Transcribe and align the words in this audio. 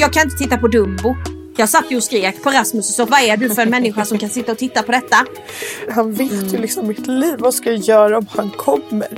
Jag 0.00 0.12
kan 0.12 0.22
inte 0.22 0.36
titta 0.36 0.58
på 0.58 0.68
Dumbo. 0.68 1.16
Jag 1.56 1.68
satt 1.68 1.90
ju 1.90 1.96
och 1.96 2.02
skrek 2.02 2.42
på 2.42 2.50
Rasmus 2.50 2.88
och 2.88 2.94
sa 2.94 3.04
vad 3.04 3.20
är 3.20 3.36
du 3.36 3.50
för 3.50 3.62
en 3.62 3.70
människa 3.70 4.04
som 4.04 4.18
kan 4.18 4.28
sitta 4.28 4.52
och 4.52 4.58
titta 4.58 4.82
på 4.82 4.92
detta? 4.92 5.16
Han 5.90 6.12
vet 6.12 6.52
ju 6.52 6.58
liksom 6.58 6.88
mitt 6.88 7.06
liv. 7.06 7.36
Vad 7.38 7.54
ska 7.54 7.70
jag 7.70 7.78
göra 7.78 8.18
om 8.18 8.26
han 8.30 8.50
kommer? 8.50 9.08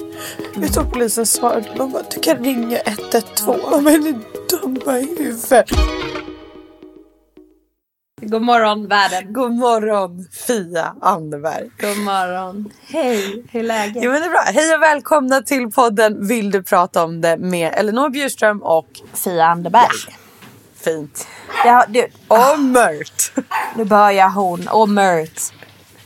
Vet 0.54 0.74
du 0.74 0.80
vad 0.80 0.92
polisen 0.92 1.26
svarade? 1.26 1.66
De 1.76 1.92
bara, 1.92 2.02
du 2.14 2.20
kan 2.20 2.44
ringa 2.44 2.78
112. 2.78 3.82
Men 3.82 3.94
är 3.94 4.14
dumma 4.50 4.98
i 4.98 5.16
huvudet. 5.18 5.70
God 8.22 8.42
morgon 8.42 8.88
världen. 8.88 9.32
God 9.32 9.52
morgon 9.52 10.24
Fia 10.46 10.94
Anderberg. 11.00 11.70
God 11.80 11.98
morgon. 11.98 12.72
Hej, 12.86 13.44
hur 13.50 13.60
är 13.60 13.64
läget? 13.64 14.02
Jo 14.04 14.10
men 14.10 14.20
det 14.20 14.26
är 14.26 14.30
bra. 14.30 14.42
Hej 14.46 14.74
och 14.74 14.82
välkomna 14.82 15.42
till 15.42 15.70
podden 15.70 16.26
Vill 16.26 16.50
du 16.50 16.62
prata 16.62 17.04
om 17.04 17.20
det 17.20 17.36
med 17.36 17.74
Elinor 17.76 18.10
Bjurström 18.10 18.62
och 18.62 18.88
Fia 19.14 19.44
Anderberg. 19.44 20.19
Fint. 20.84 21.26
Ja, 21.64 21.84
du, 21.88 22.08
Och 22.28 22.58
Mert. 22.60 23.32
nu 23.76 23.84
börjar 23.84 24.28
hon 24.28 24.68
och 24.68 24.88
Mert. 24.88 25.52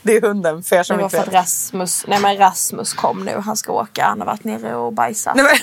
Det 0.03 0.16
är 0.16 0.20
hunden 0.20 0.62
för 0.62 0.77
er 0.77 0.83
som 0.83 0.97
Det 0.97 1.03
var 1.03 1.06
inte 1.06 1.16
för 1.16 1.27
att. 1.27 1.34
Rasmus, 1.34 2.05
nej 2.08 2.20
men 2.20 2.36
Rasmus 2.36 2.92
kom 2.94 3.25
nu. 3.25 3.39
Han 3.44 3.56
ska 3.56 3.72
åka. 3.72 4.05
Han 4.05 4.20
har 4.20 4.27
varit 4.27 4.44
nere 4.44 4.75
och 4.77 4.92
bajsat. 4.92 5.36
Nej, 5.36 5.44
men, 5.44 5.56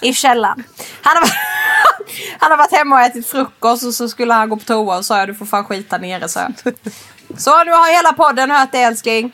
I 0.10 0.14
källaren. 0.14 0.64
Han 1.02 1.16
har, 1.16 1.28
han 2.38 2.50
har 2.50 2.58
varit 2.58 2.72
hemma 2.72 2.96
och 2.96 3.02
ätit 3.02 3.26
frukost 3.26 3.84
och 3.84 3.94
så 3.94 4.08
skulle 4.08 4.34
han 4.34 4.48
gå 4.48 4.56
på 4.56 4.64
toa 4.64 4.96
och 4.98 5.04
sa 5.04 5.18
jag 5.18 5.28
du 5.28 5.34
får 5.34 5.46
fan 5.46 5.64
skita 5.64 5.98
nere 5.98 6.28
så. 6.28 6.40
Så 7.36 7.64
nu 7.64 7.70
har 7.70 7.96
hela 7.96 8.12
podden 8.12 8.50
hört 8.50 8.72
det 8.72 8.82
älskling. 8.82 9.32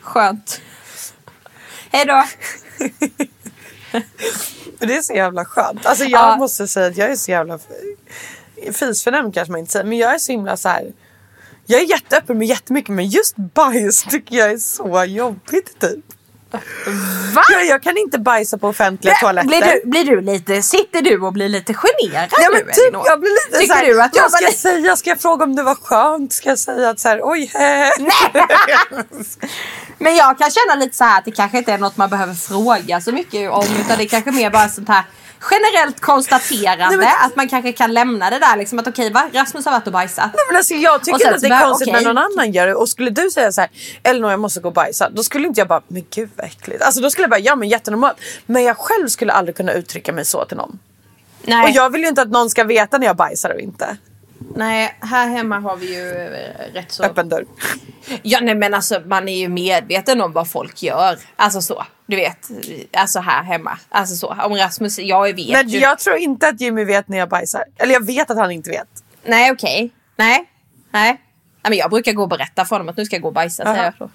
Skönt. 0.00 0.60
Hej 1.92 2.04
då. 2.06 2.24
Det 4.78 4.96
är 4.96 5.02
så 5.02 5.12
jävla 5.12 5.44
skönt. 5.44 5.86
Alltså 5.86 6.04
jag 6.04 6.20
Ja. 6.20 6.36
måste 6.36 6.68
säga 6.68 6.86
att 6.86 6.96
jag 6.96 7.10
är 7.10 7.16
så 7.16 7.30
jävla 7.30 7.58
fisförnämnd 8.72 9.34
kanske 9.34 9.52
man 9.52 9.60
inte 9.60 9.72
säger. 9.72 9.84
Men 9.84 9.98
jag 9.98 10.14
är 10.14 10.18
så 10.18 10.32
himla 10.32 10.56
så 10.56 10.68
här. 10.68 10.92
Jag 11.66 11.80
är 11.80 11.84
jätteöppen 11.90 12.38
med 12.38 12.48
jättemycket 12.48 12.90
men 12.90 13.08
just 13.08 13.36
bajs 13.36 14.02
tycker 14.02 14.36
jag 14.36 14.50
är 14.50 14.58
så 14.58 15.04
jobbigt 15.04 15.80
typ. 15.80 16.04
Va? 17.34 17.42
Jag, 17.52 17.66
jag 17.66 17.82
kan 17.82 17.96
inte 17.98 18.18
bajsa 18.18 18.58
på 18.58 18.68
offentliga 18.68 19.14
toaletter. 19.14 19.48
Blir 19.48 19.60
du, 19.84 19.90
blir 19.90 20.04
du 20.04 20.20
lite, 20.20 20.62
sitter 20.62 21.02
du 21.02 21.20
och 21.20 21.32
blir 21.32 21.48
lite 21.48 21.74
generad 21.74 22.28
Ja, 22.30 22.48
men 22.52 22.60
nu 22.66 22.72
typ, 22.72 22.78
Elinor? 22.82 23.02
jag 23.06 23.20
blir 23.20 23.30
lite 23.46 23.58
Tycker 23.60 23.74
så 23.74 23.78
här, 23.80 23.86
du 23.86 24.02
att 24.02 24.16
jag 24.16 24.30
ska 24.30 24.42
jag 24.42 24.48
lite... 24.48 24.60
säga? 24.60 24.96
Ska 24.96 25.10
jag 25.10 25.20
fråga 25.20 25.44
om 25.44 25.56
det 25.56 25.62
var 25.62 25.74
skönt? 25.74 26.32
Ska 26.32 26.48
jag 26.48 26.58
säga 26.58 26.90
att 26.90 27.00
så 27.00 27.08
här, 27.08 27.20
oj, 27.22 27.50
he. 27.54 27.90
Men 29.98 30.16
jag 30.16 30.38
kan 30.38 30.50
känna 30.50 30.74
lite 30.74 30.96
så 30.96 31.04
här 31.04 31.18
att 31.18 31.24
det 31.24 31.30
kanske 31.30 31.58
inte 31.58 31.72
är 31.72 31.78
något 31.78 31.96
man 31.96 32.10
behöver 32.10 32.34
fråga 32.34 33.00
så 33.00 33.12
mycket 33.12 33.50
om 33.50 33.64
utan 33.80 33.98
det 33.98 34.04
är 34.04 34.08
kanske 34.08 34.30
mer 34.30 34.50
bara 34.50 34.68
sånt 34.68 34.88
här 34.88 35.04
generellt 35.50 36.00
konstaterande 36.00 36.96
Nej, 36.96 36.96
men- 36.96 37.26
att 37.26 37.36
man 37.36 37.48
kanske 37.48 37.72
kan 37.72 37.94
lämna 37.94 38.30
det 38.30 38.38
där 38.38 38.56
liksom 38.56 38.78
att 38.78 38.86
okej 38.86 39.10
va, 39.10 39.28
Rasmus 39.32 39.64
har 39.64 39.72
varit 39.72 39.86
och 39.86 39.92
bajsat. 39.92 40.30
Nej, 40.34 40.44
men 40.48 40.56
alltså, 40.56 40.74
jag 40.74 41.04
tycker 41.04 41.18
inte 41.18 41.34
att 41.34 41.40
det 41.40 41.48
är 41.48 41.64
konstigt 41.64 41.88
okej. 41.88 42.04
när 42.04 42.14
någon 42.14 42.24
annan 42.32 42.52
gör 42.52 42.66
det. 42.66 42.74
Och 42.74 42.88
skulle 42.88 43.10
du 43.10 43.30
säga 43.30 43.52
så 43.52 43.60
här, 43.60 43.70
Elinor 44.02 44.30
jag 44.30 44.40
måste 44.40 44.60
gå 44.60 44.68
och 44.68 44.74
bajsa. 44.74 45.10
Då 45.10 45.22
skulle 45.22 45.48
inte 45.48 45.60
jag 45.60 45.68
bara, 45.68 45.82
men 45.88 46.04
gud 46.14 46.30
vad 46.36 46.46
äckligt. 46.46 46.82
Alltså 46.82 47.00
då 47.00 47.10
skulle 47.10 47.22
jag 47.22 47.30
bara, 47.30 47.40
ja 47.40 47.56
men 47.56 47.68
jättenormalt. 47.68 48.16
Men 48.46 48.62
jag 48.64 48.76
själv 48.76 49.08
skulle 49.08 49.32
aldrig 49.32 49.56
kunna 49.56 49.72
uttrycka 49.72 50.12
mig 50.12 50.24
så 50.24 50.44
till 50.44 50.56
någon. 50.56 50.78
Nej. 51.42 51.64
Och 51.64 51.70
jag 51.70 51.90
vill 51.90 52.00
ju 52.02 52.08
inte 52.08 52.22
att 52.22 52.30
någon 52.30 52.50
ska 52.50 52.64
veta 52.64 52.98
när 52.98 53.06
jag 53.06 53.16
bajsar 53.16 53.50
och 53.50 53.60
inte. 53.60 53.96
Nej, 54.54 54.96
här 55.00 55.28
hemma 55.28 55.58
har 55.58 55.76
vi 55.76 55.94
ju 55.94 56.10
eh, 56.10 56.72
rätt 56.72 56.92
så... 56.92 57.02
Öppen 57.04 57.28
dörr. 57.28 57.44
Ja 58.22 58.38
nej 58.42 58.54
men 58.54 58.74
alltså 58.74 59.00
man 59.06 59.28
är 59.28 59.36
ju 59.38 59.48
medveten 59.48 60.20
om 60.20 60.32
vad 60.32 60.50
folk 60.50 60.82
gör. 60.82 61.18
Alltså 61.36 61.60
så. 61.62 61.84
Du 62.06 62.16
vet. 62.16 62.48
Alltså 62.92 63.20
här 63.20 63.42
hemma. 63.42 63.78
Alltså 63.88 64.14
så. 64.16 64.36
Om 64.44 64.54
Rasmus, 64.54 64.98
jag 64.98 65.34
vet 65.34 65.52
Men 65.52 65.68
ju. 65.68 65.78
jag 65.78 65.98
tror 65.98 66.16
inte 66.16 66.48
att 66.48 66.60
Jimmy 66.60 66.84
vet 66.84 67.08
när 67.08 67.18
jag 67.18 67.28
bajsar. 67.28 67.64
Eller 67.78 67.92
jag 67.92 68.06
vet 68.06 68.30
att 68.30 68.38
han 68.38 68.50
inte 68.50 68.70
vet. 68.70 68.88
Nej 69.24 69.52
okej. 69.52 69.90
Nej. 70.16 70.44
Nej. 70.90 71.08
Nej 71.12 71.70
men 71.70 71.78
jag 71.78 71.90
brukar 71.90 72.12
gå 72.12 72.22
och 72.22 72.28
berätta 72.28 72.64
för 72.64 72.76
honom 72.76 72.88
att 72.88 72.96
nu 72.96 73.04
ska 73.04 73.16
jag 73.16 73.22
gå 73.22 73.28
och 73.28 73.34
bajsa 73.34 73.64
säger 73.64 73.76
Aha. 73.76 73.84
jag 73.84 73.94
då. 73.98 74.10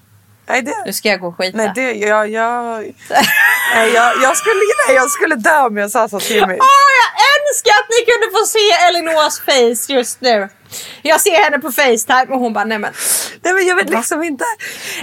Nej, 0.48 0.62
det... 0.62 0.74
Nu 0.86 0.94
ska 0.94 1.10
jag 1.10 1.20
gå 1.20 1.28
och 1.28 1.38
skita. 1.38 1.58
Nej, 1.58 1.72
det, 1.76 1.92
jag, 1.94 2.30
jag, 2.30 2.80
nej, 3.76 3.92
jag, 3.94 4.14
jag, 4.24 4.38
skulle, 4.38 4.60
nej, 4.88 4.96
jag 4.96 5.10
skulle 5.10 5.36
dö 5.36 5.62
om 5.62 5.78
jag 5.78 5.92
sa 5.92 6.10
så 6.10 6.20
till 6.20 6.36
Jimmy. 6.36 6.54
Åh, 6.54 6.90
jag 7.02 7.21
önskar 7.52 7.72
att 7.82 7.90
ni 7.96 8.00
kunde 8.12 8.28
få 8.38 8.46
se 8.46 8.66
Elinors 8.88 9.40
face 9.40 9.94
just 9.94 10.22
nu. 10.22 10.50
Jag 11.02 11.22
ser 11.22 11.44
henne 11.44 11.60
på 11.60 11.72
Facetime 11.72 12.28
och 12.30 12.40
hon 12.40 12.54
bara 12.54 12.64
nej 12.66 12.80
men. 12.80 12.94
Nej, 13.42 13.54
men 13.54 13.68
jag 13.68 13.76
vet 13.76 13.90
liksom 13.90 14.24
inte. 14.24 14.46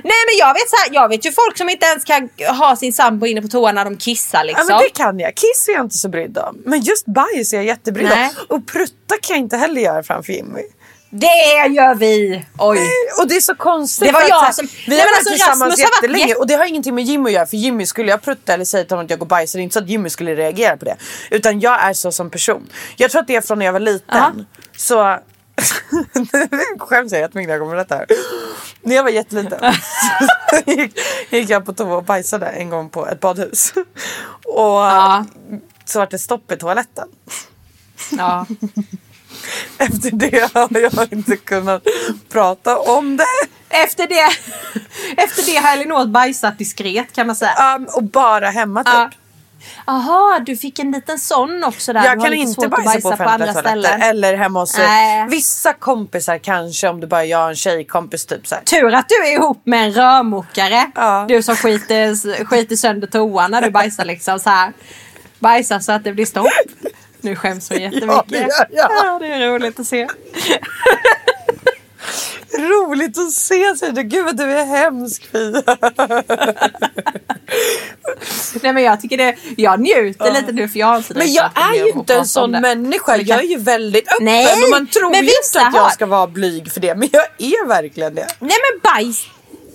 Nej 0.04 0.20
men 0.28 0.38
jag 0.38 0.54
vet 0.54 0.70
så 0.70 0.76
här, 0.76 0.94
jag 0.94 1.08
vet 1.08 1.26
ju 1.26 1.32
folk 1.32 1.58
som 1.58 1.69
inte 1.69 1.87
ens 1.87 2.04
kan 2.04 2.31
ha 2.58 2.76
sin 2.76 2.92
sambo 2.92 3.26
inne 3.26 3.42
på 3.42 3.48
toa 3.48 3.72
när 3.72 3.84
de 3.84 3.97
kissar 3.97 4.38
Ja, 4.38 4.44
liksom. 4.44 4.66
men 4.69 4.78
det 4.82 4.88
kan 4.88 5.19
jag. 5.19 5.34
Kiss 5.34 5.69
är 5.69 5.72
jag 5.72 5.84
inte 5.84 5.98
så 5.98 6.08
brydd 6.08 6.38
om. 6.38 6.62
Men 6.64 6.81
just 6.81 7.06
bajs 7.06 7.53
är 7.53 7.56
jag 7.56 7.66
jättebrydd 7.66 8.12
om. 8.12 8.31
Och 8.48 8.66
prutta 8.66 9.14
kan 9.22 9.37
jag 9.37 9.44
inte 9.44 9.56
heller 9.56 9.81
göra 9.81 10.03
framför 10.03 10.32
Jimmy. 10.32 10.62
Det 11.10 11.66
gör 11.74 11.94
vi! 11.94 12.44
Oj. 12.58 12.78
Och 13.20 13.28
det 13.28 13.36
är 13.36 13.41
så 13.41 13.54
konstigt. 13.54 14.08
Det 14.08 14.12
var 14.12 14.20
jag 14.28 14.41
här, 14.41 14.52
som- 14.52 14.66
Vi 14.66 14.80
Nej, 14.88 14.98
har 14.98 15.04
varit 15.06 15.16
alltså, 15.16 15.30
tillsammans 15.30 15.60
Rasmus 15.62 15.78
varit 15.78 15.94
jättelänge 16.02 16.26
jätte- 16.28 16.41
och 16.41 16.46
det 16.46 16.54
har 16.54 16.64
ingenting 16.64 16.94
med 16.94 17.04
Jimmy 17.04 17.28
att 17.30 17.34
göra. 17.34 17.46
För 17.46 17.56
Jimmy 17.56 17.86
skulle 17.86 18.10
jag 18.10 18.22
prutta 18.22 18.54
eller 18.54 18.64
säga 18.64 18.84
till 18.84 18.91
honom 18.92 19.04
att 19.04 19.10
jag 19.10 19.19
går 19.19 19.24
och 19.24 19.28
bajsar. 19.28 19.58
Det 19.58 19.62
är 19.62 19.64
inte 19.64 19.72
så 19.74 19.78
att 19.80 19.88
Jimmy 19.88 20.10
skulle 20.10 20.34
reagera 20.34 20.76
på 20.76 20.84
det. 20.84 20.96
Utan 21.30 21.60
jag 21.60 21.82
är 21.82 21.92
så 21.92 22.12
som 22.12 22.30
person. 22.30 22.69
Jag 22.96 23.10
tror 23.10 23.20
att 23.20 23.26
det 23.26 23.36
är 23.36 23.41
från 23.41 23.58
när 23.58 23.66
jag 23.66 23.72
var 23.72 23.80
liten. 23.80 24.46
Så... 24.76 25.19
Nu 26.12 26.48
skäms 26.78 27.12
jag 27.12 27.20
jättemycket 27.20 27.48
när 27.48 27.54
jag 27.54 27.60
kommer 27.62 27.75
berätta 27.76 27.94
det 27.94 28.14
här. 28.14 28.25
När 28.82 28.96
jag 28.96 29.02
var 29.02 29.10
jätteliten 29.10 29.58
så 30.50 30.70
gick, 30.70 30.98
gick 31.30 31.50
jag 31.50 31.66
på 31.66 31.72
toa 31.72 31.96
och 31.96 32.04
bajsade 32.04 32.46
en 32.46 32.70
gång 32.70 32.90
på 32.90 33.06
ett 33.08 33.20
badhus. 33.20 33.72
Och 34.44 34.54
Ja. 34.56 35.25
så 35.84 35.98
var 35.98 36.06
det 36.10 36.19
stopp 36.19 36.52
i 36.52 36.56
toaletten. 36.56 37.08
Ja. 38.19 38.46
Efter 39.78 40.10
det 40.10 40.54
har 40.54 40.69
jag 40.81 41.12
inte 41.12 41.37
kunnat 41.37 41.82
prata 42.28 42.78
om 42.78 43.16
det. 43.16 43.25
Efter 43.69 44.06
det, 44.06 44.28
efter 45.22 45.53
det 45.53 45.56
har 45.56 45.72
Elinor 45.72 46.06
bajsat 46.06 46.59
diskret 46.59 47.12
kan 47.12 47.26
man 47.26 47.37
säga. 47.37 47.76
Um, 47.76 47.87
och 47.94 48.03
bara 48.03 48.50
hemma 48.50 48.84
typ. 48.84 49.19
Jaha, 49.87 50.38
du 50.38 50.56
fick 50.56 50.78
en 50.78 50.91
liten 50.93 51.19
sån 51.19 51.65
också 51.65 51.93
där. 51.93 52.04
Jag 52.04 52.19
du 52.19 52.25
kan 52.25 52.34
inte 52.34 52.65
att 52.65 52.71
bajsa, 52.71 53.00
på 53.00 53.09
offentliga 53.09 53.28
andra 53.28 53.54
ställen. 53.54 54.03
Eller 54.03 54.37
hemma 54.37 54.60
hos 54.60 54.78
Nej. 54.78 55.26
vissa 55.28 55.72
kompisar 55.72 56.38
kanske 56.38 56.88
om 56.88 57.00
det 57.00 57.06
bara 57.06 57.25
jag 57.25 57.43
och 57.43 57.49
en 57.49 57.56
tjejkompis 57.56 58.26
typ 58.26 58.47
så 58.47 58.55
här. 58.55 58.65
Tur 58.65 58.94
att 58.94 59.09
du 59.09 59.15
är 59.15 59.32
ihop 59.32 59.60
med 59.65 59.84
en 59.84 59.93
rörmokare. 59.93 60.91
Ja. 60.94 61.25
Du 61.28 61.43
som 61.43 61.56
skiter, 61.56 62.44
skiter 62.44 62.76
sönder 62.76 63.06
toan 63.06 63.50
när 63.50 63.62
du 63.62 63.70
bajsar 63.70 64.05
liksom 64.05 64.38
så 64.38 64.50
här. 64.50 64.72
Bajsar 65.38 65.78
så 65.78 65.93
att 65.93 66.05
det 66.05 66.12
blir 66.12 66.26
stopp. 66.26 66.47
Nu 67.28 67.36
skäms 67.36 67.68
hon 67.70 67.78
jättemycket. 67.80 68.26
Ja, 68.30 68.48
jag. 68.70 68.90
Ja, 68.90 69.18
det 69.20 69.26
är 69.26 69.48
roligt 69.48 69.80
att 69.80 69.86
se. 69.86 70.08
Roligt 72.58 73.18
att 73.18 73.32
se 73.32 73.76
säger 73.76 73.92
du. 73.92 74.02
Gud 74.02 74.24
vad 74.24 74.36
du 74.36 74.44
är 74.44 74.64
hemsk 74.64 75.30
Fia. 75.32 75.62
Nej 78.62 78.72
men 78.72 78.82
jag 78.82 79.00
tycker 79.00 79.16
det, 79.16 79.36
jag 79.56 79.80
njuter 79.80 80.32
lite 80.32 80.52
nu 80.52 80.69
för 80.69 80.78
jag 80.78 80.86
har 80.86 80.96
inte 80.96 81.14
Men 81.14 81.32
jag 81.32 81.50
är 81.54 81.75
ju 81.84 81.90
inte 81.90 82.14
en 82.14 82.26
sån 82.26 82.50
människa. 82.50 83.16
Jag 83.16 83.26
kan- 83.26 83.38
är 83.38 83.42
ju 83.42 83.58
väldigt 83.58 84.08
öppen. 84.12 84.24
Nej, 84.24 84.62
och 84.64 84.70
man 84.70 84.86
tror 84.86 85.14
ju 85.14 85.20
inte 85.20 85.60
att 85.66 85.74
jag 85.74 85.82
har- 85.82 85.90
ska 85.90 86.06
vara 86.06 86.26
blyg 86.26 86.72
för 86.72 86.81
det. 86.81 86.94
Men 86.94 87.08
jag 87.12 87.22
är 87.38 87.66
verkligen 87.69 88.14
det. 88.14 88.26
Nej 88.38 88.56
men 88.72 88.81
bajs, 88.92 89.26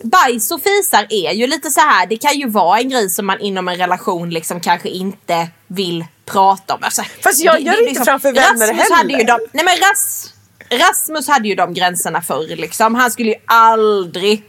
bajs 0.03 0.51
och 0.51 0.61
fisar 0.61 1.05
är 1.09 1.31
ju 1.31 1.47
lite 1.47 1.69
så 1.69 1.79
här. 1.79 2.05
det 2.07 2.17
kan 2.17 2.33
ju 2.37 2.49
vara 2.49 2.79
en 2.79 2.89
grej 2.89 3.09
som 3.09 3.25
man 3.25 3.39
inom 3.39 3.67
en 3.67 3.75
relation 3.77 4.29
liksom 4.29 4.59
kanske 4.59 4.89
inte 4.89 5.47
vill 5.67 6.05
prata 6.25 6.73
om. 6.73 6.79
Alltså, 6.83 7.03
Fast 7.23 7.43
jag 7.43 7.55
det- 7.55 7.59
gör 7.59 7.71
det 7.71 7.77
inte 7.79 7.89
liksom- 7.89 8.05
framför 8.05 8.31
vänner 8.33 8.67
Rasmus 8.67 8.91
Hade 8.91 9.09
ju 9.09 9.15
heller. 9.17 9.27
de, 9.27 9.39
nej 9.51 9.65
men 9.65 9.75
Ras, 9.77 10.33
Rasmus 10.69 11.27
hade 11.27 11.47
ju 11.47 11.55
de 11.55 11.73
gränserna 11.73 12.21
förr 12.21 12.55
liksom. 12.55 12.95
Han 12.95 13.11
skulle 13.11 13.29
ju 13.29 13.35
aldrig 13.47 14.43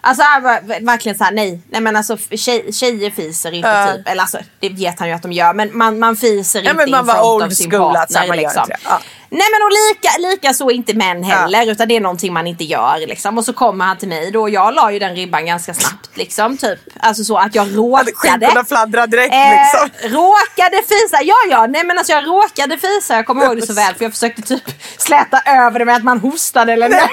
Alltså 0.00 0.22
han 0.26 0.42
var 0.42 0.80
verkligen 0.84 1.18
såhär 1.18 1.32
nej, 1.32 1.60
nej 1.70 1.80
men 1.80 1.96
alltså 1.96 2.16
tjej, 2.16 2.72
tjejer 2.72 3.10
fiser 3.10 3.52
inte 3.52 3.68
Ja. 3.68 3.92
typ. 3.96 4.08
Eller 4.08 4.22
alltså 4.22 4.38
det 4.60 4.68
vet 4.68 4.98
han 4.98 5.08
ju 5.08 5.14
att 5.14 5.22
de 5.22 5.32
gör 5.32 5.54
men 5.54 5.78
man, 5.78 5.98
man 5.98 6.16
fiser 6.16 6.62
Ja, 6.62 6.70
inte 6.70 6.76
men 6.82 6.90
man 6.90 7.06
var 7.06 7.34
old 7.34 7.70
school, 7.70 7.96
att 7.96 8.12
så 8.12 8.18
här, 8.18 8.28
man 8.28 8.36
gör 8.36 8.42
liksom. 8.42 8.62
inte 8.62 8.72
det. 8.72 8.78
Ja. 8.84 9.00
Nej 9.30 9.46
men 9.52 9.62
och 9.62 9.70
lika, 9.70 10.28
lika 10.30 10.54
så 10.54 10.70
inte 10.70 10.94
män 10.94 11.22
heller 11.22 11.66
utan 11.70 11.88
det 11.88 11.96
är 11.96 12.00
någonting 12.00 12.32
man 12.32 12.46
inte 12.46 12.64
gör 12.64 13.06
liksom. 13.06 13.38
Och 13.38 13.44
så 13.44 13.52
kommer 13.52 13.84
han 13.84 13.96
till 13.98 14.08
mig 14.08 14.30
då 14.30 14.40
och 14.42 14.50
jag 14.50 14.74
la 14.74 14.92
ju 14.92 14.98
den 14.98 15.14
ribban 15.16 15.46
ganska 15.46 15.74
snabbt 15.74 16.10
liksom 16.16 16.56
typ. 16.58 16.78
Alltså 17.00 17.24
så 17.24 17.36
att 17.36 17.54
jag 17.54 17.76
råkade. 17.76 18.12
Skinkorna 18.14 18.64
fladdrar 18.64 19.06
direkt 19.06 19.34
Eh, 19.34 19.50
liksom. 19.50 20.10
råkade 20.18 20.82
fisa, 20.82 21.22
ja 21.22 21.34
ja, 21.50 21.66
nej 21.66 21.84
men 21.84 21.98
alltså 21.98 22.12
jag 22.12 22.26
råkade 22.26 22.78
fisa, 22.78 23.14
jag 23.16 23.26
kommer 23.26 23.44
ihåg 23.44 23.56
det 23.56 23.66
så 23.66 23.72
väl 23.72 23.94
för 23.94 24.04
jag 24.04 24.12
försökte 24.12 24.42
typ 24.42 24.64
släta 24.98 25.42
över 25.46 25.78
det 25.78 25.84
med 25.84 25.96
att 25.96 26.04
man 26.04 26.20
hostade 26.20 26.72
eller 26.72 26.88
Nej. 26.88 27.00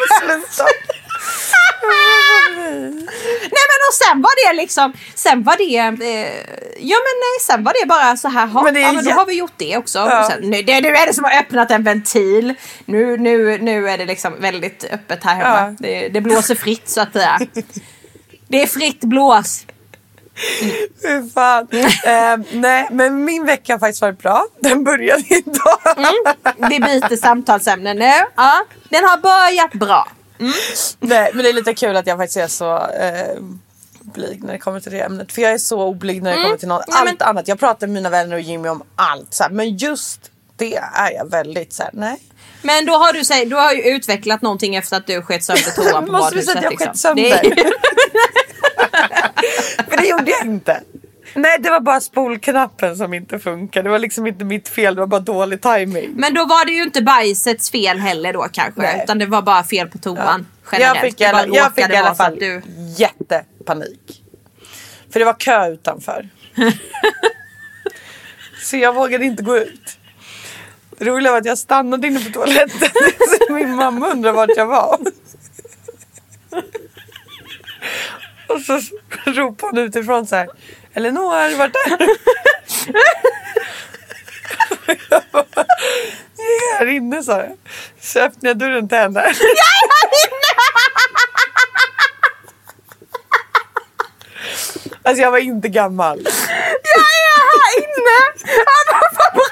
Nej 3.42 3.66
men 3.72 3.80
och 3.90 3.94
sen 3.94 4.22
var 4.22 4.50
det 4.50 4.54
liksom, 4.62 4.94
sen 5.16 5.44
var 5.44 5.58
det, 5.58 5.78
eh, 5.78 6.34
ja 6.80 6.98
men 7.06 7.16
nej 7.24 7.36
sen 7.42 7.64
var 7.64 7.74
det 7.82 7.88
bara 7.88 8.18
så 8.18 8.28
här, 8.28 8.48
ha, 8.48 8.62
Men 8.64 8.76
ja, 8.82 8.92
men 8.92 9.06
då 9.06 9.12
har 9.12 9.26
vi 9.26 9.34
gjort 9.34 9.54
det 9.58 9.78
också. 9.78 10.00
Ja. 10.00 10.20
Och 10.26 10.32
sen, 10.32 10.42
nu, 10.42 10.62
det, 10.62 10.82
nu 10.82 10.88
är 10.90 11.08
det 11.08 11.14
som 11.14 11.24
har 11.24 11.40
öppnat 11.40 11.72
en 11.72 11.84
ventil. 11.84 12.54
Nu, 12.86 13.18
nu, 13.18 13.58
nu 13.58 13.90
är 13.90 13.98
det 13.98 14.06
liksom 14.06 14.42
väldigt 14.42 14.84
öppet 14.92 15.24
här 15.24 15.36
hemma. 15.36 15.60
Ja. 15.60 15.76
Det, 15.80 16.10
det 16.10 16.22
blåser 16.22 16.56
fritt 16.56 16.90
så 16.90 17.02
att 17.02 17.14
säga. 17.14 17.40
Det 18.48 18.62
är 18.62 18.68
fritt 18.68 19.02
blås. 19.02 19.66
Fy 21.02 21.30
fan. 21.34 21.68
eh, 22.06 22.38
nej, 22.52 22.88
men 22.92 23.26
min 23.26 23.46
vecka 23.46 23.74
har 23.74 23.80
faktiskt 23.80 24.02
varit 24.02 24.20
bra. 24.20 24.46
Den 24.60 24.84
började 24.84 25.24
idag. 25.30 25.80
Vi 26.70 26.80
byter 26.80 27.16
samtalsämne 27.16 27.94
nu. 27.94 28.12
Ja, 28.36 28.66
den 28.90 29.04
har 29.04 29.18
börjat 29.18 29.74
bra. 29.74 30.08
Nej, 31.00 31.32
men 31.34 31.44
det 31.44 31.50
är 31.50 31.54
lite 31.54 31.74
kul 31.74 31.96
att 31.98 32.08
jag 32.08 32.18
faktiskt 32.18 32.38
är 32.38 32.48
så 32.48 32.78
eh, 32.88 33.38
blyg 34.02 34.44
när 34.44 34.54
det 34.54 34.60
kommer 34.60 34.80
till 34.80 34.92
det 34.92 35.00
ämnet. 35.00 35.32
För 35.32 35.42
jag 35.42 35.52
är 35.52 35.58
så 35.58 35.82
oblyg 35.84 36.24
när 36.24 36.36
det 36.36 36.44
kommer 36.44 36.58
till 36.58 36.68
något, 36.68 36.88
Mm. 36.88 36.94
Nej, 37.06 37.12
allt 37.12 37.20
men- 37.20 37.28
annat. 37.30 37.48
Jag 37.48 37.60
pratar 37.60 37.88
med 37.88 37.94
mina 37.94 38.10
vänner 38.10 38.36
och 38.36 38.42
Jimmy 38.42 38.70
om 38.70 38.84
allt. 38.96 39.34
Så 39.34 39.44
här, 39.44 39.50
men 39.50 39.78
just 39.78 40.32
det 40.56 40.76
är 40.76 41.12
jag 41.12 41.30
väldigt 41.32 41.74
så 41.74 41.84
här, 41.84 41.92
nej. 41.94 42.18
Men 42.62 42.86
då 42.86 42.94
har 42.94 43.14
du, 43.14 43.26
säg- 43.26 43.46
du 43.46 43.56
har 43.56 43.74
ju 43.74 43.82
utvecklat 43.82 44.42
någonting 44.42 44.76
efter 44.76 44.98
att 44.98 45.08
du 45.08 45.22
sket 45.22 45.44
sönder 45.44 45.72
toan 45.92 46.06
på 46.06 46.12
Måste 46.12 46.36
vi 46.36 46.46
badhuset. 46.46 46.46
säga 46.46 46.58
att 46.58 46.64
jag 46.64 46.72
liksom. 46.72 46.88
skett 46.88 46.98
sönder? 46.98 47.24
Det 47.56 47.62
är- 47.62 47.74
För 49.90 49.98
det 50.02 50.08
gjorde 50.08 50.32
jag 50.32 50.46
inte. 50.46 50.82
Nej, 51.36 51.58
det 51.60 51.70
var 51.70 51.80
bara 51.80 52.02
spolknappen 52.02 52.98
som 52.98 53.14
inte 53.14 53.40
funkar. 53.40 53.84
Det 53.84 53.90
var 53.90 54.00
liksom 54.00 54.28
inte 54.28 54.46
mitt 54.46 54.70
fel, 54.70 54.96
det 54.96 55.02
var 55.02 55.08
bara 55.08 55.20
dålig 55.20 55.62
timing. 55.62 56.12
Men 56.16 56.34
då 56.34 56.46
var 56.46 56.66
det 56.66 56.72
ju 56.72 56.84
inte 56.84 57.02
bajsets 57.02 57.72
fel 57.72 58.00
heller 58.00 58.34
då 58.34 58.48
kanske. 58.52 58.82
Nej. 58.82 59.02
Utan 59.04 59.20
det 59.20 59.26
var 59.26 59.42
bara 59.42 59.64
fel 59.64 59.88
på 59.88 59.98
toan. 59.98 60.48
Generellt. 60.72 60.96
Jag 60.96 61.04
fick, 61.04 61.22
alla, 61.22 61.46
jag 61.48 61.76
fick 61.76 61.90
i 61.90 61.96
alla 61.96 62.16
fall 62.16 62.38
Du... 62.40 62.62
jättepanik. 62.98 64.24
För 65.12 65.20
det 65.20 65.26
var 65.26 65.40
kö 65.40 65.68
utanför. 65.68 66.30
så 68.62 68.78
jag 68.78 68.94
vågade 68.94 69.26
inte 69.26 69.44
gå 69.44 69.58
ut. 69.58 69.98
Det 70.98 71.06
roliga 71.06 71.32
var 71.32 71.40
att 71.40 71.46
jag 71.46 71.58
stannade 71.58 72.08
inne 72.08 72.20
på 72.20 72.32
toaletten. 72.32 72.90
så 73.48 73.54
min 73.54 73.76
mamma 73.76 74.08
undrade 74.08 74.36
vart 74.36 74.58
jag 74.58 74.66
var. 74.66 75.00
Och 78.48 78.62
så 78.62 78.82
ropade 79.26 79.72
hon 79.72 79.78
utifrån 79.78 80.28
så 80.28 80.36
här. 80.36 80.50
Elinor, 80.96 81.58
vart 81.58 81.76
är 81.76 81.98
du? 81.98 82.16
Jag 85.10 85.22
"Jag 86.38 86.48
är 86.48 86.78
här 86.80 86.86
inne 86.86 87.24
sa 87.24 87.32
jag. 87.40 87.58
Så 88.02 88.20
öppnade 88.20 88.48
jag 88.48 88.58
dörren 88.58 88.90
till 88.90 88.98
henne. 88.98 89.34
Alltså 95.04 95.22
jag 95.24 95.32
var 95.32 95.38
inte 95.38 95.68
gammal. 95.70 96.22
Jag 96.24 96.34
är 96.50 97.40
här 97.40 97.78
inne! 97.78 98.54
Ja, 98.92 99.02
vad 99.12 99.34
bra! 99.34 99.46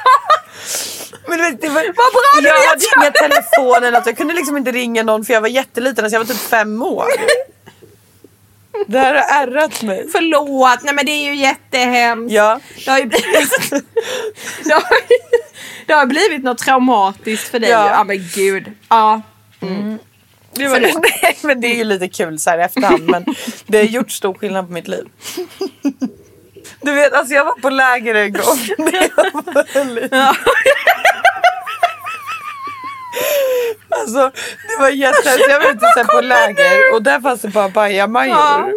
Men 1.27 1.37
du 1.37 1.43
vet, 1.43 1.61
det 1.61 1.69
var, 1.69 1.81
Vad 1.81 1.93
bra 1.95 2.41
du 2.41 2.47
jag 2.47 2.59
vet 2.59 2.67
hade 2.69 2.81
jag. 2.95 3.03
inga 3.03 3.11
telefoner 3.11 3.91
något. 3.91 4.05
Jag 4.05 4.17
kunde 4.17 4.33
liksom 4.33 4.57
inte 4.57 4.71
ringa 4.71 5.03
någon 5.03 5.25
för 5.25 5.33
jag 5.33 5.41
var 5.41 5.47
jätteliten. 5.47 6.05
Alltså 6.05 6.15
jag 6.15 6.19
var 6.25 6.33
typ 6.33 6.41
fem 6.49 6.81
år. 6.83 7.05
Det 8.87 8.99
här 8.99 9.13
har 9.13 9.43
ärrat 9.43 9.81
mig. 9.83 10.07
Förlåt, 10.11 10.83
nej 10.83 10.93
men 10.93 11.05
det 11.05 11.11
är 11.11 11.25
ju 11.25 11.35
jättehemskt. 11.35 12.33
Ja. 12.33 12.59
Det 12.85 12.91
har 12.91 12.99
ju 12.99 13.05
blivit, 13.05 13.69
det 14.63 14.73
har, 14.73 14.83
det 15.85 15.93
har 15.93 16.05
blivit 16.05 16.43
något 16.43 16.57
traumatiskt 16.57 17.47
för 17.47 17.59
dig. 17.59 17.69
Ja. 17.69 17.89
Ja, 17.89 18.03
men 18.03 18.17
gud. 18.35 18.71
Ja. 18.89 19.21
Det 20.55 20.67
var, 20.67 20.79
nej, 21.21 21.37
men 21.41 21.61
det 21.61 21.67
är 21.67 21.75
ju 21.75 21.83
lite 21.83 22.07
kul 22.07 22.39
så 22.39 22.49
här 22.49 22.59
i 22.59 22.61
efterhand. 22.61 23.09
Men 23.09 23.25
det 23.65 23.77
har 23.77 23.85
gjort 23.85 24.11
stor 24.11 24.33
skillnad 24.33 24.67
på 24.67 24.73
mitt 24.73 24.87
liv. 24.87 25.05
Du 26.81 26.93
vet, 26.93 27.13
alltså 27.13 27.33
jag 27.33 27.45
var 27.45 27.55
på 27.61 27.69
läger 27.69 28.15
en 28.15 28.33
gång. 28.33 28.59
när 28.77 28.93
jag 28.93 29.31
var 29.33 29.95
liten. 29.95 30.35
Alltså 33.89 34.31
det 34.67 34.77
var 34.79 34.89
jättehemskt. 34.89 35.45
Jag 35.49 35.59
var 35.59 35.71
ute 35.71 35.85
så 35.95 36.05
på 36.05 36.21
läger 36.21 36.93
och 36.93 37.03
där 37.03 37.21
fanns 37.21 37.41
det 37.41 37.47
bara 37.47 37.69
bajamajor. 37.69 38.35
Ja. 38.35 38.71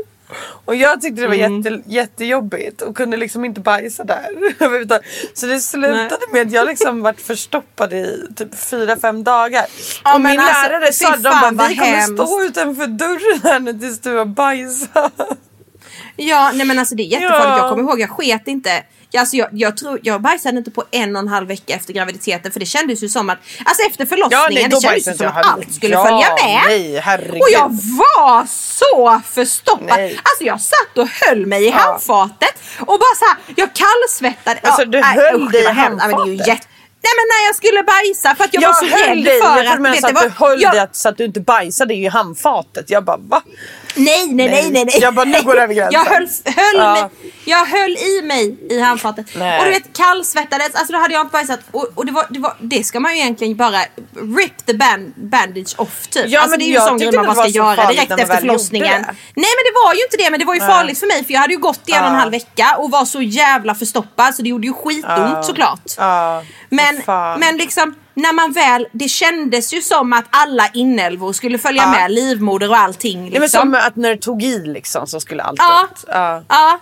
Och 0.64 0.74
jag 0.74 1.00
tyckte 1.00 1.22
det 1.22 1.28
var 1.28 1.34
jätte, 1.34 1.82
jättejobbigt 1.86 2.82
och 2.82 2.96
kunde 2.96 3.16
liksom 3.16 3.44
inte 3.44 3.60
bajsa 3.60 4.04
där. 4.04 4.28
så 5.34 5.46
det 5.46 5.60
slutade 5.60 6.26
med 6.32 6.46
att 6.46 6.52
jag 6.52 6.66
liksom 6.66 7.02
vart 7.02 7.20
förstoppad 7.20 7.92
i 7.92 8.22
typ 8.36 8.58
fyra 8.58 8.96
fem 8.96 9.24
dagar. 9.24 9.66
Ja, 10.04 10.14
och 10.14 10.20
min 10.20 10.40
alltså, 10.40 10.68
lärare 10.68 10.92
sa 10.92 11.14
att 11.14 11.22
de 11.22 11.56
bara, 11.56 11.68
vi 11.68 11.76
kommer 11.76 11.92
hemskt." 11.92 12.22
stå 12.22 12.42
utanför 12.42 12.86
dörren 12.86 13.40
här 13.44 13.60
nu 13.60 13.72
tills 13.72 14.00
du 14.00 14.16
har 14.16 14.24
bajsat. 14.24 15.12
Ja, 16.16 16.50
nej 16.54 16.66
men 16.66 16.78
alltså 16.78 16.94
det 16.94 17.02
är 17.02 17.04
jättefarligt. 17.06 17.44
Ja. 17.46 17.58
Jag 17.58 17.70
kommer 17.70 17.82
ihåg, 17.82 18.00
jag 18.00 18.10
sket 18.10 18.48
inte. 18.48 18.82
Ja, 19.10 19.20
Alltså 19.20 19.36
jag, 19.36 19.48
jag, 19.52 19.76
tror, 19.76 20.00
jag 20.02 20.20
bajsade 20.22 20.58
inte 20.58 20.70
på 20.70 20.84
en 20.90 21.16
och 21.16 21.22
en 21.22 21.28
halv 21.28 21.48
vecka 21.48 21.74
efter 21.74 21.92
graviditeten 21.92 22.52
för 22.52 22.60
det 22.60 22.66
kändes 22.66 23.02
ju 23.02 23.08
som 23.08 23.30
att, 23.30 23.38
alltså 23.64 23.82
efter 23.90 24.06
förlossningen, 24.06 24.70
det 24.70 24.80
kändes 24.80 25.08
ju 25.08 25.14
som 25.14 25.26
att 25.26 25.46
allt 25.46 25.74
skulle 25.74 25.94
ja, 25.94 26.04
följa 26.04 26.34
med. 26.44 26.62
Nej, 26.66 26.98
herregud. 27.00 27.40
Och 27.42 27.48
jag 27.52 27.68
var 27.70 28.46
så 28.46 29.20
förstoppad. 29.30 29.86
Nej. 29.86 30.20
Alltså 30.22 30.44
jag 30.44 30.60
satt 30.60 30.98
och 30.98 31.08
höll 31.08 31.46
mig 31.46 31.64
i 31.66 31.70
handfatet 31.70 32.54
och 32.80 32.86
bara 32.86 33.14
så 33.18 33.24
här, 33.24 33.36
jag 33.56 33.68
kallsvettade. 33.74 34.60
Alltså, 34.62 34.84
du 34.84 35.02
höll 35.02 35.50
dig 35.52 35.62
i. 35.62 35.64
Ja, 35.64 35.72
men 35.74 35.86
det 35.86 36.22
är 36.22 36.26
ju 36.26 36.38
handfatet? 36.48 36.68
Nej 37.02 37.12
men 37.18 37.26
när 37.28 37.46
jag 37.48 37.56
skulle 37.56 37.82
bajsa 37.82 38.34
för 38.34 38.44
att 38.44 38.54
jag, 38.54 38.62
jag 38.62 38.68
var 38.68 38.74
så 38.74 38.86
höll 38.86 39.16
rädd 39.16 39.24
dig, 39.24 39.40
för 39.42 39.56
jag 39.56 39.66
att... 39.66 39.80
menar 39.80 39.94
vet 39.94 40.00
så 40.00 40.06
att 40.06 40.14
vad- 40.14 40.24
du 40.24 40.30
höll 40.30 40.62
jag, 40.62 40.72
dig 40.72 40.80
att- 40.80 40.96
så 40.96 41.08
att 41.08 41.16
du 41.16 41.24
inte 41.24 41.40
bajsade 41.40 41.94
i 41.94 42.06
handfatet. 42.08 42.90
Jag 42.90 43.04
bara 43.04 43.16
va? 43.16 43.42
Nej, 43.96 44.26
nej, 44.26 44.48
nej, 44.50 44.70
nej, 44.70 44.84
nej. 44.84 44.98
Jag 45.00 45.14
bara, 45.14 45.24
nu 45.24 45.42
går 45.42 45.54
det 45.54 45.62
över 45.62 45.74
gränsen. 45.90 45.92
Jag 45.92 46.04
höll, 46.04 46.28
höll, 46.56 46.76
Ja. 46.76 46.92
mig, 46.92 47.10
jag 47.44 47.66
höll 47.66 47.90
i 47.90 48.22
mig 48.24 48.56
i 48.70 48.80
handfatet. 48.80 49.26
Nej. 49.36 49.58
Och 49.58 49.64
du 49.64 49.70
vet 49.70 49.96
kallsvettades, 49.96 50.74
alltså 50.74 50.92
då 50.92 50.98
hade 50.98 51.14
jag 51.14 51.28
bajsat. 51.28 51.60
Och, 51.70 51.88
och 51.94 52.06
det, 52.06 52.12
var, 52.12 52.26
det, 52.30 52.38
var, 52.38 52.56
det 52.60 52.84
ska 52.84 53.00
man 53.00 53.14
ju 53.16 53.20
egentligen 53.22 53.56
bara 53.56 53.78
rip 54.38 54.66
the 54.66 54.74
band, 54.74 55.12
bandage 55.16 55.74
off 55.76 56.06
typ. 56.08 56.24
Ja, 56.28 56.40
alltså 56.40 56.50
men 56.50 56.58
det 56.58 56.64
är 56.64 56.68
ju 56.68 56.76
en 56.76 56.82
sån 56.86 56.98
grej 56.98 57.12
man 57.12 57.26
bara 57.26 57.34
ska 57.34 57.46
göra 57.48 57.86
direkt 57.92 58.10
efter 58.12 58.36
förlossningen. 58.36 59.02
Nej 59.02 59.52
men 59.56 59.64
det 59.66 59.72
var 59.84 59.94
ju 59.94 60.00
inte 60.02 60.16
det 60.16 60.30
men 60.30 60.40
det 60.40 60.46
var 60.46 60.54
ju 60.54 60.60
farligt 60.60 60.98
för 60.98 61.06
mig 61.06 61.24
för 61.24 61.32
jag 61.32 61.40
hade 61.40 61.52
ju 61.54 61.58
gått 61.60 61.80
i 61.88 61.92
en 61.92 62.02
och 62.02 62.08
en 62.10 62.14
halv 62.14 62.30
vecka 62.32 62.76
och 62.78 62.90
var 62.90 63.04
så 63.04 63.22
jävla 63.22 63.74
förstoppad 63.74 64.34
så 64.34 64.42
det 64.42 64.48
gjorde 64.48 64.66
ju 64.66 64.72
skitont 64.72 65.06
Ja. 65.34 65.42
såklart. 65.42 65.80
Ja, 65.96 66.42
Men, 66.68 67.02
men 67.40 67.56
liksom 67.56 67.94
när 68.16 68.32
man 68.32 68.52
väl, 68.52 68.86
det 68.92 69.08
kändes 69.08 69.74
ju 69.74 69.80
som 69.82 70.12
att 70.12 70.24
alla 70.30 70.68
inälvor 70.74 71.32
skulle 71.32 71.58
följa 71.58 71.82
Ja. 71.82 71.90
med, 71.90 72.10
livmoder 72.10 72.70
och 72.70 72.76
allting. 72.76 73.24
Liksom. 73.24 73.30
Nej, 73.32 73.40
men 73.40 73.48
som 73.48 73.74
att 73.88 73.96
när 73.96 74.10
det 74.10 74.16
tog 74.22 74.42
i 74.42 74.58
liksom 74.66 75.06
så 75.06 75.20
skulle 75.20 75.42
allt 75.42 75.58
Ja. 75.60 75.88
ut. 75.92 76.04
Ja. 76.08 76.42
Ja. 76.48 76.80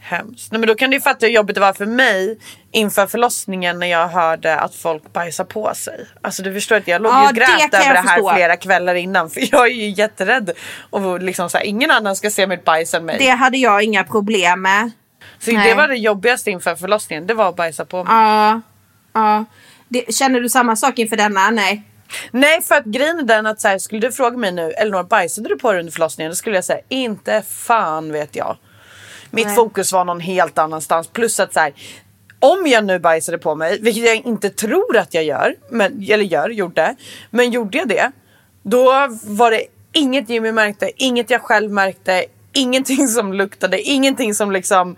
Hemskt. 0.00 0.52
Nej, 0.52 0.58
men 0.60 0.68
då 0.68 0.74
kan 0.74 0.90
du 0.90 0.96
ju 0.96 1.00
fatta 1.00 1.26
hur 1.26 1.32
jobbigt 1.32 1.54
det 1.54 1.60
var 1.60 1.72
för 1.72 1.86
mig 1.86 2.38
inför 2.72 3.06
förlossningen 3.06 3.78
när 3.78 3.86
jag 3.86 4.08
hörde 4.08 4.56
att 4.58 4.74
folk 4.74 5.12
bajsar 5.12 5.44
på 5.44 5.74
sig. 5.74 6.06
Alltså 6.22 6.42
du 6.42 6.54
förstår 6.54 6.76
att 6.76 6.88
jag 6.88 7.02
låg 7.02 7.12
Ja, 7.12 7.28
och 7.28 7.34
grät 7.34 7.74
över 7.74 7.92
det 7.94 8.00
här 8.00 8.02
förstå. 8.16 8.34
flera 8.34 8.56
kvällar 8.56 8.94
innan. 8.94 9.30
För 9.30 9.40
jag 9.52 9.66
är 9.66 9.74
ju 9.74 9.88
jätterädd. 9.90 10.50
Och 10.90 11.22
liksom 11.22 11.50
så 11.50 11.58
här, 11.58 11.64
ingen 11.64 11.90
annan 11.90 12.16
ska 12.16 12.30
se 12.30 12.46
mitt 12.46 12.64
bajs 12.64 12.94
än 12.94 13.04
mig. 13.04 13.16
Det 13.18 13.28
hade 13.30 13.58
jag 13.58 13.82
inga 13.82 14.04
problem 14.04 14.62
med. 14.62 14.90
så 15.38 15.52
nej. 15.52 15.68
det 15.68 15.74
var 15.74 15.88
det 15.88 15.96
jobbigaste 15.96 16.50
inför 16.50 16.74
förlossningen. 16.76 17.26
Det 17.26 17.34
var 17.34 17.48
att 17.48 17.56
bajsa 17.56 17.84
på 17.84 18.04
mig. 18.04 18.14
Ja. 18.14 18.60
ja. 19.12 19.44
Det, 19.88 20.14
känner 20.14 20.40
du 20.40 20.48
samma 20.48 20.76
sak 20.76 20.98
inför 20.98 21.16
denna? 21.16 21.50
Nej. 21.50 21.82
Nej 22.30 22.62
för 22.62 22.74
att 22.74 22.84
grejen 22.84 23.18
är 23.18 23.22
den 23.22 23.46
att 23.46 23.60
så 23.60 23.68
här, 23.68 23.78
skulle 23.78 24.00
du 24.00 24.12
fråga 24.12 24.36
mig 24.36 24.52
nu 24.52 24.70
Elinor 24.70 25.02
bajsade 25.02 25.48
du 25.48 25.58
på 25.58 25.72
dig 25.72 25.80
under 25.80 25.92
förlossningen? 25.92 26.30
Då 26.30 26.36
skulle 26.36 26.56
jag 26.56 26.64
säga 26.64 26.80
inte 26.88 27.42
fan 27.48 28.12
vet 28.12 28.36
jag. 28.36 28.56
Mitt 29.30 29.46
Nej. 29.46 29.54
fokus 29.54 29.92
var 29.92 30.04
någon 30.04 30.20
helt 30.20 30.58
annanstans. 30.58 31.08
Plus 31.08 31.40
att 31.40 31.54
så 31.54 31.60
här, 31.60 31.72
om 32.40 32.66
jag 32.66 32.84
nu 32.84 32.98
bajsade 32.98 33.38
på 33.38 33.54
mig, 33.54 33.78
vilket 33.80 34.04
jag 34.04 34.16
inte 34.16 34.50
tror 34.50 34.96
att 34.96 35.14
jag 35.14 35.24
gör, 35.24 35.54
men, 35.70 36.02
eller 36.10 36.24
gör, 36.24 36.48
gjorde. 36.48 36.96
Men 37.30 37.50
gjorde 37.50 37.78
jag 37.78 37.88
det, 37.88 38.12
då 38.62 39.08
var 39.24 39.50
det 39.50 39.62
inget 39.92 40.28
Jimmy 40.28 40.52
märkte, 40.52 40.90
inget 40.96 41.30
jag 41.30 41.42
själv 41.42 41.70
märkte, 41.70 42.24
ingenting 42.52 43.08
som 43.16 43.32
luktade, 43.32 43.80
ingenting 43.80 44.34
som 44.34 44.52
liksom 44.52 44.96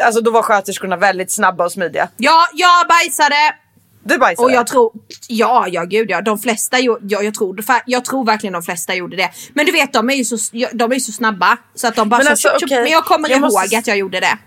Alltså 0.00 0.20
då 0.20 0.30
var 0.30 0.42
sköterskorna 0.42 0.96
väldigt 0.96 1.30
snabba 1.30 1.64
och 1.64 1.72
smidiga. 1.72 2.08
Ja, 2.16 2.48
jag 2.52 2.88
bajsade. 2.88 3.54
Du 4.02 4.18
bajsade? 4.18 4.46
Och 4.46 4.52
jag 4.52 4.66
tror, 4.66 4.92
ja, 5.28 5.66
ja 5.68 5.84
gud 5.84 6.10
ja, 6.10 6.20
de 6.22 6.38
flesta 6.38 6.78
ja, 6.78 6.98
jag, 7.02 7.34
tror, 7.34 7.60
jag 7.86 8.04
tror 8.04 8.24
verkligen 8.24 8.52
de 8.52 8.62
flesta 8.62 8.94
gjorde 8.94 9.16
det. 9.16 9.30
Men 9.54 9.66
du 9.66 9.72
vet 9.72 9.92
de 9.92 10.10
är 10.10 10.14
ju 10.14 10.24
så, 10.24 10.36
de 10.72 10.90
är 10.90 10.94
ju 10.94 11.00
så 11.00 11.12
snabba 11.12 11.56
så 11.74 11.88
att 11.88 11.96
de 11.96 12.08
bara 12.08 12.16
Men 12.16 12.24
så, 12.26 12.30
alltså, 12.30 12.48
tjup, 12.48 12.60
tjup, 12.60 12.66
okej, 12.66 12.82
men 12.82 12.92
jag 12.92 13.04
kommer 13.04 13.28
jag 13.28 13.38
ihåg 13.38 13.52
måste- 13.52 13.78
att 13.78 13.86
jag 13.86 13.98
gjorde 13.98 14.20
det. 14.20 14.38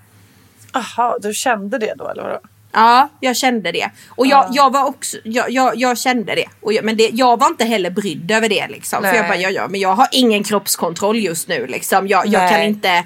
Aha, 0.71 1.17
du 1.21 1.33
kände 1.33 1.77
det 1.77 1.93
då 1.97 2.07
eller 2.09 2.23
vadå? 2.23 2.39
Ja, 2.73 3.09
jag 3.19 3.35
kände 3.35 3.71
det. 3.71 3.89
Och 4.09 4.27
jag, 4.27 4.47
jag 4.51 4.73
var 4.73 4.85
också, 4.85 5.17
jag, 5.23 5.49
jag, 5.51 5.75
jag 5.75 5.97
kände 5.97 6.35
det. 6.35 6.45
Och 6.61 6.73
jag, 6.73 6.83
men 6.85 6.97
det, 6.97 7.09
jag 7.13 7.39
var 7.39 7.47
inte 7.47 7.65
heller 7.65 7.89
brydd 7.89 8.31
över 8.31 8.49
det 8.49 8.67
liksom. 8.67 9.01
För 9.03 9.07
Nej. 9.09 9.17
jag 9.17 9.27
bara, 9.27 9.37
ja, 9.37 9.49
ja, 9.49 9.67
men 9.67 9.79
jag 9.79 9.93
har 9.95 10.07
ingen 10.11 10.43
kroppskontroll 10.43 11.19
just 11.19 11.47
nu 11.47 11.67
liksom. 11.67 12.07
Jag, 12.07 12.27
jag 12.27 12.49
kan 12.49 12.61
inte... 12.61 13.03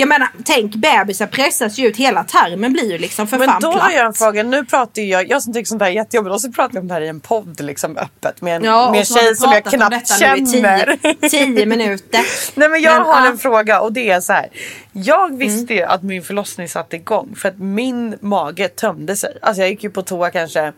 Jag 0.00 0.08
menar, 0.08 0.28
tänk 0.44 0.74
bebisar 0.74 1.26
pressas 1.26 1.78
ju 1.78 1.86
ut. 1.86 1.96
Hela 1.96 2.24
tarmen 2.24 2.72
blir 2.72 2.92
ju 2.92 2.98
liksom 2.98 3.26
för 3.26 3.38
Men 3.38 3.48
fan 3.48 3.60
då 3.62 3.72
platt. 3.72 3.82
har 3.82 3.90
jag 3.90 4.06
en 4.06 4.12
fråga. 4.14 4.42
Nu 4.42 4.64
pratar 4.64 5.02
ju 5.02 5.08
jag, 5.08 5.30
jag 5.30 5.42
som 5.42 5.52
tycker 5.52 5.64
sånt 5.66 5.82
här 5.82 5.88
är 5.88 5.92
jättejobbigt 5.94 6.34
och 6.34 6.40
så 6.40 6.52
pratar 6.52 6.74
jag 6.74 6.82
om 6.82 6.88
det 6.88 6.94
här 6.94 7.00
i 7.00 7.08
en 7.08 7.20
podd 7.20 7.60
liksom 7.60 7.96
öppet 7.96 8.40
med 8.40 8.56
en, 8.56 8.64
Ja, 8.64 8.90
med 8.90 8.98
en 9.00 9.04
tjej 9.06 9.36
som 9.36 9.52
jag 9.52 9.64
knappt 9.64 10.18
känner. 10.18 10.96
Tio, 11.28 11.28
tio 11.28 11.66
minuter. 11.66 12.20
Nej 12.54 12.68
men 12.68 12.82
jag 12.82 12.92
Men, 12.98 13.06
har 13.06 13.20
ja. 13.20 13.26
en 13.30 13.38
fråga 13.38 13.80
och 13.80 13.92
det 13.92 14.10
är 14.10 14.20
så 14.20 14.32
här. 14.32 14.48
Jag 14.92 15.36
visste 15.38 15.74
Mm. 15.74 15.90
att 15.90 16.02
min 16.02 16.22
förlossning 16.22 16.68
satte 16.68 16.96
igång 16.96 17.34
för 17.36 17.48
att 17.48 17.58
min 17.58 18.18
mage 18.20 18.68
tömde 18.68 19.07
sig. 19.16 19.38
Alltså 19.42 19.62
jag 19.62 19.70
gick 19.70 19.84
ju 19.84 19.90
på 19.90 20.02
toa 20.02 20.30
kanske 20.30 20.72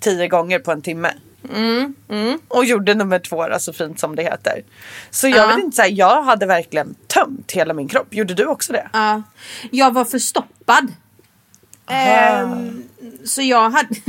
tio 0.00 0.28
gånger 0.28 0.58
på 0.58 0.72
en 0.72 0.82
timme. 0.82 1.12
Mm, 1.54 1.94
Och 2.48 2.64
gjorde 2.64 2.94
nummer 2.94 3.18
två 3.18 3.48
då, 3.48 3.58
så 3.58 3.72
fint 3.72 4.00
som 4.00 4.16
det 4.16 4.22
heter. 4.22 4.62
Så 5.10 5.28
jag 5.28 5.38
Ja. 5.38 5.46
vet 5.46 5.64
inte, 5.64 5.76
så 5.76 5.82
här, 5.82 5.88
jag 5.90 6.22
hade 6.22 6.46
verkligen 6.46 6.94
tömt 7.06 7.52
hela 7.52 7.74
min 7.74 7.88
kropp. 7.88 8.14
Gjorde 8.14 8.34
du 8.34 8.46
också 8.46 8.72
det? 8.72 8.88
Ja. 8.92 9.22
Jag 9.70 9.94
var 9.94 10.04
förstoppad. 10.04 10.92
Ehm, 11.86 12.82
så 13.24 13.42
jag 13.42 13.70
hade... 13.70 13.88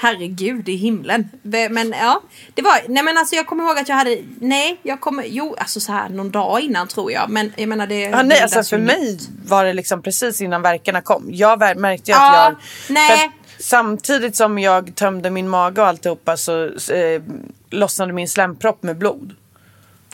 Herregud 0.00 0.68
i 0.68 0.76
himlen. 0.76 1.28
Men 1.42 1.94
ja, 2.00 2.22
det 2.54 2.62
var... 2.62 2.72
Nej 2.88 3.02
men 3.02 3.18
alltså 3.18 3.36
jag 3.36 3.46
kommer 3.46 3.64
ihåg 3.64 3.78
att 3.78 3.88
jag 3.88 3.96
hade... 3.96 4.18
Nej, 4.40 4.80
jag 4.82 5.00
kommer... 5.00 5.24
Jo, 5.26 5.54
alltså 5.58 5.80
så 5.80 5.92
här 5.92 6.08
någon 6.08 6.30
dag 6.30 6.60
innan 6.60 6.88
tror 6.88 7.12
jag. 7.12 7.30
Men 7.30 7.52
jag 7.56 7.68
menar 7.68 7.86
det... 7.86 8.00
Ja, 8.00 8.22
nej, 8.22 8.40
alltså 8.42 8.62
för 8.62 8.78
mig 8.78 9.00
nytt. 9.00 9.28
var 9.46 9.64
det 9.64 9.72
liksom 9.72 10.02
precis 10.02 10.40
innan 10.40 10.62
verkarna 10.62 11.00
kom. 11.00 11.24
Jag 11.30 11.58
märkte 11.76 12.10
ju 12.10 12.14
att 12.16 12.22
Ja, 12.22 12.44
jag... 12.44 12.54
nej. 12.94 13.30
Samtidigt 13.60 14.36
som 14.36 14.58
jag 14.58 14.94
tömde 14.94 15.30
min 15.30 15.48
mage 15.48 15.80
och 15.80 15.86
alltihopa 15.86 16.36
så 16.36 16.64
eh, 16.66 17.22
lossnade 17.70 18.12
min 18.12 18.28
slempropp 18.28 18.82
med 18.82 18.98
blod. 18.98 19.34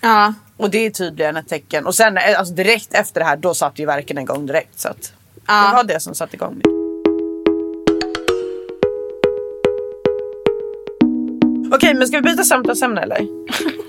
Ja. 0.03 0.35
Och 0.57 0.71
det 0.71 0.79
är 0.87 0.91
tydligen 0.91 1.37
ett 1.37 1.49
tecken. 1.49 1.87
Och 1.87 1.95
sen 1.95 2.17
eh, 2.19 2.39
alltså 2.39 2.55
direkt 2.55 2.95
efter 2.95 3.21
det 3.21 3.27
här 3.27 3.37
då 3.37 3.55
satte 3.55 3.83
ju 3.83 3.87
verken 3.87 4.19
igång 4.19 4.47
direkt. 4.47 4.81
Så 4.81 4.89
att 4.89 5.13
Ja. 5.47 5.69
det 5.69 5.77
var 5.77 5.85
det 5.85 6.01
som 6.01 6.15
satte 6.15 6.37
igång 6.37 6.61
det. 6.65 6.74
Okej 11.73 11.95
men 11.95 12.09
ska 12.09 12.17
vi 12.17 12.23
byta 12.23 12.45
samtalsämne 12.45 13.01
eller? 13.01 13.19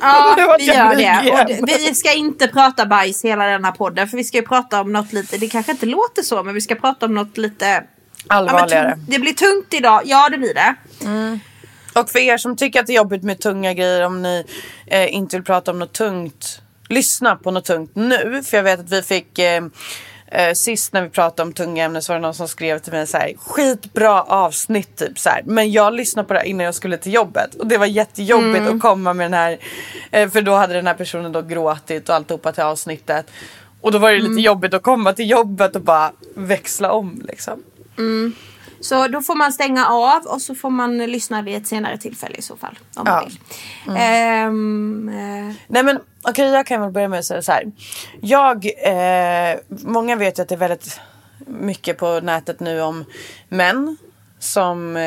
Ja, 0.01 0.55
vi 0.59 0.65
gör 0.65 0.95
det. 0.95 1.31
Och 1.31 1.65
det. 1.67 1.77
Vi 1.77 1.95
ska 1.95 2.13
inte 2.13 2.47
prata 2.47 2.85
bajs 2.85 3.25
hela 3.25 3.45
den 3.45 3.65
här 3.65 3.71
podden. 3.71 4.07
För 4.07 4.17
vi 4.17 4.23
ska 4.23 4.37
ju 4.37 4.45
prata 4.45 4.81
om 4.81 4.93
något 4.93 5.13
lite... 5.13 5.37
Det 5.37 5.47
kanske 5.47 5.71
inte 5.71 5.85
låter 5.85 6.21
så, 6.21 6.43
men 6.43 6.53
vi 6.53 6.61
ska 6.61 6.75
prata 6.75 7.05
om 7.05 7.13
något 7.13 7.37
lite... 7.37 7.65
Ja, 8.27 8.35
Allvarligare. 8.35 8.91
tungt. 8.91 9.05
det 9.07 9.19
blir 9.19 9.33
tungt 9.33 9.73
idag. 9.73 10.01
Ja, 10.05 10.29
det 10.29 10.37
blir 10.37 10.53
det. 10.53 10.75
Och 11.99 12.09
för 12.09 12.19
er 12.19 12.37
som 12.37 12.55
tycker 12.55 12.79
att 12.79 12.87
det 12.87 12.93
är 12.93 12.95
jobbigt 12.95 13.23
med 13.23 13.39
tunga 13.39 13.73
grejer 13.73 14.05
om 14.05 14.21
ni 14.21 14.45
eh, 14.87 15.13
inte 15.15 15.37
vill 15.37 15.43
prata 15.43 15.71
om 15.71 15.79
något 15.79 15.93
tungt. 15.93 16.61
Lyssna 16.89 17.35
på 17.35 17.51
något 17.51 17.65
tungt 17.65 17.91
nu. 17.95 18.41
För 18.45 18.57
jag 18.57 18.63
vet 18.63 18.79
att 18.79 18.91
vi 18.91 19.01
fick 19.01 19.39
eh, 19.39 19.63
eh, 20.27 20.53
sist 20.53 20.93
när 20.93 21.01
vi 21.01 21.09
pratade 21.09 21.47
om 21.47 21.53
tunga 21.53 21.83
ämnen 21.85 22.01
så 22.01 22.13
var 22.13 22.19
det 22.19 22.21
någon 22.21 22.33
som 22.33 22.47
skrev 22.47 22.79
till 22.79 22.93
mig 22.93 23.07
så 23.07 23.17
här 23.17 23.33
skitbra 23.37 24.21
avsnitt 24.21 24.95
typ 24.97 25.19
så 25.19 25.29
här. 25.29 25.41
Men 25.45 25.71
jag 25.71 25.93
lyssnade 25.93 26.27
på 26.27 26.33
det 26.33 26.45
innan 26.49 26.65
jag 26.65 26.75
skulle 26.75 26.97
till 26.97 27.13
jobbet 27.13 27.55
och 27.55 27.67
det 27.67 27.77
var 27.77 27.85
jättejobbigt 27.85 28.67
att 28.67 28.81
komma 28.81 29.13
med 29.13 29.25
den 29.25 29.33
här 29.33 29.57
eh, 30.11 30.29
för 30.29 30.41
då 30.41 30.53
hade 30.55 30.73
den 30.73 30.87
här 30.87 30.93
personen 30.93 31.31
då 31.31 31.41
gråtit 31.41 32.09
och 32.09 32.15
alltihopa 32.15 32.51
till 32.51 32.63
avsnittet. 32.63 33.31
Och 33.81 33.91
då 33.91 33.97
var 33.97 34.11
det 34.11 34.19
lite 34.19 34.41
jobbigt 34.41 34.73
att 34.73 34.83
komma 34.83 35.13
till 35.13 35.29
jobbet 35.29 35.75
och 35.75 35.81
bara 35.81 36.11
växla 36.35 36.91
om 36.91 37.21
liksom. 37.27 37.63
Så 38.81 39.07
då 39.07 39.21
får 39.21 39.35
man 39.35 39.53
stänga 39.53 39.87
av 39.87 40.21
och 40.25 40.41
så 40.41 40.55
får 40.55 40.69
man 40.69 40.97
lyssna 40.97 41.41
vid 41.41 41.55
ett 41.55 41.67
senare 41.67 41.97
tillfälle 41.97 42.35
i 42.37 42.41
så 42.41 42.55
fall. 42.57 42.79
Om 42.95 43.03
man 43.05 43.13
Ja. 43.13 43.27
vill. 43.27 43.97
Ehm, 43.97 45.09
eh, 45.09 45.55
Nej 45.67 45.83
men 45.83 45.99
okej 46.29 46.49
jag 46.49 46.65
kan 46.65 46.81
väl 46.81 46.91
börja 46.91 47.07
med 47.07 47.19
att 47.19 47.25
säga 47.25 47.41
så 47.41 47.51
här. 47.51 47.71
Jag, 48.21 48.65
eh, 48.65 49.57
många 49.69 50.15
vet 50.15 50.39
ju 50.39 50.41
att 50.41 50.49
det 50.49 50.55
är 50.55 50.59
väldigt 50.59 50.99
mycket 51.47 51.97
på 51.97 52.19
nätet 52.19 52.59
nu 52.59 52.81
om 52.81 53.05
män 53.49 53.97
som 54.39 54.97
eh, 54.97 55.01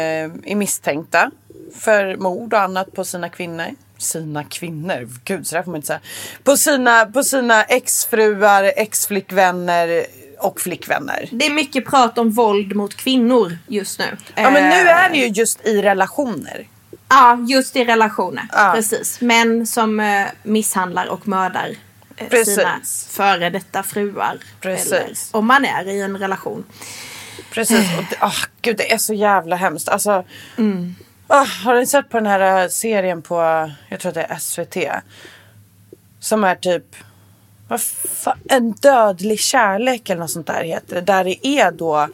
är 0.45 0.55
misstänkta 0.55 1.31
för 1.75 2.17
mord 2.17 2.55
och 2.55 2.61
annat 2.61 2.93
på 2.93 3.05
sina 3.05 3.29
kvinnor. 3.29 3.67
Sina 3.99 4.45
kvinnor, 4.45 5.09
gud 5.25 5.47
så 5.47 5.55
där 5.55 5.63
får 5.63 5.71
man 5.71 5.77
inte 5.77 5.87
säga. 5.87 6.01
På 6.45 6.57
sina, 6.57 7.07
på 7.07 7.23
sina 7.23 7.65
exfruar, 7.65 8.73
exflickvänner 8.77 10.07
och 10.39 10.61
flickvänner. 10.61 11.29
det 11.33 11.47
är 11.47 11.51
mycket 11.51 11.87
prat 11.87 12.19
om 12.19 12.31
våld 12.31 12.77
mot 12.77 12.95
kvinnor 12.95 13.59
just 13.67 13.99
nu. 13.99 14.17
Ja 14.35 14.51
men 14.51 14.69
nu 14.69 14.89
Eh, 14.89 15.05
är 15.05 15.11
det 15.11 15.17
ju 15.17 15.27
just 15.27 15.67
i 15.67 15.83
relationer. 15.83 16.67
Ja, 17.09 17.39
just 17.49 17.77
i 17.77 17.85
relationer. 17.85 18.45
Ja. 18.53 18.73
Precis. 18.75 19.21
Män 19.21 19.67
som 19.67 20.01
eh, 20.01 20.27
misshandlar 20.43 21.07
och 21.07 21.29
mördar 21.29 21.69
eh, 22.17 22.29
Precis. 22.29 22.55
sina 22.55 22.81
före 23.11 23.51
detta 23.51 23.83
fruar. 23.83 24.37
Precis. 24.61 24.93
Eller, 24.93 25.17
om 25.31 25.47
man 25.47 25.65
är 25.65 25.89
i 25.89 26.01
en 26.01 26.19
relation. 26.19 26.65
Precis. 27.51 27.99
Och 27.99 28.05
det, 28.11 28.17
oh, 28.27 28.45
gud, 28.63 28.77
det 28.77 28.93
är 28.93 28.99
så 28.99 29.15
jävla 29.15 29.57
hemskt. 29.57 29.89
Alltså, 29.89 30.25
Mm. 30.57 30.95
ah, 31.27 31.45
har 31.65 31.75
ni 31.75 31.87
sett 31.87 32.09
på 32.09 32.17
den 32.17 32.27
här 32.27 32.63
eh, 32.63 32.69
serien 32.69 33.23
på, 33.23 33.71
jag 33.89 34.01
tror 34.01 34.09
att 34.09 34.15
det 34.15 34.23
är 34.23 34.39
SVT. 34.39 34.77
Som 36.21 36.45
är 36.45 36.55
typ, 36.55 36.97
vad 37.69 37.81
fan, 37.81 38.39
en 38.49 38.73
dödlig 38.73 39.41
kärlek 39.41 40.11
eller 40.11 40.21
något 40.21 40.31
sånt 40.31 40.47
där 40.47 40.65
heter 40.65 40.95
det. 40.95 41.01
Där 41.01 41.25
det 41.25 41.47
är 41.47 41.71
då 41.73 42.09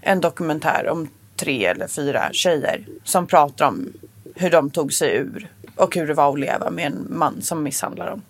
en 0.00 0.20
dokumentär 0.20 0.88
om 0.88 1.08
tre 1.36 1.64
eller 1.66 1.88
fyra 1.88 2.28
tjejer 2.32 2.86
som 3.04 3.26
pratar 3.26 3.66
om 3.66 3.92
hur 4.36 4.50
de 4.50 4.70
tog 4.70 4.92
sig 4.92 5.16
ur. 5.16 5.48
Och 5.76 5.94
hur 5.94 6.06
det 6.06 6.14
var 6.14 6.32
att 6.32 6.38
leva 6.38 6.70
med 6.70 6.86
en 6.86 7.06
man 7.10 7.42
som 7.42 7.62
misshandlar 7.62 8.10
dem. 8.10 8.22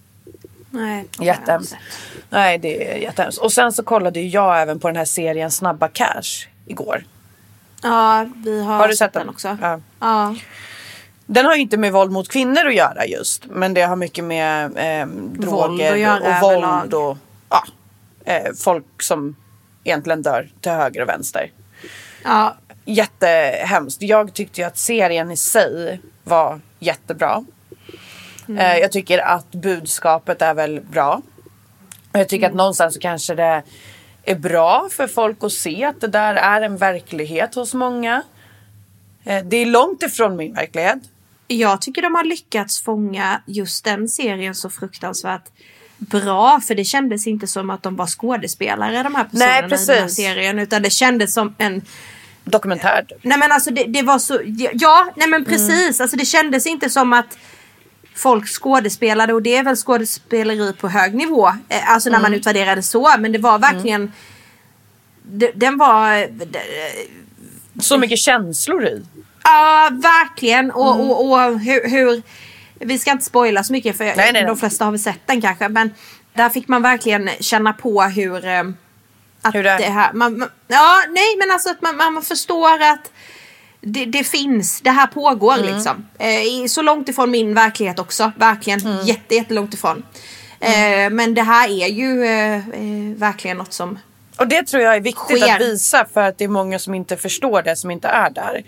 Nej, 0.70 1.06
Jättehemskt. 1.20 1.76
Nej, 2.30 2.58
det 2.58 2.92
är 2.92 2.96
jättehemskt. 2.96 3.38
Och 3.40 3.52
sen 3.52 3.72
så 3.72 3.82
kollade 3.82 4.20
jag 4.20 4.62
även 4.62 4.78
på 4.80 4.88
den 4.88 4.96
här 4.96 5.04
serien 5.04 5.50
Snabba 5.50 5.88
Cash 5.88 6.46
igår. 6.66 7.04
Ja, 7.82 8.26
vi 8.44 8.62
har, 8.62 8.76
Har 8.76 8.88
du 8.88 8.96
sett 8.96 9.12
den? 9.12 9.28
också. 9.28 9.58
Ja. 9.62 9.80
Ja. 10.00 10.34
Den 11.26 11.46
har 11.46 11.54
ju 11.54 11.60
inte 11.60 11.76
med 11.76 11.92
våld 11.92 12.12
mot 12.12 12.28
kvinnor 12.28 12.66
att 12.66 12.74
göra 12.74 13.06
just. 13.06 13.46
Men 13.46 13.74
det 13.74 13.82
har 13.82 13.96
mycket 13.96 14.24
med 14.24 14.64
eh, 14.64 15.06
droger 15.16 15.96
göra 15.96 16.36
och 16.36 16.42
våld 16.42 16.94
och 16.94 17.16
ja, 17.50 17.64
eh, 18.24 18.52
folk 18.58 19.02
som 19.02 19.36
egentligen 19.84 20.22
dör 20.22 20.48
till 20.60 20.72
höger 20.72 21.02
och 21.02 21.08
vänster. 21.08 21.50
ja. 22.24 22.56
Jättehemskt. 22.88 24.02
Jag 24.02 24.34
tyckte 24.34 24.60
ju 24.60 24.66
att 24.66 24.78
serien 24.78 25.30
i 25.30 25.36
sig 25.36 26.00
var 26.24 26.60
jättebra. 26.78 27.44
Mm. 28.48 28.58
Eh, 28.58 28.78
jag 28.78 28.92
tycker 28.92 29.18
att 29.18 29.52
budskapet 29.52 30.42
är 30.42 30.54
väl 30.54 30.80
bra. 30.80 31.22
Jag 32.12 32.28
tycker 32.28 32.46
Mm. 32.46 32.54
att 32.54 32.56
någonstans 32.56 32.94
så 32.94 33.00
kanske 33.00 33.34
det 33.34 33.62
är 34.22 34.34
bra 34.34 34.88
för 34.92 35.06
folk 35.06 35.44
att 35.44 35.52
se 35.52 35.84
att 35.84 36.00
det 36.00 36.08
där 36.08 36.34
är 36.34 36.62
en 36.62 36.76
verklighet 36.76 37.54
hos 37.54 37.74
många. 37.74 38.22
Eh, 39.24 39.44
det 39.44 39.56
är 39.56 39.66
långt 39.66 40.02
ifrån 40.02 40.36
min 40.36 40.54
verklighet. 40.54 40.98
Jag 41.46 41.82
tycker 41.82 42.02
de 42.02 42.14
har 42.14 42.24
lyckats 42.24 42.82
fånga 42.82 43.42
just 43.46 43.84
den 43.84 44.08
serien 44.08 44.54
så 44.54 44.70
fruktansvärt 44.70 45.44
bra. 45.98 46.60
För 46.60 46.74
det 46.74 46.84
kändes 46.84 47.26
inte 47.26 47.46
som 47.46 47.70
att 47.70 47.82
de 47.82 47.96
var 47.96 48.06
skådespelare 48.06 49.02
de 49.02 49.14
här 49.14 49.24
personerna 49.24 49.46
Nej, 49.46 49.58
i 49.58 49.68
den 49.68 49.98
här 50.00 50.08
serien. 50.08 50.58
Utan 50.58 50.82
det 50.82 50.90
kändes 50.90 51.34
som 51.34 51.54
en 51.58 51.82
Dokumentär. 52.48 53.04
typ. 53.08 53.18
Nej 53.22 53.38
men 53.38 53.52
alltså 53.52 53.70
det, 53.70 53.84
det 53.84 54.02
var 54.02 54.18
så, 54.18 54.40
ja 54.72 55.12
nej 55.16 55.28
men 55.28 55.44
precis. 55.44 56.00
Alltså 56.00 56.16
det 56.16 56.24
kändes 56.24 56.66
inte 56.66 56.90
som 56.90 57.12
att 57.12 57.38
folk 58.14 58.46
skådespelade 58.48 59.32
och 59.34 59.42
det 59.42 59.56
är 59.56 59.62
väl 59.64 59.76
skådespeleri 59.76 60.72
på 60.72 60.88
hög 60.88 61.14
nivå. 61.14 61.48
Eh, 61.68 61.90
Alltså 61.92 62.10
när 62.10 62.20
man 62.20 62.34
utvärderade 62.34 62.82
så. 62.82 63.14
Men 63.18 63.32
det 63.32 63.38
var 63.38 63.58
verkligen, 63.58 64.12
det, 65.22 65.50
den 65.54 65.78
var, 65.78 66.28
Så 67.82 67.98
mycket 67.98 68.18
känslor 68.18 68.84
i. 68.84 69.02
ja 69.44 69.90
verkligen. 69.92 70.70
Och, 70.70 71.00
och, 71.00 71.30
och 71.32 71.60
hur, 71.60 71.88
hur, 71.90 72.22
vi 72.80 72.98
ska 72.98 73.10
inte 73.10 73.24
spoila 73.24 73.64
så 73.64 73.72
mycket 73.72 73.96
för 73.96 74.04
Nej, 74.04 74.14
nej, 74.16 74.32
nej. 74.32 74.44
de 74.44 74.56
flesta 74.56 74.84
har 74.84 74.92
väl 74.92 75.00
sett 75.00 75.20
den 75.26 75.40
kanske. 75.40 75.68
Men 75.68 75.90
där 76.34 76.48
fick 76.48 76.68
man 76.68 76.82
verkligen 76.82 77.30
känna 77.40 77.72
på 77.72 78.02
hur, 78.02 78.46
eh, 78.46 78.62
att 79.48 79.54
Hur 79.54 79.62
det 79.62 79.76
det 79.78 79.84
här, 79.84 80.12
man, 80.12 80.38
man, 80.38 80.48
ja 80.68 81.02
nej 81.10 81.36
men 81.38 81.50
alltså 81.50 81.70
att 81.70 81.82
man, 81.82 81.96
man 81.96 82.22
förstår 82.22 82.82
att 82.82 83.12
det, 83.80 84.04
det 84.04 84.24
finns, 84.24 84.80
det 84.80 84.90
här 84.90 85.06
pågår 85.06 85.54
Mm. 85.58 85.74
liksom. 85.74 86.06
Eh, 86.18 86.66
så 86.68 86.82
långt 86.82 87.08
ifrån 87.08 87.30
min 87.30 87.54
verklighet 87.54 87.98
också, 87.98 88.32
verkligen 88.36 88.80
Mm. 88.80 89.06
jätte, 89.06 89.34
jättelångt 89.34 89.74
ifrån. 89.74 90.02
Eh, 90.60 91.10
men 91.10 91.34
det 91.34 91.42
här 91.42 91.68
är 91.68 91.86
ju 91.86 92.24
eh, 92.24 92.54
eh, 92.56 93.16
verkligen 93.16 93.56
något 93.56 93.72
som 93.72 93.98
Och 94.38 94.48
det 94.48 94.62
tror 94.66 94.82
jag 94.82 94.96
är 94.96 95.00
viktigt 95.00 95.40
Sker. 95.42 95.54
att 95.54 95.60
visa 95.60 96.06
för 96.14 96.20
att 96.22 96.38
det 96.38 96.44
är 96.44 96.48
många 96.48 96.78
som 96.78 96.94
inte 96.94 97.16
förstår 97.16 97.62
det, 97.62 97.76
som 97.76 97.90
inte 97.90 98.08
är 98.08 98.30
där. 98.30 98.64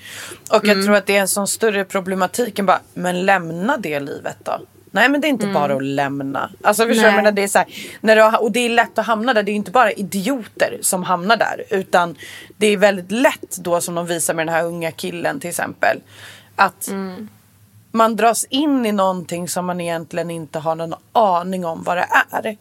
Och 0.50 0.64
Mm. 0.64 0.76
jag 0.78 0.86
tror 0.86 0.96
att 0.96 1.06
det 1.06 1.16
är 1.16 1.20
en 1.20 1.28
sån 1.28 1.48
större 1.48 1.84
problematik 1.84 2.58
än 2.58 2.66
bara, 2.66 2.80
men 2.94 3.26
lämna 3.26 3.76
det 3.76 4.00
livet 4.00 4.36
då. 4.44 4.60
Nej 4.90 5.08
men 5.08 5.20
det 5.20 5.26
är 5.26 5.28
inte 5.28 5.46
bara 5.46 5.74
att 5.74 5.82
lämna. 5.84 6.50
Alltså 6.62 6.86
förstår? 6.86 7.02
Nej. 7.02 7.10
Jag 7.10 7.16
menar, 7.16 7.32
det 7.32 7.42
är 7.42 7.48
så 7.48 7.58
här, 7.58 7.66
när 8.00 8.16
du 8.16 8.36
och 8.36 8.52
det 8.52 8.60
är 8.60 8.68
lätt 8.70 8.98
att 8.98 9.06
hamna 9.06 9.34
där. 9.34 9.42
Det 9.42 9.50
är 9.52 9.54
inte 9.54 9.70
bara 9.70 9.92
idioter 9.92 10.78
som 10.80 11.02
hamnar 11.02 11.36
där. 11.36 11.64
Utan 11.70 12.16
det 12.56 12.66
är 12.66 12.76
väldigt 12.76 13.10
lätt 13.10 13.56
då 13.58 13.80
som 13.80 13.94
de 13.94 14.06
visar 14.06 14.34
med 14.34 14.46
den 14.46 14.54
här 14.54 14.64
unga 14.64 14.90
killen 14.92 15.40
till 15.40 15.50
exempel. 15.50 16.00
Att 16.56 16.88
man 17.92 18.16
dras 18.16 18.44
in 18.44 18.86
i 18.86 18.92
någonting 18.92 19.48
som 19.48 19.66
man 19.66 19.80
egentligen 19.80 20.30
inte 20.30 20.58
har 20.58 20.74
någon 20.74 20.94
aning 21.12 21.64
om 21.66 21.82
vad 21.82 21.96
det 21.96 22.06
är. 22.32 22.56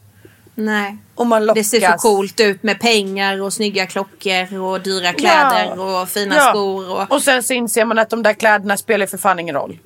Nej. 0.55 0.97
Och 1.15 1.27
man 1.27 1.41
Det 1.41 1.45
lockas. 1.47 1.69
ser 1.69 1.91
så 1.91 1.97
coolt 1.97 2.39
ut 2.39 2.63
med 2.63 2.79
pengar 2.79 3.41
och 3.41 3.53
snygga 3.53 3.85
klockor 3.87 4.59
och 4.59 4.81
dyra 4.81 5.13
kläder 5.13 5.79
och 5.79 6.09
fina 6.09 6.35
Ja. 6.35 6.49
skor. 6.49 6.91
Och... 6.91 7.11
och 7.11 7.21
sen 7.21 7.43
så 7.43 7.53
inser 7.53 7.85
man 7.85 7.99
att 7.99 8.09
de 8.09 8.23
där 8.23 8.33
kläderna 8.33 8.77
spelar 8.77 9.05
för 9.05 9.17
fan 9.17 9.39
ingen 9.39 9.55
roll. 9.55 9.79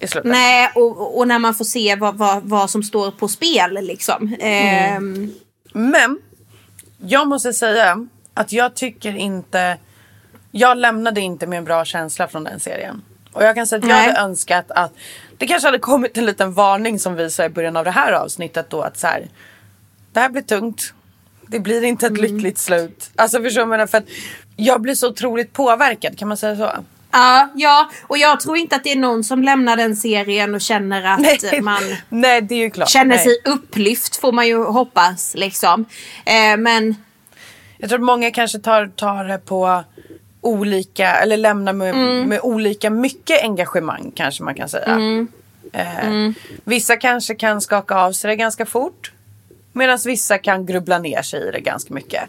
I 0.00 0.06
slutet. 0.06 0.30
Nej, 0.30 0.70
och, 0.74 1.18
och 1.18 1.28
när 1.28 1.38
man 1.38 1.54
får 1.54 1.64
se 1.64 1.96
vad, 1.96 2.14
vad, 2.16 2.42
vad 2.42 2.70
som 2.70 2.82
står 2.82 3.10
på 3.10 3.28
spel 3.28 3.78
liksom. 3.82 4.36
Ehm, 4.40 5.32
Men 5.72 6.18
jag 6.98 7.28
måste 7.28 7.52
säga 7.52 8.06
att 8.34 8.52
jag 8.52 8.74
tycker 8.74 9.16
inte... 9.16 9.76
Jag 10.50 10.78
lämnade 10.78 11.20
inte 11.20 11.46
med 11.46 11.58
en 11.58 11.64
bra 11.64 11.84
känsla 11.84 12.28
från 12.28 12.44
den 12.44 12.60
serien. 12.60 13.02
Och 13.32 13.42
jag 13.44 13.54
kan 13.54 13.66
säga 13.66 13.78
att 13.78 13.88
jag 13.88 13.96
Nej. 13.96 14.06
hade 14.08 14.20
önskat 14.20 14.70
att 14.70 14.92
det 15.38 15.46
kanske 15.46 15.68
hade 15.68 15.78
kommit 15.78 16.16
en 16.16 16.26
liten 16.26 16.52
varning 16.52 16.98
som 16.98 17.14
visar 17.14 17.44
i 17.44 17.48
början 17.48 17.76
av 17.76 17.84
det 17.84 17.90
här 17.90 18.12
avsnittet 18.12 18.70
då 18.70 18.82
att 18.82 18.98
så 18.98 19.06
här, 19.06 19.28
det 20.12 20.20
här 20.20 20.28
blir 20.28 20.42
tungt. 20.42 20.94
Det 21.48 21.60
blir 21.60 21.84
inte 21.84 22.06
ett 22.06 22.10
Mm. 22.18 22.22
lyckligt 22.22 22.58
slut. 22.58 23.10
Alltså 23.16 23.42
förstår 23.42 23.78
du? 23.78 23.86
För 23.86 23.98
att 23.98 24.04
jag 24.56 24.80
blir 24.80 24.94
så 24.94 25.08
otroligt 25.08 25.52
påverkad, 25.52 26.18
kan 26.18 26.28
man 26.28 26.36
säga 26.36 26.56
så? 26.56 26.72
Ja, 27.18 27.48
ja, 27.54 27.90
och 28.06 28.18
jag 28.18 28.40
tror 28.40 28.56
inte 28.56 28.76
att 28.76 28.84
det 28.84 28.92
är 28.92 28.96
någon 28.96 29.24
som 29.24 29.42
lämnar 29.42 29.76
den 29.76 29.96
serien 29.96 30.54
och 30.54 30.60
känner 30.60 31.02
att 31.04 31.62
man 31.64 31.82
Nej, 32.08 32.46
är 32.50 32.52
ju 32.54 32.70
klart. 32.70 32.88
känner 32.88 33.16
Nej. 33.16 33.24
sig 33.24 33.40
upplyft 33.44 34.16
får 34.16 34.32
man 34.32 34.46
ju 34.46 34.64
hoppas 34.64 35.34
liksom. 35.34 35.84
Eh, 36.24 36.56
men 36.58 36.96
Jag 37.78 37.88
tror 37.90 37.98
att 37.98 38.04
många 38.04 38.30
kanske 38.30 38.58
tar, 38.58 38.86
tar 38.86 39.24
det 39.24 39.38
på 39.38 39.84
olika, 40.40 41.10
eller 41.16 41.36
lämnar 41.36 41.72
med, 41.72 41.94
Mm. 41.94 42.28
med 42.28 42.40
olika 42.42 42.90
mycket 42.90 43.42
engagemang 43.42 44.12
kanske 44.16 44.42
man 44.42 44.54
kan 44.54 44.68
säga. 44.68 44.86
Mm. 44.86 45.28
Eh, 45.72 46.30
Vissa 46.64 46.96
kanske 46.96 47.34
kan 47.34 47.60
skaka 47.60 47.94
av 47.96 48.12
sig 48.12 48.28
det 48.30 48.36
ganska 48.36 48.66
fort. 48.66 49.12
Medan 49.72 49.98
vissa 50.04 50.38
kan 50.38 50.66
grubbla 50.66 50.98
ner 50.98 51.22
sig 51.22 51.48
i 51.48 51.50
det 51.50 51.60
ganska 51.60 51.94
mycket. 51.94 52.22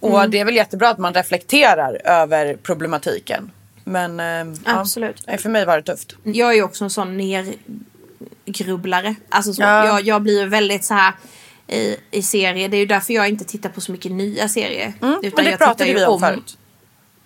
Och 0.00 0.18
Mm. 0.18 0.30
det 0.30 0.38
är 0.38 0.44
väl 0.44 0.56
jättebra 0.56 0.88
att 0.88 0.98
man 0.98 1.14
reflekterar 1.14 2.00
över 2.04 2.56
problematiken. 2.62 3.50
Men 3.88 4.20
eh, 4.20 4.54
Absolut. 4.64 5.22
Ja, 5.26 5.38
för 5.38 5.48
mig 5.48 5.64
var 5.64 5.76
det 5.76 5.82
tufft. 5.82 6.14
jag 6.22 6.56
är 6.58 6.62
också 6.62 6.84
en 6.84 6.90
sån 6.90 7.16
nergrubblare. 7.16 9.14
Alltså 9.28 9.52
så, 9.54 9.62
Ja. 9.62 9.86
jag, 9.86 10.02
jag 10.06 10.22
blir 10.22 10.46
väldigt 10.46 10.84
så 10.84 10.94
här 10.94 11.12
i, 11.66 11.96
i 12.10 12.22
serier. 12.22 12.68
Det 12.68 12.76
är 12.76 12.78
ju 12.78 12.86
därför 12.86 13.14
jag 13.14 13.28
inte 13.28 13.44
tittar 13.44 13.68
på 13.70 13.80
så 13.80 13.92
mycket 13.92 14.12
nya 14.12 14.48
serier. 14.48 14.92
Mm, 15.02 15.20
Utan 15.22 15.44
det 15.44 15.50
jag 15.50 15.58
pratade 15.58 15.84
tittar 15.84 15.94
vi 15.94 16.00
ju 16.00 16.06
om 16.06 16.14
om, 16.14 16.20
förut. 16.20 16.58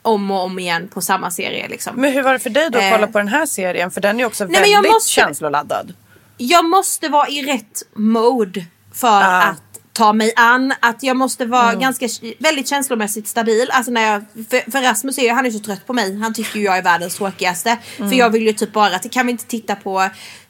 om 0.02 0.30
och 0.30 0.42
om 0.44 0.58
igen 0.58 0.88
på 0.88 1.00
samma 1.00 1.30
serie 1.30 1.68
liksom. 1.68 1.96
Men 2.00 2.12
hur 2.12 2.22
var 2.22 2.32
det 2.32 2.38
för 2.38 2.50
dig 2.50 2.70
då 2.70 2.78
att 2.78 2.84
Eh. 2.84 2.90
kolla 2.92 3.06
på 3.06 3.18
den 3.18 3.28
här 3.28 3.46
serien? 3.46 3.90
För 3.90 4.00
den 4.00 4.20
är 4.20 4.24
också 4.24 4.44
Nej, 4.44 4.60
men 4.60 4.70
jag 4.70 4.76
väldigt 4.78 4.92
måste- 4.92 5.10
känsloladdad. 5.10 5.92
jag 6.36 6.64
måste 6.64 7.08
vara 7.08 7.28
i 7.28 7.42
rätt 7.46 7.82
mode 7.94 8.64
för 8.92 9.08
Ah. 9.08 9.42
att 9.42 9.71
ta 9.92 10.12
mig 10.12 10.32
an. 10.36 10.74
Att 10.80 11.02
jag 11.02 11.16
måste 11.16 11.44
vara 11.46 11.68
Mm. 11.68 11.80
ganska 11.80 12.08
väldigt 12.38 12.68
känslomässigt 12.68 13.28
stabil. 13.28 13.68
Alltså 13.72 13.92
när 13.92 14.12
jag, 14.12 14.24
för, 14.50 14.70
för 14.70 14.82
Rasmus 14.82 15.18
är 15.18 15.22
ju, 15.22 15.30
han 15.30 15.46
är 15.46 15.50
så 15.50 15.58
trött 15.58 15.86
på 15.86 15.92
mig. 15.92 16.18
Han 16.20 16.34
tycker 16.34 16.58
ju 16.58 16.64
jag 16.64 16.78
är 16.78 16.82
världens 16.82 17.14
tråkigaste. 17.16 17.78
Mm. 17.98 18.10
För 18.10 18.16
jag 18.16 18.30
vill 18.30 18.42
ju 18.42 18.52
typ 18.52 18.72
bara, 18.72 18.98
kan 18.98 19.26
vi 19.26 19.32
inte 19.32 19.46
titta 19.46 19.76
på 19.76 20.00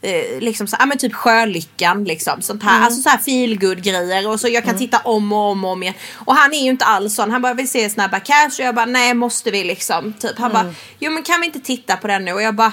eh, 0.01 0.41
liksom 0.41 0.67
så, 0.67 0.77
ja, 0.79 0.87
men 0.87 0.99
typ 0.99 1.15
Sjölyckan 1.15 2.05
liksom. 2.05 2.43
Sånt 2.43 2.63
här. 2.63 2.73
Mm. 2.75 2.85
Alltså 2.85 3.03
så 3.03 3.09
här 3.09 3.19
feelgood 3.19 3.83
grejer. 3.83 4.29
Och 4.29 4.41
så 4.41 4.49
jag 4.49 4.65
kan 4.65 4.79
titta 4.79 4.99
om 4.99 5.33
och 5.33 5.39
om 5.51 5.65
och 5.65 5.71
om 5.71 5.83
igen. 5.83 5.95
Och 6.15 6.35
han 6.35 6.53
är 6.55 6.63
ju 6.63 6.71
inte 6.71 6.85
alls 6.85 7.15
sån. 7.15 7.31
Han 7.31 7.43
bara 7.43 7.55
vill 7.55 7.69
se 7.71 7.91
Snabba 7.91 8.21
Cash. 8.21 8.51
Och 8.59 8.65
jag 8.67 8.75
bara 8.75 8.87
nej 8.87 9.15
måste 9.15 9.51
vi 9.51 9.65
liksom. 9.65 10.13
Typ. 10.13 10.39
Han 10.39 10.51
Mm. 10.51 10.65
bara 10.67 10.75
jo 10.99 11.11
men 11.13 11.23
kan 11.23 11.41
vi 11.41 11.47
inte 11.47 11.61
titta 11.61 11.97
på 11.97 12.07
den 12.07 12.25
nu? 12.25 12.33
Och 12.33 12.43
jag 12.43 12.55
bara 12.55 12.73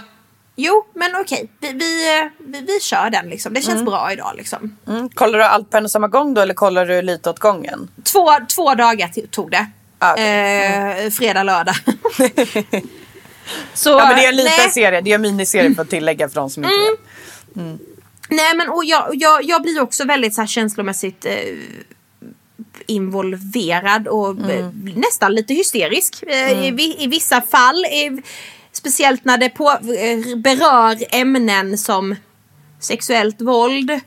Jo, 0.61 0.85
men 0.93 1.15
okej. 1.15 1.49
Vi, 1.59 1.73
vi, 1.73 2.19
eh, 2.19 2.25
vi, 2.37 2.61
vi 2.61 2.79
kör 2.79 3.09
den 3.09 3.29
liksom. 3.29 3.53
Det 3.53 3.61
känns 3.61 3.85
bra 3.85 4.13
idag 4.13 4.33
liksom. 4.37 4.77
Mm. 4.87 5.09
Kollar 5.09 5.39
du 5.39 5.45
allt 5.45 5.69
på 5.69 5.77
en 5.77 5.85
och 5.85 5.91
samma 5.91 6.07
gång 6.07 6.33
då 6.33 6.41
eller 6.41 6.53
kollar 6.53 6.85
du 6.85 7.01
lite 7.01 7.29
åt 7.29 7.39
gången? 7.39 7.91
Två, 8.03 8.29
två 8.55 8.75
dagar 8.75 9.27
tog 9.27 9.51
det. 9.51 9.67
Ah, 9.99 10.13
okej. 10.13 11.05
Eh, 11.05 11.09
fredag, 11.11 11.43
lördag. 11.43 11.75
Så, 13.73 13.89
Ja 13.89 14.05
men 14.07 14.15
det 14.15 14.25
är 14.25 14.29
en 14.29 14.35
liten 14.35 14.53
nej, 14.57 14.69
serie, 14.69 15.01
det 15.01 15.11
är 15.11 15.15
en 15.15 15.21
miniserie 15.21 15.75
för 15.75 15.81
att 15.81 15.89
tillägga 15.89 16.29
för 16.29 16.35
de 16.35 16.49
som 16.49 16.63
inte 16.63 16.75
vet. 16.75 17.79
nej 18.29 18.55
men 18.55 18.69
och 18.69 18.85
jag, 18.85 19.09
jag, 19.13 19.43
jag 19.43 19.61
blir 19.61 19.81
också 19.81 20.05
väldigt 20.05 20.35
så 20.35 20.41
här 20.41 20.47
känslomässigt 20.47 21.25
eh, 21.25 21.33
involverad 22.85 24.07
och 24.07 24.49
eh, 24.49 24.69
nästan 24.95 25.33
lite 25.33 25.53
hysterisk. 25.53 26.23
Eh, 26.23 26.65
i, 26.65 26.95
I 26.99 27.07
vissa 27.07 27.41
fall. 27.41 27.85
I, 27.85 28.21
speciellt 28.79 29.25
när 29.25 29.37
det 29.37 29.49
på, 29.49 29.69
eh, 29.69 30.37
berör 30.37 30.97
ämnen 31.11 31.77
som 31.77 32.15
sexuellt 32.79 33.41
våld. 33.41 33.89
Eh, 33.91 33.99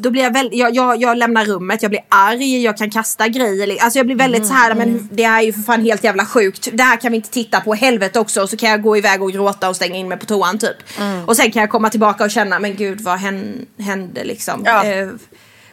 då 0.00 0.10
blir 0.10 0.22
jag 0.22 0.32
väldigt, 0.32 0.58
jag, 0.58 0.74
jag, 0.74 1.02
jag 1.02 1.16
lämnar 1.16 1.44
rummet, 1.44 1.82
jag 1.82 1.90
blir 1.90 2.04
arg, 2.08 2.62
jag 2.62 2.76
kan 2.76 2.90
kasta 2.90 3.28
grejer. 3.28 3.82
Alltså 3.82 3.98
jag 3.98 4.06
blir 4.06 4.16
väldigt 4.16 4.46
så 4.46 4.54
här, 4.54 4.74
men 4.74 5.08
det 5.12 5.26
här 5.26 5.40
är 5.40 5.44
ju 5.44 5.52
för 5.52 5.60
fan 5.60 5.82
helt 5.82 6.04
jävla 6.04 6.26
sjukt. 6.26 6.68
Det 6.72 6.82
här 6.82 6.96
kan 6.96 7.12
vi 7.12 7.16
inte 7.16 7.30
titta 7.30 7.60
på, 7.60 7.74
helvete 7.74 8.20
också. 8.20 8.46
Så 8.46 8.56
kan 8.56 8.70
jag 8.70 8.82
gå 8.82 8.96
iväg 8.96 9.22
och 9.22 9.32
gråta 9.32 9.68
och 9.68 9.76
stänga 9.76 9.96
in 9.96 10.08
mig 10.08 10.18
på 10.18 10.26
toan 10.26 10.58
typ. 10.58 10.76
Och 11.26 11.36
sen 11.36 11.50
kan 11.50 11.60
jag 11.60 11.70
komma 11.70 11.90
tillbaka 11.90 12.24
och 12.24 12.30
känna, 12.30 12.58
men 12.58 12.76
gud 12.76 13.00
vad 13.00 13.18
hän, 13.18 13.66
hände 13.78 14.24
liksom? 14.24 14.62
Ja. 14.64 14.84
Eh, 14.84 15.08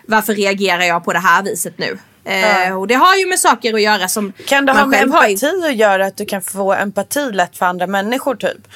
varför 0.08 0.34
reagerar 0.36 0.84
jag 0.84 1.06
på 1.06 1.14
det 1.14 1.20
här 1.20 1.44
viset 1.44 1.78
nu? 1.78 1.98
Eh, 2.26 2.68
Ja. 2.68 2.76
Och 2.76 2.88
det 2.88 2.94
har 2.96 3.16
ju 3.16 3.26
med 3.26 3.40
saker 3.40 3.74
att 3.74 3.82
göra 3.82 4.08
som 4.08 4.34
Kan 4.48 4.66
det 4.66 4.72
ha 4.74 4.86
med 4.86 5.00
själv 5.00 5.12
har 5.14 5.24
empati 5.30 5.66
att 5.70 5.76
göra 5.76 6.06
att 6.06 6.18
du 6.18 6.26
kan 6.26 6.42
få 6.42 6.74
empati 6.74 7.32
lätt 7.32 7.58
för 7.58 7.66
andra 7.66 7.88
människor 7.88 8.36
typ? 8.36 8.68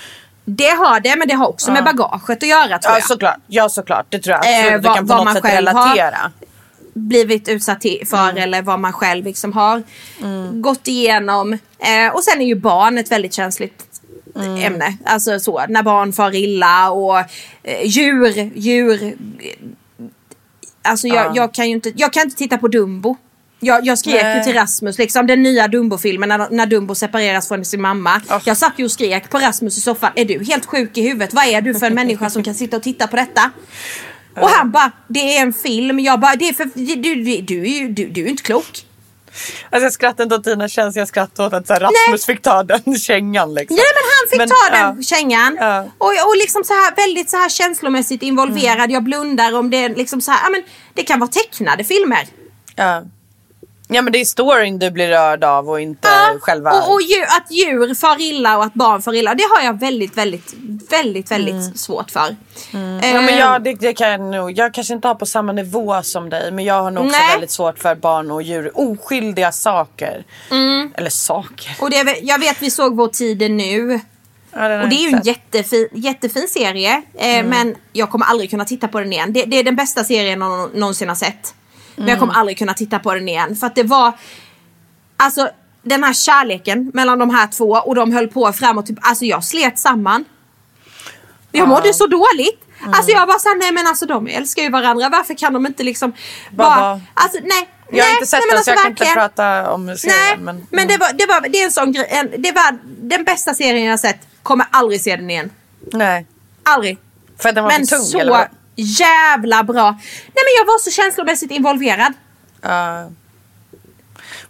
Det 0.45 0.69
har 0.69 0.99
det, 0.99 1.15
men 1.15 1.27
det 1.27 1.33
har 1.33 1.47
också 1.47 1.71
med 1.71 1.83
bagaget 1.83 2.43
att 2.43 2.49
göra 2.49 2.79
tror 2.79 2.91
Ja 2.93 2.97
jag. 2.99 3.03
såklart, 3.07 3.37
ja 3.47 3.69
såklart. 3.69 4.05
Det 4.09 4.19
tror 4.19 4.33
jag 4.35 4.39
absolut. 4.47 4.73
Eh, 4.85 4.91
du 4.91 4.95
kan 4.97 5.07
på 5.07 5.15
något 5.15 5.25
man 5.25 5.33
sätt 5.33 5.43
själv 5.43 5.67
har- 5.67 5.95
relatera. 5.95 6.31
blivit 6.93 7.47
utsatt 7.49 7.81
för 8.09 8.29
Mm. 8.29 8.37
eller 8.43 8.61
vad 8.61 8.79
man 8.79 8.93
själv 8.93 9.25
liksom 9.25 9.53
har 9.53 9.83
gått 10.61 10.87
igenom. 10.87 11.53
Eh, 11.79 12.13
och 12.13 12.23
sen 12.23 12.41
är 12.41 12.45
ju 12.45 12.55
barn 12.55 12.97
ett 12.97 13.11
väldigt 13.11 13.33
känsligt 13.33 13.85
Mm. 14.35 14.55
ämne. 14.63 14.97
Alltså 15.05 15.39
så, 15.39 15.65
när 15.69 15.83
barn 15.83 16.13
far 16.13 16.35
illa 16.35 16.89
och 16.91 17.19
eh, 17.63 17.83
djur, 17.85 18.51
djur. 18.55 19.13
Alltså 20.81 21.07
jag, 21.07 21.25
Ja. 21.25 21.31
jag 21.35 21.53
kan 21.53 21.65
ju 21.67 21.71
inte, 21.75 21.91
jag 21.95 22.13
kan 22.13 22.23
inte 22.23 22.35
titta 22.35 22.57
på 22.57 22.67
Dumbo. 22.67 23.17
Jag, 23.59 23.85
jag 23.85 23.99
skrek 23.99 24.15
ju 24.15 24.23
Nej. 24.23 24.43
till 24.43 24.53
Rasmus, 24.53 24.97
liksom 24.97 25.27
den 25.27 25.43
nya 25.43 25.67
Dumbo-filmen 25.67 26.29
när, 26.29 26.47
när 26.49 26.65
Dumbo 26.65 26.95
separeras 26.95 27.47
från 27.47 27.65
sin 27.65 27.81
mamma. 27.81 28.21
Oh. 28.29 28.41
Jag 28.45 28.57
satt 28.57 28.73
ju 28.77 28.85
och 28.85 28.91
skrek 28.91 29.29
på 29.29 29.39
Rasmus 29.39 29.77
i 29.77 29.81
soffan. 29.81 30.11
Är 30.15 30.25
du 30.25 30.45
helt 30.45 30.65
sjuk 30.65 30.97
i 30.97 31.01
huvudet? 31.01 31.33
Vad 31.33 31.45
är 31.45 31.61
du 31.61 31.73
för 31.73 31.85
en 31.85 31.93
människa 31.93 32.29
som 32.29 32.43
kan 32.43 32.55
sitta 32.55 32.77
och 32.77 32.83
titta 32.83 33.07
på 33.07 33.15
detta? 33.15 33.51
Och 34.35 34.49
han 34.49 34.71
bara, 34.71 34.91
det 35.07 35.37
är 35.37 35.41
en 35.41 35.53
film. 35.53 35.99
Jag 35.99 36.19
bara, 36.19 36.35
det 36.35 36.49
är 36.49 36.53
för, 36.53 36.69
du, 36.73 36.95
du, 36.95 37.15
du, 37.15 37.41
du, 37.41 38.05
du 38.05 38.21
är 38.21 38.25
ju 38.25 38.29
inte 38.29 38.43
klok. 38.43 38.85
Alltså 39.69 39.85
jag 39.85 39.93
skrattar 39.93 40.23
inte 40.23 40.35
åt 40.35 40.43
dina 40.43 40.67
känslor, 40.67 41.01
jag 41.01 41.07
skrattar 41.07 41.45
åt 41.45 41.53
att 41.53 41.67
så 41.67 41.73
här, 41.73 41.79
Rasmus 41.79 42.25
fick 42.25 42.41
ta 42.41 42.63
den 42.63 42.95
kängan 42.99 43.53
liksom. 43.53 43.75
Nej 43.75 43.85
men 43.95 44.03
han 44.15 44.29
fick 44.29 44.37
Men, 44.37 44.49
ta 44.49 44.87
den 44.87 44.97
ja. 44.97 45.03
kängan. 45.03 45.57
Ja. 45.59 45.81
Och, 45.97 46.07
och 46.07 46.37
liksom 46.37 46.63
så 46.63 46.73
här 46.73 46.95
väldigt 46.95 47.29
så 47.29 47.37
här 47.37 47.49
känslomässigt 47.49 48.23
involverad. 48.23 48.91
Jag 48.91 49.03
blundar 49.03 49.57
om 49.57 49.69
det 49.69 49.89
liksom 49.89 50.21
så 50.21 50.31
här, 50.31 50.39
ja 50.43 50.49
men 50.49 50.63
det 50.93 51.03
kan 51.03 51.19
vara 51.19 51.29
tecknade 51.29 51.83
filmer. 51.83 52.27
Ja. 52.75 53.03
Ja 53.91 54.01
men 54.01 54.13
det 54.13 54.19
är 54.21 54.25
storyn 54.25 54.79
du 54.79 54.91
blir 54.91 55.07
rörd 55.07 55.43
av 55.43 55.69
och 55.69 55.81
inte 55.81 56.07
själva... 56.41 56.71
Och, 56.71 56.93
och 56.93 57.01
djur, 57.01 57.23
att 57.23 57.51
djur 57.51 57.95
far 57.95 58.21
illa 58.21 58.57
och 58.57 58.63
att 58.63 58.73
barn 58.73 59.01
far 59.01 59.13
illa. 59.13 59.35
Det 59.35 59.43
har 59.55 59.65
jag 59.65 59.79
väldigt, 59.79 60.17
väldigt, 60.17 60.53
väldigt, 60.91 61.31
väldigt 61.31 61.79
svårt 61.79 62.11
för. 62.11 62.35
Eh, 62.73 63.13
Ja, 63.13 63.21
men 63.21 63.37
jag, 63.37 63.63
det, 63.63 63.73
det 63.73 63.93
kan 63.93 64.09
jag, 64.09 64.21
nog, 64.21 64.51
jag 64.57 64.73
kanske 64.73 64.93
inte 64.93 65.07
har 65.07 65.15
på 65.15 65.25
samma 65.25 65.51
nivå 65.51 66.03
som 66.03 66.29
dig 66.29 66.51
men 66.51 66.65
jag 66.65 66.81
har 66.81 66.91
nog 66.91 67.05
också 67.05 67.17
Nej. 67.17 67.31
väldigt 67.31 67.51
svårt 67.51 67.79
för 67.79 67.95
barn 67.95 68.31
och 68.31 68.41
djur. 68.41 68.71
Oskyldiga 68.73 69.51
saker. 69.51 70.23
Mm. 70.51 70.93
Eller 70.97 71.09
saker. 71.09 71.75
och 71.79 71.89
det, 71.89 72.15
jag 72.21 72.39
vet 72.39 72.61
vi 72.61 72.71
såg 72.71 72.95
Vår 72.95 73.07
tid 73.07 73.41
är 73.41 73.49
nu. 73.49 73.99
Ja, 74.53 74.81
Och 74.83 74.89
det 74.89 74.95
är 74.95 75.09
ju 75.09 75.15
en 75.15 75.21
jättefin, 75.23 75.87
jättefin 75.93 76.47
serie. 76.47 77.01
Eh, 77.17 77.45
Men 77.45 77.75
jag 77.93 78.09
kommer 78.11 78.25
aldrig 78.25 78.49
kunna 78.49 78.65
titta 78.65 78.87
på 78.87 78.99
den 78.99 79.13
igen. 79.13 79.33
Det, 79.33 79.43
det 79.45 79.57
är 79.59 79.63
den 79.63 79.75
bästa 79.75 80.03
serien 80.03 80.39
jag 80.41 80.49
nå- 80.49 80.69
någonsin 80.73 81.07
har 81.09 81.15
sett. 81.15 81.53
Men 81.99 82.07
jag 82.07 82.19
kommer 82.19 82.33
aldrig 82.33 82.57
kunna 82.57 82.73
titta 82.73 82.99
på 82.99 83.13
den 83.13 83.29
igen. 83.29 83.55
För 83.55 83.67
att 83.67 83.75
det 83.75 83.83
var... 83.83 84.13
Alltså 85.17 85.49
den 85.81 86.03
här 86.03 86.13
kärleken 86.13 86.91
mellan 86.93 87.19
de 87.19 87.29
här 87.29 87.47
två 87.47 87.69
och 87.69 87.95
de 87.95 88.11
höll 88.13 88.27
på 88.27 88.53
framåt. 88.53 88.85
Typ, 88.85 88.97
alltså 89.01 89.25
jag 89.25 89.43
slet 89.43 89.79
samman. 89.79 90.25
Jag 91.51 91.67
mådde 91.67 91.93
så 91.93 92.07
dåligt. 92.07 92.61
Alltså 92.93 93.11
jag 93.11 93.27
bara 93.27 93.39
såhär, 93.39 93.55
nej 93.55 93.71
men 93.71 93.87
alltså 93.87 94.05
de 94.05 94.27
älskar 94.27 94.63
ju 94.63 94.69
varandra. 94.69 95.09
Varför 95.09 95.33
kan 95.33 95.53
de 95.53 95.65
inte 95.65 95.83
liksom 95.83 96.13
bara... 96.51 96.69
Bara- 96.75 97.01
Alltså 97.13 97.39
nej. 97.43 97.69
Jag 97.91 98.03
har 98.03 98.09
nej, 98.09 98.13
inte 98.15 98.27
sett 98.27 98.39
den 98.39 98.41
så 98.41 98.49
jag 98.49 98.57
alltså, 98.57 98.71
kan 98.71 98.91
inte 98.91 99.03
verkligen. 99.03 99.13
prata 99.13 99.71
om 99.71 99.97
serien. 99.97 100.17
Nej, 100.27 100.37
men, 100.37 100.67
men, 100.69 100.87
det, 100.87 100.97
var, 100.97 101.13
det, 101.13 101.25
var, 101.25 101.49
det 101.49 101.61
är 101.61 101.65
en 101.65 101.71
sån 101.71 101.91
grej. 101.91 102.07
En, 102.09 102.41
det 102.41 102.51
var 102.51 102.77
den 102.83 103.23
bästa 103.23 103.53
serien 103.53 103.85
jag 103.85 103.99
sett. 103.99 104.27
Kommer 104.43 104.65
aldrig 104.71 105.01
se 105.01 105.15
den 105.15 105.29
igen. 105.29 105.49
Nej. 105.93 106.25
Aldrig. 106.63 106.97
För 107.37 107.49
att 107.49 107.55
den 107.55 107.63
var 107.63 107.71
Men 107.71 107.87
för 107.87 107.95
tung 107.95 108.05
så 108.05 108.19
eller? 108.19 108.49
Jävla 108.81 109.63
bra. 109.63 109.91
Nej 109.91 110.33
men 110.45 110.53
jag 110.57 110.65
var 110.65 110.79
så 110.79 110.91
känslomässigt 110.91 111.51
involverad. 111.51 112.13
Ja. 112.61 113.09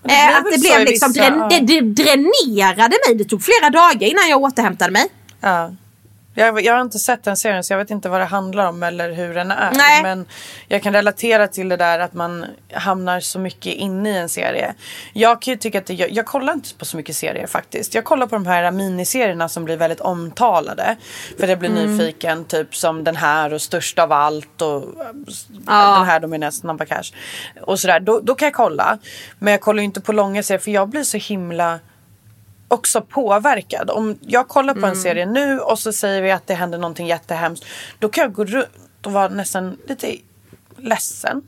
Och 0.01 0.11
Eh, 0.11 0.37
att 0.37 0.43
det 0.51 0.59
blev 0.59 0.79
liksom, 0.85 1.11
vissa- 1.11 1.23
drän- 1.29 1.49
det, 1.49 1.59
det 1.59 1.81
dränerade 2.03 2.97
mig. 3.07 3.15
Det 3.15 3.23
tog 3.23 3.43
flera 3.43 3.69
dagar 3.69 4.07
innan 4.07 4.29
jag 4.29 4.41
återhämtade 4.41 4.91
mig. 4.91 5.05
Ja. 5.41 5.71
Jag, 6.39 6.61
jag 6.65 6.73
har 6.73 6.81
inte 6.81 6.99
sett 6.99 7.23
den 7.23 7.37
serien 7.37 7.63
så 7.63 7.73
jag 7.73 7.77
vet 7.77 7.89
inte 7.91 8.09
vad 8.09 8.21
det 8.21 8.25
handlar 8.25 8.65
om 8.69 8.83
eller 8.83 9.11
hur 9.11 9.33
den 9.35 9.51
är. 9.51 9.71
Nej. 9.75 10.03
Men 10.03 10.25
jag 10.67 10.83
kan 10.83 10.93
relatera 10.93 11.47
till 11.47 11.69
det 11.69 11.77
där 11.77 11.99
att 11.99 12.13
man 12.13 12.45
hamnar 12.73 13.19
så 13.19 13.39
mycket 13.39 13.73
inne 13.73 14.09
i 14.09 14.17
en 14.17 14.29
serie. 14.29 14.73
Jag 15.13 15.41
kan 15.41 15.51
ju 15.53 15.57
tycka 15.57 15.77
att 15.79 15.85
det, 15.85 15.93
jag, 15.93 16.11
jag 16.11 16.25
kollar 16.25 16.53
inte 16.53 16.75
på 16.75 16.85
så 16.85 16.97
mycket 16.97 17.15
serier 17.15 17.47
faktiskt. 17.47 17.95
Jag 17.95 18.03
kollar 18.03 18.27
på 18.27 18.35
de 18.35 18.45
här 18.45 18.71
miniserierna 18.71 19.49
som 19.49 19.65
blir 19.65 19.77
väldigt 19.77 20.01
omtalade. 20.01 20.95
För 21.39 21.47
jag 21.47 21.59
blir 21.59 21.69
Mm. 21.69 21.97
nyfiken 21.97 22.45
typ 22.45 22.75
som 22.75 23.03
den 23.03 23.15
här 23.15 23.53
och 23.53 23.61
Störst 23.61 23.99
av 23.99 24.11
allt 24.11 24.61
och 24.61 24.83
Ja. 25.67 25.95
den 25.95 26.05
här 26.05 26.41
jag 26.41 26.53
Snabba 26.53 26.85
Cash. 26.85 27.11
Och 27.61 27.79
sådär, 27.79 27.99
då, 27.99 28.19
då 28.19 28.35
kan 28.35 28.45
jag 28.45 28.53
kolla. 28.53 28.97
Men 29.39 29.51
jag 29.51 29.61
kollar 29.61 29.79
ju 29.79 29.85
inte 29.85 30.01
på 30.01 30.13
långa 30.13 30.43
serier 30.43 30.59
för 30.59 30.71
jag 30.71 30.89
blir 30.89 31.03
så 31.03 31.17
himla 31.17 31.79
också 32.69 33.01
påverkad. 33.01 33.89
Om 33.89 34.17
jag 34.21 34.47
kollar 34.47 34.73
på 34.73 34.85
en 34.85 34.95
serie 34.95 35.25
nu 35.25 35.59
och 35.59 35.79
så 35.79 35.93
säger 35.93 36.21
vi 36.21 36.31
att 36.31 36.47
det 36.47 36.53
händer 36.53 36.77
någonting 36.77 37.07
jättehemskt. 37.07 37.65
Då 37.99 38.09
kan 38.09 38.21
jag 38.21 38.33
gå 38.33 38.45
runt 38.45 38.67
och 39.05 39.11
vara 39.11 39.27
nästan 39.27 39.77
lite 39.87 40.15
ledsen. 40.77 41.41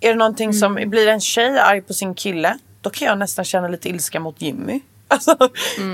Är 0.00 0.08
det 0.08 0.14
någonting 0.14 0.54
som, 0.54 0.74
blir 0.74 1.08
en 1.08 1.20
tjej 1.20 1.58
arg 1.58 1.82
på 1.82 1.94
sin 1.94 2.14
kille. 2.14 2.58
Då 2.80 2.90
kan 2.90 3.08
jag 3.08 3.18
nästan 3.18 3.44
känna 3.44 3.68
lite 3.68 3.88
ilska 3.88 4.20
mot 4.20 4.42
Jimmy. 4.42 4.80
Alltså, 5.08 5.36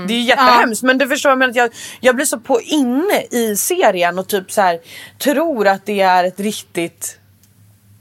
Det 0.07 0.13
är 0.13 0.17
ju 0.17 0.23
jättehemskt 0.23 0.83
men 0.83 0.97
du 0.97 1.07
förstår 1.07 1.35
men 1.35 1.49
att 1.49 1.55
jag, 1.55 1.69
jag 1.99 2.15
blir 2.15 2.25
så 2.25 2.39
på 2.39 2.61
inne 2.61 3.21
i 3.31 3.55
serien 3.55 4.19
och 4.19 4.27
typ 4.27 4.51
så 4.51 4.61
här 4.61 4.79
tror 5.17 5.67
att 5.67 5.85
det 5.85 6.01
är 6.01 6.23
ett 6.23 6.39
riktigt 6.39 7.19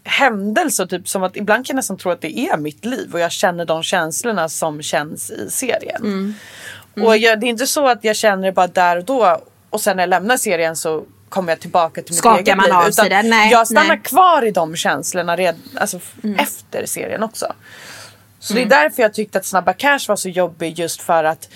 händelse. 0.04 0.86
Typ 0.86 1.08
som 1.08 1.22
att 1.22 1.36
ibland 1.36 1.66
kan 1.66 1.74
jag 1.74 1.76
nästan 1.76 1.96
tro 1.96 2.10
att 2.10 2.20
det 2.20 2.38
är 2.38 2.56
mitt 2.56 2.84
liv 2.84 3.12
och 3.12 3.20
jag 3.20 3.32
känner 3.32 3.64
de 3.64 3.82
känslorna 3.82 4.48
som 4.48 4.82
känns 4.82 5.30
i 5.30 5.50
serien. 5.50 6.00
Och 6.96 7.16
jag, 7.16 7.40
det 7.40 7.46
är 7.46 7.48
inte 7.48 7.66
så 7.66 7.88
att 7.88 8.04
jag 8.04 8.16
känner 8.16 8.46
det 8.46 8.52
bara 8.52 8.66
där 8.66 8.96
och 8.96 9.04
då 9.04 9.40
och 9.70 9.80
sen 9.80 9.96
när 9.96 10.02
jag 10.02 10.10
lämnar 10.10 10.36
serien 10.36 10.76
så 10.76 11.04
kommer 11.28 11.52
jag 11.52 11.60
tillbaka 11.60 12.02
till 12.02 12.12
mitt 12.12 12.18
Skakar 12.18 12.38
eget 12.38 12.56
man 12.56 12.64
liv. 12.66 12.74
av 12.74 12.90
sig 12.90 13.08
det? 13.08 13.22
Nej, 13.22 13.50
jag 13.52 13.66
stannar 13.66 13.82
nej. 13.82 13.90
Mm. 13.90 14.02
kvar 14.02 14.44
i 14.46 14.50
de 14.50 14.76
känslorna 14.76 15.36
red, 15.36 15.56
alltså, 15.74 15.96
f- 15.96 16.12
efter 16.38 16.86
serien 16.86 17.22
också. 17.22 17.52
Så 18.38 18.54
det 18.54 18.62
är 18.62 18.66
därför 18.66 19.02
jag 19.02 19.14
tyckte 19.14 19.38
att 19.38 19.46
Snabba 19.46 19.72
Cash 19.72 19.98
var 20.08 20.16
så 20.16 20.28
jobbig 20.28 20.78
just 20.78 21.02
för 21.02 21.24
att 21.24 21.48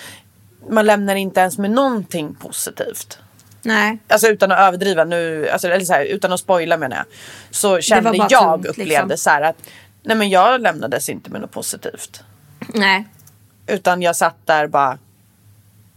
man 0.71 0.87
lämnar 0.87 1.15
inte 1.15 1.41
ens 1.41 1.59
med 1.59 1.71
någonting 1.71 2.35
positivt. 2.35 3.19
Nej. 3.63 3.99
Alltså 4.09 4.29
utan 4.29 4.53
att 4.53 4.59
överdriva 4.59 5.05
nu, 5.05 5.49
alltså, 5.49 5.69
eller 5.69 5.85
så 5.85 5.93
här, 5.93 6.05
utan 6.05 6.33
att 6.33 6.41
spoila 6.41 6.77
menar 6.77 6.97
jag. 6.97 7.07
Så 7.51 7.81
kände 7.81 8.17
jag, 8.17 8.29
tungt, 8.31 8.67
upplevde 8.67 8.95
liksom. 9.09 9.17
så 9.17 9.31
här 9.31 9.43
att 9.43 9.57
nej 10.03 10.17
men 10.17 10.31
jag 10.31 10.61
lämnades 10.61 11.09
inte 11.09 11.31
med 11.31 11.41
något 11.41 11.51
positivt. 11.53 12.23
Nej. 12.69 13.05
Utan 13.67 14.03
jag 14.03 14.17
satt 14.17 14.37
där 14.45 14.67
bara, 14.67 14.99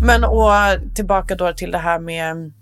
Men 0.00 0.24
och 0.24 0.50
tillbaka 0.94 1.34
då 1.34 1.52
till 1.52 1.70
det 1.70 1.78
här 1.78 1.98
med 1.98 2.52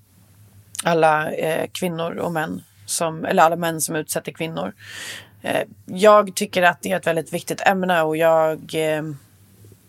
alla 0.84 1.32
eh, 1.32 1.68
kvinnor 1.72 2.16
och 2.16 2.32
män 2.32 2.62
som, 2.86 3.24
eller 3.24 3.42
alla 3.42 3.56
män 3.56 3.80
som 3.80 3.96
utsätter 3.96 4.32
kvinnor. 4.32 4.72
Eh, 5.42 5.62
jag 5.86 6.34
tycker 6.34 6.62
att 6.62 6.82
det 6.82 6.92
är 6.92 6.96
ett 6.96 7.06
väldigt 7.06 7.32
viktigt 7.32 7.60
ämne 7.60 8.02
och 8.02 8.16
jag 8.16 8.74
eh, 8.74 9.02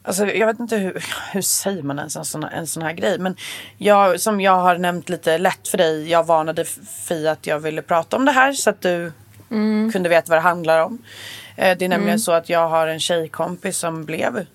Alltså, 0.07 0.25
jag 0.25 0.47
vet 0.47 0.59
inte 0.59 0.77
hur, 0.77 1.03
hur 1.33 1.41
säger 1.41 1.83
man 1.83 1.97
ens 1.99 2.15
en 2.15 2.25
sån, 2.25 2.43
en 2.43 2.67
sån 2.67 2.83
här 2.83 2.93
grej. 2.93 3.19
Men 3.19 3.35
jag, 3.77 4.19
som 4.19 4.41
jag 4.41 4.57
har 4.57 4.77
nämnt 4.77 5.09
lite 5.09 5.37
lätt 5.37 5.67
för 5.67 5.77
dig. 5.77 6.09
Jag 6.09 6.25
varnade 6.25 6.65
Fia 7.07 7.31
att 7.31 7.47
jag 7.47 7.59
ville 7.59 7.81
prata 7.81 8.17
om 8.17 8.25
det 8.25 8.31
här. 8.31 8.53
Så 8.53 8.69
att 8.69 8.81
du 8.81 9.11
kunde 9.91 10.09
veta 10.09 10.29
vad 10.29 10.37
det 10.37 10.41
handlar 10.41 10.79
om. 10.79 11.01
Eh, 11.55 11.77
det 11.77 11.85
är 11.85 11.89
nämligen 11.89 12.19
så 12.19 12.31
att 12.31 12.49
jag 12.49 12.69
har 12.69 12.87
en 12.87 12.99
tjejkompis 12.99 13.77
som 13.77 14.05
blev 14.05 14.45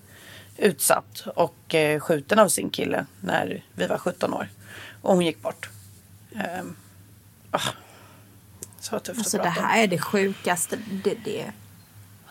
utsatt 0.61 1.23
och 1.35 1.75
eh, 1.75 1.99
skjuten 1.99 2.39
av 2.39 2.47
sin 2.47 2.69
kille 2.69 3.05
när 3.19 3.63
vi 3.75 3.87
var 3.87 3.97
17 3.97 4.33
år. 4.33 4.49
Och 5.01 5.15
hon 5.15 5.25
gick 5.25 5.41
bort. 5.41 5.69
Ehm, 6.35 6.75
ah, 7.51 7.59
så 8.79 8.99
tufft 8.99 9.19
Alltså 9.19 9.37
att 9.37 9.43
det 9.43 9.49
prata 9.49 9.61
om. 9.61 9.65
här 9.65 9.83
är 9.83 9.87
det 9.87 9.99
sjukaste. 9.99 10.77
Det, 11.03 11.15
det. 11.25 11.51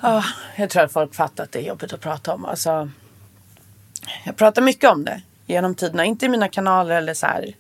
Ja, 0.00 0.24
jag 0.56 0.70
tror 0.70 0.82
att 0.82 0.92
folk 0.92 1.14
fattar 1.14 1.44
att 1.44 1.52
det 1.52 1.58
är 1.58 1.62
jobbigt 1.62 1.92
att 1.92 2.00
prata 2.00 2.34
om. 2.34 2.44
Alltså, 2.44 2.90
jag 4.24 4.36
pratar 4.36 4.62
mycket 4.62 4.90
om 4.90 5.04
det 5.04 5.22
genom 5.46 5.74
tiderna. 5.74 6.04
Inte 6.04 6.26
i 6.26 6.28
mina 6.28 6.48
kanaler 6.48 6.96
eller 6.96 7.14
så 7.14 7.26
här. 7.26 7.54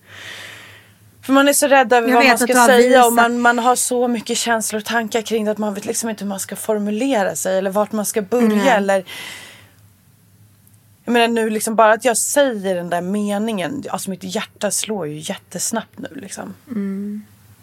För 1.22 1.32
man 1.32 1.48
är 1.48 1.52
så 1.52 1.66
rädd 1.66 1.92
över 1.92 2.08
Jag 2.08 2.16
vad 2.16 2.26
man 2.26 2.38
ska 2.38 2.66
säga 2.66 3.06
och 3.06 3.12
man, 3.12 3.40
man 3.40 3.58
har 3.58 3.76
så 3.76 4.08
mycket 4.08 4.38
känslor 4.38 4.80
och 4.80 4.86
tankar 4.86 5.22
kring 5.22 5.44
det 5.44 5.50
att 5.50 5.58
man 5.58 5.74
vet 5.74 5.84
liksom 5.84 6.10
inte 6.10 6.24
hur 6.24 6.28
man 6.28 6.40
ska 6.40 6.56
formulera 6.56 7.36
sig 7.36 7.58
eller 7.58 7.70
vart 7.70 7.92
man 7.92 8.06
ska 8.06 8.22
börja 8.22 8.76
eller 8.76 9.04
jag 11.10 11.12
menar 11.12 11.28
nu 11.42 11.50
liksom 11.50 11.74
bara 11.74 11.92
att 11.92 12.04
jag 12.04 12.16
säger 12.16 12.74
den 12.74 12.90
där 12.90 13.00
meningen, 13.00 13.84
alltså 13.90 14.10
mitt 14.10 14.24
hjärta 14.24 14.70
slår 14.70 15.06
ju 15.06 15.18
jättesnabbt 15.18 15.98
nu 15.98 16.08
liksom. 16.14 16.54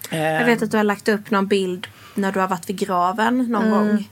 Eh, 0.09 0.19
Jag 0.19 0.45
vet 0.45 0.61
att 0.61 0.71
du 0.71 0.77
har 0.77 0.83
lagt 0.83 1.07
upp 1.07 1.31
någon 1.31 1.47
bild 1.47 1.87
när 2.15 2.31
du 2.31 2.39
har 2.39 2.47
varit 2.47 2.69
vid 2.69 2.77
graven 2.79 3.37
någon 3.37 3.71
gång. 3.71 4.09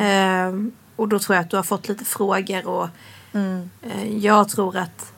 Ehm, 0.00 0.72
och 0.96 1.08
då 1.08 1.18
tror 1.18 1.36
jag 1.36 1.42
att 1.44 1.50
du 1.50 1.56
har 1.56 1.62
fått 1.62 1.88
lite 1.88 2.04
frågor 2.04 2.66
och 2.66 2.88
eh, 3.82 4.16
jag 4.16 4.48
tror 4.48 4.76
att 4.76 5.12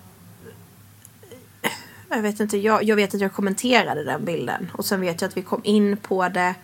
jag 2.11 2.23
vet 2.23 2.40
inte, 2.40 2.59
jag, 2.59 2.83
jag 2.85 2.97
vet 2.97 3.14
att 3.14 3.21
jag 3.21 3.33
kommenterade 3.33 4.05
den 4.05 4.25
bilden 4.25 4.71
och 4.75 4.85
sen 4.85 5.01
vet 5.01 5.21
jag 5.21 5.29
att 5.29 5.37
vi 5.37 5.42
kom 5.42 5.61
in 5.64 5.97
på 5.97 6.29
det 6.29 6.55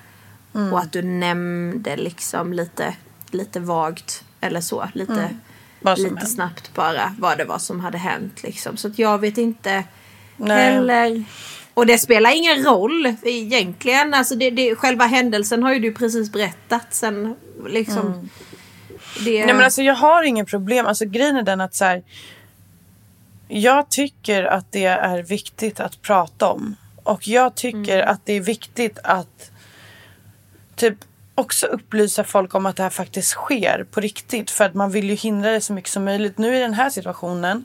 och 0.73 0.79
att 0.81 0.93
du 0.93 1.03
nämnde 1.03 1.97
liksom 1.97 2.53
lite, 2.53 2.95
lite 3.31 3.61
vagt 3.61 4.25
eller 4.41 4.61
så, 4.61 4.89
lite, 4.95 5.13
som 5.15 5.41
lite 5.85 6.09
hänt. 6.09 6.29
snabbt 6.29 6.75
bara 6.75 7.15
vad 7.19 7.39
det 7.39 7.45
var 7.45 7.59
som 7.59 7.81
hade 7.81 7.99
hänt 7.99 8.43
liksom. 8.43 8.77
Så 8.77 8.89
att 8.89 8.99
jag 8.99 9.19
vet 9.19 9.39
inte 9.39 9.85
Nej. 10.37 10.73
heller. 10.73 11.25
Och 11.75 11.87
det 11.87 11.99
spelar 11.99 12.37
ingen 12.37 12.65
roll 12.65 13.15
egentligen. 13.23 14.15
Alltså 14.15 14.35
det, 14.35 14.51
det, 14.51 14.75
själva 14.75 15.05
händelsen 15.05 15.63
har 15.63 15.73
ju 15.73 15.81
du 15.81 15.93
precis 15.93 16.33
berättat 16.33 16.95
sen. 16.95 17.37
Liksom, 17.69 18.31
det, 19.25 19.47
Nej 19.47 19.55
men 19.55 19.65
alltså 19.65 19.83
jag 19.83 19.95
har 19.95 20.23
ingen 20.23 20.47
problem. 20.47 20.87
Alltså 20.87 21.05
grejen 21.05 21.37
är 21.37 21.43
den 21.43 21.61
att 21.61 21.75
så 21.75 21.85
här, 21.85 22.03
Jag 23.49 23.91
tycker 23.91 24.45
att 24.45 24.73
det 24.73 24.85
är 24.85 25.23
viktigt 25.23 25.81
att 25.81 26.03
prata 26.03 26.49
om. 26.49 26.77
Och 27.03 27.29
jag 27.29 27.55
tycker 27.55 28.01
att 28.01 28.27
det 28.27 28.33
är 28.33 28.41
viktigt 28.41 28.99
att 29.05 29.51
typ 30.77 30.99
också 31.35 31.67
upplysa 31.67 32.25
folk 32.25 32.55
om 32.55 32.67
att 32.67 32.77
det 32.77 32.83
här 32.83 32.91
faktiskt 32.91 33.31
sker 33.31 33.87
på 33.91 34.01
riktigt. 34.01 34.51
För 34.51 34.65
att 34.65 34.75
man 34.75 34.91
vill 34.91 35.11
ju 35.11 35.17
hindra 35.17 35.51
det 35.51 35.61
så 35.61 35.73
mycket 35.73 35.91
som 35.91 36.05
möjligt. 36.05 36.39
Nu 36.39 36.57
i 36.57 36.61
den 36.61 36.75
här 36.75 36.91
situationen 36.91 37.65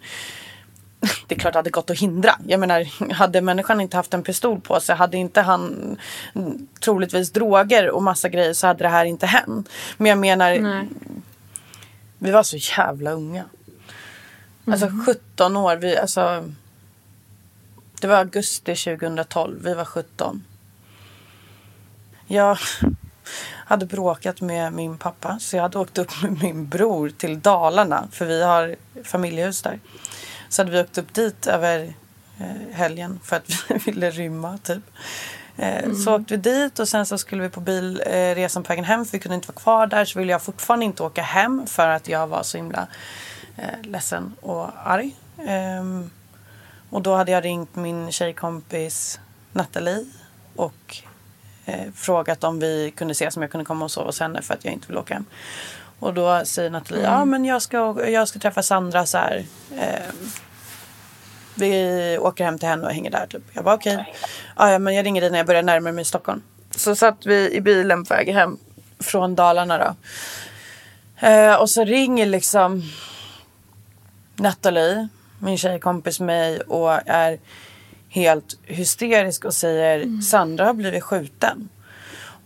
det 1.28 1.36
är 1.36 1.40
klart 1.40 1.54
det 1.54 1.60
hade 1.60 1.70
gått 1.70 1.90
att 1.90 2.00
hindra. 2.00 2.36
Jag 2.48 2.60
menar, 2.60 3.12
hade 3.14 3.42
människan 3.42 3.82
inte 3.82 3.98
haft 3.98 4.14
en 4.14 4.24
pistol 4.24 4.62
på 4.62 4.80
sig, 4.80 4.96
hade 4.96 5.18
inte 5.18 5.42
han 5.42 5.98
troligtvis 6.80 7.32
droger 7.32 7.90
och 7.90 8.04
massa 8.04 8.30
grejer 8.30 8.54
så 8.54 8.68
hade 8.68 8.84
det 8.84 8.90
här 8.90 9.06
inte 9.06 9.26
hänt. 9.26 9.70
Men 9.98 10.10
jag 10.10 10.18
menar, 10.18 10.60
Nej. 10.60 10.88
vi 12.18 12.32
var 12.32 12.44
så 12.44 12.58
jävla 12.78 13.12
unga. 13.12 13.46
Alltså 14.66 14.92
17 15.06 15.58
år, 15.58 15.76
vi, 15.76 15.98
alltså. 15.98 16.52
Det 18.02 18.08
var 18.08 18.16
augusti 18.16 18.76
2012, 18.76 19.60
vi 19.64 19.74
var 19.74 19.86
17. 19.86 20.44
Jag 22.28 22.58
hade 23.66 23.86
bråkat 23.86 24.42
med 24.42 24.74
min 24.74 24.98
pappa 24.98 25.40
så 25.40 25.56
jag 25.56 25.64
hade 25.64 25.80
åkt 25.80 25.98
upp 25.98 26.22
med 26.22 26.42
min 26.44 26.68
bror 26.68 27.10
till 27.10 27.40
Dalarna 27.42 28.08
för 28.12 28.26
vi 28.26 28.44
har 28.44 28.76
familjehus 29.04 29.62
där. 29.62 29.80
Så 30.50 30.62
hade 30.62 30.72
vi 30.72 30.82
åkt 30.82 30.98
upp 30.98 31.14
dit 31.14 31.48
över 31.48 31.94
eh, 32.40 32.76
helgen 32.76 33.20
för 33.24 33.36
att 33.36 33.44
vi 33.70 33.78
ville 33.78 34.12
rymma 34.12 34.58
typ. 34.58 34.84
Eh, 35.58 35.94
Så 35.94 36.16
åkte 36.16 36.34
vi 36.34 36.42
dit 36.42 36.80
och 36.80 36.88
sen 36.88 37.06
så 37.06 37.18
skulle 37.18 37.42
vi 37.44 37.50
på 37.50 37.60
bilresan 37.60 38.64
på 38.64 38.68
vägen 38.68 38.86
hem 38.86 39.06
för 39.06 39.12
vi 39.12 39.20
kunde 39.20 39.36
inte 39.36 39.48
vara 39.48 39.60
kvar 39.62 39.88
där 39.88 40.06
så 40.06 40.20
ville 40.20 40.32
jag 40.32 40.42
fortfarande 40.42 40.86
inte 40.86 41.04
åka 41.04 41.22
hem 41.22 41.68
för 41.68 41.88
att 41.88 42.08
jag 42.08 42.28
var 42.28 42.44
så 42.44 42.58
himla 42.58 42.88
eh, 43.58 43.82
ledsen 43.84 44.34
och 44.42 44.70
arg. 44.84 45.16
Ehm, 45.48 46.10
och 46.90 47.02
då 47.02 47.16
hade 47.16 47.32
jag 47.32 47.46
ringt 47.46 47.76
min 47.76 48.12
tjejkompis 48.12 49.20
Nathalie 49.52 50.06
och 50.56 50.98
eh, 51.70 51.92
frågat 51.96 52.44
om 52.44 52.60
vi 52.60 52.94
kunde 52.96 53.12
ses 53.12 53.38
om 53.38 53.42
jag 53.42 53.52
kunde 53.52 53.66
komma 53.66 53.86
och 53.86 53.92
sova 53.92 54.08
hos 54.08 54.20
henne 54.20 54.42
för 54.42 54.54
att 54.54 54.66
jag 54.66 54.74
inte 54.74 54.88
vill 54.88 54.98
åka 54.98 55.14
hem. 55.14 55.26
Och 56.00 56.14
då 56.14 56.46
säger 56.46 56.70
Nathalie, 56.70 57.04
ja 57.04 57.26
men 57.26 57.46
jag 57.46 57.62
ska, 57.62 58.10
jag 58.10 58.28
ska 58.28 58.40
träffa 58.40 58.64
Sandra 58.64 59.06
så 59.06 59.18
här. 59.18 59.46
Eh, 59.78 60.14
vi 61.56 62.18
åker 62.22 62.46
hem 62.46 62.60
till 62.60 62.68
henne 62.68 62.86
och 62.86 62.94
hänger 62.94 63.12
där 63.12 63.28
typ. 63.28 63.44
Jag 63.54 63.64
bara 63.64 63.76
okej. 63.76 64.14
Ja, 64.58 64.72
ja 64.72 64.80
men 64.80 64.96
jag 64.96 65.06
ringer 65.06 65.22
dig 65.22 65.32
när 65.32 65.38
jag 65.38 65.48
börjar 65.48 65.64
närma 65.64 65.92
mig 65.92 66.06
Stockholm. 66.06 66.42
Så 66.76 66.96
satt 66.96 67.26
vi 67.26 67.52
i 67.52 67.62
bilen 67.62 68.06
på 68.06 68.14
väg 68.14 68.34
hem 68.34 68.58
från 69.00 69.36
Dalarna 69.36 69.78
då. 69.78 69.96
Eh, 71.28 71.56
och 71.56 71.70
så 71.70 71.84
ringer 71.84 72.26
liksom 72.26 72.84
Nathalie, 74.36 75.08
min 75.40 75.58
tjejkompis 75.58 76.20
mig 76.20 76.62
och 76.62 77.00
är 77.06 77.40
helt 78.10 78.58
hysterisk 78.64 79.46
och 79.46 79.54
säger 79.54 80.22
Sandra 80.22 80.66
har 80.66 80.74
blivit 80.74 81.04
skjuten. 81.04 81.70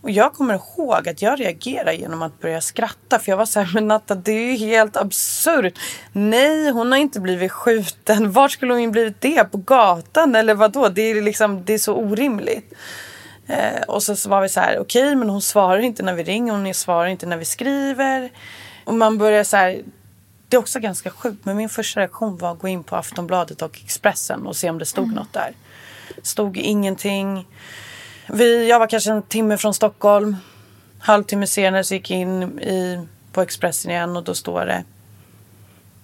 Och 0.04 0.10
jag 0.10 0.32
kommer 0.32 0.54
ihåg 0.54 1.08
att 1.08 1.22
jag 1.22 1.40
reagerade 1.40 1.94
genom 1.94 2.22
att 2.22 2.40
börja 2.40 2.60
skratta. 2.60 3.18
För 3.18 3.32
jag 3.32 3.36
var 3.36 3.46
så 3.46 3.60
här, 3.60 3.74
men 3.74 3.88
Natta 3.88 4.14
det 4.14 4.32
är 4.32 4.52
ju 4.52 4.56
helt 4.56 4.96
absurt. 4.96 5.78
Nej, 6.12 6.70
hon 6.70 6.92
har 6.92 6.98
inte 6.98 7.20
blivit 7.20 7.52
skjuten. 7.52 8.32
Var 8.32 8.48
skulle 8.48 8.74
hon 8.74 8.92
blivit 8.92 9.20
det? 9.20 9.44
På 9.44 9.58
gatan 9.58 10.34
eller 10.34 10.54
vad 10.54 10.72
då? 10.72 10.88
Det 10.88 11.02
är 11.02 11.22
liksom, 11.22 11.64
det 11.64 11.74
är 11.74 11.78
så 11.78 11.94
orimligt. 11.94 12.72
Eh, 13.46 13.82
och 13.88 14.02
så, 14.02 14.28
var 14.28 14.42
vi 14.42 14.48
så 14.48 14.60
här, 14.60 14.78
okej 14.78 15.14
men 15.14 15.30
hon 15.30 15.42
svarar 15.42 15.78
inte 15.78 16.02
när 16.02 16.14
vi 16.14 16.22
ringer. 16.22 16.52
Hon 16.52 16.74
svarar 16.74 17.06
inte 17.06 17.26
när 17.26 17.36
vi 17.36 17.44
skriver. 17.44 18.30
Och 18.84 18.94
man 18.94 19.18
börjar 19.18 19.44
så 19.44 19.56
här, 19.56 19.82
det 20.54 20.58
är 20.58 20.60
också 20.60 20.80
ganska 20.80 21.10
sjukt. 21.10 21.44
Men 21.44 21.56
min 21.56 21.68
första 21.68 22.00
reaktion 22.00 22.36
var 22.36 22.52
att 22.52 22.58
gå 22.58 22.68
in 22.68 22.84
på 22.84 22.96
Aftonbladet 22.96 23.62
och 23.62 23.80
Expressen 23.84 24.46
och 24.46 24.56
se 24.56 24.70
om 24.70 24.78
det 24.78 24.86
stod 24.86 25.14
något 25.14 25.32
där. 25.32 25.56
Stod 26.22 26.56
ingenting. 26.56 27.48
Vi, 28.28 28.68
jag 28.68 28.78
var 28.78 28.86
kanske 28.86 29.12
en 29.12 29.22
timme 29.22 29.56
från 29.56 29.74
Stockholm. 29.74 30.36
Halvtimme 30.98 31.46
senare 31.46 31.84
så 31.84 31.94
gick 31.94 32.10
jag 32.10 32.20
in 32.20 32.42
i, 32.60 33.06
på 33.32 33.42
Expressen 33.42 33.90
igen 33.90 34.16
och 34.16 34.24
då 34.24 34.34
står 34.34 34.66
det 34.66 34.84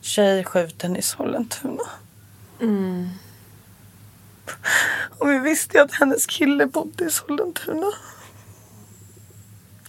Tjej 0.00 0.44
skjuten 0.44 0.96
i 0.96 1.02
Sollentuna. 1.02 1.84
Och 5.18 5.30
vi 5.30 5.38
visste 5.38 5.76
ju 5.76 5.82
att 5.82 5.92
hennes 5.92 6.26
kille 6.26 6.66
bodde 6.66 7.04
i 7.04 7.10
Sollentuna. 7.10 7.92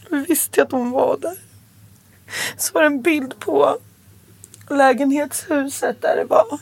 Vi 0.10 0.26
visste 0.26 0.60
ju 0.60 0.66
att 0.66 0.72
hon 0.72 0.92
var 0.92 1.18
där. 1.18 1.38
Så 2.58 2.74
var 2.74 2.82
det 2.82 2.88
en 2.88 3.02
bild 3.02 3.40
på 3.40 3.78
lägenhetshuset 4.76 6.02
där 6.02 6.16
det 6.16 6.26
var 6.26 6.60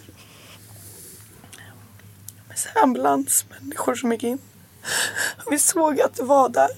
ambulansmänniskor 2.75 3.95
som 3.95 4.11
gick 4.11 4.23
in. 4.23 4.39
Vi 5.49 5.59
såg 5.59 6.01
att 6.01 6.15
det 6.15 6.23
var 6.23 6.49
där. 6.49 6.69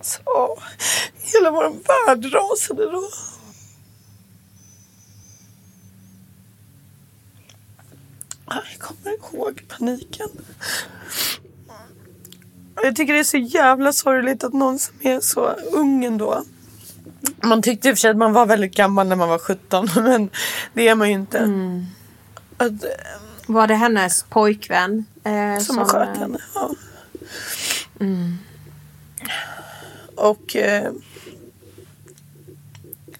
Så 0.00 0.58
hela 1.14 1.50
vår 1.50 1.70
värld 1.70 2.34
rasade 2.34 2.90
då. 2.90 3.10
Jag 8.46 8.78
kommer 8.78 9.14
ihåg 9.14 9.64
paniken. 9.68 10.28
Jag 12.82 12.96
tycker 12.96 13.12
det 13.12 13.18
är 13.18 13.24
så 13.24 13.36
jävla 13.36 13.92
sorgligt 13.92 14.44
att 14.44 14.52
någon 14.52 14.78
som 14.78 14.94
är 15.00 15.20
så 15.20 15.46
ung 15.72 16.04
ändå. 16.04 16.44
Man 17.42 17.62
tyckte 17.62 17.88
i 17.88 17.92
och 17.92 17.96
för 17.96 18.00
sig 18.00 18.10
att 18.10 18.16
man 18.16 18.32
var 18.32 18.46
väldigt 18.46 18.74
gammal 18.74 19.06
när 19.06 19.16
man 19.16 19.28
var 19.28 19.38
17 19.38 19.88
men 19.96 20.30
det 20.72 20.88
är 20.88 20.94
man 20.94 21.08
ju 21.08 21.14
inte. 21.14 21.38
Att, 22.56 22.84
eh, 22.84 22.90
Var 23.46 23.66
det 23.66 23.74
hennes 23.74 24.22
pojkvän? 24.22 25.04
Eh, 25.24 25.58
som 25.58 25.78
har 25.78 25.84
sköt 25.84 26.16
eh, 26.16 26.20
henne. 26.20 26.38
Ja. 26.54 26.70
Och 30.16 30.56
eh, 30.56 30.92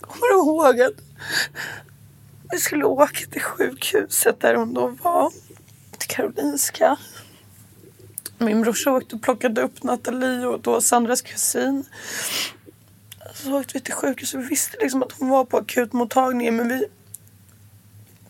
kommer 0.01 0.33
ihåg 0.33 0.81
att 0.81 0.95
vi 2.51 2.59
skulle 2.59 2.85
åka 2.85 3.27
till 3.31 3.43
sjukhuset 3.43 4.41
där 4.41 4.55
hon 4.55 4.75
då 4.75 4.87
var. 5.03 5.33
Till 5.99 6.09
Karolinska. 6.09 6.97
Min 8.39 8.63
brorsa 8.63 8.93
åkte 8.93 9.17
och 9.17 9.23
plockade 9.23 9.63
upp 9.63 9.83
Nathalie 9.83 10.47
och 10.47 10.61
då 10.61 10.81
Sandras 10.81 11.23
kusin. 11.23 11.85
Så 13.35 13.61
åkte 13.61 13.71
vi 13.75 13.81
till 13.81 13.95
sjukhuset. 13.95 14.41
Vi 14.41 14.45
visste 14.45 14.77
liksom 14.81 15.03
att 15.03 15.13
hon 15.19 15.29
var 15.29 15.45
på 15.45 15.57
akutmottagningen 15.57 16.57
men 16.57 16.69
vi... 16.69 16.87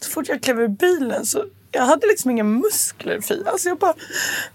Så 0.00 0.10
fort 0.10 0.28
jag 0.28 0.42
klev 0.42 0.60
ur 0.60 0.68
bilen 0.68 1.26
så 1.26 1.44
jag 1.70 1.82
hade 1.82 2.06
liksom 2.06 2.30
inga 2.30 2.44
muskler 2.44 3.20
Fia. 3.20 3.50
Alltså 3.50 3.68
jag 3.68 3.78
bara 3.78 3.94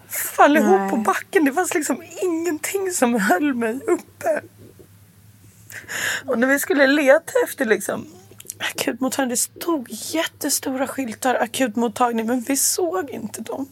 föll 0.07 0.57
ihop 0.57 0.89
på 0.89 0.97
backen. 0.97 1.45
Det 1.45 1.53
fanns 1.53 1.73
liksom 1.73 2.03
ingenting 2.21 2.91
som 2.91 3.15
höll 3.15 3.53
mig 3.53 3.79
uppe. 3.87 4.41
Och 6.25 6.39
när 6.39 6.47
vi 6.47 6.59
skulle 6.59 6.87
leta 6.87 7.33
efter 7.43 7.65
liksom 7.65 8.07
akutmottagning. 8.57 9.29
Det 9.29 9.37
stod 9.37 9.87
jättestora 9.89 10.87
skyltar 10.87 11.35
akutmottagning 11.35 12.25
men 12.25 12.41
vi 12.41 12.57
såg 12.57 13.09
inte 13.09 13.41
dem. 13.41 13.67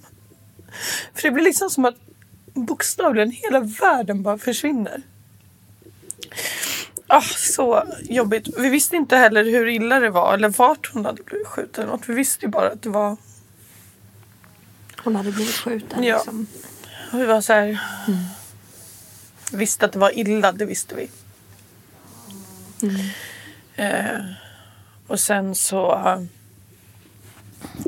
För 1.13 1.21
det 1.21 1.31
blir 1.31 1.43
liksom 1.43 1.69
som 1.69 1.85
att 1.85 1.95
bokstavligen 2.53 3.31
hela 3.31 3.59
världen 3.59 4.23
bara 4.23 4.37
försvinner. 4.37 5.01
Ah, 7.07 7.21
så 7.21 7.83
jobbigt. 8.01 8.47
Vi 8.57 8.69
visste 8.69 8.95
inte 8.95 9.17
heller 9.17 9.43
hur 9.43 9.67
illa 9.67 9.99
det 9.99 10.09
var 10.09 10.33
eller 10.33 10.49
vart 10.49 10.93
hon 10.93 11.05
hade 11.05 11.23
blivit 11.23 11.47
skjuten. 11.47 11.83
eller 11.83 11.93
något. 11.93 12.09
Vi 12.09 12.13
visste 12.13 12.45
ju 12.45 12.51
bara 12.51 12.67
att 12.67 12.81
det 12.81 12.89
var... 12.89 13.17
Hon 14.97 15.15
hade 15.15 15.31
blivit 15.31 15.55
skjuten. 15.55 16.03
Ja. 16.03 16.15
Liksom. 16.15 16.47
Och 17.11 17.19
vi 17.19 17.25
var 17.25 17.41
så 17.41 17.53
här... 17.53 17.79
Visste 19.51 19.85
att 19.85 19.91
det 19.91 19.99
var 19.99 20.17
illa, 20.17 20.51
det 20.51 20.65
visste 20.65 20.95
vi. 20.95 21.09
Eh, 23.75 24.19
och 25.07 25.19
sen 25.19 25.55
så 25.55 25.93
eh, 25.93 26.21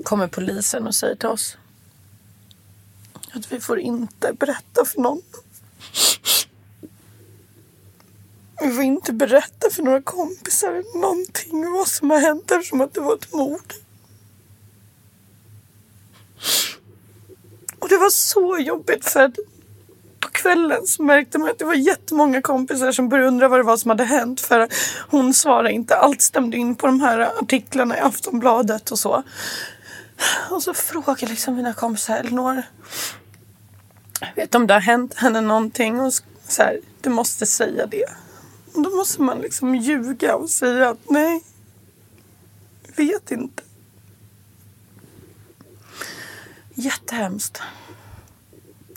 kommer 0.04 0.28
polisen 0.28 0.88
och 0.88 0.96
säger 0.96 1.16
till 1.16 1.30
oss 1.30 1.58
att 3.34 3.52
vi 3.52 3.60
får 3.60 3.80
inte 3.80 4.34
berätta 4.34 4.86
för 4.86 5.02
någon. 5.02 5.22
Vi 8.62 8.72
får 8.72 8.84
inte 8.84 9.14
berätta 9.14 9.70
för 9.70 9.84
några 9.84 10.02
kompisar 10.02 11.00
någonting 11.02 11.68
om 11.68 11.74
vad 11.74 11.88
som 11.88 12.10
har 12.10 12.20
hänt 12.20 12.52
eftersom 12.52 12.82
att 12.82 12.94
det 12.94 13.02
var 13.02 13.16
ett 13.16 13.34
mord. 13.34 13.74
Och 17.80 17.90
det 17.90 17.98
var 17.98 18.10
så 18.10 18.58
jobbigt 18.58 19.06
för 19.06 19.20
att 19.20 19.36
på 20.20 20.30
kvällen 20.30 20.88
så 20.88 21.04
märkte 21.04 21.38
man 21.38 21.50
att 21.50 21.60
det 21.60 21.66
var 21.66 21.74
jättemånga 21.74 22.42
kompisar 22.42 22.92
som 22.92 23.10
började 23.10 23.28
undra 23.28 23.48
vad 23.48 23.60
det 23.60 23.64
var 23.64 23.78
som 23.78 23.90
hade 23.90 24.04
hänt. 24.04 24.42
För 24.42 24.70
hon 25.10 25.34
svarade 25.34 25.72
inte. 25.72 25.96
Allt 25.96 26.22
stämde 26.22 26.58
in 26.58 26.76
på 26.76 26.88
de 26.88 27.02
här 27.02 27.20
artiklarna 27.42 27.98
i 27.98 28.00
Aftonbladet 28.00 28.92
och 28.92 29.00
så. 29.00 29.24
Och 30.50 30.64
så 30.64 30.74
frågar 30.74 31.28
liksom 31.28 31.56
mina 31.56 31.74
kompisar, 31.74 32.18
Elinor. 32.18 32.64
Vet 34.36 34.56
om 34.56 34.68
det 34.68 34.74
har 34.74 34.82
hänt 34.82 35.14
henne 35.14 35.42
någonting? 35.42 36.00
Och 36.00 36.14
så 36.48 36.62
här, 36.62 36.80
du 37.02 37.10
måste 37.10 37.46
säga 37.46 37.86
det. 37.86 38.06
Och 38.74 38.84
då 38.84 38.90
måste 38.90 39.22
man 39.22 39.42
liksom 39.42 39.76
ljuga 39.76 40.36
och 40.36 40.50
säga 40.50 40.90
att 40.90 41.10
nej, 41.10 41.44
vet 42.96 43.32
inte. 43.32 43.64
Jättehemskt. 46.74 47.62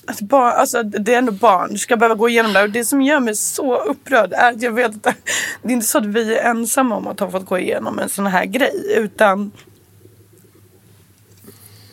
Att 0.06 0.20
barn, 0.20 0.52
alltså, 0.52 0.82
det 0.82 1.14
är 1.14 1.18
ändå 1.18 1.32
barn, 1.32 1.72
du 1.72 1.78
ska 1.78 1.96
behöva 1.96 2.14
gå 2.14 2.28
igenom 2.28 2.52
det 2.52 2.58
här. 2.58 2.66
Och 2.66 2.72
det 2.72 2.84
som 2.84 3.02
gör 3.02 3.20
mig 3.20 3.36
så 3.36 3.76
upprörd 3.76 4.32
är 4.32 4.52
att 4.52 4.62
jag 4.62 4.72
vet 4.72 5.06
att 5.06 5.16
det 5.62 5.68
är 5.68 5.72
inte 5.72 5.86
så 5.86 5.98
att 5.98 6.06
vi 6.06 6.34
är 6.34 6.50
ensamma 6.50 6.96
om 6.96 7.06
att 7.06 7.20
ha 7.20 7.30
fått 7.30 7.46
gå 7.46 7.58
igenom 7.58 7.98
en 7.98 8.08
sån 8.08 8.26
här 8.26 8.44
grej. 8.44 8.94
Utan 8.96 9.52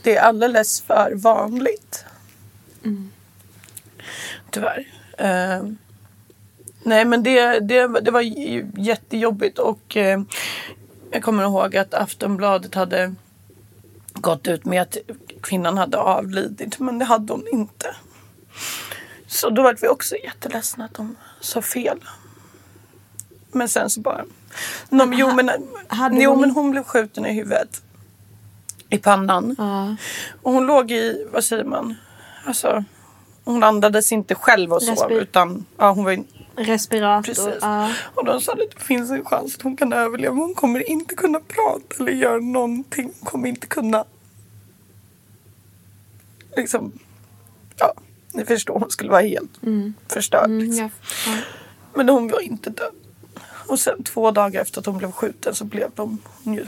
det 0.04 0.16
är 0.16 0.22
alldeles 0.22 0.82
för 0.82 1.12
vanligt. 1.16 2.06
Tyvärr. 4.50 4.88
Eh, 5.18 5.64
nej 6.84 7.06
men 7.06 7.24
det, 7.24 7.60
det, 7.60 7.88
det 8.02 8.12
var 8.12 8.22
jättejobbigt 8.80 9.60
och 9.60 9.98
eh, 9.98 10.22
jag 11.12 11.24
kommer 11.24 11.44
ihåg 11.44 11.78
att 11.78 11.94
Aftonbladet 11.94 12.76
hade 12.76 13.16
gått 14.14 14.48
ut 14.48 14.66
med 14.66 14.82
att 14.82 14.98
kvinnan 15.42 15.78
hade 15.78 15.98
avlidit 15.98 16.80
men 16.80 17.00
det 17.00 17.06
hade 17.06 17.34
hon 17.34 17.48
inte. 17.52 17.96
Så 19.28 19.50
då 19.50 19.62
var 19.62 19.78
vi 19.82 19.88
också 19.88 20.16
jätteledsna 20.16 20.86
att 20.86 20.94
de 20.94 21.16
sa 21.40 21.62
fel. 21.62 22.00
Men 23.52 23.70
sen 23.70 23.90
så 23.90 24.02
bara... 24.02 24.26
No, 24.90 25.14
jo, 25.14 25.34
men, 25.36 25.52
hade 25.88 26.22
jo 26.22 26.30
hon 26.30 26.42
men 26.42 26.52
hon 26.52 26.72
blev 26.72 26.84
skjuten 26.84 27.26
i 27.26 27.34
huvudet. 27.34 27.82
I 28.90 28.98
pannan. 28.98 29.56
Ja. 29.58 29.96
Och 30.42 30.52
hon 30.54 30.68
låg 30.68 30.92
i, 30.92 31.28
vad 31.32 31.44
säger 31.44 31.64
man? 31.64 31.96
Alltså, 32.46 32.84
hon 33.44 33.64
andades 33.64 34.12
inte 34.12 34.36
själv 34.36 34.74
och 34.74 34.84
sov 34.84 35.12
utan 35.12 35.66
ja, 35.78 35.92
hon 35.92 36.04
var 36.04 36.12
ju, 36.12 36.24
Respirator. 36.56 37.24
precis. 37.24 37.60
Ja. 37.62 37.92
Och 38.16 38.26
de 38.26 38.42
sa 38.42 38.52
att 38.52 38.58
det 38.58 38.84
finns 38.84 39.12
en 39.12 39.26
chans 39.26 39.56
att 39.56 39.62
hon 39.62 39.78
kan 39.78 39.94
överleva. 39.94 40.36
Hon 40.36 40.56
kommer 40.56 40.90
inte 40.90 41.16
kunna 41.16 41.40
prata 41.40 41.96
eller 42.00 42.12
göra 42.12 42.40
någonting. 42.40 43.06
Hon 43.20 43.32
kommer 43.32 43.50
inte 43.50 43.68
kunna 43.68 44.06
liksom, 46.56 46.92
ja, 47.78 47.94
ni 48.34 48.46
förstår. 48.46 48.80
Hon 48.80 48.92
skulle 48.92 49.10
vara 49.10 49.22
helt 49.22 49.60
förstörd. 50.08 50.46
Mm, 50.46 50.60
liksom. 50.60 50.90
ja. 51.26 51.32
Ja. 51.32 51.38
Men 51.94 52.10
hon 52.10 52.28
var 52.28 52.40
inte 52.40 52.70
död. 52.70 52.94
Och 53.68 53.80
sen 53.80 54.04
två 54.04 54.32
dagar 54.32 54.62
efter 54.62 54.80
att 54.80 54.86
hon 54.86 54.98
blev 54.98 55.12
skjuten 55.12 55.56
så 55.56 55.66
blev 55.66 55.92
de 55.96 56.18
hon 56.44 56.54
ju 56.54 56.68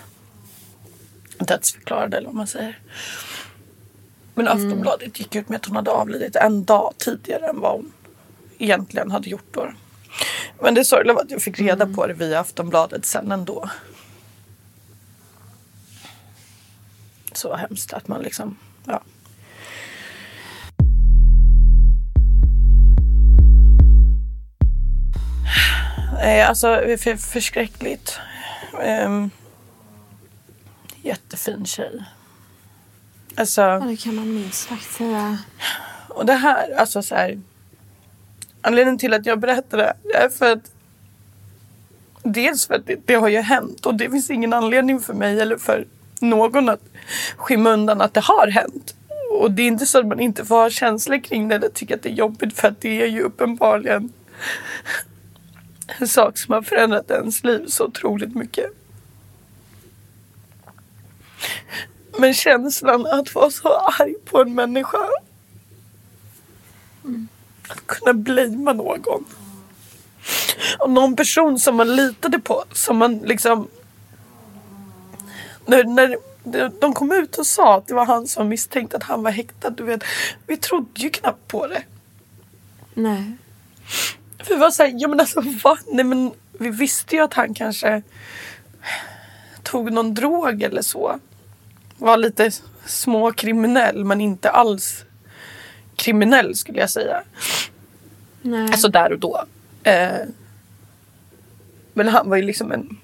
dödsförklarade 1.45 2.17
eller 2.17 2.27
vad 2.27 2.35
man 2.35 2.47
säger. 2.47 2.79
Men 4.33 4.47
Aftonbladet 4.47 5.19
gick 5.19 5.35
ut 5.35 5.49
med 5.49 5.55
att 5.55 5.65
hon 5.65 5.75
hade 5.75 5.91
avlidit 5.91 6.35
en 6.35 6.63
dag 6.63 6.93
tidigare 6.97 7.47
än 7.47 7.59
vad 7.59 7.71
hon 7.71 7.91
egentligen 8.57 9.11
hade 9.11 9.29
gjort 9.29 9.53
då. 9.53 9.71
Men 10.59 10.73
det 10.73 10.85
sorgliga 10.85 11.13
var 11.13 11.21
att 11.21 11.31
jag 11.31 11.41
fick 11.41 11.59
reda 11.59 11.87
på 11.87 12.07
det 12.07 12.13
via 12.13 12.39
Aftonbladet 12.39 13.05
sen 13.05 13.31
ändå. 13.31 13.69
Så 17.33 17.55
hemskt 17.55 17.93
att 17.93 18.07
man 18.07 18.21
liksom, 18.21 18.57
ja. 18.85 19.01
Nej, 26.13 26.41
alltså 26.41 26.67
för, 26.97 27.15
förskräckligt. 27.15 28.19
Um, 29.05 29.31
jättefin 31.01 31.65
tjej. 31.65 32.03
Alltså, 33.35 33.61
Ja, 33.61 33.79
det 33.79 33.97
kan 33.97 34.15
man 34.15 34.33
minst 34.33 34.69
sagt 34.69 34.93
säga. 34.93 35.37
och 36.07 36.25
det 36.25 36.33
här, 36.33 36.75
alltså 36.75 37.01
så 37.01 37.15
här. 37.15 37.39
Anledningen 38.61 38.97
till 38.97 39.13
att 39.13 39.25
jag 39.25 39.39
berättar 39.39 39.77
det 39.77 40.15
är 40.15 40.29
för 40.29 40.51
att 40.51 40.71
Dels 42.23 42.67
för 42.67 42.73
att 42.73 42.87
det, 42.87 42.95
det 43.05 43.13
har 43.13 43.29
ju 43.29 43.41
hänt 43.41 43.85
och 43.85 43.95
det 43.95 44.09
finns 44.09 44.29
ingen 44.29 44.53
anledning 44.53 44.99
för 44.99 45.13
mig 45.13 45.39
eller 45.39 45.57
för 45.57 45.87
någon 46.19 46.69
att 46.69 46.81
skymma 47.35 47.69
undan 47.69 48.01
att 48.01 48.13
det 48.13 48.19
har 48.19 48.47
hänt. 48.47 48.95
Och 49.39 49.51
det 49.51 49.61
är 49.61 49.67
inte 49.67 49.85
så 49.85 49.99
att 49.99 50.07
man 50.07 50.19
inte 50.19 50.45
får 50.45 50.55
ha 50.55 50.69
känslor 50.69 51.23
kring 51.23 51.47
det 51.47 51.55
eller 51.55 51.69
tycka 51.69 51.95
att 51.95 52.03
det 52.03 52.09
är 52.09 52.13
jobbigt 52.13 52.59
för 52.59 52.67
att 52.67 52.81
det 52.81 53.01
är 53.01 53.07
ju 53.07 53.21
uppenbarligen 53.21 54.13
en 55.99 56.07
sak 56.07 56.37
som 56.37 56.53
har 56.53 56.61
förändrat 56.61 57.11
ens 57.11 57.43
liv 57.43 57.65
så 57.67 57.85
otroligt 57.85 58.35
mycket. 58.35 58.65
Men 62.17 62.33
känslan 62.33 63.05
att 63.05 63.35
vara 63.35 63.51
så 63.51 63.77
arg 63.77 64.13
på 64.25 64.41
en 64.41 64.55
människa. 64.55 64.97
Att 67.67 67.87
kunna 67.87 68.13
blamea 68.13 68.73
någon. 68.73 69.25
Och 70.79 70.89
någon 70.89 71.15
person 71.15 71.59
som 71.59 71.75
man 71.75 71.95
litade 71.95 72.39
på. 72.39 72.63
Som 72.71 72.97
man 72.97 73.17
liksom... 73.17 73.67
När, 75.65 75.83
när 75.83 76.17
de 76.81 76.93
kom 76.93 77.11
ut 77.11 77.37
och 77.37 77.47
sa 77.47 77.77
att 77.77 77.87
det 77.87 77.93
var 77.93 78.05
han 78.05 78.27
som 78.27 78.47
misstänkte 78.47 78.97
att 78.97 79.03
han 79.03 79.23
var 79.23 79.31
häktad. 79.31 79.69
Du 79.69 79.83
vet, 79.83 80.03
vi 80.47 80.57
trodde 80.57 81.01
ju 81.01 81.09
knappt 81.09 81.47
på 81.47 81.67
det. 81.67 81.83
Nej. 82.93 83.37
För 84.43 84.53
vi 84.53 84.59
var 84.59 84.71
såhär, 84.71 84.93
ja 84.95 85.07
men 85.07 85.19
alltså 85.19 85.41
va? 85.63 85.77
Nej 85.87 86.05
men 86.05 86.31
vi 86.51 86.69
visste 86.69 87.15
ju 87.15 87.21
att 87.21 87.33
han 87.33 87.53
kanske 87.53 88.01
tog 89.63 89.91
någon 89.91 90.13
drog 90.13 90.63
eller 90.63 90.81
så. 90.81 91.19
Var 92.01 92.17
lite 92.17 92.51
småkriminell 92.85 94.05
men 94.05 94.21
inte 94.21 94.49
alls 94.49 95.03
kriminell 95.95 96.55
skulle 96.55 96.79
jag 96.79 96.89
säga. 96.89 97.23
Nej. 98.41 98.65
Alltså 98.65 98.87
där 98.87 99.11
och 99.13 99.19
då. 99.19 99.43
Eh, 99.83 100.11
men 101.93 102.07
han 102.07 102.29
var 102.29 102.37
ju 102.37 102.43
liksom 102.43 102.71
en... 102.71 102.97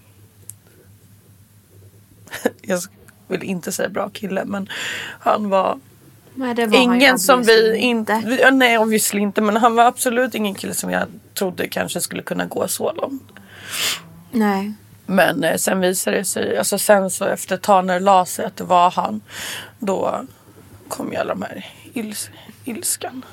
jag 2.62 2.82
vill 3.28 3.44
inte 3.44 3.72
säga 3.72 3.90
bra 3.90 4.10
kille 4.10 4.46
men 4.46 4.70
han 5.20 5.50
var 5.50 5.80
Nej, 6.36 6.56
var 6.56 6.78
han 6.78 6.96
ingen 6.96 7.20
som 7.20 7.44
vi 7.44 7.76
inte... 7.78 8.22
vi- 8.26 8.42
ja, 8.42 8.52
Nej, 8.52 8.78
obviously 8.78 9.22
inte. 9.22 9.42
Men 9.42 9.58
han 9.58 9.76
var 9.76 9.86
absolut 9.86 10.36
ingen 10.36 10.56
kille 10.56 10.74
som 10.74 10.90
jag 10.92 11.08
trodde 11.34 11.68
kanske 11.68 12.02
skulle 12.02 12.22
kunna 12.24 12.46
gå 12.46 12.68
så 12.68 12.94
långt. 12.94 13.24
Nej. 14.32 14.74
Men 15.10 15.44
eh, 15.44 15.58
sen 15.58 15.80
visade 15.80 16.18
det 16.18 16.26
sig, 16.26 16.58
alltså 16.58 16.78
sen 16.78 17.10
så 17.10 17.26
efter 17.26 17.56
ett 17.56 17.62
tag 17.62 17.86
när 17.86 17.94
det 17.94 18.00
la 18.00 18.26
sig 18.26 18.46
att 18.46 18.56
det 18.56 18.64
var 18.64 18.92
han. 18.92 19.22
Då 19.80 20.26
kom 20.88 21.12
ju 21.12 21.18
alla 21.18 21.34
de 21.34 21.42
här 21.42 21.66
ils, 21.94 22.30
ilskan. 22.64 23.26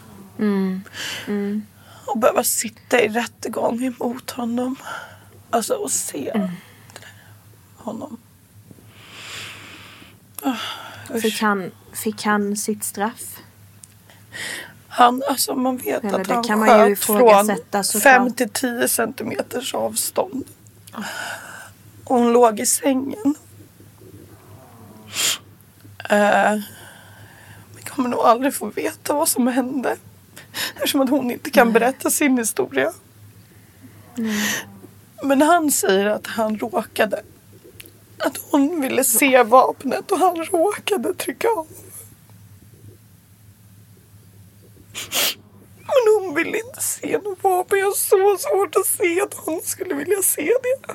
Och 2.06 2.18
behöva 2.18 2.44
sitta 2.44 3.00
i 3.00 3.08
rättegång 3.08 3.84
emot 3.84 4.30
honom. 4.30 4.76
Alltså 5.50 5.74
och 5.74 5.90
se 5.90 6.48
honom. 7.76 8.16
Ah, 10.42 10.56
usch. 11.14 11.22
Fick 11.22 11.40
han, 11.40 11.70
fick 11.92 12.24
han 12.24 12.56
sitt 12.56 12.84
straff? 12.84 13.40
Han, 14.88 15.22
alltså 15.28 15.54
man 15.54 15.76
vet 15.76 16.04
Eller 16.04 16.20
att 16.20 16.46
han 16.48 16.66
sköt 16.66 16.98
från 16.98 17.16
ifrågasätta 17.16 17.82
såklart. 17.82 18.02
5 18.02 18.32
till 18.32 18.48
10 18.48 18.88
centimeters 18.88 19.74
avstånd. 19.74 20.44
Och 22.04 22.16
hon 22.16 22.32
låg 22.32 22.60
i 22.60 22.66
sängen. 22.66 23.34
Uh, 26.12 26.62
vi 27.76 27.82
kommer 27.82 28.08
nog 28.08 28.20
aldrig 28.20 28.54
få 28.54 28.66
veta 28.66 29.14
vad 29.14 29.28
som 29.28 29.46
hände. 29.46 29.96
Eftersom 30.74 31.00
att 31.00 31.10
hon 31.10 31.30
inte 31.30 31.50
kan 31.50 31.72
berätta 31.72 32.10
sin 32.10 32.38
historia. 32.38 32.92
Men 35.22 35.42
han 35.42 35.70
säger 35.70 36.06
att 36.06 36.26
han 36.26 36.58
råkade. 36.58 37.22
Att 38.18 38.38
hon 38.50 38.80
ville 38.80 39.04
se 39.04 39.42
vapnet 39.42 40.12
och 40.12 40.18
han 40.18 40.36
råkade 40.36 41.14
trycka 41.14 41.48
av. 41.48 41.66
Men 45.76 46.14
hon 46.20 46.34
ville 46.34 46.58
inte 46.58 46.82
se 46.82 47.18
något 47.18 47.42
vapen. 47.42 47.78
Jag 47.78 47.86
har 47.86 47.92
så 47.92 48.36
svårt 48.38 48.76
att 48.76 48.86
se 48.86 49.20
att 49.20 49.34
hon 49.34 49.60
skulle 49.64 49.94
vilja 49.94 50.22
se 50.22 50.52
det. 50.62 50.94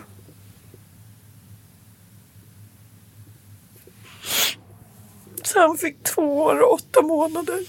Så 5.43 5.59
han 5.59 5.77
fick 5.77 6.03
två 6.03 6.37
år 6.37 6.61
och 6.61 6.73
åtta 6.73 7.01
månader. 7.01 7.65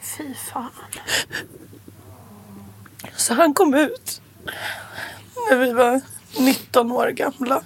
Fy 0.00 0.34
fan. 0.34 0.70
Så 3.16 3.34
han 3.34 3.54
kom 3.54 3.74
ut 3.74 4.20
när 5.50 5.56
vi 5.56 5.72
var 5.72 6.00
19 6.38 6.92
år 6.92 7.08
gamla. 7.08 7.62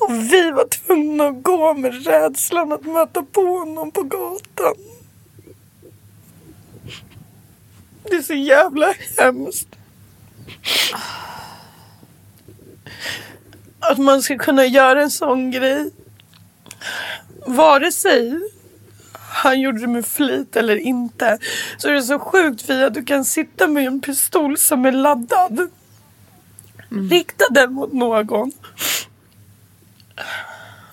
Och 0.00 0.12
vi 0.12 0.50
var 0.50 0.68
tvungna 0.68 1.26
att 1.26 1.42
gå 1.42 1.74
med 1.74 2.06
rädslan 2.06 2.72
att 2.72 2.84
möta 2.84 3.22
på 3.22 3.40
honom 3.40 3.90
på 3.90 4.02
gatan. 4.02 4.74
Det 8.02 8.16
är 8.16 8.22
så 8.22 8.34
jävla 8.34 8.94
hemskt. 9.18 9.77
Att 13.80 13.98
man 13.98 14.22
ska 14.22 14.38
kunna 14.38 14.64
göra 14.64 15.02
en 15.02 15.10
sån 15.10 15.50
grej. 15.50 15.90
Vare 17.46 17.92
sig 17.92 18.40
han 19.42 19.60
gjorde 19.60 19.80
det 19.80 19.86
med 19.86 20.06
flit 20.06 20.56
eller 20.56 20.76
inte. 20.76 21.38
Så 21.76 21.88
är 21.88 21.92
det 21.92 22.02
så 22.02 22.18
sjukt 22.18 22.62
Fia 22.62 22.86
att 22.86 22.94
du 22.94 23.04
kan 23.04 23.24
sitta 23.24 23.66
med 23.66 23.86
en 23.86 24.00
pistol 24.00 24.58
som 24.58 24.84
är 24.84 24.92
laddad. 24.92 25.70
Rikta 27.10 27.44
den 27.50 27.72
mot 27.72 27.92
någon. 27.92 28.52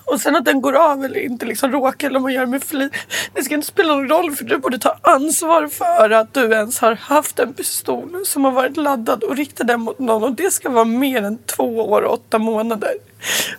Och 0.06 0.20
sen 0.20 0.36
att 0.36 0.44
den 0.44 0.60
går 0.60 0.72
av 0.72 1.04
eller 1.04 1.20
inte 1.20 1.46
liksom 1.46 1.72
råkar 1.72 2.08
eller 2.08 2.16
om 2.16 2.22
man 2.22 2.32
gör 2.32 2.46
med 2.46 2.64
flit. 2.64 2.92
Det 3.34 3.42
ska 3.42 3.54
inte 3.54 3.66
spela 3.66 3.94
någon 3.94 4.08
roll 4.08 4.36
för 4.36 4.44
du 4.44 4.58
borde 4.58 4.78
ta 4.78 4.98
ansvar 5.02 5.68
för 5.68 6.10
att 6.10 6.34
du 6.34 6.52
ens 6.52 6.78
har 6.78 6.94
haft 6.94 7.38
en 7.38 7.54
pistol 7.54 8.22
som 8.26 8.44
har 8.44 8.52
varit 8.52 8.76
laddad 8.76 9.22
och 9.22 9.36
rikta 9.36 9.64
den 9.64 9.80
mot 9.80 9.98
någon 9.98 10.24
och 10.24 10.32
det 10.32 10.50
ska 10.50 10.70
vara 10.70 10.84
mer 10.84 11.22
än 11.22 11.38
två 11.38 11.90
år 11.90 12.02
och 12.02 12.12
åtta 12.12 12.38
månader. 12.38 12.94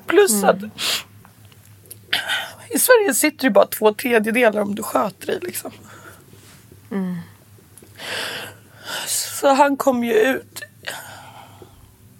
Plus 0.05 0.43
att 0.43 0.57
i 2.69 2.79
Sverige 2.79 3.13
sitter 3.13 3.43
det 3.43 3.51
bara 3.51 3.67
två 3.67 3.93
tredjedelar 3.93 4.61
om 4.61 4.75
du 4.75 4.83
sköter 4.83 5.27
dig 5.27 5.39
liksom. 5.41 5.71
Så 9.07 9.47
han 9.47 9.77
kom 9.77 10.03
ju 10.03 10.13
ut. 10.13 10.61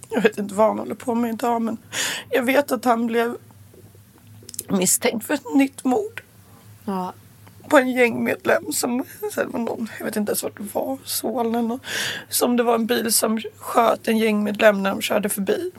Jag 0.10 0.22
vet 0.22 0.38
inte 0.38 0.54
vad 0.54 0.68
han 0.68 0.80
håller 0.80 0.96
på 0.96 1.16
med 1.16 1.34
idag 1.34 1.62
men 1.62 1.78
jag 2.30 2.44
vet 2.44 2.72
att 2.72 2.86
han 2.86 3.08
blev 3.08 3.38
misstänkt 4.72 5.26
för 5.26 5.34
ett 5.34 5.56
nytt 5.56 5.84
mord 5.84 6.22
Ja. 6.86 7.14
på 7.70 7.78
en 7.78 7.90
gängmedlem 7.90 8.72
som, 8.72 9.04
så 9.34 9.46
var 9.46 9.60
någon, 9.60 9.90
jag 9.98 10.06
vet 10.06 10.16
inte 10.16 10.30
ens 10.30 10.44
vart 10.44 10.58
det 10.58 10.68
var, 10.74 10.98
Solna 11.06 11.80
som 12.30 12.58
det 12.58 12.64
var 12.64 12.76
en 12.76 12.86
bil 12.86 13.14
som 13.14 13.42
sköt 13.58 14.08
en 14.08 14.18
gängmedlem 14.18 14.84
när 14.84 14.90
de 14.90 15.02
körde 15.02 15.30
förbi. 15.30 15.72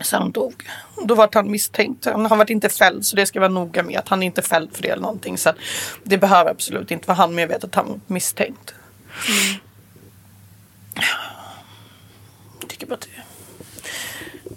Så 0.00 0.16
han 0.16 0.30
dog. 0.30 0.68
Då 1.04 1.14
var 1.14 1.28
han 1.32 1.50
misstänkt. 1.50 2.04
Han 2.04 2.26
har 2.26 2.36
varit 2.36 2.50
inte 2.50 2.68
fälld 2.68 3.06
så 3.06 3.16
det 3.16 3.26
ska 3.26 3.40
vara 3.40 3.50
noga 3.50 3.82
med 3.82 3.98
att 3.98 4.08
han 4.08 4.22
inte 4.22 4.40
är 4.40 4.42
fälld 4.42 4.76
för 4.76 4.82
det 4.82 4.88
eller 4.88 5.02
någonting. 5.02 5.38
Så 5.38 5.52
det 6.04 6.18
behöver 6.18 6.50
absolut 6.50 6.90
inte 6.90 7.08
vara 7.08 7.16
han 7.16 7.34
men 7.34 7.42
jag 7.42 7.48
vet 7.48 7.64
att 7.64 7.74
han 7.74 7.88
var 7.88 8.00
misstänkt. 8.06 8.74
Jag 12.60 12.68
tycker 12.68 12.86
bara 12.86 12.94
att 12.94 13.00
det 13.00 13.22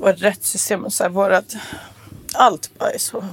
vårt 0.01 0.21
rättssystem 0.21 0.85
och 0.85 0.93
så 0.93 1.03
här, 1.03 1.09
vårat, 1.09 1.55
allt 2.33 2.71
bara 2.79 2.91
är 2.91 2.97
så, 2.97 3.25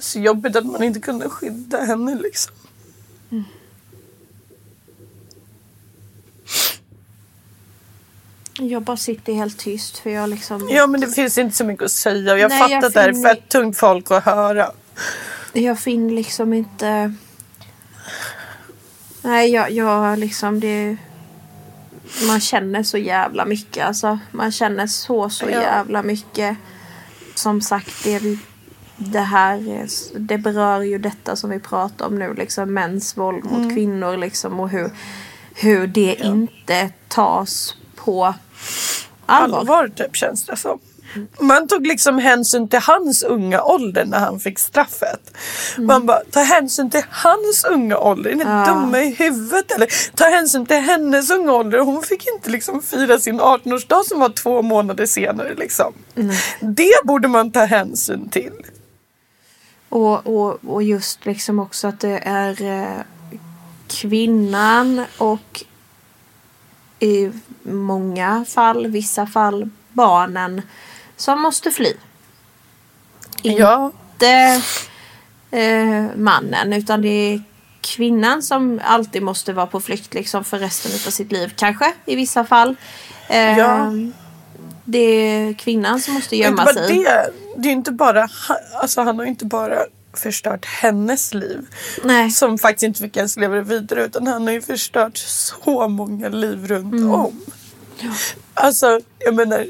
så 0.00 0.18
jobbigt 0.18 0.56
att 0.56 0.66
man 0.66 0.82
inte 0.82 1.00
kunde 1.00 1.28
skydda 1.28 1.80
henne 1.80 2.14
liksom. 2.14 2.54
Jag 8.58 8.82
bara 8.82 8.96
sitter 8.96 9.32
helt 9.32 9.58
tyst 9.58 9.98
för 9.98 10.10
jag 10.10 10.30
liksom... 10.30 10.68
Ja 10.70 10.86
men 10.86 11.00
det 11.00 11.08
finns 11.08 11.38
inte 11.38 11.56
så 11.56 11.64
mycket 11.64 11.84
att 11.84 11.90
säga 11.90 12.32
och 12.32 12.38
jag 12.38 12.48
Nej, 12.48 12.58
fattar 12.58 12.86
att 12.86 12.94
det 12.94 13.00
här 13.00 13.08
är 13.08 13.22
fett 13.34 13.48
tungt 13.48 13.78
folk 13.78 14.10
att 14.10 14.24
höra. 14.24 14.70
Jag 15.52 15.78
finner 15.78 16.14
liksom 16.14 16.52
inte... 16.52 17.14
Nej, 19.22 19.50
jag, 19.50 19.70
jag 19.70 20.18
liksom 20.18 20.60
det... 20.60 20.96
Man 22.28 22.40
känner 22.40 22.82
så 22.82 22.98
jävla 22.98 23.44
mycket 23.44 23.86
alltså. 23.86 24.18
Man 24.32 24.52
känner 24.52 24.86
så, 24.86 25.30
så 25.30 25.44
Ja. 25.44 25.60
jävla 25.60 26.02
mycket. 26.02 26.56
Som 27.36 27.60
sagt, 27.60 28.04
det, 28.04 28.38
det 28.96 29.20
här 29.20 29.68
är- 29.68 30.18
det 30.18 30.38
berör 30.38 30.80
ju 30.82 30.98
detta 30.98 31.36
som 31.36 31.50
vi 31.50 31.58
pratar 31.60 32.06
om 32.06 32.14
nu. 32.18 32.34
Liksom 32.34 32.74
mäns 32.74 33.16
våld 33.16 33.44
mot 33.44 33.58
Mm. 33.58 33.74
kvinnor 33.74 34.16
liksom. 34.16 34.60
Och 34.60 34.68
hur, 34.70 34.90
hur 35.54 35.86
det 35.86 36.14
inte 36.24 36.90
tas 37.08 37.74
på 37.96 38.34
allvar. 39.26 39.58
Allvar 39.58 39.88
typ 39.88 40.16
känns 40.16 40.44
det 40.46 40.56
som. 40.56 40.78
Man 41.40 41.68
tog 41.68 41.86
liksom 41.86 42.18
hänsyn 42.18 42.68
till 42.68 42.78
hans 42.78 43.22
unga 43.22 43.62
ålder 43.62 44.04
när 44.04 44.18
han 44.18 44.40
fick 44.40 44.58
straffet. 44.58 45.32
Mm. 45.76 45.86
Man 45.86 46.06
bara, 46.06 46.20
ta 46.30 46.40
hänsyn 46.40 46.90
till 46.90 47.04
hans 47.10 47.64
unga 47.64 47.98
ålder. 47.98 48.30
Är 48.30 48.34
ni 48.34 48.44
dumma 48.66 49.00
i 49.00 49.14
huvudet 49.14 49.72
eller? 49.72 50.16
Ta 50.16 50.24
hänsyn 50.24 50.66
till 50.66 50.76
hennes 50.76 51.30
unga 51.30 51.52
ålder. 51.52 51.78
Hon 51.78 52.02
fick 52.02 52.26
inte 52.36 52.50
liksom 52.50 52.82
fira 52.82 53.18
sin 53.18 53.40
18-årsdag 53.40 54.02
som 54.04 54.20
var 54.20 54.28
två 54.28 54.62
månader 54.62 55.06
senare 55.06 55.54
liksom. 55.54 55.92
Det 56.60 57.04
borde 57.04 57.28
man 57.28 57.50
ta 57.52 57.64
hänsyn 57.64 58.28
till. 58.28 58.52
Och, 59.88 60.26
och, 60.26 60.58
och 60.66 60.82
just 60.82 61.26
liksom 61.26 61.58
också 61.58 61.88
att 61.88 62.00
det 62.00 62.18
är 62.24 62.62
eh, 62.62 63.02
kvinnan 63.88 65.04
och 65.18 65.64
i 67.00 67.30
många 67.62 68.44
fall, 68.48 68.86
vissa 68.86 69.26
fall, 69.26 69.70
barnen 69.92 70.62
som 71.16 71.42
måste 71.42 71.70
fly. 71.70 71.92
Ja. 73.42 73.92
Inte 74.12 74.62
eh, 75.50 76.16
mannen 76.16 76.72
utan 76.72 77.02
det 77.02 77.08
är 77.08 77.42
kvinnan 77.80 78.42
som 78.42 78.80
alltid 78.84 79.22
måste 79.22 79.52
vara 79.52 79.66
på 79.66 79.80
flykt 79.80 80.14
liksom 80.14 80.44
för 80.44 80.58
resten 80.58 80.92
av 80.92 81.10
sitt 81.10 81.32
liv. 81.32 81.52
Kanske 81.56 81.92
i 82.06 82.16
vissa 82.16 82.44
fall. 82.44 82.76
Eh, 83.28 83.58
Ja. 83.58 83.92
Det 84.88 84.98
är 84.98 85.52
kvinnan 85.54 86.00
som 86.00 86.14
måste 86.14 86.36
gömma 86.36 86.64
bara 86.64 86.74
sig. 86.74 86.98
det, 86.98 87.30
det 87.56 87.68
är 87.68 87.72
inte 87.72 87.92
bara, 87.92 88.28
alltså 88.74 89.00
han 89.00 89.16
har 89.18 89.24
ju 89.24 89.30
inte 89.30 89.44
bara 89.44 89.78
förstört 90.14 90.64
hennes 90.64 91.34
liv. 91.34 91.66
Nej. 92.04 92.30
Som 92.30 92.58
faktiskt 92.58 92.82
inte 92.82 93.00
fick 93.00 93.16
ens 93.16 93.36
leva 93.36 93.54
det 93.54 93.62
vidare 93.62 94.04
utan 94.04 94.26
han 94.26 94.46
har 94.46 94.52
ju 94.52 94.62
förstört 94.62 95.16
så 95.16 95.88
många 95.88 96.28
liv 96.28 96.66
runt 96.66 97.14
om. 97.14 97.40
Alltså 98.54 99.00
jag 99.18 99.34
menar 99.34 99.66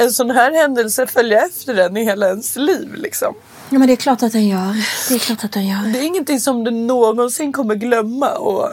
en 0.00 0.12
sån 0.12 0.30
här 0.30 0.52
händelse 0.52 1.06
följer 1.06 1.46
efter 1.46 1.74
den 1.74 1.96
i 1.96 2.04
hela 2.04 2.28
ens 2.28 2.56
liv 2.56 2.94
liksom. 2.94 3.34
Ja 3.70 3.78
men 3.78 3.88
det 3.88 3.94
är 3.94 3.96
klart 3.96 4.22
att 4.22 4.32
den 4.32 4.48
gör. 4.48 4.74
Det 5.08 5.14
är 5.14 5.18
klart 5.18 5.44
att 5.44 5.52
den 5.52 5.66
gör. 5.66 5.92
Det 5.92 5.98
är 5.98 6.02
ingenting 6.02 6.40
som 6.40 6.64
du 6.64 6.70
någonsin 6.70 7.52
kommer 7.52 7.74
glömma 7.74 8.30
och 8.30 8.72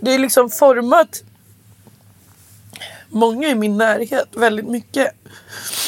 det 0.00 0.14
är 0.14 0.18
liksom 0.18 0.50
format 0.50 1.22
många 3.08 3.48
i 3.48 3.54
min 3.54 3.76
närhet 3.76 4.28
väldigt 4.32 4.68
mycket. 4.68 5.10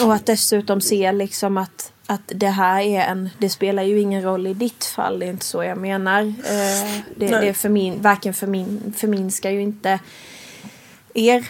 Och 0.02 0.14
att 0.14 0.26
dessutom 0.26 0.80
se 0.80 1.12
liksom 1.12 1.56
att, 1.58 1.92
att 2.06 2.32
det 2.34 2.48
här 2.48 2.80
är 2.80 3.00
en, 3.00 3.30
det 3.38 3.50
spelar 3.50 3.82
ju 3.82 4.00
ingen 4.00 4.22
roll 4.22 4.46
i 4.46 4.54
ditt 4.54 4.84
fall, 4.84 5.18
det 5.18 5.26
är 5.26 5.30
inte 5.30 5.46
så 5.46 5.64
jag 5.64 5.78
menar. 5.78 6.20
Eh, 6.22 7.00
det, 7.16 7.30
Nej. 7.30 7.40
det 7.40 7.48
är 7.48 7.52
för 7.52 7.68
min, 7.68 8.02
varken 8.02 8.34
för 8.34 8.46
min, 8.46 8.94
förminskar 8.96 9.50
ju 9.50 9.62
inte 9.62 9.98
er, 11.14 11.46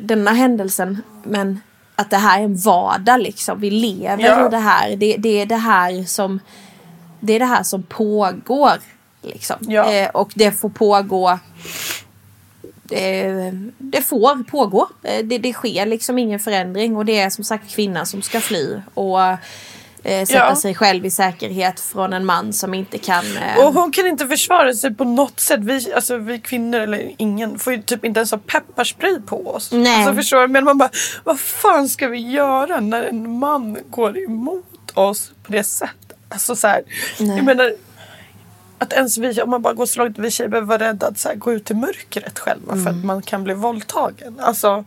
denna 0.00 0.30
händelsen, 0.32 1.02
men 1.22 1.60
att 1.96 2.10
det 2.10 2.16
här 2.16 2.40
är 2.40 2.44
en 2.44 2.56
vardag 2.56 3.20
liksom. 3.20 3.60
Vi 3.60 3.70
lever 3.70 4.24
Ja. 4.24 4.46
i 4.46 4.50
det 4.50 4.58
här. 4.58 4.96
Det, 4.96 5.16
det 5.16 5.40
är 5.40 5.46
det 5.46 5.56
här 5.56 6.04
som 6.04 6.40
det 7.20 7.32
är 7.32 7.38
det 7.38 7.44
här 7.46 7.62
som 7.62 7.82
pågår. 7.82 8.72
Liksom. 9.22 9.56
Ja. 9.60 9.92
Eh, 9.92 10.08
och 10.10 10.32
det 10.34 10.50
får 10.52 10.68
pågå 10.68 11.38
eh, 12.90 13.52
det 13.78 14.02
får 14.02 14.44
pågå. 14.44 14.88
Eh, 15.02 15.24
Det, 15.24 15.38
det 15.38 15.52
sker 15.52 15.86
liksom 15.86 16.18
ingen 16.18 16.40
förändring 16.40 16.96
och 16.96 17.04
det 17.04 17.18
är 17.20 17.30
som 17.30 17.44
sagt 17.44 17.70
kvinnan 17.70 18.06
som 18.06 18.22
ska 18.22 18.40
fly 18.40 18.80
och 18.94 19.18
eh, 20.04 20.26
sätta 20.26 20.38
Ja. 20.38 20.56
sig 20.56 20.74
själv 20.74 21.06
i 21.06 21.10
säkerhet 21.10 21.80
från 21.80 22.12
en 22.12 22.24
man 22.26 22.52
som 22.52 22.74
inte 22.74 22.98
kan... 22.98 23.24
Eh, 23.36 23.58
Och 23.66 23.74
hon 23.74 23.92
kan 23.92 24.06
inte 24.06 24.26
försvara 24.28 24.74
sig 24.74 24.94
på 24.94 25.04
något 25.04 25.40
sätt. 25.40 25.60
Vi, 25.60 25.92
alltså, 25.92 26.16
vi 26.16 26.38
kvinnor, 26.40 26.80
eller 26.80 27.12
ingen, 27.18 27.58
får 27.58 27.72
ju 27.72 27.82
typ 27.82 28.04
inte 28.04 28.20
ens 28.20 28.30
ha 28.30 28.38
pepparspray 28.38 29.20
på 29.26 29.46
oss. 29.54 29.72
Nej. 29.72 29.96
Alltså, 29.96 30.14
förstår 30.14 30.40
du? 30.40 30.48
Men 30.48 30.64
man 30.64 30.78
bara, 30.78 30.90
vad 31.24 31.40
fan 31.40 31.88
ska 31.88 32.08
vi 32.08 32.30
göra 32.30 32.80
när 32.80 33.02
en 33.02 33.38
man 33.38 33.78
går 33.90 34.18
emot 34.18 34.90
oss 34.94 35.32
på 35.42 35.52
det 35.52 35.64
sättet? 35.64 36.18
Alltså 36.28 36.56
så 36.56 36.66
här, 36.68 36.82
Nej. 37.20 37.36
jag 37.36 37.44
menar, 37.44 37.72
att 38.78 38.92
ens 38.92 39.18
vi, 39.18 39.42
om 39.42 39.50
man 39.50 39.62
bara 39.62 39.74
går 39.74 39.86
så 39.86 39.98
långt, 40.04 40.18
vi 40.18 40.30
tjejer 40.30 40.48
behöver 40.50 40.68
vara 40.68 40.78
rädda 40.88 41.06
att 41.06 41.18
så 41.18 41.28
här, 41.28 41.36
gå 41.36 41.52
ut 41.52 41.70
i 41.70 41.74
mörkret 41.74 42.38
själva 42.38 42.72
för 42.72 42.80
Mm. 42.80 42.98
att 42.98 43.04
man 43.04 43.22
kan 43.22 43.44
bli 43.44 43.54
våldtagen. 43.54 44.40
Alltså, 44.40 44.84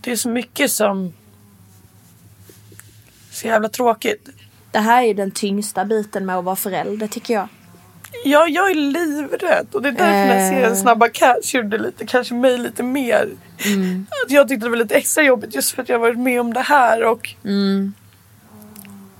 det 0.00 0.12
är 0.12 0.16
så 0.16 0.28
mycket 0.28 0.70
som 0.72 1.12
så 3.40 3.46
jävla 3.46 3.68
tråkigt. 3.68 4.28
Det 4.70 4.78
här 4.78 5.02
är 5.02 5.06
ju 5.06 5.14
den 5.14 5.30
tyngsta 5.30 5.84
biten 5.84 6.26
med 6.26 6.36
att 6.36 6.44
vara 6.44 6.56
förälder 6.56 7.06
tycker 7.06 7.34
jag. 7.34 7.48
Ja, 8.24 8.46
jag 8.48 8.70
är 8.70 8.74
livrädd 8.74 9.66
och 9.72 9.82
det 9.82 9.88
är 9.88 9.92
därför 9.92 10.26
när 10.26 10.40
jag 10.40 10.48
ser 10.48 10.62
en 10.62 10.72
Eh. 10.72 10.78
Snabba 10.78 11.08
Cash 11.08 11.54
gjorde 11.54 11.78
lite, 11.78 12.06
kanske 12.06 12.34
mig 12.34 12.58
lite 12.58 12.82
mer. 12.82 13.28
Att 14.24 14.30
jag 14.30 14.48
tyckte 14.48 14.66
det 14.66 14.70
var 14.70 14.76
lite 14.76 14.94
extra 14.94 15.24
jobbigt 15.24 15.54
just 15.54 15.70
för 15.70 15.82
att 15.82 15.88
jag 15.88 15.98
varit 15.98 16.18
med 16.18 16.40
om 16.40 16.52
det 16.52 16.60
här 16.60 17.04
och 17.04 17.34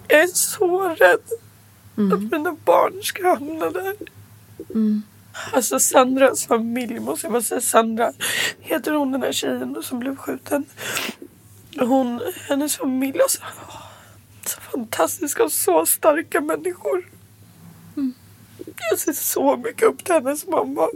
jag 0.09 0.21
är 0.21 0.27
så 0.27 0.89
rädd 0.89 1.21
att 2.13 2.33
mina 2.33 2.57
barn 2.65 3.03
ska 3.03 3.29
hamna 3.29 3.71
där. 3.71 3.95
Alltså 5.53 5.79
Sandras 5.79 6.47
familj 6.47 7.01
måste 7.01 7.27
jag 7.27 7.33
bara 7.33 7.43
säga. 7.43 7.61
Sandra 7.61 8.13
heter 8.61 8.93
hon 8.93 9.13
den 9.13 9.23
här 9.23 9.33
tjejen 9.33 9.77
som 9.83 9.99
blev 9.99 10.17
skjuten. 10.17 10.65
Hon, 11.79 12.21
hennes 12.49 12.77
familj, 12.77 13.21
alltså, 13.23 13.43
så 14.49 14.61
fantastiska 14.61 15.45
och 15.45 15.53
så 15.53 15.87
starka 15.87 16.41
människor. 16.41 17.09
Jag 18.91 18.99
ser 18.99 19.13
så 19.13 19.57
mycket 19.57 19.83
upp 19.83 20.05
till 20.05 20.15
hennes 20.15 20.47
mamma. 20.47 20.89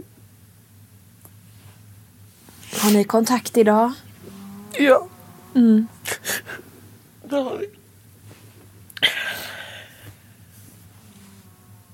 Har 2.81 2.91
ni 2.91 3.03
kontakt 3.03 3.57
idag? 3.57 3.91
Ja. 4.73 5.07
Det 7.23 7.35
har 7.35 7.57
vi. 7.57 7.69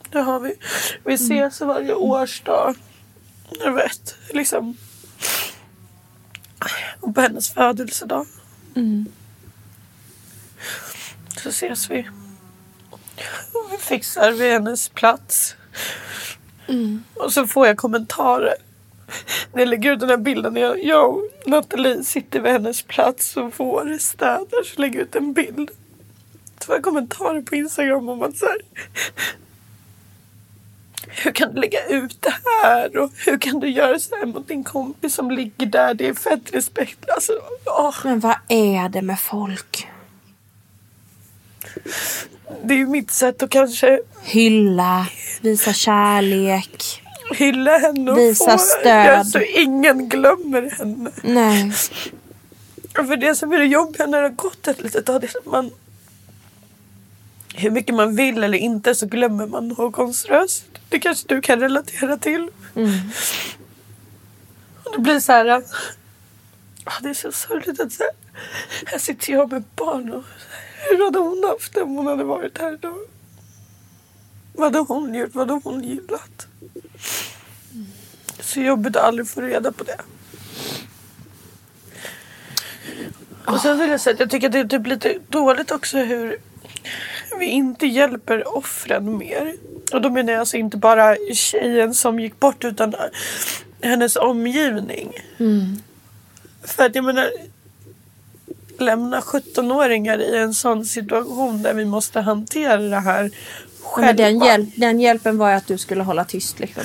Det 0.10 0.20
har 0.20 0.40
vi. 0.40 0.56
Vi 1.06 1.14
ses 1.14 1.62
varje 1.62 1.94
årsdag. 1.94 2.76
Jag 3.60 3.74
vet, 3.74 4.16
liksom. 4.34 4.78
Och 7.00 7.16
på 7.16 7.22
hennes 7.22 7.50
födelsedag. 7.50 8.26
Så 11.44 11.50
ses 11.50 11.90
vi. 11.90 12.08
Och 13.54 13.72
vi 13.72 13.78
fixar 13.78 14.32
vid 14.32 14.52
hennes 14.52 14.90
plats. 14.90 15.56
Och 17.14 17.34
så 17.34 17.48
får 17.48 17.68
jag 17.68 17.78
kommentarer. 17.78 18.54
När 19.54 19.62
jag 19.62 19.70
lägger 19.70 19.92
ut 19.92 20.00
den 20.00 20.10
här 20.10 20.18
bilden 20.18 20.54
när 20.54 20.62
jag, 20.62 20.84
jag 20.84 21.10
och 21.10 21.24
Nathalie 21.46 22.04
sitter 22.04 22.40
vid 22.40 22.52
hennes 22.52 22.82
plats 22.82 23.38
och 23.38 23.54
får 23.54 23.98
städar 24.00 24.64
så 24.64 24.82
lägger 24.82 25.00
jag 25.00 25.08
ut 25.08 25.16
en 25.16 25.34
bild. 25.34 25.70
Så 26.60 26.66
får 26.66 26.76
jag 26.76 26.84
kommentarer 26.84 27.42
på 27.42 27.56
Instagram 27.56 28.10
om 28.10 28.22
att 28.22 28.38
så 28.38 28.46
här, 28.46 28.58
hur 31.08 31.32
kan 31.32 31.54
du 31.54 31.62
lägga 31.62 31.86
ut 31.86 32.22
det 32.22 32.34
här? 32.64 32.98
Och 32.98 33.12
hur 33.26 33.38
kan 33.38 33.60
du 33.60 33.70
göra 33.70 34.00
så 34.00 34.16
här 34.16 34.26
mot 34.26 34.48
din 34.48 34.64
kompis 34.64 35.14
som 35.16 35.32
ligger 35.32 35.66
där? 35.66 35.94
Det 35.94 36.08
är 36.08 36.14
fett 36.14 36.54
respekt. 36.54 37.10
Alltså, 37.10 37.34
åh. 37.66 37.96
Men 38.04 38.20
vad 38.20 38.36
är 38.48 38.90
det 38.90 39.02
med 39.02 39.20
folk? 39.20 39.88
Det 42.64 42.74
är 42.74 42.78
ju 42.78 42.88
mitt 42.88 43.12
sätt 43.12 43.44
att 43.44 43.50
kanske 43.50 44.00
Hylla, 44.24 45.08
visa 45.42 45.74
kärlek. 45.74 47.02
hylla 47.36 47.78
henne 47.78 48.12
och 48.12 48.18
Visa 48.18 48.52
få 48.52 48.58
stöd. 48.58 49.28
så 49.28 49.40
ingen 49.42 50.10
glömmer 50.10 50.70
henne. 50.78 51.12
Nej. 51.24 51.72
För 52.96 53.18
det 53.18 53.36
som 53.36 53.52
är 53.54 53.60
det 53.60 53.66
jobbiga 53.66 54.08
när 54.08 54.22
det 54.22 54.28
har 54.28 54.36
gått 54.36 54.68
ett 54.68 54.82
litet 54.82 55.06
tag, 55.06 55.22
det 55.22 55.36
är 55.36 55.38
att 55.40 55.46
man 55.46 55.72
hur 57.56 57.72
mycket 57.72 57.96
man 57.96 58.16
vill 58.16 58.44
eller 58.44 58.58
inte 58.58 58.96
så 58.96 59.06
glömmer 59.06 59.48
man 59.48 59.72
Håkons 59.72 60.26
röst. 60.26 60.66
Det 60.90 61.00
kanske 61.00 61.28
du 61.28 61.42
kan 61.42 61.60
relatera 61.60 62.18
till. 62.18 62.50
Och 64.84 64.92
det 64.96 65.00
blir 65.00 65.20
så 65.20 65.32
här. 65.32 65.64
ah, 66.84 67.00
det 67.02 67.10
är 67.10 67.14
så 67.14 67.32
sorgligt 67.32 67.80
att 67.80 67.92
så 67.92 68.04
här, 68.04 68.12
här 68.86 69.00
sitter 69.00 69.34
jag 69.34 69.52
med 69.52 69.64
barn 69.76 70.14
och 70.14 70.24
hur 70.98 71.06
hade 71.06 71.20
hon 71.20 71.44
haft 71.44 71.74
det 71.74 71.82
om 71.82 71.96
hon 71.96 72.08
hade 72.08 72.24
varit 72.24 72.58
här 72.58 72.74
idag? 72.74 72.98
Vad 74.54 74.64
hade 74.64 74.94
hon 74.94 75.14
gjort? 75.16 75.36
Vad 75.36 75.50
hade 75.50 75.62
hon 75.64 75.84
gillat? 75.84 76.48
Så 78.40 78.62
jobbigt 78.62 78.96
att 78.96 79.04
aldrig 79.04 79.28
få 79.28 79.42
reda 79.42 79.72
på 79.72 79.84
det. 79.84 80.02
Och 83.46 83.60
sen 83.62 83.80
vill 83.80 83.90
jag 83.90 84.02
säga 84.02 84.14
att 84.14 84.20
jag 84.20 84.30
tycker 84.30 84.48
att 84.48 84.54
det 84.54 84.60
är 84.60 84.66
typ 84.66 84.88
lite 84.88 85.20
dåligt 85.30 85.72
också 85.72 85.98
hur 85.98 86.38
vi 87.40 87.46
inte 87.46 87.86
hjälper 87.88 88.58
offren 88.58 89.18
mer. 89.18 89.56
Och 89.94 90.02
då 90.02 90.10
menar 90.10 90.34
jag 90.34 90.40
alltså 90.40 90.58
inte 90.58 90.78
bara 90.78 91.16
tjejen 91.34 91.94
som 91.94 92.20
gick 92.20 92.40
bort 92.40 92.64
utan 92.64 92.96
hennes 93.82 94.16
omgivning. 94.16 95.14
För 96.64 96.86
att 96.86 96.96
jag 96.96 97.06
menar 97.06 97.30
lämna 98.82 99.20
17-åringar 99.20 100.22
i 100.22 100.38
en 100.38 100.54
sån 100.54 100.86
situation 100.86 101.64
där 101.64 101.74
vi 101.74 101.86
måste 101.86 102.20
hantera 102.20 102.78
det 102.78 103.00
här 103.00 103.32
själva. 103.92 104.08
Men 104.08 104.16
den, 104.16 104.40
hjälp, 104.40 104.70
den 104.76 105.00
hjälpen 105.00 105.38
var 105.38 105.50
ju 105.50 105.56
att 105.56 105.68
du 105.68 105.78
skulle 105.78 106.04
hålla 106.04 106.26
tyst 106.26 106.60
liksom. 106.60 106.84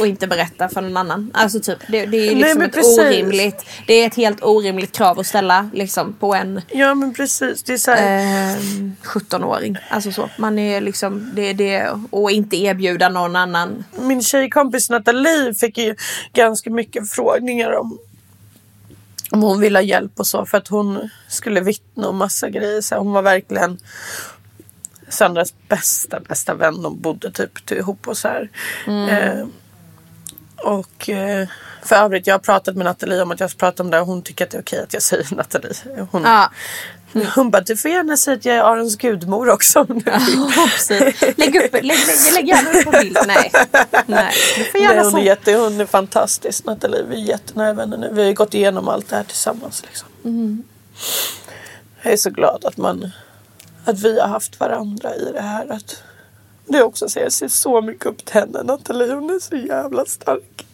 Och 0.00 0.06
inte 0.06 0.26
berätta 0.26 0.68
för 0.68 0.80
någon 0.80 0.96
annan. 0.96 1.30
Alltså 1.34 1.60
typ, 1.60 1.78
det, 1.88 2.06
det 2.06 2.16
är 2.16 2.26
Nej, 2.26 2.34
liksom 2.34 2.58
men 2.58 2.68
ett 2.68 2.74
precis. 2.74 2.98
orimligt. 2.98 3.64
Det 3.86 3.94
är 3.94 4.06
ett 4.06 4.14
helt 4.14 4.42
orimligt 4.44 4.92
krav 4.92 5.18
att 5.18 5.26
ställa 5.26 5.70
liksom 5.74 6.12
på 6.20 6.34
en 6.34 6.62
Ja 6.68 6.94
men 6.94 7.14
precis. 7.14 7.62
Det 7.62 7.72
är 7.72 7.78
så 7.78 7.90
här, 7.90 8.56
ehm, 8.56 8.96
17-åring. 9.02 9.76
Alltså 9.90 10.12
så. 10.12 10.30
Man 10.38 10.58
är 10.58 10.80
liksom, 10.80 11.30
det 11.34 11.52
det. 11.52 11.90
Och 12.10 12.30
inte 12.30 12.56
erbjuda 12.56 13.08
någon 13.08 13.36
annan. 13.36 13.84
Min 14.00 14.22
tjejkompis 14.22 14.90
Nathalie 14.90 15.54
fick 15.54 15.78
ju 15.78 15.94
ganska 16.32 16.70
mycket 16.70 17.10
frågningar 17.10 17.72
om 17.72 17.98
om 19.30 19.42
hon 19.42 19.60
ville 19.60 19.78
ha 19.78 19.82
hjälp 19.82 20.12
och 20.16 20.26
så 20.26 20.46
för 20.46 20.58
att 20.58 20.68
hon 20.68 21.10
skulle 21.28 21.60
vittna 21.60 22.08
om 22.08 22.16
massa 22.16 22.50
grejer. 22.50 22.80
Så 22.80 22.96
hon 22.96 23.12
var 23.12 23.22
verkligen 23.22 23.78
Sandras 25.08 25.54
bästa, 25.68 26.20
bästa 26.20 26.54
vän. 26.54 26.82
De 26.82 27.00
bodde 27.00 27.30
typ 27.30 27.70
ihop 27.70 28.08
och 28.08 28.16
så 28.16 28.28
här. 28.28 28.48
Eh, 28.86 29.46
och 30.56 31.08
eh, 31.08 31.48
för 31.82 31.96
övrigt, 31.96 32.26
jag 32.26 32.34
har 32.34 32.38
pratat 32.38 32.76
med 32.76 32.84
Nathalie 32.84 33.22
om 33.22 33.30
att 33.30 33.40
jag 33.40 33.50
ska 33.50 33.58
prata 33.58 33.82
om 33.82 33.90
det 33.90 34.00
och 34.00 34.06
hon 34.06 34.22
tycker 34.22 34.44
att 34.44 34.50
det 34.50 34.56
är 34.56 34.62
okej 34.62 34.82
att 34.82 34.92
jag 34.92 35.02
säger 35.02 35.34
Nathalie. 35.34 35.74
Hon, 36.10 36.22
Ja. 36.22 36.50
Hon 37.34 37.50
bara, 37.50 37.62
du 37.62 37.76
får 37.76 37.90
gärna 37.90 38.16
säga 38.16 38.36
att 38.36 38.44
jag 38.44 38.56
är 38.56 38.60
Arons 38.60 38.96
gudmor 38.96 39.48
också. 39.48 39.80
om 39.80 39.86
du 39.86 39.94
vill." 39.94 40.52
Precis. 40.54 41.20
Lägg, 41.36 41.56
upp, 41.56 41.72
lägg, 41.72 41.84
lägg, 41.84 42.32
lägg 42.34 42.48
gärna 42.48 42.70
upp 42.70 42.84
på 42.84 42.90
bild. 42.90 43.18
Nej. 43.26 43.52
Nej. 44.06 44.34
Du 44.58 44.64
får 44.64 44.78
Nej, 44.78 44.82
gärna 44.88 45.02
hon, 45.02 45.20
är 45.20 45.24
jätte, 45.24 45.54
hon 45.54 45.80
är 45.80 45.86
fantastisk 45.86 46.64
Nathalie. 46.64 47.02
Vi 47.08 47.22
är 47.22 47.26
jättenära 47.28 47.72
vänner 47.72 47.96
nu. 47.96 48.10
Vi 48.12 48.24
har 48.26 48.32
gått 48.32 48.54
igenom 48.54 48.88
allt 48.88 49.08
det 49.08 49.16
här 49.16 49.24
tillsammans. 49.24 49.82
Liksom. 49.82 50.08
Jag 52.02 52.12
är 52.12 52.16
så 52.16 52.30
glad 52.30 52.64
att, 52.64 52.76
man, 52.76 53.10
att 53.84 54.00
vi 54.00 54.20
har 54.20 54.28
haft 54.28 54.60
varandra 54.60 55.14
i 55.16 55.32
det 55.32 55.40
här. 55.40 55.72
Att, 55.72 56.02
det 56.66 56.78
är 56.78 56.82
också 56.82 57.08
så 57.08 57.18
jag 57.18 57.32
ser 57.32 57.48
så 57.48 57.80
mycket 57.80 58.06
upp 58.06 58.24
till 58.24 58.34
henne. 58.34 58.62
Nathalie 58.62 59.14
hon 59.14 59.30
är 59.30 59.38
så 59.38 59.56
jävla 59.56 60.04
stark. 60.04 60.66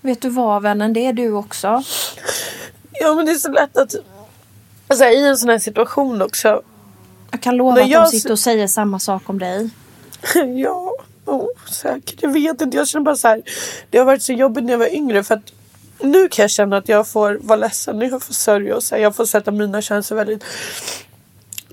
Vet 0.00 0.22
du 0.22 0.28
vad 0.28 0.62
vännen, 0.62 0.92
det 0.92 1.06
är 1.06 1.12
du 1.12 1.32
också. 1.32 1.82
Ja 3.00 3.14
men 3.14 3.26
det 3.26 3.32
är 3.32 3.36
så 3.36 3.50
lätt 3.50 3.76
att 3.76 3.94
alltså, 4.88 5.04
i 5.04 5.26
en 5.26 5.36
sån 5.36 5.48
här 5.48 5.58
situation 5.58 6.22
också. 6.22 6.62
Jag 7.30 7.40
kan 7.40 7.56
lova 7.56 7.74
När 7.74 7.82
att 7.82 7.88
jag 7.88 8.04
de 8.04 8.10
sitter 8.10 8.32
och 8.32 8.38
säger 8.38 8.66
samma 8.66 8.98
sak 8.98 9.28
om 9.28 9.38
dig. 9.38 9.70
ja, 10.56 10.94
oh, 11.24 11.48
säkert. 11.70 12.22
Jag 12.22 12.32
vet 12.32 12.60
inte. 12.60 12.76
Jag 12.76 12.88
känner 12.88 13.04
bara 13.04 13.16
så 13.16 13.28
här. 13.28 13.42
Det 13.90 13.98
har 13.98 14.04
varit 14.04 14.22
så 14.22 14.32
jobbigt 14.32 14.64
när 14.64 14.72
jag 14.72 14.78
var 14.78 14.94
yngre 14.94 15.24
för 15.24 15.34
att 15.34 15.52
nu 16.00 16.28
kan 16.28 16.42
jag 16.42 16.50
känna 16.50 16.76
att 16.76 16.88
jag 16.88 17.08
får 17.08 17.38
vara 17.42 17.56
ledsen. 17.56 17.98
Nu 17.98 18.06
jag 18.06 18.22
får 18.22 18.34
sörja 18.34 18.76
och 18.76 18.82
så 18.82 18.94
här, 18.94 19.02
jag 19.02 19.16
får 19.16 19.24
sätta 19.24 19.50
mina 19.50 19.82
känslor 19.82 20.16
väldigt 20.16 20.44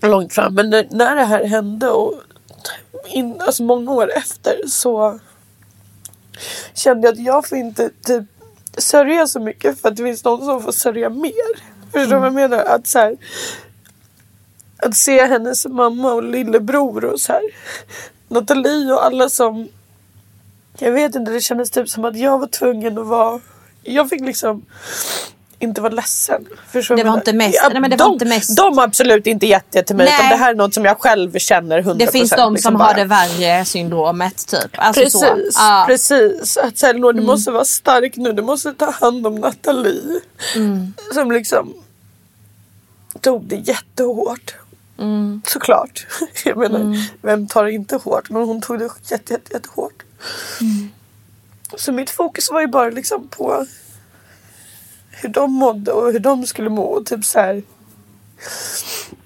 långt 0.02 0.34
fram. 0.34 0.54
Men 0.56 0.70
när, 0.70 0.88
när 0.92 1.16
det 1.16 1.24
här 1.24 1.44
hände 1.44 1.90
och 1.90 2.14
in, 3.08 3.42
alltså 3.42 3.64
många 3.64 3.92
år 3.92 4.12
efter 4.18 4.68
så 4.68 5.20
kände 6.74 7.08
jag 7.08 7.14
att 7.14 7.20
jag 7.20 7.50
får 7.50 7.58
inte 7.58 7.90
typ 8.04 8.24
sörja 8.78 9.28
så 9.28 9.40
mycket 9.40 9.82
för 9.82 9.90
att 9.90 9.96
det 9.96 10.04
finns 10.04 10.24
någon 10.24 10.46
som 10.46 10.62
får 10.62 10.72
sörja 10.72 11.10
mer. 11.10 11.78
Förstår 11.92 12.14
du 12.14 12.20
vad 12.20 12.26
jag 12.26 12.34
menar? 12.34 12.58
Att 12.58 12.88
så 12.88 13.00
här, 13.00 13.18
att 14.78 14.96
se 14.96 15.26
hennes 15.26 15.66
mamma 15.66 16.14
och 16.14 16.24
lillebror 16.24 17.06
och 17.06 17.20
så 17.20 17.34
här 17.34 17.42
Nathalie 18.28 18.94
och 18.94 19.06
alla 19.06 19.30
som 19.30 19.68
jag 20.80 20.92
vet 20.92 21.16
inte, 21.16 21.32
det 21.32 21.42
kändes 21.42 21.72
typ 21.72 21.90
som 21.90 22.06
att 22.06 22.18
jag 22.18 22.40
var 22.40 22.48
tvungen 22.48 22.98
att 22.98 23.08
vara 23.08 23.40
jag 23.84 24.10
fick 24.10 24.22
liksom 24.22 24.66
inte 25.60 25.82
vara 25.82 25.94
ledsen. 25.94 26.46
Förstår 26.72 26.96
Det 26.96 27.04
var 27.04 27.14
inte 27.14 27.34
mest- 27.34 27.60
Ja, 27.64 27.70
nej, 27.70 27.82
men 27.82 27.90
det 27.92 27.98
var 27.98 28.06
de, 28.06 28.14
inte 28.14 28.26
mest- 28.26 28.58
de 28.58 28.78
har 28.78 28.84
absolut 28.86 29.28
inte 29.28 29.46
gett 29.46 29.72
det 29.72 29.84
till 29.84 29.96
mig. 29.96 30.06
Nej. 30.06 30.30
det 30.30 30.36
här 30.36 30.52
är 30.52 30.56
något 30.56 30.74
som 30.74 30.86
jag 30.86 31.00
själv 31.02 31.38
känner 31.38 31.82
100%. 31.82 31.94
Det 32.00 32.12
finns 32.12 32.30
de 32.30 32.54
liksom 32.54 32.72
som 32.72 32.78
bara. 32.78 32.88
har 32.88 32.94
det 32.96 33.06
värre 33.06 33.66
syndromet 33.66 34.48
typ. 34.48 34.72
Alltså 34.76 35.02
Precis, 35.02 35.22
så. 35.56 35.86
Precis. 35.88 36.58
Att 36.58 36.78
säga 36.78 36.94
du 36.94 37.22
måste 37.22 37.52
vara 37.52 37.66
stark 37.66 38.16
nu. 38.16 38.34
Du 38.34 38.42
måste 38.42 38.74
ta 38.74 38.92
hand 38.92 39.28
om 39.28 39.36
Nathalie. 39.36 40.20
Som 41.14 41.32
liksom 41.32 41.74
tog 43.22 43.44
det 43.44 43.56
jättehårt. 43.56 44.56
Såklart. 45.48 46.08
Jag 46.46 46.58
menar, 46.58 47.08
vem 47.22 47.48
tar 47.48 47.66
det 47.66 47.72
inte 47.72 47.96
hårt? 47.96 48.30
Men 48.30 48.42
hon 48.44 48.62
tog 48.62 48.80
det 48.80 48.90
jätte, 49.10 49.34
jätte, 49.34 49.54
jättehårt. 49.54 50.04
Så 51.78 51.92
mitt 51.92 52.10
fokus 52.10 52.52
var 52.52 52.62
ju 52.62 52.68
bara 52.68 52.90
liksom 52.90 53.28
på 53.28 53.66
hur 55.22 55.30
de 55.30 55.54
mådde 55.54 55.92
och 55.92 56.12
hur 56.12 56.20
de 56.20 56.46
skulle 56.48 56.70
må. 56.70 56.84
Och 56.84 57.06
typ 57.06 57.26
så 57.26 57.40
här. 57.40 57.64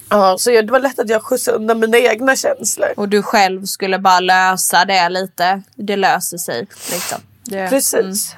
Ja, 0.10 0.36
så 0.40 0.52
jag- 0.52 0.68
det 0.68 0.72
var 0.72 0.80
lätt 0.80 1.00
att 1.00 1.10
jag 1.10 1.24
skjutsade 1.24 1.58
undan 1.58 1.80
mina 1.80 1.98
egna 1.98 2.36
känslor. 2.36 2.90
Och 2.98 3.10
du 3.10 3.22
själv 3.24 3.66
skulle 3.66 4.00
bara 4.00 4.20
lösa 4.20 4.86
det 4.86 5.10
lite. 5.10 5.62
Det 5.76 5.96
löser 5.96 6.38
sig. 6.38 6.68
Liksom. 6.92 7.18
Det, 7.44 7.70
Precis. 7.70 8.36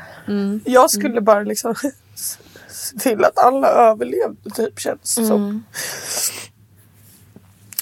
Jag 0.65 0.89
skulle 0.89 1.21
bara 1.21 1.41
liksom 1.41 1.75
se 1.75 2.97
till 2.99 3.23
att 3.25 3.37
alla 3.37 3.67
överlevde 3.67 4.49
typ 4.55 4.79
känns 4.79 5.15
det 5.15 5.25
som. 5.27 5.63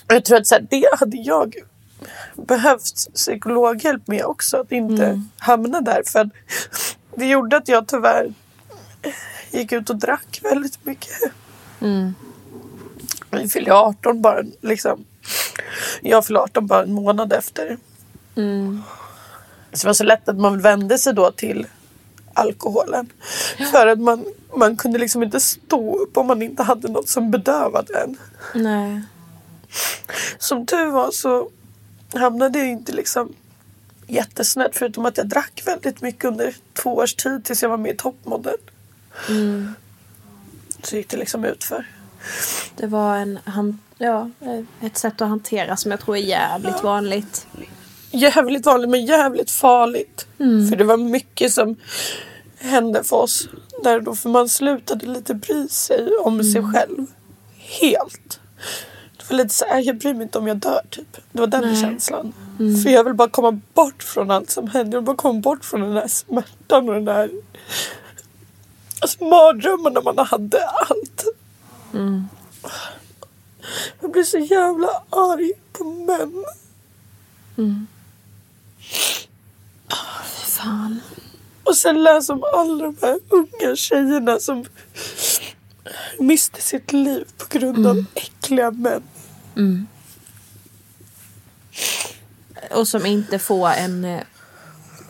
Jag 0.08 0.26
tror 0.26 0.38
att 0.38 0.48
så 0.48 0.56
här, 0.56 0.68
det 0.70 0.86
hade 1.00 1.18
jag 1.18 1.56
behövt 2.48 3.14
psykologhjälp 3.14 4.08
med 4.08 4.26
också. 4.26 4.58
Att 4.58 4.72
inte 4.72 5.22
hamna 5.38 5.82
där. 5.82 6.04
För 6.08 6.30
det 7.16 7.26
gjorde 7.26 7.58
att 7.58 7.68
jag 7.68 7.88
tyvärr 7.88 8.34
gick 9.52 9.72
ut 9.72 9.90
och 9.90 9.96
drack 9.96 10.40
väldigt 10.44 10.86
mycket. 10.86 11.32
Vi 13.30 13.48
fyllde 13.50 13.74
18 13.74 14.22
bara 14.22 14.44
liksom. 14.62 15.06
Jag 16.02 16.26
fyllde 16.26 16.40
18 16.40 16.68
bara 16.68 16.84
en 16.84 16.94
månad 16.94 17.34
efter. 17.34 17.78
Så 19.74 19.82
det 19.82 19.90
var 19.90 19.94
så 19.94 20.04
lätt 20.04 20.30
att 20.30 20.38
man 20.40 20.62
vände 20.62 20.98
sig 20.98 21.14
då 21.14 21.32
till 21.32 21.68
alkoholen. 22.34 23.10
För 23.72 23.88
att 23.88 24.00
man, 24.00 24.26
man 24.56 24.78
kunde 24.78 25.00
liksom 25.00 25.24
inte 25.24 25.40
stå 25.40 25.98
upp 25.98 26.18
om 26.18 26.28
man 26.28 26.42
inte 26.42 26.64
hade 26.64 26.88
något 26.88 27.10
som 27.10 27.32
bedövade 27.32 28.00
en. 28.00 28.18
Nej. 28.56 29.02
Som 30.38 30.66
tur 30.66 30.86
var 30.86 31.12
så 31.12 31.50
hamnade 32.14 32.60
jag 32.60 32.68
inte 32.68 32.92
liksom 32.92 33.34
jättesnett 34.08 34.72
förutom 34.76 35.06
att 35.06 35.18
jag 35.18 35.28
drack 35.28 35.62
väldigt 35.66 36.02
mycket 36.02 36.26
under 36.26 36.56
två 36.74 36.96
års 36.96 37.14
tid 37.14 37.46
tills 37.46 37.62
jag 37.62 37.70
var 37.70 37.78
med 37.78 37.92
i 37.92 37.98
toppmodell. 39.28 39.68
Så 40.84 40.96
gick 40.96 41.10
det 41.10 41.18
liksom 41.18 41.46
utför. 41.46 41.86
Det 42.76 42.88
var 42.88 43.16
en, 43.18 43.40
han, 43.46 43.80
ja, 43.98 44.30
ett 44.82 44.98
sätt 44.98 45.22
att 45.22 45.28
hantera 45.30 45.78
som 45.78 45.92
jag 45.92 46.00
tror 46.00 46.18
är 46.18 46.22
jävligt 46.22 46.84
vanligt. 46.84 47.48
Jävligt 48.12 48.66
vanligt 48.66 48.90
men 48.90 49.06
jävligt 49.06 49.52
farligt. 49.52 50.28
För 50.38 50.76
det 50.76 50.84
var 50.84 50.98
mycket 50.98 51.54
som 51.54 51.76
hände 52.58 53.04
för 53.04 53.16
oss 53.16 53.50
där 53.84 54.00
då. 54.02 54.16
För 54.16 54.30
man 54.30 54.50
slutade 54.50 55.06
lite 55.06 55.34
bry 55.34 55.68
sig 55.68 56.10
om 56.24 56.44
sig 56.44 56.74
själv. 56.74 57.06
Helt. 57.82 58.40
Det 59.18 59.30
var 59.30 59.38
lite 59.38 59.54
så 59.54 59.66
här, 59.66 59.80
jag 59.80 59.98
bryr 59.98 60.14
mig 60.14 60.24
inte 60.24 60.38
om 60.38 60.48
jag 60.48 60.58
dör 60.58 60.82
typ. 60.90 61.18
Det 61.32 61.40
var 61.40 61.48
den 61.48 61.76
känslan. 61.76 62.34
För 62.58 62.90
jag 62.90 63.04
vill 63.04 63.14
bara 63.14 63.30
komma 63.30 63.62
bort 63.74 64.04
från 64.04 64.32
allt 64.32 64.50
som 64.50 64.68
hände. 64.68 64.96
Jag 64.96 65.02
vill 65.02 65.06
bara 65.06 65.16
komma 65.16 65.40
bort 65.40 65.66
från 65.66 65.82
den 65.82 65.94
där 65.94 66.08
smärtan 66.08 66.90
och 66.90 66.96
den 66.96 67.06
där 67.06 67.32
alltså, 69.02 69.24
mardrömmarna 69.24 70.02
man 70.02 70.18
hade. 70.26 70.68
Allt. 70.68 71.26
Jag 74.02 74.12
blir 74.12 74.24
så 74.24 74.38
jävla 74.38 74.88
arg 75.10 75.52
på 75.72 75.84
män. 75.84 76.46
Fan. 80.46 81.02
Och 81.64 81.78
sen 81.78 82.04
läsa 82.04 82.34
om 82.34 82.44
alla 82.54 82.84
de 82.84 82.96
här 83.02 83.20
unga 83.30 83.76
tjejerna 83.76 84.40
som 84.40 84.66
miste 86.20 86.62
sitt 86.62 86.94
liv 86.94 87.28
på 87.38 87.58
grund 87.58 87.88
av 87.88 88.06
äckliga 88.16 88.72
män. 88.72 89.04
Och 92.72 92.88
som 92.88 93.06
inte 93.06 93.40
får 93.40 93.70
en, 93.70 94.06
eh, 94.06 94.22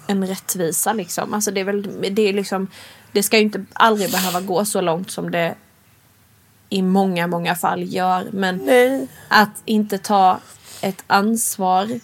en 0.08 0.28
rättvisa 0.28 0.94
liksom. 0.94 1.34
Alltså 1.34 1.52
det 1.52 1.60
är 1.60 1.66
väl, 1.66 2.14
det 2.16 2.22
är 2.22 2.34
liksom, 2.34 2.68
det 3.12 3.24
ska 3.24 3.38
ju 3.38 3.44
inte 3.44 3.66
aldrig 3.74 4.12
behöva 4.12 4.42
gå 4.42 4.66
så 4.66 4.82
långt 4.82 5.12
som 5.12 5.32
det 5.32 5.56
i 6.70 6.82
många, 6.82 7.28
många 7.28 7.56
fall 7.56 7.84
gör. 7.94 8.30
Men 8.32 8.58
Nej. 8.58 9.08
att 9.28 9.62
inte 9.66 9.98
ta 9.98 10.40
ett 10.82 11.04
ansvar 11.08 12.00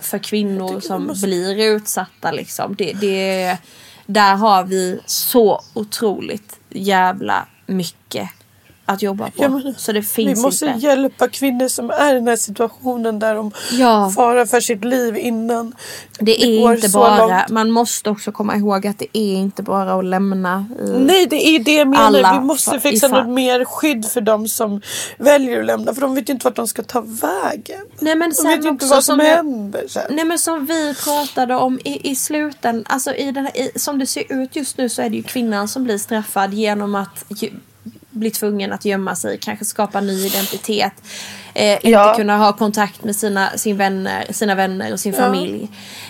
för 0.00 0.18
kvinnor 0.18 0.80
som 0.80 1.06
måste- 1.06 1.26
blir 1.26 1.56
utsatta 1.76 2.32
liksom. 2.32 2.74
Det, 2.74 2.92
det, 2.92 3.58
där 4.06 4.34
har 4.34 4.64
vi 4.64 5.00
så 5.06 5.62
otroligt 5.74 6.58
jävla 6.68 7.46
mycket 7.66 8.30
att 8.86 9.02
jobba 9.02 9.24
på. 9.26 9.32
Ja, 9.36 9.48
men 9.48 9.74
så 9.78 9.92
det 9.92 10.00
Vi 10.00 10.06
finns 10.06 10.42
måste 10.42 10.66
inte. 10.66 10.78
hjälpa 10.86 11.28
kvinnor 11.28 11.68
som 11.68 11.90
är 11.90 12.10
i 12.10 12.14
den 12.14 12.28
här 12.28 12.36
situationen 12.36 13.18
där 13.18 13.34
de 13.34 13.52
Ja. 13.72 14.12
farar 14.16 14.46
för 14.46 14.60
sitt 14.60 14.84
liv 14.84 15.16
innan 15.16 15.74
Det 16.18 16.42
är 16.44 16.60
går 16.62 16.74
inte 16.74 16.88
så 16.88 16.98
bara, 16.98 17.26
långt. 17.26 17.48
man 17.48 17.70
måste 17.70 18.10
också 18.10 18.32
komma 18.32 18.56
ihåg 18.56 18.86
att 18.86 18.98
det 18.98 19.18
är 19.18 19.34
inte 19.34 19.62
bara 19.62 19.94
att 19.98 20.04
lämna 20.04 20.66
Nej 20.98 21.26
det 21.26 21.46
är 21.48 21.58
det 21.58 21.74
jag 21.74 21.88
menar. 21.88 22.40
Vi 22.40 22.46
måste 22.46 22.80
fixa 22.80 23.08
något 23.08 23.28
mer 23.28 23.64
skydd 23.64 24.04
för 24.06 24.20
de 24.20 24.48
som 24.48 24.80
väljer 25.18 25.60
att 25.60 25.66
lämna. 25.66 25.94
För 25.94 26.00
de 26.00 26.14
vet 26.14 26.28
ju 26.28 26.32
inte 26.32 26.44
vart 26.44 26.56
de 26.56 26.68
ska 26.68 26.82
ta 26.82 27.00
vägen. 27.00 27.80
Nej 27.98 28.14
men 28.14 28.32
De 28.42 28.48
vet 28.48 28.64
ju 28.64 28.68
inte 28.68 28.86
vad 28.86 29.04
som 29.04 29.16
som 29.18 29.20
händer 29.26 29.84
sen. 29.88 30.02
Nej 30.10 30.24
men 30.24 30.38
som 30.38 30.66
vi 30.66 30.94
pratade 31.04 31.54
om 31.54 31.78
i, 31.84 32.10
i 32.10 32.16
sluten, 32.16 32.84
alltså 32.86 33.14
i 33.14 33.32
den 33.32 33.44
här, 33.44 33.56
i, 33.58 33.78
som 33.78 33.98
det 33.98 34.06
ser 34.06 34.32
ut 34.42 34.56
just 34.56 34.78
nu 34.78 34.88
så 34.88 35.02
är 35.02 35.10
det 35.10 35.16
ju 35.16 35.22
kvinnan 35.22 35.68
som 35.68 35.84
blir 35.84 35.98
straffad 35.98 36.54
genom 36.54 36.94
att 36.94 37.24
bli 38.20 38.30
tvungen 38.30 38.72
att 38.72 38.84
gömma 38.84 39.16
sig, 39.16 39.38
kanske 39.38 39.64
skapa 39.64 40.00
ny 40.00 40.26
identitet. 40.26 40.92
Eh, 41.54 41.72
inte 41.74 41.88
Ja. 41.88 42.14
kunna 42.16 42.36
ha 42.36 42.52
kontakt 42.52 43.04
med 43.04 43.16
sina, 43.16 43.50
sin 43.56 43.76
vänner, 43.76 44.26
sina 44.30 44.54
vänner 44.54 44.92
och 44.92 45.00
sin 45.00 45.12
Ja. 45.14 45.18
familj. 45.20 45.68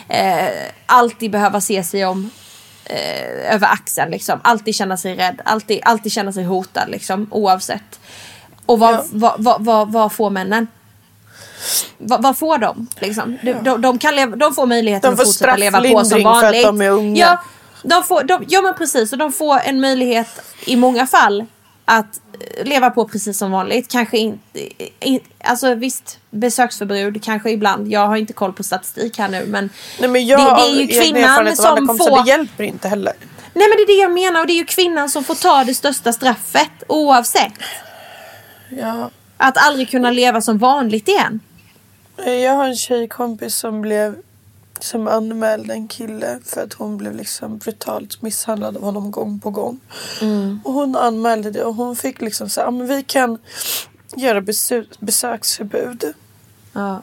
Eh, 0.09 0.49
alltid 0.87 1.31
behöva 1.31 1.61
se 1.61 1.85
sig 1.85 2.07
om 2.07 2.31
eh, 2.85 3.55
över 3.55 3.67
axeln 3.73 4.11
liksom. 4.11 4.41
Alltid 4.45 4.75
känna 4.75 4.97
sig 4.97 5.15
rädd, 5.17 5.41
alltid, 5.45 5.81
alltid 5.85 6.13
känna 6.13 6.33
sig 6.33 6.45
hotad 6.45 6.89
liksom 6.91 7.27
oavsett. 7.31 8.01
Och 8.67 8.79
vad, 8.79 8.95
Ja. 8.95 9.05
vad, 9.13 9.35
vad, 9.39 9.65
vad, 9.65 9.93
vad 9.93 10.13
får 10.13 10.31
männen? 10.31 10.67
Vad, 11.99 12.39
får 12.39 12.59
de? 12.59 12.87
Liksom? 13.01 13.39
De, 13.43 13.53
de, 13.53 13.81
de, 13.83 13.99
kan 13.99 14.17
leva, 14.17 14.37
de 14.37 14.55
får 14.55 14.67
möjligheten 14.67 15.11
De 15.11 15.17
får 15.17 15.23
att 15.23 15.29
fortsätta 15.29 15.57
leva 15.57 15.81
på 15.81 15.85
som 15.87 16.05
strafflindring 16.05 16.25
för 16.25 16.39
att 16.39 16.43
vanligt. 16.45 16.65
de 16.65 16.81
är 16.81 16.91
unga. 16.91 17.21
Ja, 17.21 17.43
de 17.83 18.03
får, 18.05 18.23
de, 18.25 18.45
ja 18.49 18.63
men 18.63 18.75
precis. 18.75 19.13
Och 19.13 19.19
de 19.19 19.33
får 19.33 19.59
en 19.65 19.81
möjlighet 19.81 20.29
i 20.67 20.77
många 20.77 21.07
fall 21.07 21.47
att 21.91 22.20
eh, 22.57 22.64
leva 22.64 22.91
på 22.91 23.09
precis 23.09 23.38
som 23.38 23.51
vanligt. 23.51 23.91
Kanske 23.91 24.18
inte... 24.18 24.68
In, 25.01 25.20
alltså 25.45 25.74
visst, 25.74 26.18
besöksförbud 26.30 27.24
kanske 27.24 27.51
ibland. 27.51 27.88
Jag 27.88 28.07
har 28.07 28.16
inte 28.16 28.32
koll 28.32 28.53
på 28.53 28.62
statistik 28.62 29.18
här 29.18 29.28
nu 29.28 29.47
men... 29.47 29.70
Nej, 30.01 30.11
men 30.11 30.26
jag 30.26 30.41
det, 30.41 30.62
det 30.62 30.68
är 30.68 30.80
ju 30.80 30.86
kvinnan 30.86 31.57
som 31.57 31.99
får... 31.99 32.22
Det 32.22 32.28
hjälper 32.28 32.64
inte 32.64 32.88
heller. 32.88 33.12
Nej 33.55 33.68
men 33.68 33.76
det 33.76 33.82
är 33.82 33.86
det 33.86 34.03
jag 34.03 34.12
menar 34.12 34.41
och 34.41 34.47
det 34.47 34.53
är 34.53 34.59
ju 34.59 34.64
kvinnan 34.64 35.11
som 35.11 35.24
får 35.24 35.34
ta 35.34 35.64
det 35.64 35.74
största 35.74 36.12
straffet 36.12 36.82
oavsett. 36.86 37.53
Ja. 38.68 39.11
Att 39.36 39.66
aldrig 39.66 39.91
kunna 39.91 40.11
leva 40.11 40.41
som 40.41 40.59
vanligt 40.59 41.09
igen. 41.09 41.41
Jag 42.24 42.55
har 42.55 42.64
en 42.64 42.76
tjejkompis 42.76 43.55
som 43.55 43.82
blev 43.82 44.16
som 44.81 45.09
anmälde 45.09 45.72
en 45.72 45.89
kille 45.89 46.39
för 46.45 46.62
att 46.62 46.72
hon 46.72 46.97
blev 46.97 47.16
liksom 47.16 47.59
brutalt 47.59 48.22
misshandlad 48.22 48.76
av 48.76 48.83
honom 48.83 49.11
gång 49.11 49.41
på 49.41 49.51
gång. 49.51 49.81
Och 50.64 50.72
hon 50.72 50.97
anmälde 50.97 51.51
det 51.51 51.64
och 51.64 51.74
hon 51.74 51.97
fick 51.97 52.20
liksom 52.20 52.49
så 52.49 52.61
här, 52.61 52.70
men 52.70 52.87
vi 52.87 53.03
kan 53.03 53.39
göra 54.16 54.41
besö- 54.41 54.87
besöksförbud. 54.99 56.05
Ja. 56.72 57.03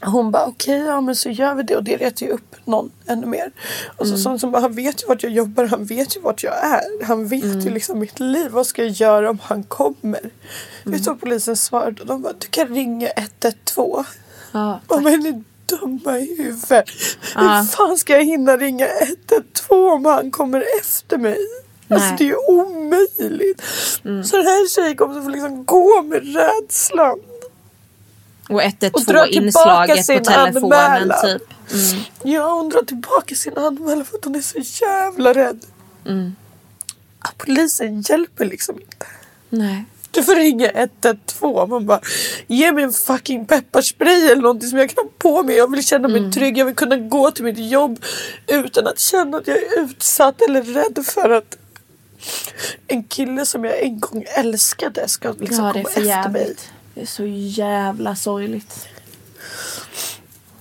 Hon 0.00 0.30
bara 0.30 0.46
okej, 0.46 0.78
ja 0.78 1.00
men 1.00 1.16
så 1.16 1.30
gör 1.30 1.54
vi 1.54 1.62
det 1.62 1.76
och 1.76 1.84
det 1.84 1.96
retar 1.96 2.26
ju 2.26 2.32
upp 2.32 2.54
någon 2.64 2.90
ännu 3.06 3.26
mer. 3.26 3.52
Och 3.96 4.06
så 4.08 4.16
sån 4.18 4.38
som 4.38 4.50
bara, 4.50 4.62
han 4.62 4.72
vet 4.74 5.02
ju 5.02 5.06
vart 5.06 5.22
jag 5.22 5.32
jobbar, 5.32 5.64
han 5.64 5.84
vet 5.84 6.16
ju 6.16 6.20
vart 6.20 6.42
jag 6.42 6.64
är. 6.64 7.04
Han 7.04 7.28
vet 7.28 7.44
ju 7.66 7.70
liksom 7.70 7.98
mitt 7.98 8.20
liv, 8.20 8.50
vad 8.50 8.66
ska 8.66 8.82
jag 8.82 8.90
göra 8.92 9.30
om 9.30 9.38
han 9.42 9.62
kommer? 9.62 10.20
Vet 10.84 11.04
du 11.04 11.10
vad 11.10 11.20
polisen 11.20 11.56
svarade? 11.56 12.04
De 12.04 12.22
bara, 12.22 12.32
du 12.38 12.46
kan 12.46 12.68
ringa 12.68 13.08
112. 13.16 14.04
Ja, 14.52 14.80
Ja, 14.88 15.00
men 15.00 15.44
dumma 15.68 16.18
i 16.18 16.36
huvudet. 16.38 16.90
Ja. 17.34 17.40
Hur 17.40 17.64
fan 17.64 17.98
ska 17.98 18.12
jag 18.12 18.24
hinna 18.24 18.56
ringa 18.56 18.86
112 18.86 19.92
om 19.92 20.04
han 20.04 20.30
kommer 20.30 20.64
efter 20.80 21.18
mig? 21.18 21.38
Alltså 21.88 22.08
Nej. 22.08 22.16
det 22.18 22.24
är 22.24 22.28
ju 22.28 22.36
omöjligt. 22.48 23.62
Så 24.02 24.36
den 24.36 24.46
här 24.46 24.68
tjejkompisen 24.68 25.22
får 25.24 25.30
liksom 25.30 25.64
gå 25.64 26.02
med 26.02 26.34
rädslan. 26.34 27.18
Och 28.48 28.54
Och 28.54 28.62
112 28.62 29.04
dra 29.06 29.24
tillbaka 29.26 29.28
inslaget 29.46 29.96
på 29.96 30.02
sin 30.02 30.24
telefonen 30.24 30.72
anmälan. 30.72 31.22
typ. 31.22 31.42
Ja, 32.22 32.52
hon 32.54 32.68
drar 32.68 32.82
tillbaka 32.82 33.34
sin 33.34 33.58
anmälan 33.58 34.04
för 34.04 34.18
att 34.18 34.24
hon 34.24 34.34
är 34.34 34.40
så 34.40 34.84
jävla 34.84 35.32
rädd. 35.32 35.64
Ja, 37.24 37.30
polisen 37.36 38.00
hjälper 38.02 38.44
liksom 38.44 38.80
inte. 38.80 39.06
Nej. 39.48 39.84
Du 40.16 40.22
får 40.22 40.34
ringa 40.34 40.70
112. 40.70 41.68
Man 41.68 41.86
bara, 41.86 42.00
ge 42.46 42.72
mig 42.72 42.84
en 42.84 42.92
fucking 42.92 43.46
pepparspray 43.46 44.26
eller 44.26 44.42
någonting 44.42 44.68
som 44.68 44.78
jag 44.78 44.90
kan 44.90 45.04
ha 45.04 45.10
på 45.18 45.42
mig. 45.42 45.56
Jag 45.56 45.70
vill 45.70 45.86
känna 45.86 46.08
mig 46.08 46.32
trygg. 46.32 46.58
Jag 46.58 46.64
vill 46.64 46.74
kunna 46.74 46.96
gå 46.96 47.30
till 47.30 47.44
mitt 47.44 47.58
jobb 47.70 48.04
utan 48.46 48.86
att 48.86 48.98
känna 48.98 49.36
att 49.38 49.46
jag 49.46 49.56
är 49.56 49.80
utsatt 49.80 50.42
eller 50.42 50.62
rädd 50.62 51.04
för 51.06 51.30
att 51.30 51.56
en 52.86 53.04
kille 53.04 53.46
som 53.46 53.64
jag 53.64 53.82
en 53.82 54.00
gång 54.00 54.24
älskade 54.36 55.08
ska 55.08 55.32
liksom 55.32 55.64
Ja 55.64 55.72
komma 55.72 55.82
efter 55.88 56.00
mig. 56.00 56.08
jävligt. 56.08 56.70
Det 56.94 57.00
är 57.02 57.06
så 57.06 57.24
jävla 57.26 58.16
sorgligt. 58.16 58.88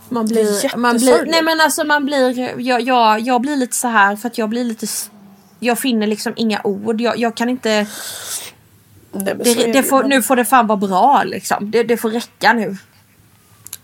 Man 0.09 0.25
blir, 0.25 0.77
man 0.77 0.97
blir, 0.97 1.25
nej 1.25 1.41
men 1.43 1.61
alltså 1.61 1.83
man 1.83 2.05
blir, 2.05 2.59
jag, 2.59 2.81
jag, 2.81 3.19
jag 3.19 3.41
blir 3.41 3.55
lite 3.55 3.75
så 3.75 3.87
här 3.87 4.15
för 4.15 4.27
att 4.27 4.37
jag 4.37 4.49
blir 4.49 4.63
lite, 4.63 4.87
jag 5.59 5.79
finner 5.79 6.07
liksom 6.07 6.33
inga 6.35 6.61
ord. 6.63 7.01
Jag, 7.01 7.17
jag 7.17 7.37
kan 7.37 7.49
inte, 7.49 7.87
Nej, 9.15 9.35
det, 9.35 9.71
det 9.73 9.83
får, 9.83 10.03
nu 10.03 10.21
får 10.21 10.35
det 10.35 10.45
fan 10.45 10.67
vara 10.67 10.77
bra 10.77 11.23
liksom. 11.23 11.71
Det, 11.71 11.83
det 11.83 11.97
får 11.97 12.09
räcka 12.09 12.53
nu. 12.53 12.77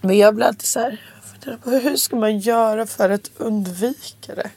men 0.02 0.18
jag 0.18 0.36
blir 0.36 0.46
alltid 0.46 0.68
så 0.68 0.80
här. 0.80 1.02
Hur 1.64 1.96
ska 1.96 2.16
man 2.16 2.40
göra 2.40 2.86
för 2.86 3.10
att 3.10 3.32
undvika 3.38 4.36
det? 4.36 4.50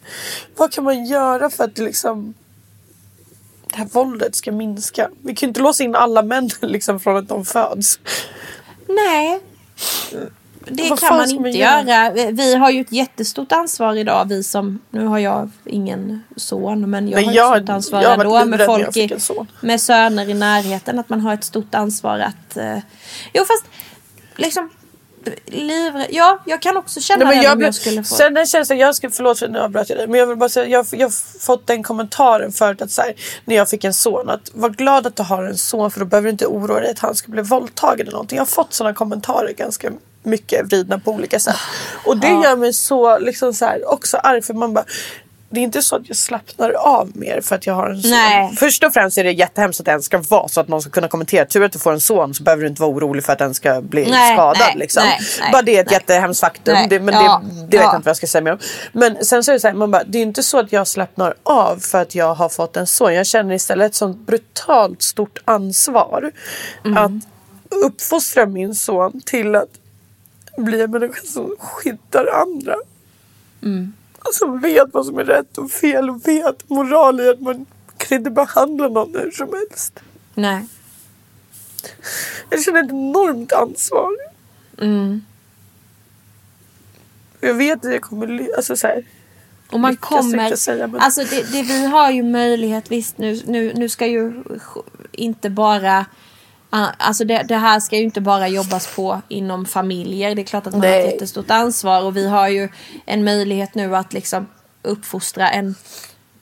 Vad 0.56 0.72
kan 0.72 0.84
man 0.84 1.04
göra 1.04 1.50
för 1.50 1.64
att 1.64 1.78
liksom 1.78 2.34
det 3.70 3.76
här 3.76 3.88
våldet 3.92 4.34
ska 4.34 4.52
minska? 4.52 5.10
Vi 5.22 5.34
kan 5.34 5.46
ju 5.46 5.50
inte 5.50 5.60
låsa 5.60 5.84
in 5.84 5.94
alla 5.94 6.22
män 6.22 6.50
liksom 6.60 7.00
från 7.00 7.16
att 7.16 7.28
de 7.28 7.44
föds. 7.44 7.98
Nej. 8.88 9.40
Det 10.66 10.90
Vad 10.90 11.00
kan 11.00 11.16
man 11.16 11.30
inte 11.30 11.42
man 11.42 11.52
göra? 11.52 11.82
göra. 11.82 12.30
Vi 12.32 12.54
har 12.54 12.70
ju 12.70 12.80
ett 12.80 12.92
jättestort 12.92 13.52
ansvar 13.52 13.94
idag. 13.94 14.28
Vi 14.28 14.42
som, 14.42 14.78
nu 14.90 15.06
har 15.06 15.18
jag 15.18 15.50
ingen 15.64 16.22
son 16.36 16.90
men 16.90 17.08
jag 17.08 17.16
Nej, 17.16 17.26
har 17.26 17.32
jag- 17.32 17.56
ett 17.56 17.62
stort 17.62 17.68
ansvar 17.74 18.02
jag 18.02 18.12
ändå 18.20 18.44
med 18.44 18.60
jag 18.60 18.66
folk 18.66 18.94
fick 18.94 19.10
i, 19.12 19.16
med 19.60 19.80
söner 19.80 20.28
i 20.28 20.34
närheten. 20.34 20.98
Att 20.98 21.08
man 21.08 21.20
har 21.20 21.34
ett 21.34 21.44
stort 21.44 21.74
ansvar 21.74 22.18
att... 22.18 22.56
Eh, 22.56 22.78
jo 23.34 23.44
fast 23.44 23.64
liksom 24.36 24.70
livrädd. 25.46 26.06
Ja, 26.10 26.38
jag 26.46 26.62
kan 26.62 26.76
också 26.76 27.00
känna 27.00 27.24
Nej, 27.24 27.34
men 27.34 27.38
det 27.38 27.44
jag 27.44 27.56
om 27.56 27.60
jag 27.60 27.74
skulle 27.74 28.04
få. 28.04 28.14
Sen 28.14 28.34
den 28.34 28.46
känslan, 28.46 28.78
jag 28.78 28.94
ska, 28.94 29.10
förlåt 29.10 29.38
för 29.38 29.46
att 29.46 29.52
nu 29.52 29.58
avbröt 29.58 29.88
jag 29.90 29.98
dig. 29.98 30.06
Men 30.06 30.20
jag 30.20 30.26
vill 30.26 30.36
bara 30.36 30.48
säga, 30.48 30.66
jag, 30.66 30.86
jag 30.92 31.06
har 31.06 31.38
fått 31.40 31.66
den 31.66 31.82
kommentaren 31.82 32.52
förut 32.52 32.82
att 32.82 32.90
så 32.90 33.02
här, 33.02 33.14
när 33.44 33.56
jag 33.56 33.68
fick 33.70 33.84
en 33.84 33.94
son. 33.94 34.30
Att 34.30 34.50
var 34.54 34.70
glad 34.70 35.06
att 35.06 35.16
du 35.16 35.22
har 35.22 35.42
en 35.44 35.58
son 35.58 35.90
för 35.90 36.00
då 36.00 36.06
behöver 36.06 36.26
du 36.26 36.30
inte 36.30 36.46
oroa 36.46 36.80
dig 36.80 36.90
att 36.90 36.98
han 36.98 37.14
ska 37.14 37.32
bli 37.32 37.42
våldtagen 37.42 38.00
eller 38.00 38.12
någonting. 38.12 38.36
Jag 38.36 38.40
har 38.42 38.46
fått 38.46 38.72
sådana 38.74 38.94
kommentarer 38.94 39.52
ganska 39.52 39.90
mycket 40.24 40.66
vridna 40.66 40.98
på 40.98 41.10
olika 41.10 41.40
sätt. 41.40 41.56
Och 42.04 42.16
det 42.16 42.28
gör 42.28 42.56
mig 42.56 42.72
så 42.72 43.18
liksom 43.18 43.54
så 43.54 43.64
här, 43.64 43.92
också 43.92 44.16
arg 44.16 44.42
för 44.42 44.54
man 44.54 44.74
bara 44.74 44.84
det 45.54 45.60
är 45.60 45.64
inte 45.64 45.82
så 45.82 45.96
att 45.96 46.08
jag 46.08 46.16
slappnar 46.16 46.70
av 46.70 47.10
mer 47.14 47.40
för 47.40 47.54
att 47.56 47.66
jag 47.66 47.74
har 47.74 47.90
en 47.90 48.02
son. 48.02 48.10
Nej. 48.10 48.56
Först 48.56 48.84
och 48.84 48.92
främst 48.92 49.18
är 49.18 49.24
det 49.24 49.32
jättehemskt 49.32 49.80
att 49.80 49.86
den 49.86 50.02
ska 50.02 50.18
vara 50.18 50.48
så 50.48 50.60
att 50.60 50.68
någon 50.68 50.82
ska 50.82 50.90
kunna 50.90 51.08
kommentera. 51.08 51.46
Tur 51.46 51.64
att 51.64 51.72
du 51.72 51.78
får 51.78 51.92
en 51.92 52.00
son 52.00 52.34
så 52.34 52.42
behöver 52.42 52.62
du 52.62 52.68
inte 52.68 52.82
vara 52.82 52.90
orolig 52.90 53.24
för 53.24 53.32
att 53.32 53.38
den 53.38 53.54
ska 53.54 53.80
bli 53.80 54.10
Nej, 54.10 54.36
skadad. 54.36 54.56
nej, 54.58 54.74
liksom. 54.76 55.02
bara 55.52 55.62
det 55.62 55.76
är 55.76 55.80
ett 55.80 55.86
nej. 55.86 55.94
jättehemskt 55.94 56.40
faktum. 56.40 56.76
Det, 56.88 57.00
men 57.00 57.14
ja, 57.14 57.42
det, 57.44 57.54
det 57.54 57.62
vet 57.62 57.74
ja. 57.74 57.80
jag 57.80 57.96
inte 57.96 58.04
vad 58.04 58.10
jag 58.10 58.16
ska 58.16 58.26
säga 58.26 58.42
mer 58.42 58.52
om. 58.52 58.58
Men 58.92 59.24
sen 59.24 59.44
så 59.44 59.50
är 59.50 59.52
det 59.52 59.60
så 59.60 59.68
här, 59.68 59.74
man 59.74 59.90
bara, 59.90 60.04
det 60.04 60.18
är 60.18 60.22
inte 60.22 60.42
så 60.42 60.58
att 60.58 60.72
jag 60.72 60.86
slappnar 60.86 61.34
av 61.42 61.76
för 61.76 62.02
att 62.02 62.14
jag 62.14 62.34
har 62.34 62.48
fått 62.48 62.76
en 62.76 62.86
son. 62.86 63.14
Jag 63.14 63.26
känner 63.26 63.54
istället 63.54 63.86
ett 63.86 63.94
sånt 63.94 64.26
brutalt 64.26 65.02
stort 65.02 65.38
ansvar. 65.44 66.32
Mm. 66.84 66.98
Att 66.98 67.28
uppfostra 67.84 68.46
min 68.46 68.74
son 68.74 69.20
till 69.24 69.54
att 69.54 69.68
bli 70.56 70.80
en 70.82 70.90
människa 70.90 71.26
som 71.26 71.54
skyddar 71.58 72.26
andra. 72.42 72.74
Som 74.32 74.60
vet 74.60 74.88
vad 74.92 75.06
som 75.06 75.18
är 75.18 75.24
rätt 75.24 75.58
och 75.58 75.70
fel 75.70 76.10
och 76.10 76.28
vet 76.28 76.68
moral 76.70 77.20
i 77.20 77.28
att 77.28 77.40
man 77.40 77.66
kan 77.96 78.18
inte 78.18 78.30
behandla 78.30 78.88
någon 78.88 79.14
hur 79.14 79.30
som 79.30 79.48
helst. 79.52 80.00
Nej. 80.34 80.66
Jag 82.50 82.62
känner 82.62 82.82
ett 82.84 82.90
enormt 82.90 83.52
ansvar. 83.52 84.10
Jag 87.40 87.54
vet 87.54 87.84
att 87.84 87.92
jag 87.92 88.02
kommer... 88.02 88.48
Alltså 88.56 88.76
så 88.76 88.86
här, 88.86 89.04
Och 89.72 89.80
man 89.80 89.96
kommer... 89.96 90.56
säga, 90.56 90.86
men- 90.86 91.00
Alltså 91.00 91.24
det, 91.24 91.52
det, 91.52 91.62
vi 91.62 91.86
har 91.86 92.10
ju 92.10 92.22
möjlighet, 92.22 92.90
visst 92.90 93.18
nu, 93.18 93.42
nu, 93.46 93.72
nu 93.74 93.88
ska 93.88 94.06
ju 94.06 94.42
inte 95.12 95.50
bara... 95.50 96.06
ah, 96.74 96.88
Alltså 96.98 97.24
det, 97.24 97.42
det 97.42 97.56
här 97.56 97.80
ska 97.80 97.96
ju 97.96 98.02
inte 98.02 98.20
bara 98.20 98.48
jobbas 98.48 98.94
på 98.96 99.22
inom 99.28 99.66
familjer. 99.66 100.34
Det 100.34 100.42
är 100.42 100.46
klart 100.46 100.66
att 100.66 100.72
man 100.72 100.82
har 100.82 100.88
Nej. 100.88 101.06
ett 101.06 101.12
jättestort 101.12 101.50
ansvar 101.50 102.02
och 102.02 102.16
vi 102.16 102.28
har 102.28 102.48
ju 102.48 102.68
en 103.06 103.24
möjlighet 103.24 103.74
nu 103.74 103.96
att 103.96 104.12
liksom 104.12 104.46
uppfostra 104.82 105.50
en 105.50 105.74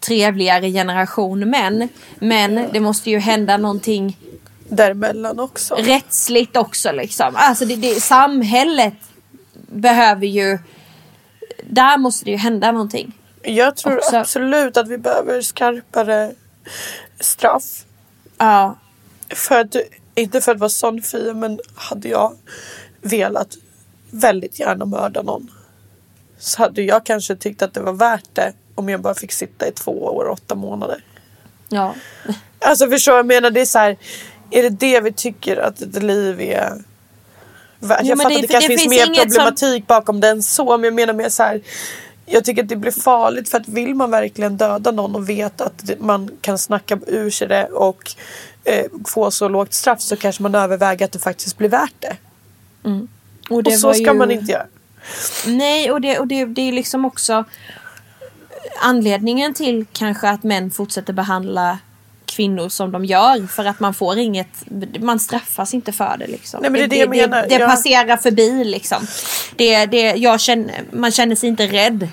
trevligare 0.00 0.70
generation 0.70 1.50
män. 1.50 1.88
Men 2.18 2.68
det 2.72 2.80
måste 2.80 3.10
ju 3.10 3.18
hända 3.18 3.56
någonting 3.56 4.18
däremellan 4.68 5.40
också. 5.40 5.74
rättsligt 5.74 6.56
också 6.56 6.92
liksom. 6.92 7.32
Alltså 7.36 7.64
det, 7.64 7.76
det, 7.76 8.02
samhället 8.02 8.94
behöver 9.72 10.26
ju... 10.26 10.58
Där 11.64 11.98
måste 11.98 12.24
det 12.24 12.30
ju 12.30 12.36
hända 12.36 12.72
någonting. 12.72 13.12
Jag 13.42 13.76
tror 13.76 13.98
också- 13.98 14.16
absolut 14.16 14.76
att 14.76 14.88
vi 14.88 14.98
behöver 14.98 15.42
skarpare 15.42 16.32
straff. 17.20 17.84
Ja. 18.38 18.76
För 19.28 19.60
att, 19.60 19.76
inte 20.14 20.40
för 20.40 20.52
att 20.52 20.58
vara 20.58 20.70
sån 20.70 21.02
Fia, 21.02 21.34
men 21.34 21.60
hade 21.74 22.08
jag 22.08 22.36
velat 23.02 23.48
väldigt 24.10 24.60
gärna 24.60 24.84
mörda 24.84 25.22
någon 25.22 25.50
så 26.38 26.62
hade 26.62 26.82
jag 26.82 27.06
kanske 27.06 27.36
tyckt 27.36 27.62
att 27.62 27.74
det 27.74 27.80
var 27.80 27.92
värt 27.92 28.28
det 28.34 28.52
om 28.74 28.88
jag 28.88 29.00
bara 29.00 29.14
fick 29.14 29.32
sitta 29.32 29.68
i 29.68 29.72
två 29.72 30.04
år 30.04 30.24
och 30.24 30.32
åtta 30.32 30.54
månader. 30.54 31.04
Ja. 31.68 31.94
Alltså 32.58 32.88
förstår 32.90 33.16
jag 33.16 33.26
menar? 33.26 33.50
Det 33.50 33.60
är 33.60 33.64
så 33.66 33.78
här, 33.78 33.96
är 34.50 34.62
det 34.62 34.68
det 34.70 35.00
vi 35.00 35.12
tycker 35.12 35.56
att 35.56 35.80
ett 35.80 36.02
liv 36.02 36.40
är 36.40 36.82
värt? 37.80 38.00
Jo, 38.02 38.08
jag 38.08 38.18
fattar 38.18 38.30
det- 38.30 38.36
att 38.36 38.42
det 38.42 38.48
kanske 38.48 38.72
det 38.72 38.78
finns, 38.78 38.94
finns 38.94 39.08
mer 39.08 39.24
problematik 39.24 39.86
bakom 39.86 40.20
den 40.20 40.42
så, 40.42 40.76
men 40.78 40.84
jag 40.84 40.94
menar 40.94 41.12
mer 41.14 41.28
så 41.28 41.42
här. 41.42 41.60
Jag 42.26 42.44
tycker 42.44 42.62
att 42.62 42.68
det 42.68 42.76
blir 42.76 42.90
farligt 42.90 43.48
för 43.48 43.58
att 43.58 43.68
vill 43.68 43.94
man 43.94 44.10
verkligen 44.10 44.56
döda 44.56 44.90
någon 44.90 45.14
och 45.14 45.28
vet 45.28 45.60
att 45.60 45.90
man 45.98 46.30
kan 46.40 46.58
snacka 46.58 46.98
ur 47.06 47.30
sig 47.30 47.48
det 47.48 47.64
och 47.66 48.14
eh, 48.64 48.84
få 49.06 49.30
så 49.30 49.48
lågt 49.48 49.74
straff 49.74 50.00
så 50.00 50.16
kanske 50.16 50.42
man 50.42 50.54
överväger 50.54 51.04
att 51.04 51.12
det 51.12 51.18
faktiskt 51.18 51.58
blir 51.58 51.68
värt 51.68 51.94
det. 51.98 52.16
Och, 53.50 53.62
det 53.62 53.70
och 53.70 53.78
så 53.78 53.94
ska 53.94 54.04
ju... 54.04 54.14
man 54.14 54.30
inte 54.30 54.52
göra. 54.52 54.66
Nej, 55.46 55.92
och 55.92 56.00
det, 56.00 56.18
och 56.18 56.26
det, 56.26 56.44
det 56.44 56.68
är 56.68 56.72
liksom 56.72 57.04
också 57.04 57.44
anledningen 58.80 59.54
till 59.54 59.86
kanske 59.92 60.28
att 60.28 60.42
män 60.42 60.70
fortsätter 60.70 61.12
behandla 61.12 61.78
kvinnor 62.36 62.68
som 62.68 62.92
de 62.92 63.04
gör. 63.04 63.46
För 63.46 63.64
att 63.64 63.80
man 63.80 63.94
får 63.94 64.18
inget, 64.18 64.48
man 65.00 65.18
straffas 65.20 65.74
inte 65.74 65.92
för 65.92 66.16
det 66.18 66.26
liksom. 66.26 66.60
Nej, 66.62 66.70
men 66.70 66.78
det 66.80 66.84
är 66.84 66.88
det 66.88 66.96
jag 66.96 67.08
menar. 67.10 67.42
Det, 67.42 67.48
det 67.48 67.54
Jag- 67.54 67.70
passerar 67.70 68.16
förbi 68.16 68.64
liksom. 68.64 69.06
Det, 69.56 69.86
det, 69.86 70.00
jag 70.14 70.40
känner, 70.40 70.84
man 70.92 71.10
känner 71.10 71.36
sig 71.36 71.48
inte 71.48 71.66
rädd. 71.66 72.08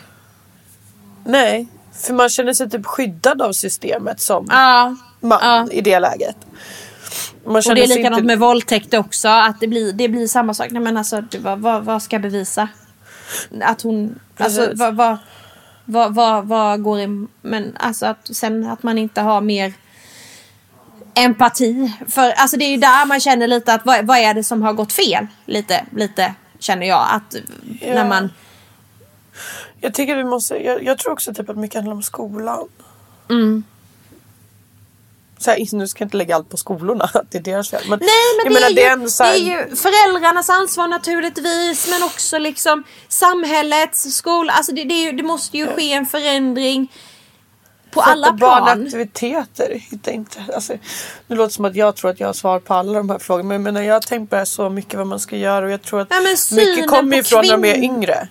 Nej, 1.25 1.67
för 1.93 2.13
man 2.13 2.29
känner 2.29 2.53
sig 2.53 2.69
typ 2.69 2.85
skyddad 2.85 3.41
av 3.41 3.51
systemet 3.53 4.21
som 4.21 4.47
Ja. 4.49 4.95
man 5.19 5.39
ja. 5.41 5.67
i 5.71 5.81
det 5.81 5.99
läget. 5.99 6.35
Man 7.45 7.55
Och 7.55 7.75
det 7.75 7.83
är 7.83 7.87
likadant 7.87 8.05
inte- 8.19 8.23
med 8.23 8.39
våldtäkt 8.39 8.93
också. 8.93 9.27
Att 9.27 9.59
det 9.59 9.67
blir, 9.67 9.93
det 9.93 10.07
blir 10.09 10.27
samma 10.27 10.53
sak. 10.53 10.67
Nej, 10.71 10.81
men 10.81 10.97
alltså, 10.97 11.21
det- 11.21 11.39
vad, 11.39 11.83
vad, 11.85 12.03
ska 12.03 12.19
bevisa? 12.19 12.67
Att 13.61 13.81
hon... 13.81 14.19
Alltså, 14.37 14.69
vad, 14.73 14.95
vad, 14.95 15.17
vad, 15.85 16.15
vad, 16.15 16.45
vad 16.47 16.83
går 16.83 16.99
i... 16.99 17.25
Men 17.41 17.77
alltså 17.79 18.05
att 18.05 18.35
sen 18.35 18.65
att 18.69 18.83
man 18.83 18.97
inte 18.97 19.21
har 19.21 19.41
mer 19.41 19.73
empati. 21.19 21.93
För 22.07 22.31
alltså 22.31 22.57
det 22.57 22.65
är 22.65 22.69
ju 22.69 22.77
där 22.77 23.05
man 23.05 23.19
känner 23.19 23.47
lite 23.47 23.73
att 23.73 23.85
vad, 23.85 24.05
vad 24.05 24.17
är 24.17 24.33
det 24.33 24.43
som 24.43 24.61
har 24.61 24.73
gått 24.73 24.93
fel? 24.93 25.27
Lite, 25.45 25.85
lite 25.95 26.33
känner 26.59 26.87
jag. 26.87 27.07
Att 27.11 27.35
när 27.81 28.07
man... 28.07 28.29
Jag 29.81 29.93
tycker 29.93 30.15
vi 30.15 30.23
måste, 30.23 30.55
jag, 30.55 30.83
jag 30.83 30.97
tror 30.97 31.11
också 31.11 31.33
typ 31.33 31.49
att 31.49 31.57
mycket 31.57 31.75
handlar 31.75 31.93
om 31.93 32.03
skolan. 32.03 32.67
Mm. 33.29 33.63
Så 35.37 35.51
här, 35.51 35.75
nu 35.75 35.87
ska 35.87 36.01
jag 36.01 36.05
inte 36.05 36.17
lägga 36.17 36.35
allt 36.35 36.49
på 36.49 36.57
skolorna, 36.57 37.09
att 37.13 37.25
det 37.31 37.37
är 37.37 37.41
deras 37.41 37.69
fel. 37.69 37.81
Men, 37.89 37.99
Nej 37.99 38.09
men 38.43 38.53
det, 38.53 38.59
menar, 38.59 38.67
är 38.67 38.97
ju, 38.97 39.03
det, 39.03 39.09
så 39.09 39.23
här- 39.23 39.33
är 39.33 39.37
ju 39.37 39.75
föräldrarnas 39.75 40.49
ansvar 40.49 40.87
naturligtvis 40.87 41.87
men 41.89 42.03
också 42.03 42.37
liksom 42.37 42.83
samhällets, 43.07 44.15
skola. 44.15 44.53
Alltså 44.53 44.71
det, 44.71 44.83
det, 44.83 44.93
är 44.93 45.13
det 45.13 45.23
måste 45.23 45.57
ju 45.57 45.67
ske 45.67 45.93
en 45.93 46.05
förändring 46.05 46.91
på 47.91 47.99
Sätta 47.99 48.11
alla 48.11 48.31
barn 48.31 48.63
plan. 48.63 48.83
aktiviteter. 48.85 49.73
Hitta 49.91 50.11
inte, 50.11 50.39
alltså, 50.55 50.73
det 51.27 51.35
låter 51.35 51.53
som 51.53 51.65
att 51.65 51.75
jag 51.75 51.95
tror 51.95 52.11
att 52.11 52.19
jag 52.19 52.27
har 52.27 52.33
svar 52.33 52.59
på 52.59 52.73
alla 52.73 52.93
de 52.93 53.09
här 53.09 53.19
frågorna. 53.19 53.47
Men 53.47 53.53
jag, 53.55 53.61
menar, 53.61 53.81
jag 53.81 53.93
har 53.93 54.01
tänkt 54.01 54.29
på 54.29 54.35
det 54.35 54.39
här 54.39 54.45
så 54.45 54.69
mycket 54.69 54.93
vad 54.93 55.07
man 55.07 55.19
ska 55.19 55.37
göra. 55.37 55.65
Och 55.65 55.71
jag 55.71 55.81
tror 55.81 56.01
att 56.01 56.37
synen 56.37 56.65
mycket 56.65 56.89
kommer 56.89 57.17
ifrån 57.17 57.45
när 57.47 57.57
de 57.57 57.65
är 57.65 57.83
yngre. 57.83 58.27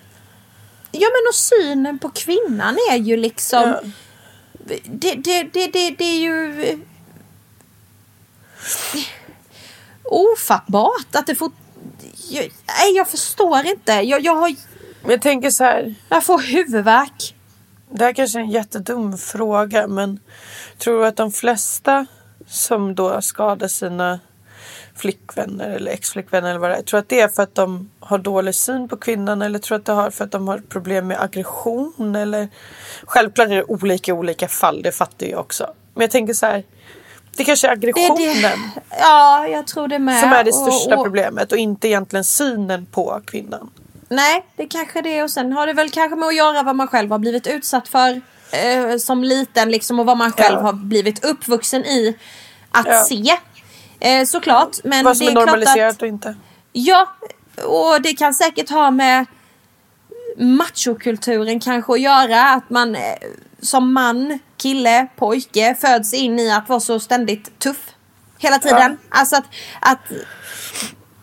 Ja 0.91 1.07
men 1.11 1.29
och 1.29 1.35
synen 1.35 1.99
på 1.99 2.09
kvinnan 2.09 2.77
är 2.91 2.97
ju 2.97 3.17
liksom... 3.17 3.63
Ja. 3.63 3.79
Det, 4.53 4.79
det, 4.85 5.43
det, 5.43 5.67
det, 5.67 5.89
det 5.97 6.03
är 6.03 6.19
ju... 6.19 6.77
Ofattbart 10.03 11.15
att 11.15 11.27
det 11.27 11.35
får... 11.35 11.51
Jag, 12.29 12.43
nej 12.67 12.95
jag 12.95 13.07
förstår 13.07 13.65
inte. 13.65 13.91
Jag, 13.91 14.21
jag, 14.21 14.35
har, 14.35 14.55
jag 15.07 15.21
tänker 15.21 15.49
så 15.49 15.63
här. 15.63 15.95
jag 16.09 16.23
får 16.23 16.39
huvudvärk. 16.39 17.35
Det 17.91 18.03
här 18.03 18.13
kanske 18.13 18.39
är 18.39 18.43
en 18.43 18.49
jättedum 18.49 19.17
fråga 19.17 19.87
men 19.87 20.19
tror 20.77 20.99
du 20.99 21.07
att 21.07 21.15
de 21.15 21.31
flesta 21.31 22.05
som 22.47 22.95
då 22.95 23.21
skadar 23.21 23.67
sina 23.67 24.19
flickvänner 24.95 25.69
eller 25.69 25.91
exflickvänner 25.91 26.49
eller 26.49 26.59
vad 26.59 26.69
det 26.69 26.75
är. 26.75 26.81
Tror 26.81 26.99
att 26.99 27.09
det 27.09 27.21
är 27.21 27.27
för 27.27 27.43
att 27.43 27.55
de 27.55 27.89
har 27.99 28.17
dålig 28.17 28.55
syn 28.55 28.89
på 28.89 28.97
kvinnan 28.97 29.41
eller 29.41 29.59
tror 29.59 29.75
att 29.77 29.85
det 29.85 29.91
har 29.91 30.09
för 30.09 30.23
att 30.25 30.31
de 30.31 30.47
har 30.47 30.57
problem 30.57 31.07
med 31.07 31.21
aggression 31.21 32.15
eller 32.15 32.47
självklart 33.03 33.47
är 33.49 33.55
det 33.55 33.63
olika 33.63 34.13
olika 34.13 34.47
fall, 34.47 34.81
det 34.81 34.91
fattar 34.91 35.27
jag 35.27 35.39
också. 35.39 35.73
Men 35.93 36.01
jag 36.01 36.11
tänker 36.11 36.33
så 36.33 36.45
här, 36.45 36.63
det 37.37 37.43
kanske 37.43 37.67
är 37.67 37.75
Det, 37.75 37.87
aggressionen 37.87 38.41
det, 38.41 38.81
ja, 38.99 39.47
jag 39.47 39.67
tror 39.67 39.87
det 39.87 39.99
med. 39.99 40.19
som 40.21 40.29
är 40.33 40.43
det 40.43 40.49
Och- 40.51 40.55
största 40.73 40.97
och- 40.97 41.03
problemet 41.05 41.51
och 41.51 41.57
inte 41.57 41.87
egentligen 41.87 42.23
synen 42.23 42.85
på 42.85 43.21
kvinnan. 43.25 43.69
Nej, 44.09 44.45
det 44.55 44.65
kanske 44.65 45.01
det 45.01 45.17
är. 45.17 45.23
Och 45.23 45.31
sen 45.31 45.53
har 45.53 45.67
det 45.67 45.73
väl 45.73 45.89
kanske 45.89 46.15
med 46.15 46.27
att 46.27 46.35
göra 46.35 46.63
vad 46.63 46.75
man 46.75 46.87
själv 46.87 47.11
har 47.11 47.19
blivit 47.19 47.47
utsatt 47.47 47.87
för 47.87 48.21
eh, 48.51 48.97
som 48.97 49.23
liten 49.23 49.71
liksom 49.71 49.99
och 49.99 50.05
vad 50.05 50.17
man 50.17 50.31
själv 50.31 50.55
Ja. 50.55 50.61
har 50.61 50.73
blivit 50.73 51.25
uppvuxen 51.25 51.85
i 51.85 52.17
att 52.71 52.87
Ja. 52.87 53.03
se. 53.03 53.37
Eh, 53.99 54.25
såklart. 54.25 54.77
Men 54.83 55.05
Vad 55.05 55.17
som 55.17 55.25
det 55.25 55.31
är 55.31 55.41
är 55.41 55.45
normaliserat 55.45 55.95
att, 55.95 56.01
och 56.01 56.07
inte. 56.07 56.35
Ja, 56.73 57.07
och 57.65 58.01
det 58.01 58.13
kan 58.13 58.33
säkert 58.33 58.69
ha 58.69 58.91
med 58.91 59.25
machokulturen 60.37 61.59
kanske 61.59 61.93
att 61.93 61.99
göra. 62.01 62.41
Att 62.43 62.69
man 62.69 62.95
eh, 62.95 63.01
som 63.61 63.93
man, 63.93 64.39
kille, 64.57 65.07
pojke 65.15 65.75
föds 65.79 66.13
in 66.13 66.39
i 66.39 66.51
att 66.51 66.69
vara 66.69 66.79
så 66.79 66.99
ständigt 66.99 67.59
tuff. 67.59 67.89
Hela 68.37 68.59
tiden. 68.59 68.97
Alltså 69.09 69.35
att, 69.35 69.45
att 69.81 69.99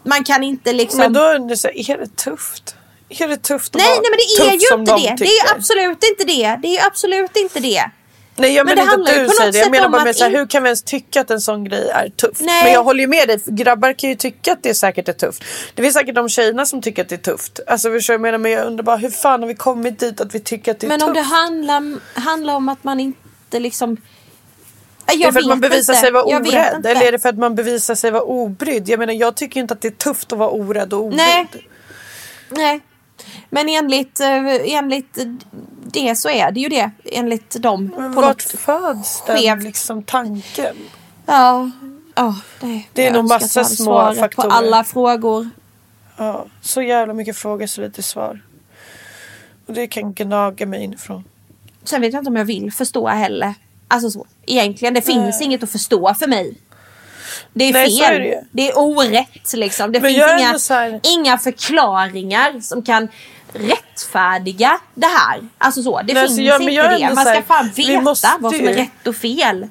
man 0.02 0.24
kan 0.24 0.42
inte 0.42 0.72
liksom... 0.72 1.00
Men 1.00 1.12
då 1.12 1.20
är 1.20 1.38
det 1.48 1.56
så 1.56 1.68
här, 1.68 1.90
är 1.90 1.98
det 1.98 2.16
tufft? 2.16 2.75
Är 3.08 3.28
det 3.28 3.36
tufft 3.36 3.74
att 3.74 3.78
Nej, 3.82 3.88
vara 3.90 4.00
nej 4.00 4.10
men 4.10 4.18
det 4.18 4.42
är 4.42 4.50
ju 4.50 4.76
inte 4.76 4.92
de 4.92 5.02
det. 5.02 5.24
Det 5.24 5.30
är 5.30 5.56
absolut 5.56 6.04
inte 6.04 6.24
det. 6.24 6.58
Det 6.62 6.76
är 6.78 6.86
absolut 6.86 7.36
inte 7.36 7.60
det. 7.60 7.90
Nej 8.38 8.52
jag 8.52 8.66
Men 8.66 8.78
menar 8.78 8.98
inte 8.98 9.10
att 9.12 9.28
du 9.28 9.34
säger 9.34 9.52
det. 9.52 9.58
Jag 9.58 9.70
menar 9.70 9.88
bara 9.88 10.04
med 10.04 10.16
så 10.16 10.24
här, 10.24 10.30
in- 10.30 10.36
hur 10.36 10.46
kan 10.46 10.62
vi 10.62 10.66
ens 10.68 10.82
tycka 10.82 11.20
att 11.20 11.30
en 11.30 11.40
sån 11.40 11.64
grej 11.64 11.88
är 11.88 12.08
tuff? 12.08 12.36
Nej. 12.40 12.64
Men 12.64 12.72
jag 12.72 12.84
håller 12.84 13.00
ju 13.00 13.06
med 13.06 13.28
dig. 13.28 13.40
Grabbar 13.46 13.92
kan 13.92 14.10
ju 14.10 14.16
tycka 14.16 14.52
att 14.52 14.62
det 14.62 14.74
säkert 14.74 15.08
är 15.08 15.12
tufft. 15.12 15.44
Det 15.74 15.82
finns 15.82 15.94
säkert 15.94 16.14
de 16.14 16.28
tjejerna 16.28 16.66
som 16.66 16.82
tycker 16.82 17.02
att 17.02 17.08
det 17.08 17.14
är 17.14 17.32
tufft. 17.32 17.60
Alltså 17.66 17.90
förstår 17.92 18.14
jag 18.14 18.20
menar? 18.20 18.38
Men 18.38 18.52
jag 18.52 18.66
undrar 18.66 18.82
bara 18.84 18.96
hur 18.96 19.10
fan 19.10 19.40
har 19.40 19.48
vi 19.48 19.54
kommit 19.54 19.98
dit 19.98 20.20
att 20.20 20.34
vi 20.34 20.40
tycker 20.40 20.70
att 20.72 20.80
det 20.80 20.86
är 20.86 20.88
Men 20.88 21.00
tufft? 21.00 21.08
om 21.08 21.14
det 21.14 21.20
handlar, 21.20 21.98
handlar 22.20 22.54
om 22.54 22.68
att 22.68 22.84
man 22.84 23.00
inte 23.00 23.58
liksom... 23.58 23.96
Jag 25.06 25.20
är 25.20 25.26
det 25.26 25.32
för 25.32 25.40
att 25.40 25.46
man 25.46 25.60
bevisar 25.60 25.92
inte. 25.92 26.00
sig 26.00 26.12
vara 26.12 26.24
orädd? 26.24 26.86
Eller 26.86 27.02
är 27.02 27.12
det 27.12 27.18
för 27.18 27.28
att 27.28 27.38
man 27.38 27.54
bevisar 27.54 27.94
sig 27.94 28.10
vara 28.10 28.22
obrydd? 28.22 28.88
Jag 28.88 28.98
menar 28.98 29.12
jag 29.12 29.36
tycker 29.36 29.56
ju 29.56 29.60
inte 29.60 29.74
att 29.74 29.80
det 29.80 29.88
är 29.88 29.92
tufft 29.92 30.32
att 30.32 30.38
vara 30.38 30.50
orädd 30.50 30.92
och 30.92 31.00
obrydd. 31.00 31.16
Nej. 31.16 31.46
Nej. 32.50 32.80
Men 33.50 33.68
enligt, 33.68 34.20
eh, 34.20 34.74
enligt 34.74 35.18
det 35.92 36.16
så 36.16 36.28
är 36.28 36.50
det 36.50 36.60
ju 36.60 36.68
det 36.68 36.90
enligt 37.04 37.62
dem. 37.62 37.94
Men 37.96 38.14
på 38.14 38.20
vart 38.20 38.42
föds 38.42 39.22
den 39.26 39.60
liksom 39.60 40.02
tanken? 40.02 40.76
Ja, 41.26 41.70
ja 42.14 42.34
nej. 42.60 42.90
Det 42.92 43.06
är 43.06 43.12
nog 43.12 43.28
massa 43.28 43.64
små 43.64 44.14
faktorer. 44.14 44.48
på 44.48 44.54
alla 44.54 44.84
frågor. 44.84 45.50
Ja, 46.16 46.46
så 46.60 46.82
jävla 46.82 47.14
mycket 47.14 47.36
frågor 47.36 47.66
så 47.66 47.80
lite 47.80 48.02
svar. 48.02 48.40
Och 49.66 49.74
det 49.74 49.86
kan 49.86 50.12
gnaga 50.12 50.66
mig 50.66 50.84
inifrån. 50.84 51.24
Sen 51.84 52.00
vet 52.00 52.12
jag 52.12 52.20
inte 52.20 52.30
om 52.30 52.36
jag 52.36 52.44
vill 52.44 52.72
förstå 52.72 53.08
heller. 53.08 53.54
Alltså 53.88 54.10
så. 54.10 54.26
Egentligen, 54.46 54.94
det 54.94 55.02
finns 55.02 55.40
inget 55.40 55.62
att 55.62 55.70
förstå 55.70 56.14
för 56.14 56.26
mig. 56.26 56.56
Det 57.52 57.64
är 57.64 57.72
Nej, 57.72 57.98
fel. 57.98 58.14
är 58.14 58.20
det 58.20 58.44
det 58.50 58.68
är 58.70 58.78
orätt 58.78 59.52
liksom. 59.54 59.92
Det 59.92 60.00
Men 60.00 60.10
finns 60.10 60.70
inga, 60.70 60.78
här- 60.80 61.00
inga 61.02 61.38
förklaringar 61.38 62.60
som 62.60 62.82
kan 62.82 63.08
rättfärdiga 63.52 64.80
det 64.94 65.06
här. 65.06 65.48
Alltså 65.58 65.82
så. 65.82 66.00
Det 66.04 66.14
Nej, 66.14 66.26
finns 66.26 66.38
jag- 66.38 66.60
inte 66.62 66.72
jag 66.74 67.00
det. 67.00 67.14
Man 67.14 67.24
ska 67.24 67.42
fan 67.42 67.70
veta 67.76 68.00
måste 68.00 68.28
vad 68.40 68.54
som 68.56 68.68
är 68.68 68.74
rätt 68.74 69.06
och 69.06 69.16
fel. 69.16 69.66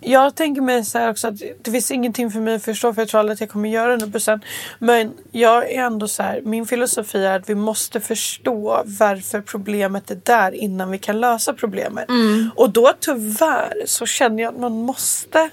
Jag 0.00 0.34
tänker 0.34 0.60
mig 0.62 0.84
så 0.84 1.08
också 1.10 1.28
att 1.28 1.34
det 1.62 1.70
finns 1.70 1.90
ingenting 1.90 2.30
för 2.30 2.40
mig 2.40 2.54
att 2.54 2.64
förstå 2.64 2.94
för 2.94 3.02
jag 3.02 3.08
tror 3.08 3.20
aldrig 3.20 3.34
att 3.34 3.40
jag 3.40 3.50
kommer 3.50 3.68
göra 3.68 3.96
det 3.96 4.06
100%. 4.06 4.42
Men 4.78 5.12
jag 5.32 5.70
är 5.72 5.82
ändå 5.84 6.08
så 6.08 6.22
här, 6.22 6.40
min 6.44 6.66
filosofi 6.66 7.24
är 7.24 7.36
att 7.36 7.48
vi 7.48 7.54
måste 7.54 8.00
förstå 8.00 8.82
varför 8.84 9.40
problemet 9.40 10.10
är 10.10 10.18
där 10.24 10.52
innan 10.54 10.90
vi 10.90 10.98
kan 10.98 11.20
lösa 11.20 11.52
problemet. 11.52 12.08
Och 12.54 12.70
då 12.70 12.92
tyvärr 13.00 13.72
så 13.86 14.06
känner 14.06 14.42
jag 14.42 14.54
att 14.54 14.60
man 14.60 14.72
måste 14.72 15.50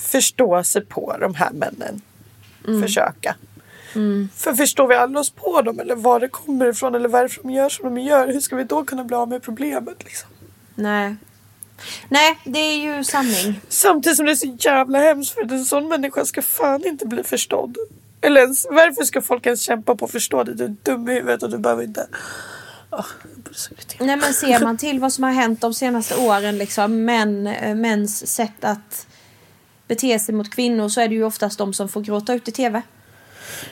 förstå 0.00 0.64
sig 0.64 0.84
på 0.84 1.16
de 1.20 1.34
här 1.34 1.50
männen. 1.50 2.02
Försöka. 2.82 3.36
För 4.36 4.54
förstår 4.54 4.86
vi 4.86 4.94
alla 4.94 5.20
oss 5.20 5.30
på 5.30 5.62
dem 5.62 5.80
eller 5.80 5.96
var 5.96 6.20
det 6.20 6.28
kommer 6.28 6.66
ifrån 6.66 6.94
eller 6.94 7.08
varför 7.08 7.42
de 7.42 7.50
gör 7.50 7.68
som 7.68 7.94
de 7.94 8.00
gör, 8.00 8.26
hur 8.26 8.40
ska 8.40 8.56
vi 8.56 8.64
då 8.64 8.84
kunna 8.84 9.04
bli 9.04 9.16
av 9.16 9.28
med 9.28 9.42
problemet 9.42 10.04
liksom? 10.04 10.28
Nej. 10.74 11.16
Nej, 12.08 12.38
det 12.44 12.58
är 12.58 12.76
ju 12.76 13.04
sanning. 13.04 13.60
Samtidigt 13.68 14.16
som 14.16 14.26
det 14.26 14.32
är 14.32 14.36
så 14.36 14.56
jävla 14.58 14.98
hemskt 14.98 15.34
för 15.34 15.42
att 15.42 15.50
en 15.50 15.64
sån 15.64 15.88
människa 15.88 16.24
ska 16.24 16.42
fan 16.42 16.86
inte 16.86 17.06
bli 17.06 17.22
förstådd. 17.22 17.76
Eller 18.20 18.40
ens, 18.40 18.66
varför 18.70 19.04
ska 19.04 19.22
folk 19.22 19.46
ens 19.46 19.62
kämpa 19.62 19.96
på 19.96 20.04
att 20.04 20.10
förstå 20.10 20.44
dig? 20.44 20.54
Du 20.54 20.64
är 20.64 20.76
dum 20.82 21.08
i 21.08 21.14
huvudet 21.14 21.42
och 21.42 21.50
du 21.50 21.58
behöver 21.58 21.82
inte... 21.82 22.06
Oh. 22.90 23.06
Nej 23.98 24.16
men 24.16 24.34
ser 24.34 24.60
man 24.60 24.76
till 24.76 25.00
vad 25.00 25.12
som 25.12 25.24
har 25.24 25.30
hänt 25.30 25.60
de 25.60 25.74
senaste 25.74 26.16
åren, 26.16 26.58
liksom, 26.58 27.04
män, 27.04 27.46
eh, 27.46 27.74
mäns 27.74 28.26
sätt 28.26 28.64
att 28.64 29.06
bete 29.90 30.18
sig 30.18 30.34
mot 30.34 30.50
kvinnor 30.50 30.88
så 30.88 31.00
är 31.00 31.08
det 31.08 31.14
ju 31.14 31.24
oftast 31.24 31.58
de 31.58 31.72
som 31.72 31.88
får 31.88 32.00
gråta 32.00 32.34
ut 32.34 32.48
i 32.48 32.52
tv. 32.52 32.82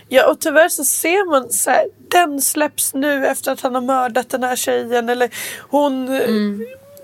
Ja 0.09 0.31
och 0.31 0.41
tyvärr 0.41 0.69
så 0.69 0.85
ser 0.85 1.31
man 1.31 1.51
så 1.53 1.71
här, 1.71 1.85
den 2.11 2.41
släpps 2.41 2.95
nu 2.95 3.27
efter 3.27 3.53
att 3.53 3.61
han 3.61 3.75
har 3.75 3.83
mördat 3.83 4.29
den 4.29 4.43
här 4.43 4.57
tjejen 4.57 5.09
eller 5.09 5.31
hon... 5.71 6.05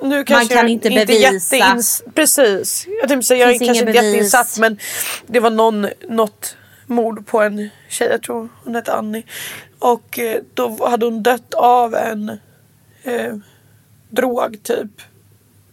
Nu 0.03 0.25
kanske 0.25 0.55
Mm. 0.55 0.63
kan 0.63 0.69
inte 0.69 0.91
bevisa. 0.91 1.57
jätteins- 1.57 2.03
Precis. 2.15 2.87
Jag 3.01 3.09
tänkte 3.09 3.27
säga, 3.27 3.41
jag 3.47 3.55
är 3.55 3.59
kanske 3.67 3.79
inte 3.89 3.93
jätteinsatt 3.93 4.59
men 4.59 4.79
det 5.27 5.41
var 5.41 5.51
någon, 5.51 5.87
något 6.09 6.57
mord 6.87 7.27
på 7.27 7.41
en 7.41 7.69
tjej, 7.89 8.09
jag 8.11 8.23
tror 8.23 8.49
hon 8.65 8.75
hette 8.75 8.93
Annie. 8.93 9.23
Och 9.79 10.19
eh, 10.19 10.41
då 10.55 10.89
hade 10.89 11.07
hon 11.07 11.23
dött 11.23 11.55
av 11.55 11.95
en 11.95 12.29
eh, 13.03 13.35
drog 14.11 14.63
typ. 14.63 14.91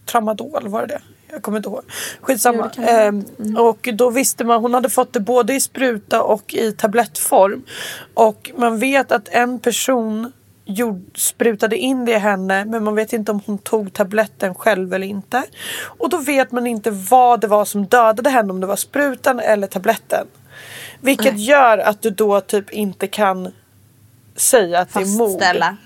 Tramadol 0.06 0.68
var 0.68 0.82
det 0.82 0.88
det? 0.88 1.02
Jag 1.32 1.42
kommer 1.42 1.58
inte 1.58 1.70
ihåg. 1.70 1.84
Skitsamma. 2.22 2.72
Jo, 2.78 2.84
vara. 2.84 2.92
Mm. 2.92 3.26
Ehm, 3.40 3.58
Och 3.58 3.90
då 3.94 4.10
visste 4.10 4.44
man, 4.44 4.62
hon 4.62 4.74
hade 4.74 4.90
fått 4.90 5.14
det 5.14 5.20
både 5.20 5.54
i 5.54 5.60
spruta 5.60 6.24
och 6.24 6.54
i 6.54 6.72
tablettform. 6.72 7.64
Och 8.14 8.52
man 8.58 8.80
vet 8.80 9.12
att 9.12 9.28
en 9.28 9.60
person 9.60 10.32
gjord, 10.66 11.02
sprutade 11.16 11.78
in 11.78 12.06
det 12.06 12.12
i 12.12 12.18
henne 12.18 12.66
men 12.66 12.84
man 12.84 12.96
vet 12.96 13.14
inte 13.14 13.32
om 13.32 13.42
hon 13.46 13.58
tog 13.58 13.94
tabletten 13.94 14.56
själv 14.56 14.94
eller 14.94 15.08
inte. 15.08 15.44
Och 15.84 16.10
då 16.10 16.18
vet 16.18 16.52
man 16.52 16.68
inte 16.68 16.92
vad 16.92 17.42
det 17.42 17.48
var 17.48 17.66
som 17.66 17.86
dödade 17.86 18.30
henne, 18.30 18.54
om 18.54 18.60
det 18.60 18.68
var 18.68 18.76
sprutan 18.76 19.40
eller 19.40 19.68
tabletten. 19.68 20.28
Vilket 21.02 21.40
gör 21.40 21.78
att 21.78 22.02
du 22.02 22.10
då 22.10 22.42
typ 22.42 22.70
inte 22.70 23.08
kan 23.08 23.52
säga 24.36 24.80
att 24.80 24.94
det 24.94 25.00
är 25.02 25.18
mord. 25.18 25.30
Fastställa. 25.30 25.78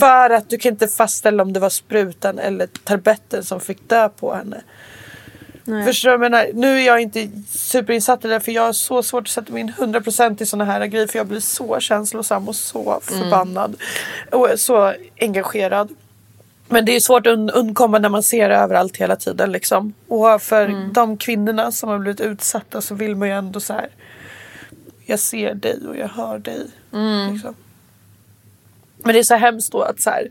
För 0.00 0.30
att 0.30 0.50
du 0.50 0.58
kan 0.58 0.72
inte 0.72 0.88
fastställa 0.88 1.42
om 1.42 1.52
det 1.52 1.60
var 1.60 1.68
sprutan 1.70 2.38
eller 2.38 2.66
tabletten 2.66 3.44
som 3.44 3.60
fick 3.60 3.88
dö 3.88 4.08
på 4.08 4.34
henne. 4.34 4.62
Förstår 5.64 6.10
du? 6.10 6.18
menar, 6.18 6.46
nu 6.54 6.80
är 6.80 6.86
jag 6.86 7.00
inte 7.00 7.28
superinsatt 7.48 8.24
i 8.24 8.28
det 8.28 8.40
för 8.40 8.52
jag 8.52 8.62
har 8.62 8.72
så 8.72 9.02
svårt 9.02 9.22
att 9.22 9.28
sätta 9.28 9.52
mig 9.52 9.60
in 9.60 9.72
100% 9.72 10.42
i 10.42 10.46
såna 10.46 10.64
här 10.64 10.86
grejer 10.86 11.06
för 11.06 11.18
jag 11.18 11.26
blir 11.26 11.40
så 11.40 11.80
känslosam 11.80 12.48
och 12.48 12.56
så 12.56 13.00
förbannad. 13.02 13.76
Och 14.30 14.48
så 14.56 14.94
engagerad. 15.20 15.88
Men 16.68 16.84
det 16.84 16.96
är 16.96 17.00
svårt 17.00 17.26
att 17.26 17.32
und- 17.32 17.50
undkomma 17.54 17.98
när 17.98 18.08
man 18.08 18.22
ser 18.22 18.48
det 18.48 18.56
överallt 18.56 18.96
hela 18.96 19.16
tiden 19.16 19.52
liksom. 19.52 19.94
Och 20.08 20.42
för 20.42 20.92
de 20.92 21.16
kvinnorna 21.16 21.72
som 21.72 21.88
har 21.88 21.98
blivit 21.98 22.20
utsatta 22.20 22.80
så 22.80 22.94
vill 22.94 23.16
man 23.16 23.28
ju 23.28 23.34
ändå 23.34 23.60
så 23.60 23.72
här. 23.72 23.88
Jag 25.04 25.18
ser 25.18 25.54
dig 25.54 25.78
och 25.88 25.96
jag 25.96 26.08
hör 26.08 26.38
dig. 26.38 26.66
Liksom. 27.32 27.54
Men 28.96 29.12
det 29.12 29.18
är 29.18 29.22
så 29.22 29.34
hemskt 29.34 29.72
då 29.72 29.82
att 29.82 30.00
så 30.00 30.10
här. 30.10 30.28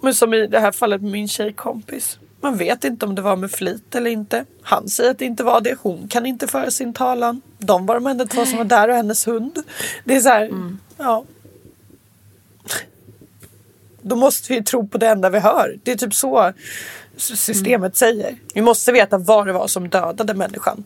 Men 0.00 0.14
som 0.14 0.34
i 0.34 0.46
det 0.46 0.60
här 0.60 0.72
fallet 0.72 1.02
med 1.02 1.10
min 1.10 1.28
tjejkompis. 1.28 2.18
Man 2.40 2.56
vet 2.56 2.84
inte 2.84 3.06
om 3.06 3.14
det 3.14 3.22
var 3.22 3.36
med 3.36 3.50
flit 3.50 3.94
eller 3.94 4.10
inte. 4.10 4.44
Han 4.62 4.88
säger 4.88 5.10
att 5.10 5.18
det 5.18 5.24
inte 5.24 5.44
var 5.44 5.60
det. 5.60 5.78
Hon 5.80 6.08
kan 6.08 6.26
inte 6.26 6.46
föra 6.46 6.70
sin 6.70 6.92
talan. 6.94 7.40
De 7.58 7.86
var 7.86 7.94
de 7.94 8.06
enda 8.06 8.26
två 8.26 8.46
som 8.46 8.58
var 8.58 8.64
där 8.64 8.88
och 8.88 8.94
hennes 8.94 9.26
hund. 9.26 9.62
Det 10.04 10.16
är 10.16 10.20
så 10.20 10.28
här, 10.28 10.50
ja. 10.96 11.24
Då 14.02 14.16
måste 14.16 14.52
vi 14.52 14.64
tro 14.64 14.88
på 14.88 14.98
det 14.98 15.08
enda 15.08 15.30
vi 15.30 15.38
hör. 15.38 15.78
Det 15.82 15.92
är 15.92 15.96
typ 15.96 16.14
så 16.14 16.52
systemet 17.16 17.96
säger. 17.96 18.36
Vi 18.54 18.62
måste 18.62 18.92
veta 18.92 19.18
vad 19.18 19.46
det 19.46 19.52
var 19.52 19.66
som 19.66 19.88
dödade 19.88 20.34
människan. 20.34 20.84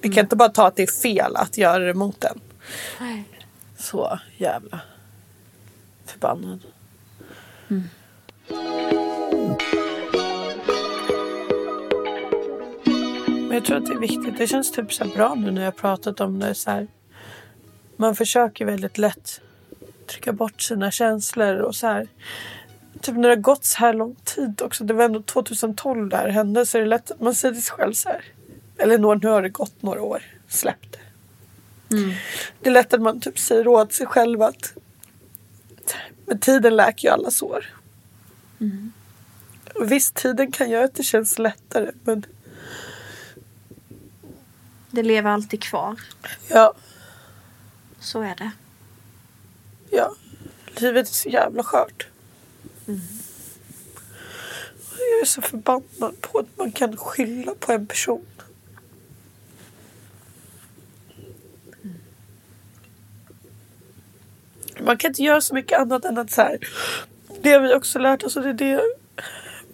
Vi 0.00 0.08
kan 0.08 0.24
inte 0.24 0.36
bara 0.36 0.48
ta 0.48 0.66
att 0.66 0.76
det 0.76 0.82
är 0.82 1.00
fel 1.02 1.36
att 1.36 1.58
göra 1.58 1.84
det 1.84 1.94
mot 1.94 2.20
den. 2.20 2.40
Så 3.78 4.18
jävla 4.36 4.80
förbannad. 6.06 6.60
Men 13.56 13.62
jag 13.62 13.66
tror 13.66 13.78
att 13.78 13.86
det 13.86 13.92
är 13.92 13.98
viktigt. 13.98 14.38
Det 14.38 14.46
känns 14.46 14.72
typ 14.72 14.92
så 14.92 15.04
bra 15.04 15.34
nu 15.34 15.50
när 15.50 15.64
jag 15.64 15.76
pratat 15.76 16.20
om 16.20 16.38
det. 16.38 16.54
Så 16.54 16.70
här. 16.70 16.86
Man 17.96 18.16
försöker 18.16 18.64
väldigt 18.64 18.98
lätt 18.98 19.40
trycka 20.06 20.32
bort 20.32 20.62
sina 20.62 20.90
känslor 20.90 21.56
och 21.56 21.74
så 21.74 21.86
här. 21.86 22.08
Typ 23.00 23.14
när 23.14 23.22
det 23.22 23.28
har 23.28 23.36
gått 23.36 23.64
så 23.64 23.78
här 23.78 23.94
lång 23.94 24.16
tid 24.24 24.62
också. 24.62 24.84
Det 24.84 24.94
var 24.94 25.04
ändå 25.04 25.22
2012 25.22 26.08
det 26.08 26.16
här 26.16 26.28
hände. 26.28 26.66
Så 26.66 26.78
är 26.78 26.82
det 26.82 26.88
lätt 26.88 27.10
att 27.10 27.20
man 27.20 27.34
säger 27.34 27.54
till 27.54 27.64
sig 27.64 27.76
själv 27.76 27.92
så 27.92 28.08
här. 28.08 28.24
Eller 28.78 28.98
nu 28.98 29.28
har 29.28 29.42
det 29.42 29.48
gått 29.48 29.82
några 29.82 30.02
år. 30.02 30.22
Släpp 30.48 30.92
det. 30.92 30.98
Det 32.60 32.68
är 32.68 32.72
lätt 32.72 32.94
att 32.94 33.02
man 33.02 33.20
typ 33.20 33.38
säger 33.38 33.68
åt 33.68 33.92
sig 33.92 34.06
själv 34.06 34.42
att 34.42 34.72
med 36.26 36.40
tiden 36.40 36.76
läker 36.76 37.08
ju 37.08 37.14
alla 37.14 37.30
sår. 37.30 37.66
Och 39.74 39.92
visst, 39.92 40.14
tiden 40.14 40.52
kan 40.52 40.70
göra 40.70 40.84
att 40.84 40.94
det 40.94 41.02
känns 41.02 41.38
lättare. 41.38 41.90
Men 42.04 42.26
Det 44.96 45.02
lever 45.02 45.30
alltid 45.30 45.62
kvar. 45.62 46.00
ja, 46.48 46.74
Så 48.00 48.20
är 48.20 48.34
det. 48.36 48.50
ja. 49.90 50.14
Livet 50.66 51.08
är 51.08 51.12
så 51.14 51.28
jävla 51.28 51.62
skört. 51.62 52.06
Jag 54.98 55.20
är 55.22 55.24
så 55.24 55.42
förbannad 55.42 56.20
på 56.20 56.38
att 56.38 56.46
man 56.56 56.72
kan 56.72 56.96
skylla 56.96 57.54
på 57.54 57.72
en 57.72 57.86
person. 57.86 58.26
Man 64.80 64.96
kan 64.96 65.10
inte 65.10 65.22
göra 65.22 65.40
så 65.40 65.54
mycket 65.54 65.78
annat 65.78 66.04
än 66.04 66.18
att 66.18 66.30
så 66.30 66.42
här. 66.42 66.58
Det 67.40 67.52
har 67.52 67.60
vi 67.60 67.74
också 67.74 67.98
lärt 67.98 68.22
oss 68.22 68.36
och 68.36 68.42
det 68.42 68.48
är 68.48 68.52
det 68.54 68.68
jag 68.68 68.82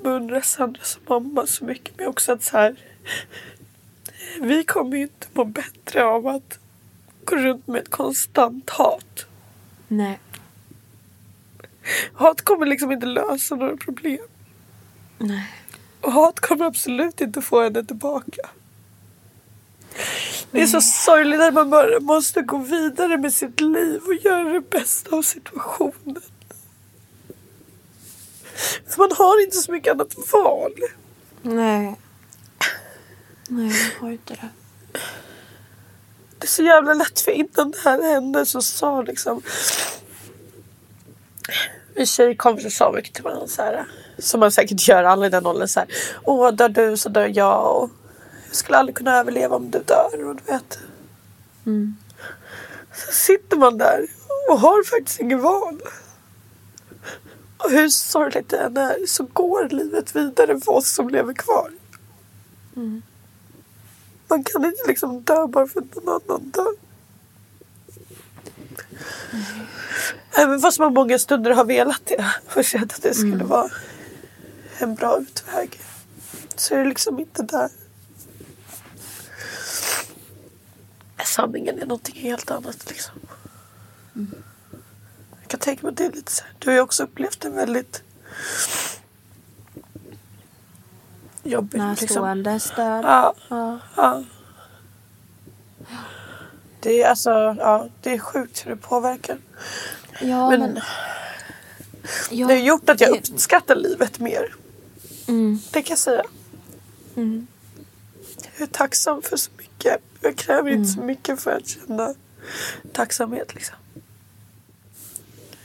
beundrar 0.02 0.40
Sandras 0.40 0.98
mamma 1.06 1.46
så 1.46 1.64
mycket 1.64 1.98
med 1.98 2.08
också 2.08 2.32
att 2.32 2.42
så 2.42 2.56
här. 2.56 2.76
Vi 4.40 4.64
kommer 4.64 4.96
ju 4.96 5.02
inte 5.02 5.26
må 5.32 5.44
bättre 5.44 6.04
av 6.04 6.26
att 6.26 6.58
gå 7.24 7.36
runt 7.36 7.66
med 7.66 7.82
ett 7.82 7.90
konstant 7.90 8.70
hat. 8.70 9.26
Nej. 9.88 10.20
Hat 12.12 12.42
kommer 12.42 12.66
liksom 12.66 12.92
inte 12.92 13.06
lösa 13.06 13.54
några 13.54 13.76
problem. 13.76 14.26
Nej. 15.18 15.50
Och 16.00 16.12
hat 16.12 16.40
kommer 16.40 16.64
absolut 16.64 17.20
inte 17.20 17.42
få 17.42 17.62
henne 17.62 17.84
tillbaka. 17.84 18.50
Det 20.50 20.62
är 20.62 20.66
så 20.66 20.80
sorgligt 20.80 21.40
att 21.40 21.54
man 21.54 21.70
bara 21.70 22.00
måste 22.00 22.42
gå 22.42 22.58
vidare 22.58 23.18
med 23.18 23.32
sitt 23.32 23.60
liv 23.60 24.00
och 24.06 24.14
göra 24.14 24.48
det 24.48 24.70
bästa 24.70 25.16
av 25.16 25.22
situationen. 25.22 26.22
För 28.86 28.98
man 28.98 29.12
har 29.18 29.42
inte 29.42 29.56
så 29.56 29.72
mycket 29.72 29.92
annat 29.92 30.14
val. 30.32 30.72
Nej. 31.42 31.96
Nej, 33.54 33.72
jag 33.94 34.00
har 34.06 34.12
inte 34.12 34.34
det. 34.34 34.48
Det 36.38 36.44
är 36.44 36.48
så 36.48 36.62
jävla 36.62 36.94
lätt 36.94 37.20
för 37.20 37.30
innan 37.30 37.70
det 37.70 37.78
här 37.84 38.02
hände 38.02 38.46
så 38.46 38.62
sa 38.62 39.02
liksom 39.02 39.42
Vi 41.94 42.06
tjejkompisar 42.06 42.70
sa 42.70 42.92
mycket 42.92 43.14
till 43.14 43.24
varandra 43.24 43.46
så 43.46 43.62
här. 43.62 43.86
Som 44.18 44.40
man 44.40 44.52
säkert 44.52 44.88
gör 44.88 45.04
alla 45.04 45.26
i 45.26 45.28
den 45.30 45.46
åldern. 45.46 45.68
Så 45.68 45.80
här, 45.80 45.88
Åh, 46.22 46.52
dör 46.52 46.68
du 46.68 46.96
så 46.96 47.08
dör 47.08 47.30
jag. 47.34 47.82
Och 47.82 47.90
jag 48.46 48.56
skulle 48.56 48.78
aldrig 48.78 48.96
kunna 48.96 49.18
överleva 49.18 49.56
om 49.56 49.70
du 49.70 49.78
dör. 49.78 50.24
Och 50.28 50.36
du 50.36 50.52
vet. 50.52 50.78
Så 52.94 53.12
sitter 53.12 53.56
man 53.56 53.78
där 53.78 54.06
och 54.50 54.60
har 54.60 54.84
faktiskt 54.84 55.20
ingen 55.20 55.40
val. 55.40 55.80
Och 57.58 57.70
hur 57.70 57.88
sorgligt 57.88 58.48
det 58.48 58.58
än 58.58 58.76
är 58.76 59.06
så 59.06 59.24
går 59.24 59.68
livet 59.68 60.16
vidare 60.16 60.60
för 60.60 60.72
oss 60.72 60.94
som 60.94 61.08
lever 61.08 61.34
kvar. 61.34 61.70
Man 64.32 64.44
kan 64.44 64.64
inte 64.64 64.82
liksom 64.86 65.22
dö 65.22 65.46
bara 65.46 65.66
för 65.66 65.80
att 65.80 65.94
någon 65.94 66.08
annan 66.08 66.50
dör. 66.50 66.74
Även 70.30 70.60
fast 70.60 70.78
man 70.78 70.94
många 70.94 71.18
stunder 71.18 71.50
har 71.50 71.64
velat 71.64 72.00
det 72.04 72.26
och 72.56 72.64
känt 72.64 72.92
att 72.92 73.02
det 73.02 73.14
skulle 73.14 73.44
vara 73.44 73.70
en 74.78 74.94
bra 74.94 75.18
utväg. 75.18 75.80
Så 76.56 76.74
är 76.74 76.78
det 76.78 76.84
liksom 76.84 77.18
inte 77.18 77.42
där. 77.42 77.70
Sanningen 81.24 81.78
är 81.78 81.86
någonting 81.86 82.20
helt 82.20 82.50
annat 82.50 82.88
liksom. 82.88 83.14
Jag 85.40 85.48
kan 85.48 85.60
tänka 85.60 85.82
mig 85.82 85.90
att 85.90 85.96
det 85.96 86.04
är 86.04 86.12
lite 86.12 86.32
så 86.32 86.44
här. 86.44 86.54
Du 86.58 86.70
har 86.70 86.74
ju 86.74 86.80
också 86.80 87.02
upplevt 87.02 87.44
en 87.44 87.54
väldigt 87.54 88.02
jobbig 91.42 91.78
liksom. 91.78 91.88
Närstående 91.88 92.60
stöd. 92.60 93.04
Ja, 93.04 93.34
Ja. 93.48 93.78
ja. 93.96 94.22
Det 96.80 97.02
är 97.02 97.08
alltså, 97.08 97.30
ja, 97.58 97.88
det 98.02 98.14
är 98.14 98.18
sjukt 98.18 98.66
hur 98.66 98.70
det 98.70 98.76
påverkar. 98.76 99.38
Ja, 100.20 100.50
Men- 100.50 100.60
men... 100.60 100.80
Ja, 102.30 102.46
Det 102.46 102.54
har 102.54 102.60
gjort 102.60 102.88
att 102.90 103.00
jag 103.00 103.12
det- 103.12 103.18
uppskattar 103.18 103.76
livet 103.76 104.18
mer. 104.18 104.54
Mm. 105.28 105.58
Det 105.70 105.82
kan 105.82 105.90
jag 105.92 105.98
säga. 105.98 106.22
Mm. 107.16 107.46
Jag 108.56 108.68
är 108.68 108.72
tacksam 108.72 109.22
för 109.22 109.36
så 109.36 109.50
mycket. 109.58 109.96
Jag 110.20 110.36
kräver 110.36 110.70
inte 110.70 110.76
Mm. 110.76 110.86
så 110.86 111.00
mycket 111.00 111.40
för 111.40 111.50
att 111.50 111.66
känna 111.68 112.14
tacksamhet. 112.92 113.54
Liksom. 113.54 113.76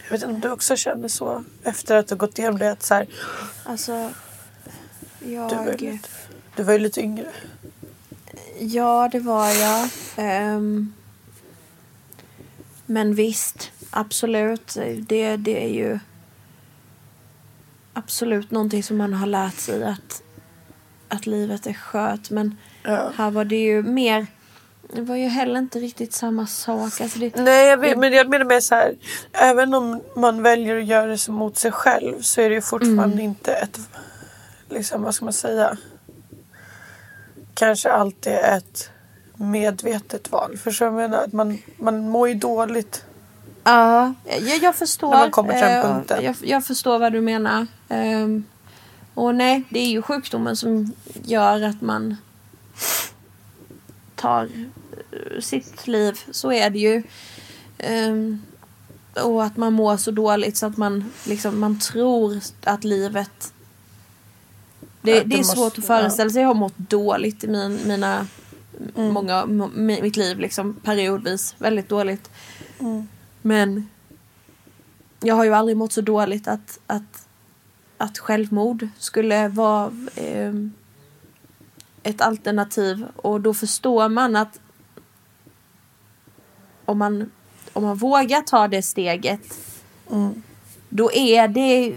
Jag 0.03 0.11
vet 0.11 0.21
inte 0.23 0.33
om 0.35 0.39
du 0.39 0.49
också 0.49 0.75
känner 0.75 1.07
så 1.07 1.43
efter 1.63 1.95
att 1.95 2.07
du 2.07 2.15
gått 2.15 2.39
igenom 2.39 2.59
det. 2.59 2.71
Att 2.71 2.83
så 2.83 2.93
här, 2.93 3.07
Alltså... 3.65 4.09
Jag... 5.33 5.49
du, 5.49 5.55
var 5.55 5.65
lite, 5.65 5.99
du 6.55 6.63
var 6.63 6.73
ju 6.73 6.79
lite 6.79 7.01
yngre. 7.01 7.27
Ja, 8.59 9.09
det 9.11 9.19
var 9.19 9.49
jag. 9.49 9.89
Ehm, 10.15 10.93
men 12.85 13.15
visst, 13.15 13.71
absolut. 13.89 14.77
Det, 14.97 15.37
det 15.37 15.63
är 15.65 15.69
ju 15.73 15.99
absolut 17.93 18.51
någonting 18.51 18.83
som 18.83 18.97
man 18.97 19.13
har 19.13 19.27
lärt 19.27 19.55
sig 19.59 19.83
att, 19.83 20.21
att 21.07 21.25
livet 21.25 21.67
är 21.67 21.73
skört. 21.73 22.29
Men 22.29 22.57
Ja. 22.83 23.11
här 23.15 23.31
var 23.31 23.45
det 23.45 23.55
ju 23.63 23.83
mer... 23.83 24.27
Det 24.93 25.01
var 25.01 25.15
ju 25.15 25.27
heller 25.27 25.59
inte 25.59 25.79
riktigt 25.79 26.13
samma 26.13 26.47
sak. 26.47 27.01
Alltså 27.01 27.19
det, 27.19 27.35
Nej, 27.35 27.67
jag 27.67 27.77
vet, 27.77 27.97
men 27.97 28.13
jag 28.13 28.29
menar 28.29 28.45
mer 28.45 28.59
så 28.59 28.75
här. 28.75 28.95
Även 29.31 29.73
om 29.73 30.01
man 30.15 30.43
väljer 30.43 30.77
att 30.77 30.85
göra 30.85 31.07
det 31.07 31.27
mot 31.29 31.57
sig 31.57 31.71
själv 31.71 32.21
så 32.21 32.41
är 32.41 32.49
det 32.49 32.55
ju 32.55 32.61
fortfarande 32.61 33.03
Mm. 33.03 33.19
inte 33.19 33.53
ett, 33.53 33.79
liksom 34.69 35.01
vad 35.01 35.15
ska 35.15 35.25
man 35.25 35.33
säga, 35.33 35.77
kanske 37.53 37.91
alltid 37.91 38.33
ett 38.33 38.89
medvetet 39.35 40.31
val. 40.31 40.57
För 40.57 40.71
så 40.71 40.83
jag 40.83 40.93
menar, 40.93 41.23
att 41.23 41.33
man, 41.33 41.57
man 41.77 42.09
mår 42.09 42.29
ju 42.29 42.33
dåligt. 42.33 43.05
Ja, 43.63 44.13
jag, 44.25 44.57
jag 44.57 44.75
förstår. 44.75 45.09
När 45.09 45.17
man 45.17 45.31
kommer 45.31 45.53
till 45.53 45.61
den 45.61 45.79
Eh, 45.79 45.93
punkten. 45.93 46.23
Jag, 46.23 46.35
jag 46.41 46.65
förstår 46.65 46.99
vad 46.99 47.11
du 47.11 47.21
menar. 47.21 47.67
Ehm, 47.89 48.43
och 49.13 49.35
nej, 49.35 49.63
det 49.69 49.79
är 49.79 49.89
ju 49.89 50.01
sjukdomen 50.01 50.55
som 50.55 50.93
gör 51.23 51.61
att 51.61 51.81
man 51.81 52.17
tar 54.15 54.43
eh, 54.43 55.41
sitt 55.41 55.87
liv. 55.87 56.19
Så 56.31 56.51
är 56.51 56.69
det 56.69 56.79
ju. 56.79 57.03
Ehm, 57.77 58.41
och 59.23 59.43
att 59.43 59.57
man 59.57 59.73
mår 59.73 59.97
så 59.97 60.11
dåligt 60.11 60.57
så 60.57 60.65
att 60.65 60.77
man, 60.77 61.11
liksom, 61.23 61.59
man 61.59 61.79
tror 61.79 62.39
att 62.63 62.83
livet... 62.83 63.53
Det, 65.13 65.23
det, 65.23 65.35
är 65.35 65.37
måste- 65.37 65.55
svårt 65.55 65.77
att 65.77 65.85
föreställa 65.85 66.29
sig. 66.29 66.41
Jag 66.41 66.49
har 66.49 66.53
mått 66.53 66.77
dåligt 66.77 67.43
i 67.43 67.47
min, 67.47 67.79
mina, 67.87 68.27
många, 68.95 69.41
m- 69.41 69.71
mitt 69.75 70.15
liv. 70.17 70.39
Liksom, 70.39 70.73
periodvis. 70.83 71.55
Väldigt 71.57 71.89
dåligt. 71.89 72.29
Men 73.41 73.89
jag 75.19 75.35
har 75.35 75.43
ju 75.43 75.53
aldrig 75.53 75.77
mått 75.77 75.91
så 75.93 76.01
dåligt 76.01 76.47
att, 76.47 76.79
att, 76.87 77.27
att 77.97 78.17
självmord 78.17 78.87
skulle 78.97 79.47
vara 79.47 79.91
ehm, 80.15 80.73
ett 82.03 82.21
alternativ. 82.21 83.05
Och 83.15 83.41
då 83.41 83.53
förstår 83.53 84.09
man 84.09 84.35
att 84.35 84.59
om 86.85 86.97
man, 86.97 87.31
om 87.73 87.83
man 87.83 87.95
vågar 87.97 88.41
ta 88.41 88.67
det 88.67 88.81
steget 88.81 89.41
då 90.89 91.11
är 91.13 91.47
det 91.47 91.93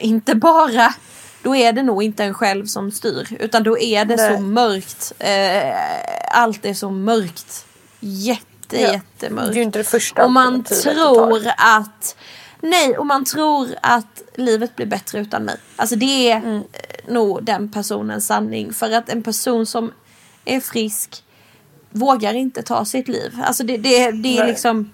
inte 0.00 0.34
bara 0.34 0.94
då 1.42 1.56
är 1.56 1.72
det 1.72 1.82
nog 1.82 2.02
inte 2.02 2.24
en 2.24 2.34
själv 2.34 2.66
som 2.66 2.90
styr 2.90 3.36
utan 3.40 3.62
då 3.62 3.78
är 3.78 4.04
det 4.04 4.16
Nej. 4.16 4.36
så 4.36 4.42
mörkt. 4.42 5.12
Eh, 5.18 6.38
allt 6.42 6.64
är 6.64 6.74
så 6.74 6.90
mörkt. 6.90 7.66
Jätte, 8.00 8.80
Ja. 8.80 8.92
jättemörkt. 8.92 9.52
Det 9.54 9.60
är 9.60 9.62
inte 9.62 9.78
det 9.78 9.84
första 9.84 10.24
Och 10.24 10.32
man 10.32 10.64
tror 10.64 11.42
att 11.56 12.16
Nej, 12.64 12.98
och 12.98 13.06
man 13.06 13.24
tror 13.24 13.68
att 13.82 14.22
livet 14.34 14.76
blir 14.76 14.86
bättre 14.86 15.18
utan 15.20 15.44
mig. 15.44 15.56
Alltså 15.76 15.96
det 15.96 16.30
är 16.30 16.36
Mm. 16.36 16.56
eh, 16.56 17.12
nog 17.12 17.44
den 17.44 17.72
personens 17.72 18.26
sanning. 18.26 18.72
För 18.72 18.90
att 18.90 19.08
en 19.08 19.22
person 19.22 19.66
som 19.66 19.92
är 20.44 20.60
frisk 20.60 21.24
vågar 21.90 22.34
inte 22.34 22.62
ta 22.62 22.84
sitt 22.84 23.08
liv. 23.08 23.40
Alltså 23.44 23.64
det, 23.64 23.76
det, 23.76 24.10
det 24.10 24.38
är 24.38 24.46
liksom 24.46 24.90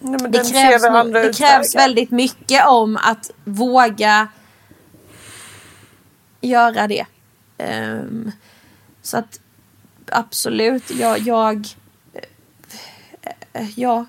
Nej, 0.00 0.20
det 0.28 0.50
krävs, 0.52 0.82
det 1.12 1.32
krävs 1.36 1.74
väldigt 1.74 2.10
mycket 2.10 2.66
om 2.66 2.96
att 2.96 3.30
våga 3.44 4.28
göra 6.40 6.86
det. 6.88 7.06
Ehm, 7.58 8.32
så 9.02 9.16
att 9.16 9.40
absolut, 10.10 10.90
jag, 10.90 11.18
jag 11.18 11.66
eh, 13.52 13.78
ja, 13.78 14.06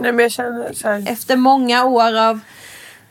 Nej, 0.00 0.12
men 0.12 0.18
jag 0.18 0.32
känner 0.32 0.72
så 0.72 0.88
här. 0.88 1.04
efter 1.08 1.36
många 1.36 1.84
år 1.84 2.16
av 2.16 2.40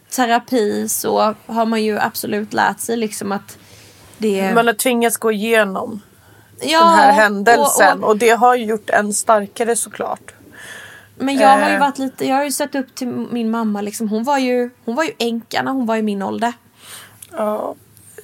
terapi 0.10 0.90
så 0.90 1.36
har 1.46 1.66
man 1.66 1.84
ju 1.84 2.00
absolut 2.00 2.54
lärt 2.54 2.80
sig 2.80 2.98
liksom 2.98 3.32
att 3.32 3.58
det 4.18 4.54
Man 4.54 4.68
har 4.68 4.74
tvingats 4.74 5.18
gå 5.18 5.32
igenom 5.32 6.02
ja, 6.62 6.80
den 6.80 6.90
här 7.00 7.12
händelsen. 7.12 8.04
Och, 8.04 8.10
och- 8.10 8.18
det 8.18 8.30
har 8.30 8.56
ju 8.56 8.66
gjort 8.66 8.90
en 8.90 9.14
starkare 9.14 9.76
såklart. 9.76 10.34
Men 11.20 11.38
jag 11.38 11.50
har 11.58 11.70
ju 11.70 11.74
Eh. 11.76 11.80
varit 11.80 11.98
lite, 11.98 12.28
jag 12.28 12.36
har 12.36 12.44
ju 12.44 12.52
sett 12.52 12.76
upp 12.76 12.96
till 12.96 13.08
min 13.08 13.50
mamma 13.52 13.82
liksom. 13.82 14.10
Hon 14.10 14.24
var 14.24 14.38
ju, 14.38 14.70
hon 14.86 14.96
var 14.96 15.04
ju 15.04 15.12
änka 15.18 15.62
när 15.64 15.72
hon 15.72 15.86
var 15.86 15.96
i 15.96 16.02
min 16.02 16.22
ålder. 16.22 16.54
Ja. 17.32 17.76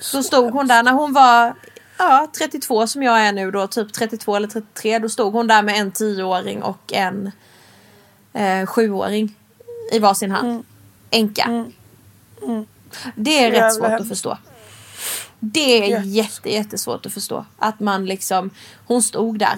Så 0.03 0.23
stod 0.23 0.51
hon 0.53 0.67
där 0.67 0.83
när 0.83 0.91
hon 0.91 1.13
var 1.13 1.53
ja, 1.97 2.27
32 2.37 2.87
som 2.87 3.03
jag 3.03 3.19
är 3.19 3.31
nu 3.31 3.51
då, 3.51 3.67
typ 3.67 3.93
32 3.93 4.35
eller 4.35 4.47
33. 4.47 4.99
Då 4.99 5.09
stod 5.09 5.33
hon 5.33 5.47
där 5.47 5.61
med 5.63 5.79
en 5.79 5.91
10-åring 5.91 6.63
och 6.63 6.93
en 6.93 7.31
eh, 8.33 8.41
7-åring 8.65 9.35
i 9.91 9.99
varsin 9.99 10.31
hand. 10.31 10.65
Änka. 11.09 11.65
Det 13.15 13.37
är 13.39 13.47
Mm. 13.47 13.53
Jävla 13.53 13.67
rätt 13.67 13.73
svårt 13.73 13.85
att 13.85 13.91
hemskt. 13.91 14.09
förstå. 14.09 14.37
Det 15.39 15.93
är 15.93 16.01
jätte, 16.01 16.53
jättesvårt 16.53 17.05
att 17.05 17.13
förstå. 17.13 17.45
Att 17.57 17.79
man 17.79 18.05
liksom, 18.05 18.49
hon 18.85 19.03
stod 19.03 19.39
där 19.39 19.55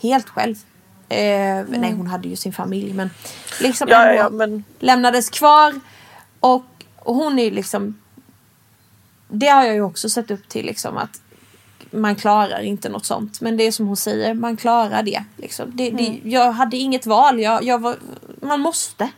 helt 0.00 0.28
själv. 0.28 0.56
Eh, 1.08 1.64
Nej 1.68 1.92
hon 1.92 2.06
hade 2.06 2.28
ju 2.28 2.36
sin 2.36 2.52
familj 2.52 2.92
men 2.92 3.10
liksom 3.60 3.88
Mm. 3.88 4.00
Ja, 4.06 4.12
ja, 4.14 4.30
men 4.30 4.64
lämnades 4.78 5.30
kvar. 5.30 5.80
Och, 6.40 6.64
och 6.98 7.14
hon 7.14 7.38
är 7.38 7.44
ju 7.44 7.50
liksom 7.50 7.99
det 9.30 9.46
har 9.46 9.64
jag 9.64 9.74
ju 9.74 9.82
också 9.82 10.08
sett 10.08 10.30
upp 10.30 10.48
till 10.48 10.66
liksom 10.66 10.96
att 10.96 11.20
man 11.90 12.16
klarar 12.16 12.60
inte 12.60 12.88
något 12.88 13.04
sånt. 13.06 13.40
Men 13.40 13.56
det 13.56 13.64
är 13.66 13.72
som 13.72 13.86
hon 13.86 13.96
säger, 13.96 14.34
man 14.34 14.56
klarar 14.56 15.02
det. 15.02 15.24
Liksom. 15.36 15.70
det, 15.74 15.90
det 15.90 16.06
Mm. 16.06 16.20
jag 16.30 16.52
hade 16.52 16.76
inget 16.76 17.06
val, 17.06 17.40
jag, 17.40 17.64
jag 17.64 17.78
var, 17.78 17.96
man 18.42 18.60
måste. 18.60 19.08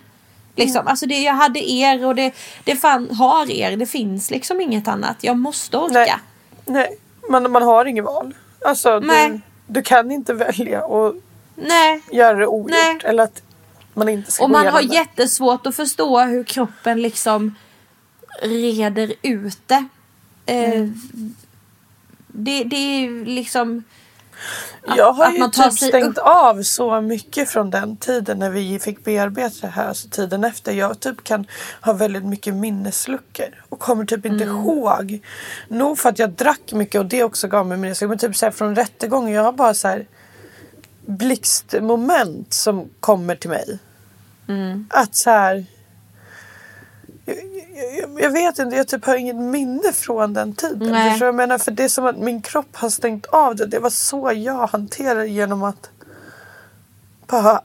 Liksom. 0.57 0.81
Mm. 0.81 0.91
Alltså 0.91 1.07
det, 1.07 1.23
jag 1.23 1.33
hade 1.35 1.71
er 1.71 2.07
och 2.07 2.15
det, 2.15 2.33
det 2.65 2.77
fan, 2.77 3.11
har 3.11 3.51
er, 3.51 3.77
det 3.77 3.87
finns 3.87 4.31
liksom 4.31 4.61
inget 4.61 4.89
annat. 4.89 5.17
Jag 5.21 5.37
måste 5.39 5.77
orka. 5.77 5.93
Nej. 5.95 6.15
nej, 6.67 6.99
man, 7.31 7.51
man 7.53 7.63
har 7.63 7.85
inget 7.85 8.05
val. 8.05 8.35
Alltså, 8.65 9.01
du, 9.01 9.41
du 9.67 9.83
kan 9.83 10.11
inte 10.11 10.35
välja 10.35 10.85
att 10.85 11.15
Nej. 11.57 12.03
göra 12.13 12.39
det 12.39 12.47
ogjort. 12.47 12.71
Nej. 12.71 12.99
Eller 13.05 13.23
att 13.23 13.43
man 13.95 14.09
inte 14.09 14.33
ska 14.33 14.45
Och 14.45 14.51
man 14.51 14.67
har 14.67 14.83
det. 14.83 14.95
jättesvårt 14.95 15.67
att 15.67 15.77
förstå 15.77 16.21
hur 16.21 16.45
kroppen 16.45 17.03
liksom 17.03 17.55
reder 18.43 19.13
ut 19.23 19.59
det. 19.69 19.85
Eh, 20.47 20.73
Mm. 20.73 21.35
det, 22.29 22.65
det 22.65 22.77
är 22.77 23.01
ju 23.01 23.25
liksom... 23.25 23.85
Jag 24.97 25.13
har 25.13 25.25
att 25.27 25.35
ju 25.39 25.49
typ 25.49 25.73
stängt 25.73 26.19
upp. 26.19 26.25
av 26.27 26.63
så 26.63 27.01
mycket 27.01 27.49
från 27.51 27.71
den 27.71 27.97
tiden 27.97 28.39
när 28.39 28.51
vi 28.51 28.79
fick 28.79 29.05
bearbeta 29.05 29.55
det 29.61 29.67
här. 29.73 29.93
Så 29.93 30.09
tiden 30.09 30.45
efter. 30.45 30.73
Jag 30.73 31.01
typ 31.01 31.25
kan 31.25 31.47
ha 31.81 31.93
väldigt 31.93 32.25
mycket 32.25 32.55
minnesluckor. 32.55 33.65
Och 33.69 33.79
kommer 33.79 34.05
typ 34.05 34.27
inte 34.27 34.45
Mm. 34.45 34.57
ihåg. 34.57 35.21
Nog 35.69 35.99
för 35.99 36.09
att 36.09 36.19
jag 36.19 36.31
drack 36.31 36.73
mycket 36.73 36.99
och 37.01 37.07
det 37.07 37.25
också 37.25 37.49
gav 37.49 37.67
mig 37.67 37.79
minnesluckor. 37.79 38.09
Men 38.09 38.19
typ 38.19 38.37
så 38.37 38.47
här 38.47 38.51
från 38.53 38.77
rättegången. 38.77 39.33
Jag 39.35 39.43
har 39.43 39.53
bara 39.53 39.75
så 39.75 39.89
här 39.89 40.07
blixtmoment 41.07 42.53
som 42.53 42.91
kommer 43.01 43.35
till 43.37 43.51
mig. 43.51 43.79
Mm. 44.49 44.87
Att 44.91 45.15
så 45.15 45.31
här. 45.31 45.65
Jag, 47.75 48.21
jag, 48.23 48.31
vet 48.31 48.59
inte, 48.59 48.77
jag 48.77 48.89
typ 48.89 49.05
har 49.05 49.17
inget 49.17 49.37
minne 49.37 49.93
från 49.93 50.35
den 50.35 50.55
tiden. 50.55 50.93
Nej. 50.93 51.11
Förstår 51.11 51.27
jag 51.27 51.35
menar? 51.35 51.59
För 51.59 51.71
det 51.71 51.85
är 51.85 51.89
som 51.89 52.07
att 52.07 52.19
min 52.19 52.43
kropp 52.43 52.77
har 52.77 52.91
stängt 52.91 53.27
av 53.27 53.57
det. 53.57 53.67
Det 53.67 53.79
var 53.79 53.91
så 53.91 54.33
jag 54.35 54.67
hanterade 54.67 55.27
genom 55.29 55.63
att 55.63 55.91
bara 57.27 57.61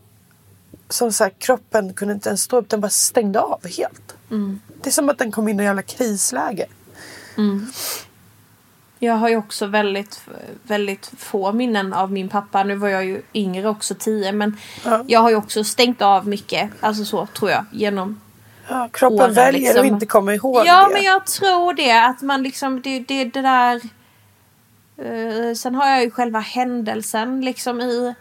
som 0.89 1.11
sagt 1.11 1.39
kroppen 1.39 1.93
kunde 1.93 2.13
inte 2.13 2.29
ens 2.29 2.41
stå 2.41 2.57
upp. 2.57 2.69
Den 2.69 2.81
bara 2.81 2.89
stängde 2.89 3.39
av 3.39 3.59
helt. 3.77 4.15
Mm. 4.31 4.59
Det 4.81 4.89
är 4.89 4.91
som 4.91 5.09
att 5.09 5.17
den 5.17 5.31
kom 5.31 5.47
in 5.47 5.59
i 5.59 5.63
en 5.63 5.65
jävla 5.65 5.81
krisläge. 5.81 6.65
Jag 8.99 9.13
har 9.13 9.29
ju 9.29 9.37
också 9.37 9.65
väldigt, 9.65 10.21
väldigt 10.63 11.11
få 11.17 11.51
minnen 11.51 11.93
av 11.93 12.11
min 12.11 12.29
pappa. 12.29 12.63
Nu 12.63 12.75
var 12.75 12.87
jag 12.87 13.05
ju 13.05 13.21
yngre 13.33 13.69
också, 13.69 13.95
tio. 13.95 14.31
Men 14.31 14.57
Ja. 14.85 15.03
jag 15.07 15.19
har 15.19 15.29
ju 15.29 15.35
också 15.35 15.63
stängt 15.63 16.01
av 16.01 16.27
mycket. 16.27 16.69
Alltså 16.79 17.05
så 17.05 17.27
tror 17.37 17.51
jag. 17.51 17.65
Genom 17.71 18.21
Ja, 18.69 18.89
kroppen 18.93 19.19
Åren, 19.19 19.33
väljer 19.33 19.61
liksom. 19.61 19.79
att 19.79 19.85
inte 19.87 20.05
komma 20.05 20.33
ihåg 20.33 20.63
Ja, 20.65 20.87
det. 20.87 20.93
men 20.93 21.03
jag 21.03 21.25
tror 21.25 21.73
det. 21.73 21.91
Att 22.05 22.21
man 22.21 22.43
liksom, 22.43 22.81
det, 22.81 22.99
det, 22.99 23.23
det 23.25 23.41
där... 23.41 23.75
eh, 24.97 25.53
sen 25.55 25.75
har 25.75 25.89
jag 25.89 26.03
ju 26.03 26.11
själva 26.11 26.39
händelsen 26.39 27.41
liksom 27.41 27.81
i 27.81 28.13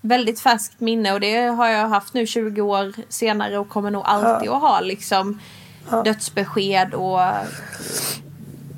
väldigt 0.00 0.40
färskt 0.40 0.80
minne 0.80 1.12
och 1.12 1.20
det 1.20 1.36
har 1.46 1.68
jag 1.68 1.88
haft 1.88 2.14
nu 2.14 2.26
20 2.26 2.60
år 2.60 2.92
senare 3.08 3.58
och 3.58 3.68
kommer 3.68 3.90
nog 3.90 4.02
alltid 4.06 4.48
att 4.50 4.60
ha 4.60 4.80
liksom 4.80 5.40
dödsbesked 6.04 6.94
och 6.94 7.20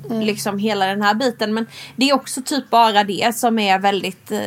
liksom 0.09 0.57
hela 0.59 0.85
den 0.85 1.01
här 1.01 1.13
biten. 1.13 1.53
Men 1.53 1.67
det 1.95 2.09
är 2.09 2.13
också 2.15 2.41
typ 2.41 2.69
bara 2.69 3.03
det 3.03 3.35
som 3.35 3.59
är 3.59 3.79
väldigt 3.79 4.31
eh, 4.31 4.39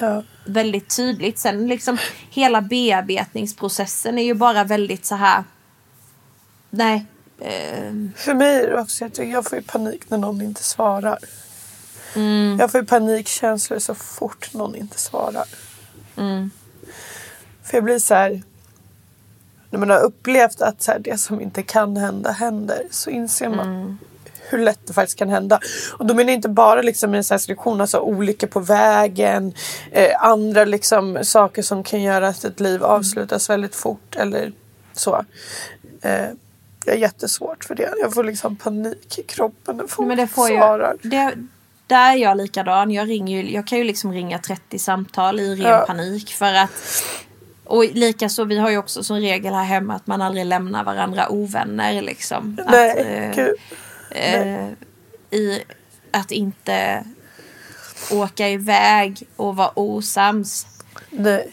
Ja. 0.00 0.22
väldigt 0.44 0.96
tydligt. 0.96 1.38
Sen 1.38 1.66
liksom 1.68 1.98
hela 2.30 2.60
bearbetningsprocessen 2.60 4.18
är 4.18 4.22
ju 4.24 4.34
bara 4.34 4.64
väldigt 4.64 5.06
så 5.06 5.14
här. 5.14 5.44
Nej. 6.76 7.06
Eh, 7.40 7.92
För 8.16 8.34
mig 8.34 8.64
är 8.64 8.70
det 8.70 8.80
också 8.80 9.04
att 9.04 9.18
jag 9.18 9.44
får 9.44 9.58
ju 9.58 9.64
panik 9.64 10.10
när 10.10 10.18
någon 10.18 10.42
inte 10.42 10.62
svarar. 10.62 11.18
Mm. 12.14 12.56
Jag 12.60 12.70
får 12.70 12.80
ju 12.80 12.86
panikkänslor 12.86 13.78
så 13.78 13.94
fort 13.94 14.54
någon 14.54 14.74
inte 14.74 14.98
svarar. 14.98 15.44
Mm. 16.16 16.50
För 17.62 17.76
jag 17.76 17.84
blir 17.84 17.98
så 17.98 18.14
här. 18.14 18.42
När 19.70 19.78
man 19.78 19.90
har 19.90 20.00
upplevt 20.00 20.62
att 20.62 20.82
så 20.82 20.92
här, 20.92 20.98
det 20.98 21.18
som 21.18 21.40
inte 21.40 21.62
kan 21.62 21.96
hända 21.96 22.30
händer 22.30 22.82
så 22.90 23.10
inser 23.10 23.48
man 23.48 23.66
Mm. 23.68 23.98
hur 24.48 24.58
lätt 24.58 24.80
det 24.86 24.92
faktiskt 24.92 25.18
kan 25.18 25.28
hända. 25.28 25.60
Och 25.98 26.06
då 26.06 26.14
menar 26.14 26.30
jag 26.30 26.38
inte 26.38 26.48
bara 26.48 26.82
liksom 26.82 27.14
en 27.14 27.24
sån 27.24 27.34
här 27.34 27.38
situation, 27.38 27.80
alltså 27.80 27.98
olyckor 27.98 28.46
på 28.46 28.60
vägen, 28.60 29.54
eh, 29.90 30.24
andra 30.24 30.64
liksom 30.64 31.18
saker 31.22 31.62
som 31.62 31.84
kan 31.84 32.02
göra 32.02 32.28
att 32.28 32.44
ett 32.44 32.60
liv 32.60 32.84
avslutas 32.84 33.50
väldigt 33.50 33.74
fort 33.74 34.16
eller 34.16 34.52
så. 34.92 35.24
Eh, 36.02 36.26
jag 36.86 36.94
är 36.94 36.98
jättesvårt 37.00 37.64
för 37.64 37.74
det. 37.74 37.94
Jag 38.00 38.14
får 38.14 38.24
liksom 38.24 38.56
panik 38.56 39.18
i 39.18 39.22
kroppen 39.22 39.76
när 39.76 39.86
folk 39.86 40.08
men 40.08 40.16
det 40.16 40.26
får 40.26 40.48
svarar. 40.48 40.96
ju, 41.02 41.08
det, 41.10 41.34
där 41.86 42.12
är 42.12 42.16
jag 42.16 42.36
likadan. 42.36 42.90
Jag, 42.90 43.08
ringer 43.08 43.42
ju, 43.42 43.52
jag 43.54 43.66
kan 43.66 43.78
ju 43.78 43.84
liksom 43.84 44.12
ringa 44.12 44.38
30 44.38 44.78
samtal 44.78 45.40
i 45.40 45.54
ren 45.54 45.58
Ja. 45.60 45.84
panik. 45.86 46.30
För 46.32 46.54
att, 46.54 46.70
och 47.64 47.84
likaså, 47.84 48.44
vi 48.44 48.58
har 48.58 48.70
ju 48.70 48.78
också 48.78 49.02
som 49.04 49.16
regel 49.16 49.54
här 49.54 49.64
hemma 49.64 49.94
att 49.94 50.06
man 50.06 50.22
aldrig 50.22 50.46
lämnar 50.46 50.84
varandra 50.84 51.28
ovänner. 51.28 52.02
Liksom. 52.02 52.56
Nej, 52.70 52.90
att, 53.30 53.38
eh, 54.10 54.34
eh, 54.34 54.68
i 55.30 55.62
att 56.10 56.30
inte 56.30 57.04
åka 58.12 58.48
iväg 58.48 59.22
och 59.36 59.56
vara 59.56 59.70
osams. 59.78 60.66
Nej. 61.10 61.52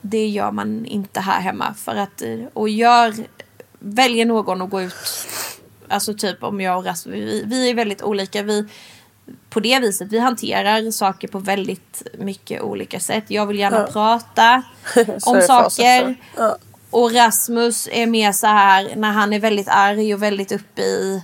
Det 0.00 0.26
gör 0.26 0.50
man 0.50 0.86
inte 0.86 1.20
här 1.20 1.40
hemma. 1.40 1.74
För 1.74 1.94
att, 1.96 2.22
eh, 2.22 2.38
och 2.52 2.68
gör, 2.68 3.14
väljer 3.84 4.26
någon 4.26 4.62
att 4.62 4.70
gå 4.70 4.82
ut, 4.82 4.94
alltså 5.88 6.14
typ 6.14 6.42
om 6.42 6.60
jag 6.60 6.78
och 6.78 6.84
Rasmus, 6.84 7.14
vi, 7.16 7.42
vi 7.46 7.70
är 7.70 7.74
väldigt 7.74 8.02
olika. 8.02 8.42
Vi, 8.42 8.66
på 9.50 9.60
det 9.60 9.78
viset, 9.80 10.08
vi 10.12 10.18
hanterar 10.18 10.90
saker 10.90 11.28
på 11.28 11.38
väldigt 11.38 12.02
mycket 12.18 12.62
olika 12.62 13.00
sätt. 13.00 13.24
Jag 13.28 13.46
vill 13.46 13.58
gärna 13.58 13.80
Ja. 13.80 13.86
prata 13.92 14.62
om 15.26 15.42
saker. 15.42 16.14
Ja. 16.36 16.56
Och 16.90 17.12
Rasmus 17.14 17.88
är 17.92 18.06
mer 18.06 18.32
så 18.32 18.46
här 18.46 18.92
när 18.96 19.10
han 19.12 19.32
är 19.32 19.40
väldigt 19.40 19.68
arg 19.68 20.14
och 20.14 20.22
väldigt 20.22 20.52
uppe 20.52 20.82
i, 20.82 21.22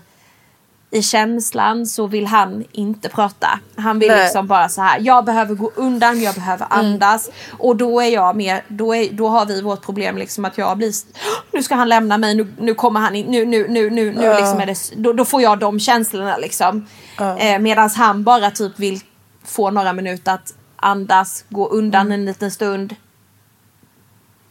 i 0.91 1.03
känslan 1.03 1.87
så 1.87 2.07
vill 2.07 2.27
han 2.27 2.65
inte 2.73 3.09
prata. 3.09 3.61
Han 3.77 3.99
vill 3.99 4.09
Nej. 4.09 4.23
liksom 4.23 4.47
bara 4.47 4.69
så 4.69 4.83
här. 4.83 5.01
Jag 5.01 5.25
behöver 5.25 5.55
gå 5.55 5.71
undan, 5.75 6.21
jag 6.21 6.35
behöver 6.35 6.67
andas. 6.71 7.31
Och 7.59 7.77
då 7.77 8.01
är 8.01 8.09
jag 8.09 8.37
mer, 8.37 8.63
då, 8.69 8.95
är, 8.95 9.13
då 9.13 9.29
har 9.29 9.47
vi 9.47 9.63
vårt 9.63 9.83
problem 9.85 10.17
liksom 10.19 10.45
att 10.45 10.59
jag 10.59 10.77
blir 10.77 10.93
nu 11.53 11.63
ska 11.63 11.75
han 11.75 11.89
lämna 11.89 12.19
mig, 12.19 12.35
nu, 12.35 12.53
nu 12.59 12.75
kommer 12.75 13.01
han 13.01 13.17
in, 13.17 13.27
nu, 13.27 13.45
nu, 13.45 13.69
nu, 13.69 13.91
nu, 13.91 14.13
nu 14.13 14.35
liksom 14.35 14.61
är 14.61 14.67
det, 14.67 14.77
då, 14.97 15.13
då 15.13 15.25
får 15.25 15.43
jag 15.43 15.59
de 15.59 15.81
känslorna 15.81 16.37
liksom. 16.37 16.87
Eh, 17.39 17.59
Medan 17.59 17.91
han 17.91 18.25
bara 18.25 18.51
typ 18.51 18.79
vill 18.79 19.01
få 19.45 19.71
några 19.71 19.93
minuter 19.93 20.35
att 20.35 20.55
andas, 20.77 21.45
gå 21.49 21.69
undan 21.69 22.13
en 22.13 22.25
liten 22.25 22.51
stund 22.51 22.95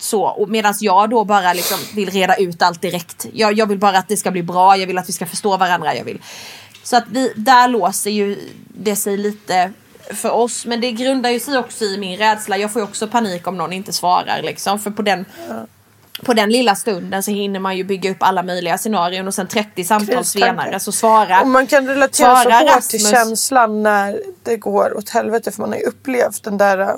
så, 0.01 0.45
medan 0.49 0.73
jag 0.79 1.09
då 1.09 1.23
bara 1.23 1.53
liksom 1.53 1.77
vill 1.95 2.09
reda 2.09 2.35
ut 2.35 2.61
allt 2.61 2.81
direkt. 2.81 3.27
Jag, 3.33 3.53
jag 3.53 3.65
vill 3.65 3.79
bara 3.79 3.97
att 3.97 4.07
det 4.07 4.17
ska 4.17 4.31
bli 4.31 4.43
bra, 4.43 4.77
jag 4.77 4.87
vill 4.87 4.97
att 4.97 5.09
vi 5.09 5.13
ska 5.13 5.25
förstå 5.25 5.57
varandra. 5.57 5.95
Jag 5.95 6.03
vill. 6.03 6.21
Så 6.83 6.97
att 6.97 7.03
vi, 7.11 7.33
där 7.35 7.67
låser 7.67 8.11
ju 8.11 8.39
det 8.67 8.95
sig 8.95 9.17
lite 9.17 9.71
för 10.13 10.31
oss. 10.31 10.65
Men 10.65 10.81
det 10.81 10.91
grundar 10.91 11.29
ju 11.29 11.39
sig 11.39 11.57
också 11.57 11.85
i 11.85 11.97
min 11.97 12.17
rädsla. 12.17 12.57
Jag 12.57 12.73
får 12.73 12.81
ju 12.81 12.83
också 12.83 13.07
panik 13.07 13.47
om 13.47 13.57
någon 13.57 13.73
inte 13.73 13.93
svarar. 13.93 14.41
Liksom. 14.41 14.79
För 14.79 14.91
på 14.91 15.01
den, 15.01 15.25
på 16.23 16.33
den 16.33 16.49
lilla 16.49 16.75
stunden 16.75 17.23
så 17.23 17.31
hinner 17.31 17.59
man 17.59 17.77
ju 17.77 17.83
bygga 17.83 18.11
upp 18.11 18.23
alla 18.23 18.43
möjliga 18.43 18.77
scenarion 18.77 19.27
och 19.27 19.33
sen 19.33 19.47
30 19.47 19.83
samtal 19.83 20.25
senare 20.25 20.79
så 20.79 20.91
svarar 20.91 21.41
Och 21.41 21.47
man 21.47 21.67
kan 21.67 21.87
relatera 21.87 22.35
så 22.35 22.49
hårt 22.49 22.81
till 22.81 23.05
känslan 23.05 23.83
när 23.83 24.21
det 24.43 24.57
går 24.57 24.97
åt 24.97 25.09
helvete 25.09 25.51
för 25.51 25.61
man 25.61 25.69
har 25.69 25.79
ju 25.79 25.85
upplevt 25.85 26.43
den 26.43 26.57
där 26.57 26.95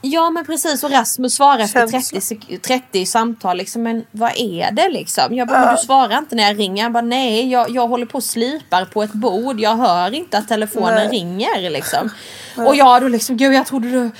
Ja 0.00 0.30
men 0.30 0.44
precis 0.44 0.84
och 0.84 0.90
Rasmus 0.90 1.34
svarar 1.34 1.58
efter 1.58 1.88
Känsla. 1.88 2.20
30, 2.20 2.34
sek- 2.34 2.58
30 2.62 3.06
samtal 3.06 3.56
liksom 3.56 3.82
men 3.82 4.04
vad 4.10 4.32
är 4.36 4.70
det 4.72 4.88
liksom? 4.88 5.34
Jag 5.34 5.48
bara, 5.48 5.64
men 5.64 5.74
du 5.74 5.80
svarar 5.82 6.18
inte 6.18 6.34
när 6.34 6.42
jag 6.48 6.58
ringer. 6.58 6.82
Han 6.82 6.92
bara 6.92 7.02
nej 7.02 7.50
jag, 7.50 7.70
jag 7.70 7.88
håller 7.88 8.06
på 8.06 8.18
och 8.18 8.24
slipar 8.24 8.84
på 8.84 9.02
ett 9.02 9.12
bord. 9.12 9.60
Jag 9.60 9.76
hör 9.76 10.14
inte 10.14 10.38
att 10.38 10.48
telefonen 10.48 10.94
Nej. 10.94 11.08
ringer 11.08 11.70
liksom. 11.70 12.10
Och 12.56 12.76
jag 12.76 13.02
då 13.02 13.08
liksom, 13.08 13.36
gud 13.36 13.54
jag 13.54 13.66
trodde 13.66 13.90
du 13.90 14.10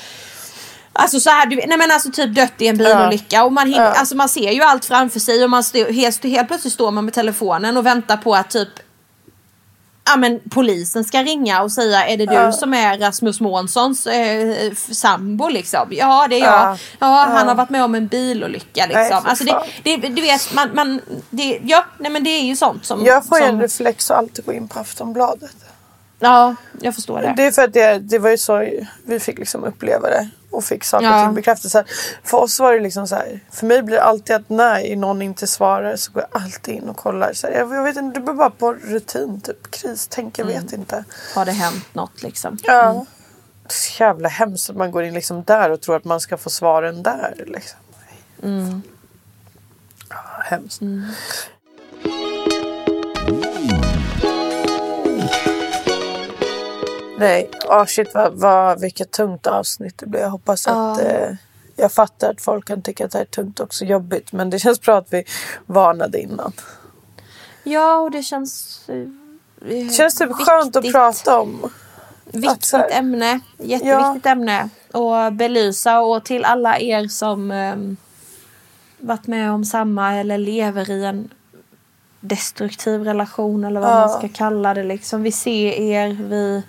Alltså 0.93 1.20
så 1.20 1.31
här, 1.31 1.47
du, 1.47 1.57
nej 1.57 1.79
men 1.79 1.91
alltså 1.91 2.11
typ 2.11 2.35
dött 2.35 2.53
i 2.59 2.66
en 2.68 2.76
bilolycka 2.76 3.45
och 3.45 3.53
man, 3.53 3.66
hinner, 3.66 3.85
Ja. 3.85 3.93
alltså 3.93 4.16
man 4.16 4.29
ser 4.29 4.53
ju 4.53 4.62
allt 4.62 4.85
framför 4.85 5.20
sig 5.20 5.45
och 5.45 5.51
man 5.51 5.64
stå, 5.64 5.93
helt, 5.93 6.24
helt 6.24 6.49
plötsligt 6.49 6.72
står 6.74 6.91
man 6.91 7.05
med 7.05 7.14
telefonen 7.14 7.76
och 7.76 7.87
väntar 7.87 8.16
på 8.16 8.35
att 8.35 8.51
typ 8.51 8.68
Ja 10.11 10.17
men 10.17 10.41
polisen 10.51 11.05
ska 11.05 11.23
ringa 11.23 11.63
och 11.63 11.73
säga 11.73 12.07
är 12.07 12.17
det 12.17 12.27
du 12.27 12.35
Ja. 12.35 12.53
som 12.53 12.75
är 12.75 12.99
Rasmus 12.99 13.41
Månssons 13.41 14.07
eh, 14.07 14.73
sambo 14.91 15.49
liksom? 15.49 15.89
Ja 15.91 16.27
det 16.31 16.37
är 16.37 16.45
jag. 16.45 16.53
Ja. 16.53 16.77
Ja, 16.99 17.07
han 17.07 17.49
har 17.49 17.55
varit 17.55 17.71
med 17.71 17.85
om 17.85 17.95
en 17.95 18.07
bilolycka 18.07 18.87
liksom. 18.87 19.03
Nej, 19.03 19.23
alltså 19.25 19.45
det, 19.45 19.57
det, 19.83 19.97
du 20.09 20.23
vet 20.23 20.55
man, 20.55 20.74
man 20.74 21.01
det, 21.31 21.61
ja 21.62 21.85
nej 21.99 22.11
men 22.12 22.24
det 22.24 22.31
är 22.31 22.43
ju 22.43 22.57
sånt 22.57 22.85
som. 22.85 23.05
Jag 23.05 23.27
får 23.27 23.37
som, 23.37 23.47
en 23.47 23.61
reflex 23.61 24.11
att 24.11 24.19
alltid 24.19 24.45
gå 24.45 24.53
in 24.53 24.69
på 24.69 24.81
Aftonbladet. 24.81 25.57
Ja 26.19 26.55
jag 26.81 26.95
förstår 26.95 27.20
det. 27.20 27.35
Det 27.37 27.47
är 27.47 27.51
för 27.53 27.62
att 27.62 27.73
det, 27.73 27.99
det 27.99 28.19
var 28.19 28.31
ju 28.31 28.39
så 28.39 28.69
vi 29.05 29.20
fick 29.20 29.39
liksom 29.39 29.65
uppleva 29.65 30.09
det 30.09 30.28
och 30.51 30.65
fick 30.65 30.85
saker 30.85 31.07
och 31.07 31.12
Ja. 31.12 31.25
ting 31.35 31.43
här, 31.47 31.85
för 32.25 32.39
oss 32.39 32.61
var 32.61 32.73
det 32.73 32.81
liksom 32.81 33.09
så 33.09 33.15
här. 33.15 33.41
För 33.51 33.66
mig 33.66 33.83
blir 33.83 33.97
det 33.97 34.03
alltid 34.03 34.37
att 34.37 34.49
när 34.49 34.97
någon 34.97 35.23
inte 35.23 35.47
svarar 35.47 35.97
så 35.97 36.12
går 36.12 36.25
jag 36.33 36.43
alltid 36.43 36.75
in 36.75 36.89
och 36.89 36.97
kollar. 36.97 37.33
Så 37.33 37.47
här, 37.47 37.55
jag, 37.55 37.85
vet 37.85 37.97
inte, 37.97 38.20
det 38.20 38.25
blir 38.25 38.35
bara 38.35 38.51
på 38.51 38.73
rutin 38.73 39.41
typ. 39.41 39.70
Kristänk, 39.70 40.39
jag 40.39 40.51
Mm. 40.51 40.62
vet 40.62 40.73
inte. 40.73 41.05
Har 41.35 41.45
det 41.45 41.53
hänt 41.53 41.95
något 41.95 42.23
liksom? 42.23 42.59
Ja. 42.62 43.07
Är 43.65 43.73
så 43.73 44.03
jävla 44.03 44.29
hemskt 44.29 44.70
att 44.70 44.77
man 44.77 44.91
går 44.91 45.05
in 45.05 45.15
liksom 45.15 45.45
där 45.45 45.70
och 45.70 45.81
tror 45.81 45.97
att 45.97 46.05
man 46.05 46.20
ska 46.20 46.37
få 46.37 46.51
svaren 46.51 47.03
där. 47.03 47.45
Liksom. 47.47 47.79
Mm. 48.43 48.83
Ja, 50.09 50.16
hemskt. 50.45 50.81
Nej, 57.19 57.51
oh 57.69 57.85
shit 57.85 58.15
vad, 58.15 58.32
vad, 58.32 58.81
vilket 58.81 59.11
tungt 59.11 59.47
avsnitt 59.47 59.99
det 59.99 60.07
blev. 60.07 60.23
Jag 60.23 60.31
hoppas 60.31 60.66
att 60.66 61.01
eh, 61.03 61.31
jag 61.77 61.93
fattar 61.93 62.31
att 62.31 62.40
folk 62.40 62.66
kan 62.66 62.82
tycka 62.82 63.05
att 63.05 63.11
det 63.11 63.19
här 63.19 63.24
är 63.24 63.28
tungt 63.28 63.61
också 63.61 63.85
jobbigt. 63.85 64.32
Men 64.32 64.51
det 64.51 64.59
känns 64.65 64.81
bra 64.81 64.99
att 64.99 65.12
vi 65.12 65.24
varnade 65.66 66.20
innan. 66.20 66.53
Ja 67.65 67.97
och 67.97 68.11
det 68.11 68.23
känns. 68.23 68.81
eh, 68.89 68.95
Det 69.69 69.93
känns 69.93 70.19
typ 70.19 70.32
skönt 70.32 70.77
att 70.77 70.85
viktigt. 70.85 70.95
prata 70.95 71.40
om. 71.40 71.70
Viktigt 72.24 72.74
ämne. 72.90 73.40
Jätteviktigt 73.59 74.24
ja. 74.24 74.31
ämne 74.31 74.69
att 74.93 75.32
belysa. 75.32 76.01
Och 76.01 76.24
till 76.24 76.45
alla 76.45 76.78
er 76.78 77.09
som 77.09 77.51
um, 77.51 77.97
varit 78.99 79.27
med 79.27 79.53
om 79.53 79.65
samma 79.65 80.15
eller 80.15 80.39
lever 80.39 80.90
i 80.90 81.05
en 81.05 81.28
destruktiv 82.20 83.05
relation 83.05 83.65
eller 83.65 83.81
vad 83.81 83.90
ja. 83.90 84.01
man 84.01 84.09
ska 84.09 84.28
kalla 84.28 84.74
det. 84.74 84.82
Liksom. 84.85 85.23
Vi 85.23 85.32
ser 85.32 85.73
er. 85.73 86.09
Vi... 86.28 86.62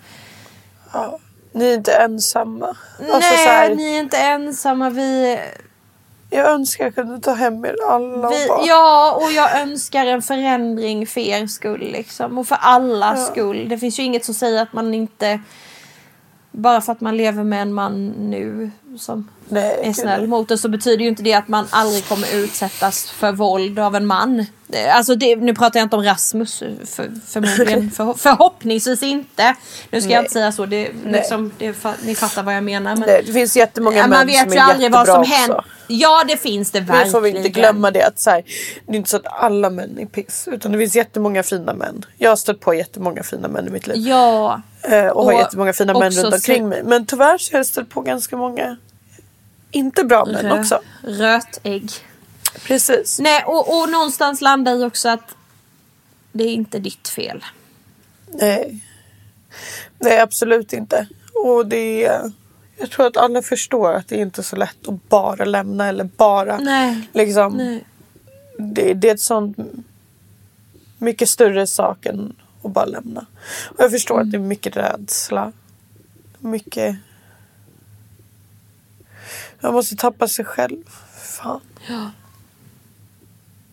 Ja. 0.92 1.18
Ni 1.52 1.70
är 1.70 1.74
inte 1.74 1.92
ensamma. 1.92 2.76
Nej, 3.00 3.10
alltså, 3.10 3.34
här... 3.34 3.74
ni 3.74 3.94
är 3.94 4.00
inte 4.00 4.18
ensamma. 4.18 4.90
Vi 4.90 5.38
jag 6.30 6.50
önskar 6.50 6.84
jag 6.84 6.94
kunde 6.94 7.20
ta 7.20 7.32
hem 7.32 7.64
er 7.64 7.76
alla. 7.88 8.28
Vi, 8.30 8.48
bara... 8.48 8.66
Ja, 8.66 9.20
och 9.22 9.32
jag 9.32 9.60
önskar 9.60 10.06
en 10.06 10.22
förändring 10.22 11.06
för 11.06 11.20
er 11.20 11.46
skull. 11.46 11.80
Liksom. 11.80 12.38
Och 12.38 12.46
för 12.46 12.58
allas 12.60 13.18
ja. 13.18 13.32
skull. 13.32 13.68
Det 13.68 13.78
finns 13.78 13.98
ju 13.98 14.02
inget 14.02 14.24
som 14.24 14.34
säger 14.34 14.62
att 14.62 14.72
man 14.72 14.94
inte... 14.94 15.40
Bara 16.52 16.80
för 16.80 16.92
att 16.92 17.00
man 17.00 17.16
lever 17.16 17.44
med 17.44 17.62
en 17.62 17.72
man 17.72 18.06
nu 18.08 18.70
som 18.98 19.28
Nej, 19.48 19.80
är 19.82 19.92
snäll 19.92 20.26
mot 20.26 20.50
en 20.50 20.58
så 20.58 20.68
betyder 20.68 21.02
ju 21.02 21.08
inte 21.08 21.22
det 21.22 21.34
att 21.34 21.48
man 21.48 21.66
aldrig 21.70 22.08
kommer 22.08 22.34
utsättas 22.34 23.10
för 23.10 23.32
våld 23.32 23.78
av 23.78 23.96
en 23.96 24.06
man. 24.06 24.46
Alltså 24.88 25.14
det, 25.14 25.36
nu 25.36 25.54
pratar 25.54 25.80
jag 25.80 25.86
inte 25.86 25.96
om 25.96 26.02
Rasmus 26.02 26.58
för, 26.84 27.10
förmodligen. 27.26 27.90
För, 27.96 28.14
förhoppningsvis 28.14 29.02
inte. 29.02 29.54
Nu 29.90 30.00
ska 30.00 30.08
Nej. 30.08 30.14
jag 30.14 30.24
inte 30.24 30.32
säga 30.32 30.52
så. 30.52 30.66
Det, 30.66 30.90
liksom, 31.06 31.52
det, 31.58 31.76
ni 32.04 32.14
fattar 32.14 32.42
vad 32.42 32.54
jag 32.56 32.64
menar. 32.64 32.96
Men, 32.96 33.08
Nej, 33.08 33.22
det 33.26 33.32
finns 33.32 33.56
jättemånga 33.56 34.06
män 34.06 34.18
som 34.18 34.28
är 34.28 34.44
vet 34.44 34.54
ju 34.54 34.58
aldrig 34.58 34.92
vad 34.92 35.06
som 35.06 35.24
händer. 35.24 35.64
Ja 35.86 36.24
det 36.28 36.36
finns 36.36 36.70
det 36.70 36.80
verkligen. 36.80 37.06
Nu 37.06 37.10
får 37.10 37.20
vi 37.20 37.28
inte 37.28 37.48
glömma 37.48 37.90
det 37.90 38.02
att 38.02 38.20
så 38.20 38.30
här, 38.30 38.44
det 38.86 38.92
är 38.92 38.96
inte 38.96 39.10
så 39.10 39.16
att 39.16 39.26
alla 39.26 39.70
män 39.70 39.98
är 39.98 40.06
piss. 40.06 40.48
Utan 40.52 40.72
det 40.72 40.78
finns 40.78 40.96
jättemånga 40.96 41.42
fina 41.42 41.74
män. 41.74 42.04
Jag 42.18 42.30
har 42.30 42.36
stött 42.36 42.60
på 42.60 42.74
jättemånga 42.74 43.22
fina 43.22 43.48
män 43.48 43.66
i 43.66 43.70
mitt 43.70 43.86
liv. 43.86 43.96
Ja. 43.96 44.60
Eh, 44.82 45.06
och, 45.06 45.16
och 45.16 45.24
har 45.24 45.32
jättemånga 45.32 45.72
fina 45.72 45.98
män 45.98 46.12
runt 46.12 46.34
omkring 46.34 46.68
mig. 46.68 46.82
Men 46.82 47.06
tyvärr 47.06 47.38
så 47.38 47.52
har 47.52 47.58
jag 47.58 47.66
stött 47.66 47.88
på 47.88 48.00
ganska 48.00 48.36
många 48.36 48.76
inte 49.70 50.04
bra 50.04 50.24
män 50.24 50.46
Rö, 50.46 50.60
också. 50.60 50.80
Rötägg. 51.02 51.90
Precis. 52.64 53.18
Nej 53.20 53.44
och, 53.46 53.80
och 53.80 53.90
någonstans 53.90 54.40
landar 54.40 54.74
i 54.74 54.84
också 54.84 55.08
att 55.08 55.34
det 56.32 56.44
är 56.44 56.52
inte 56.52 56.78
ditt 56.78 57.08
fel. 57.08 57.44
Nej. 58.26 58.80
Nej 59.98 60.20
absolut 60.20 60.72
inte. 60.72 61.06
Och 61.34 61.66
det 61.66 62.04
är 62.04 62.32
jag 62.80 62.90
tror 62.90 63.06
att 63.06 63.16
alla 63.16 63.42
förstår 63.42 63.92
att 63.92 64.08
det 64.08 64.16
inte 64.16 64.40
är 64.40 64.42
så 64.42 64.56
lätt 64.56 64.88
att 64.88 65.08
bara 65.08 65.44
lämna 65.44 65.88
eller 65.88 66.04
bara 66.04 66.58
Nej. 66.58 67.08
liksom. 67.12 67.56
Nej. 67.56 67.84
Det, 68.58 68.94
det 68.94 69.08
är 69.08 69.14
ett 69.14 69.20
sånt 69.20 69.56
mycket 70.98 71.28
större 71.28 71.66
sak 71.66 72.06
än 72.06 72.36
att 72.62 72.72
bara 72.72 72.84
lämna. 72.84 73.26
Och 73.68 73.80
jag 73.80 73.90
förstår 73.90 74.14
mm. 74.14 74.26
att 74.26 74.32
det 74.32 74.36
är 74.36 74.40
mycket 74.40 74.76
rädsla. 74.76 75.52
Mycket... 76.38 76.96
Man 79.60 79.72
måste 79.72 79.96
tappa 79.96 80.28
sig 80.28 80.44
själv. 80.44 80.84
Fan. 81.16 81.60
Ja. 81.88 82.10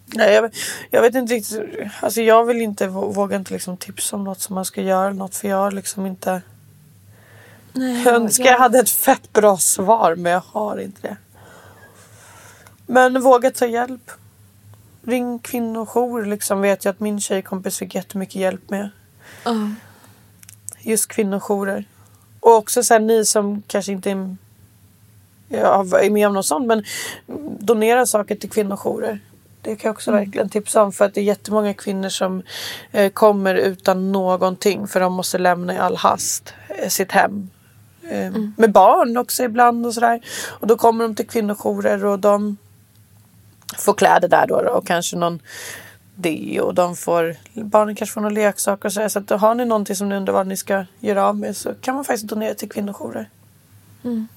Nej, 0.06 0.34
jag, 0.34 0.56
jag, 0.92 1.02
vet 1.02 1.16
inte 1.16 1.34
riktigt. 1.34 1.62
Alltså 2.02 2.22
jag 2.22 2.46
vill 2.46 2.62
inte, 2.62 2.88
våga 2.88 3.36
inte 3.36 3.54
liksom 3.54 3.78
tipsa 3.78 4.16
om 4.16 4.24
något 4.24 4.42
som 4.42 4.56
man 4.56 4.66
ska 4.66 4.82
göra. 4.82 5.14
Något 5.14 5.36
för 5.36 5.48
jag 5.48 5.58
har 5.58 5.72
liksom 5.72 6.06
inte 6.06 6.42
Nej, 7.74 8.04
jag 8.04 8.16
önskar 8.16 8.46
jag... 8.46 8.54
jag 8.54 8.60
hade 8.60 8.80
ett 8.80 8.90
fett 8.90 9.34
bra 9.34 9.58
svar 9.58 10.16
men 10.16 10.32
jag 10.32 10.44
har 10.52 10.78
inte 10.78 11.08
det. 11.08 11.18
Men 12.86 13.22
våga 13.22 13.52
ta 13.52 13.66
hjälp. 13.66 14.12
Ring 15.08 15.40
kvinnojour 15.40 16.26
liksom 16.26 16.62
vet 16.62 16.86
jag 16.86 16.92
att 16.92 17.00
min 17.00 17.22
tjejkompis 17.22 17.78
fick 17.78 17.96
jättemycket 17.96 18.36
hjälp 18.36 18.70
med. 18.70 18.90
Uh. 19.48 19.70
Just 20.80 21.08
kvinnojourer. 21.08 21.86
Och 22.40 22.56
också 22.56 22.84
så 22.84 22.94
här, 22.94 23.02
ni 23.02 23.26
som 23.26 23.64
kanske 23.68 23.92
inte 23.92 24.12
är, 24.12 24.36
ja, 25.48 25.86
är 26.00 26.10
med 26.10 26.28
om 26.28 26.34
något 26.34 26.46
sånt 26.46 26.68
men 26.68 26.84
donera 27.60 28.06
saker 28.06 28.36
till 28.36 28.50
kvinnojourer. 28.50 29.20
Det 29.62 29.76
kan 29.76 29.90
jag 29.90 29.96
också 29.96 30.12
mm. 30.12 30.24
verkligen 30.24 30.50
tipsa 30.50 30.84
om 30.84 30.92
för 30.92 31.06
att 31.06 31.14
det 31.14 31.22
är 31.22 31.26
jättemånga 31.26 31.74
kvinnor 31.74 32.10
som 32.10 32.44
eh, 32.92 33.12
kommer 33.12 33.56
utan 33.56 34.12
någonting 34.12 34.88
för 34.88 35.00
de 35.00 35.14
måste 35.14 35.38
lämna 35.38 35.74
i 35.74 35.78
all 35.78 35.96
hast 35.96 36.54
eh, 36.70 36.90
sitt 36.90 37.12
hem 37.12 37.50
Eh, 38.10 38.28
mm. 38.28 38.54
Med 38.58 38.72
barn 38.72 39.18
också 39.18 39.44
ibland 39.44 39.86
och 39.86 39.94
sådär. 39.94 40.22
Och 40.60 40.68
då 40.68 40.78
kommer 40.78 41.04
de 41.04 41.16
till 41.16 41.28
kvinnojourer 41.28 42.06
och 42.06 42.20
de 42.20 42.58
får 43.78 43.94
kläder 43.94 44.28
där 44.28 44.48
då, 44.48 44.56
och 44.56 44.88
kanske 44.88 45.16
någon 45.16 45.40
det 46.20 46.62
och 46.62 46.74
de 46.74 46.96
får, 46.96 47.36
barnen 47.54 47.96
kanske 47.96 48.14
får 48.14 48.22
några 48.22 48.34
leksaker 48.34 48.86
och 48.86 48.94
sådär. 48.94 49.10
Så 49.10 49.20
att 49.20 49.30
har 49.30 49.56
ni 49.56 49.66
någonting 49.66 49.96
som 49.96 50.10
ni 50.10 50.16
undrar 50.16 50.34
vad 50.34 50.48
ni 50.48 50.58
ska 50.58 50.86
göra 51.00 51.28
av 51.28 51.38
med 51.38 51.58
så 51.58 51.74
kan 51.82 51.96
man 51.96 52.06
faktiskt 52.06 52.28
donera 52.28 52.54
till 52.54 52.70
kvinnojourer. 52.70 53.30
Mm. 54.04 54.28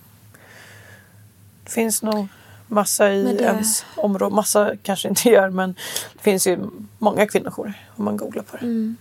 Det 1.65 1.71
finns 1.71 2.03
nog 2.03 2.29
massa 2.67 3.11
i 3.11 3.37
det... 3.37 3.45
ens 3.45 3.85
område. 3.97 4.35
Massa 4.35 4.77
kanske 4.83 5.09
inte 5.09 5.29
gör 5.29 5.51
men 5.51 5.75
det 6.15 6.21
finns 6.23 6.47
ju 6.47 6.59
många 6.99 7.27
kvinnojourer 7.27 7.87
om 7.97 8.05
man 8.05 8.17
googlar 8.17 8.43
på 8.43 8.57
det. 8.57 8.62
Mm. 8.62 8.97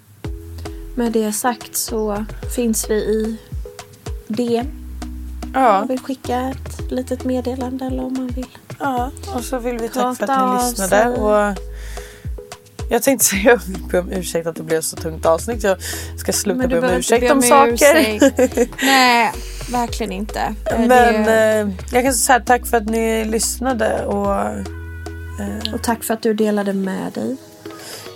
Med 0.95 1.11
det 1.11 1.33
sagt 1.33 1.75
så 1.75 2.25
finns 2.55 2.89
vi 2.89 2.95
i 2.95 3.37
DM. 4.27 4.67
Ja. 5.53 5.69
Om 5.69 5.73
man 5.73 5.87
vill 5.87 5.99
skicka 5.99 6.39
ett 6.39 6.91
litet 6.91 7.23
meddelande 7.23 7.85
eller 7.85 8.03
om 8.03 8.13
man 8.13 8.27
vill. 8.27 8.47
Ja, 8.79 9.11
och 9.35 9.43
så 9.43 9.59
vill 9.59 9.77
vi 9.77 9.89
tacka 9.89 10.15
för 10.15 10.33
att 10.33 10.61
ni 10.61 10.69
lyssnade. 10.69 11.09
Och 11.09 11.57
jag 12.89 13.03
tänkte 13.03 13.25
säga 13.25 13.59
ber 13.91 13.99
om 13.99 14.11
ursäkt 14.11 14.47
att 14.47 14.55
det 14.55 14.63
blev 14.63 14.81
så 14.81 14.95
tungt 14.95 15.25
avsnitt. 15.25 15.63
Jag 15.63 15.77
ska 16.17 16.33
sluta 16.33 16.67
be 16.67 16.79
om 16.79 16.85
ursäkt 16.85 17.31
om 17.31 17.41
saker. 17.41 18.19
Nej, 18.85 19.31
verkligen 19.71 20.11
inte. 20.11 20.55
Men 20.77 21.23
det... 21.23 21.59
eh, 21.59 21.69
jag 21.91 22.03
kan 22.03 22.13
säga 22.13 22.39
tack 22.39 22.67
för 22.67 22.77
att 22.77 22.85
ni 22.85 23.25
lyssnade. 23.25 24.05
Och, 24.05 24.35
eh... 24.35 25.73
och 25.73 25.83
tack 25.83 26.03
för 26.03 26.13
att 26.13 26.21
du 26.21 26.33
delade 26.33 26.73
med 26.73 27.13
dig. 27.13 27.37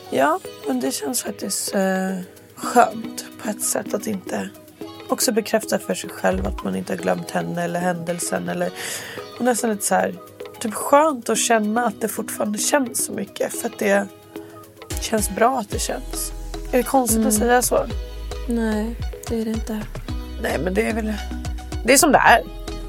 Ja, 0.09 0.39
men 0.67 0.79
det 0.79 0.91
känns 0.91 1.23
faktiskt 1.23 1.75
eh, 1.75 2.17
skönt 2.55 3.25
på 3.43 3.49
ett 3.49 3.63
sätt 3.63 3.93
att 3.93 4.07
inte 4.07 4.49
också 5.09 5.31
bekräfta 5.31 5.79
för 5.79 5.93
sig 5.93 6.09
själv 6.09 6.47
att 6.47 6.63
man 6.63 6.75
inte 6.75 6.93
har 6.93 6.97
glömt 6.97 7.31
henne 7.31 7.63
eller 7.63 7.79
händelsen. 7.79 8.49
Eller, 8.49 8.71
och 9.39 9.45
nästan 9.45 9.69
lite 9.69 9.85
så 9.85 9.95
här, 9.95 10.15
typ 10.63 10.73
skönt 10.73 11.29
att 11.29 11.37
känna 11.37 11.85
att 11.85 12.01
det 12.01 12.07
fortfarande 12.07 12.57
känns 12.57 13.05
så 13.05 13.11
mycket. 13.11 13.53
För 13.53 13.69
att 13.69 13.79
det 13.79 14.07
känns 15.01 15.29
bra 15.29 15.59
att 15.59 15.69
det 15.69 15.79
känns. 15.79 16.31
Är 16.71 16.77
det 16.77 16.83
konstigt 16.83 17.17
mm. 17.17 17.27
att 17.27 17.33
säga 17.33 17.61
så? 17.61 17.85
Nej, 18.47 18.95
det 19.29 19.41
är 19.41 19.45
det 19.45 19.51
inte. 19.51 19.81
Nej, 20.41 20.59
men 20.63 20.73
det 20.73 20.89
är 20.89 20.93
väl... 20.93 21.13
Det 21.85 21.93
är 21.93 21.97
som 21.97 22.11
det 22.11 22.17
är. 22.17 22.41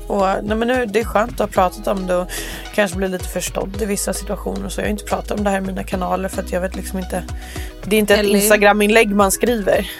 Och, 0.06 0.44
nej, 0.44 0.56
men 0.56 0.68
nu, 0.68 0.86
det 0.86 1.00
är 1.00 1.04
skönt 1.04 1.32
att 1.32 1.38
ha 1.38 1.46
pratat 1.46 1.86
om 1.86 2.06
det 2.06 2.16
och 2.16 2.28
kanske 2.74 2.96
bli 2.96 3.08
lite 3.08 3.28
förstådd 3.28 3.82
i 3.82 3.84
vissa 3.84 4.12
situationer. 4.12 4.68
Så 4.68 4.80
jag 4.80 4.86
har 4.86 4.90
inte 4.90 5.04
pratat 5.04 5.38
om 5.38 5.44
det 5.44 5.50
här 5.50 5.58
i 5.58 5.60
mina 5.60 5.84
kanaler 5.84 6.28
för 6.28 6.42
att 6.42 6.52
jag 6.52 6.60
vet 6.60 6.76
liksom 6.76 6.98
inte. 6.98 7.24
Det 7.84 7.96
är 7.96 8.00
inte 8.00 8.14
ett 8.14 8.26
Instagram-inlägg 8.26 9.14
man 9.14 9.32
skriver. 9.32 9.90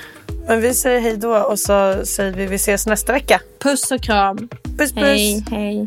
Men 0.47 0.61
vi 0.61 0.75
säger 0.75 1.01
hej 1.01 1.17
då 1.17 1.37
och 1.37 1.59
så 1.59 2.07
säger 2.07 2.33
vi 2.33 2.47
vi 2.47 2.57
ses 2.57 2.87
nästa 2.87 3.13
vecka. 3.13 3.41
Puss 3.59 3.91
och 3.91 4.03
kram. 4.03 4.49
Puss 4.79 4.93
puss. 4.93 5.05
Hej 5.05 5.45
hej. 5.51 5.87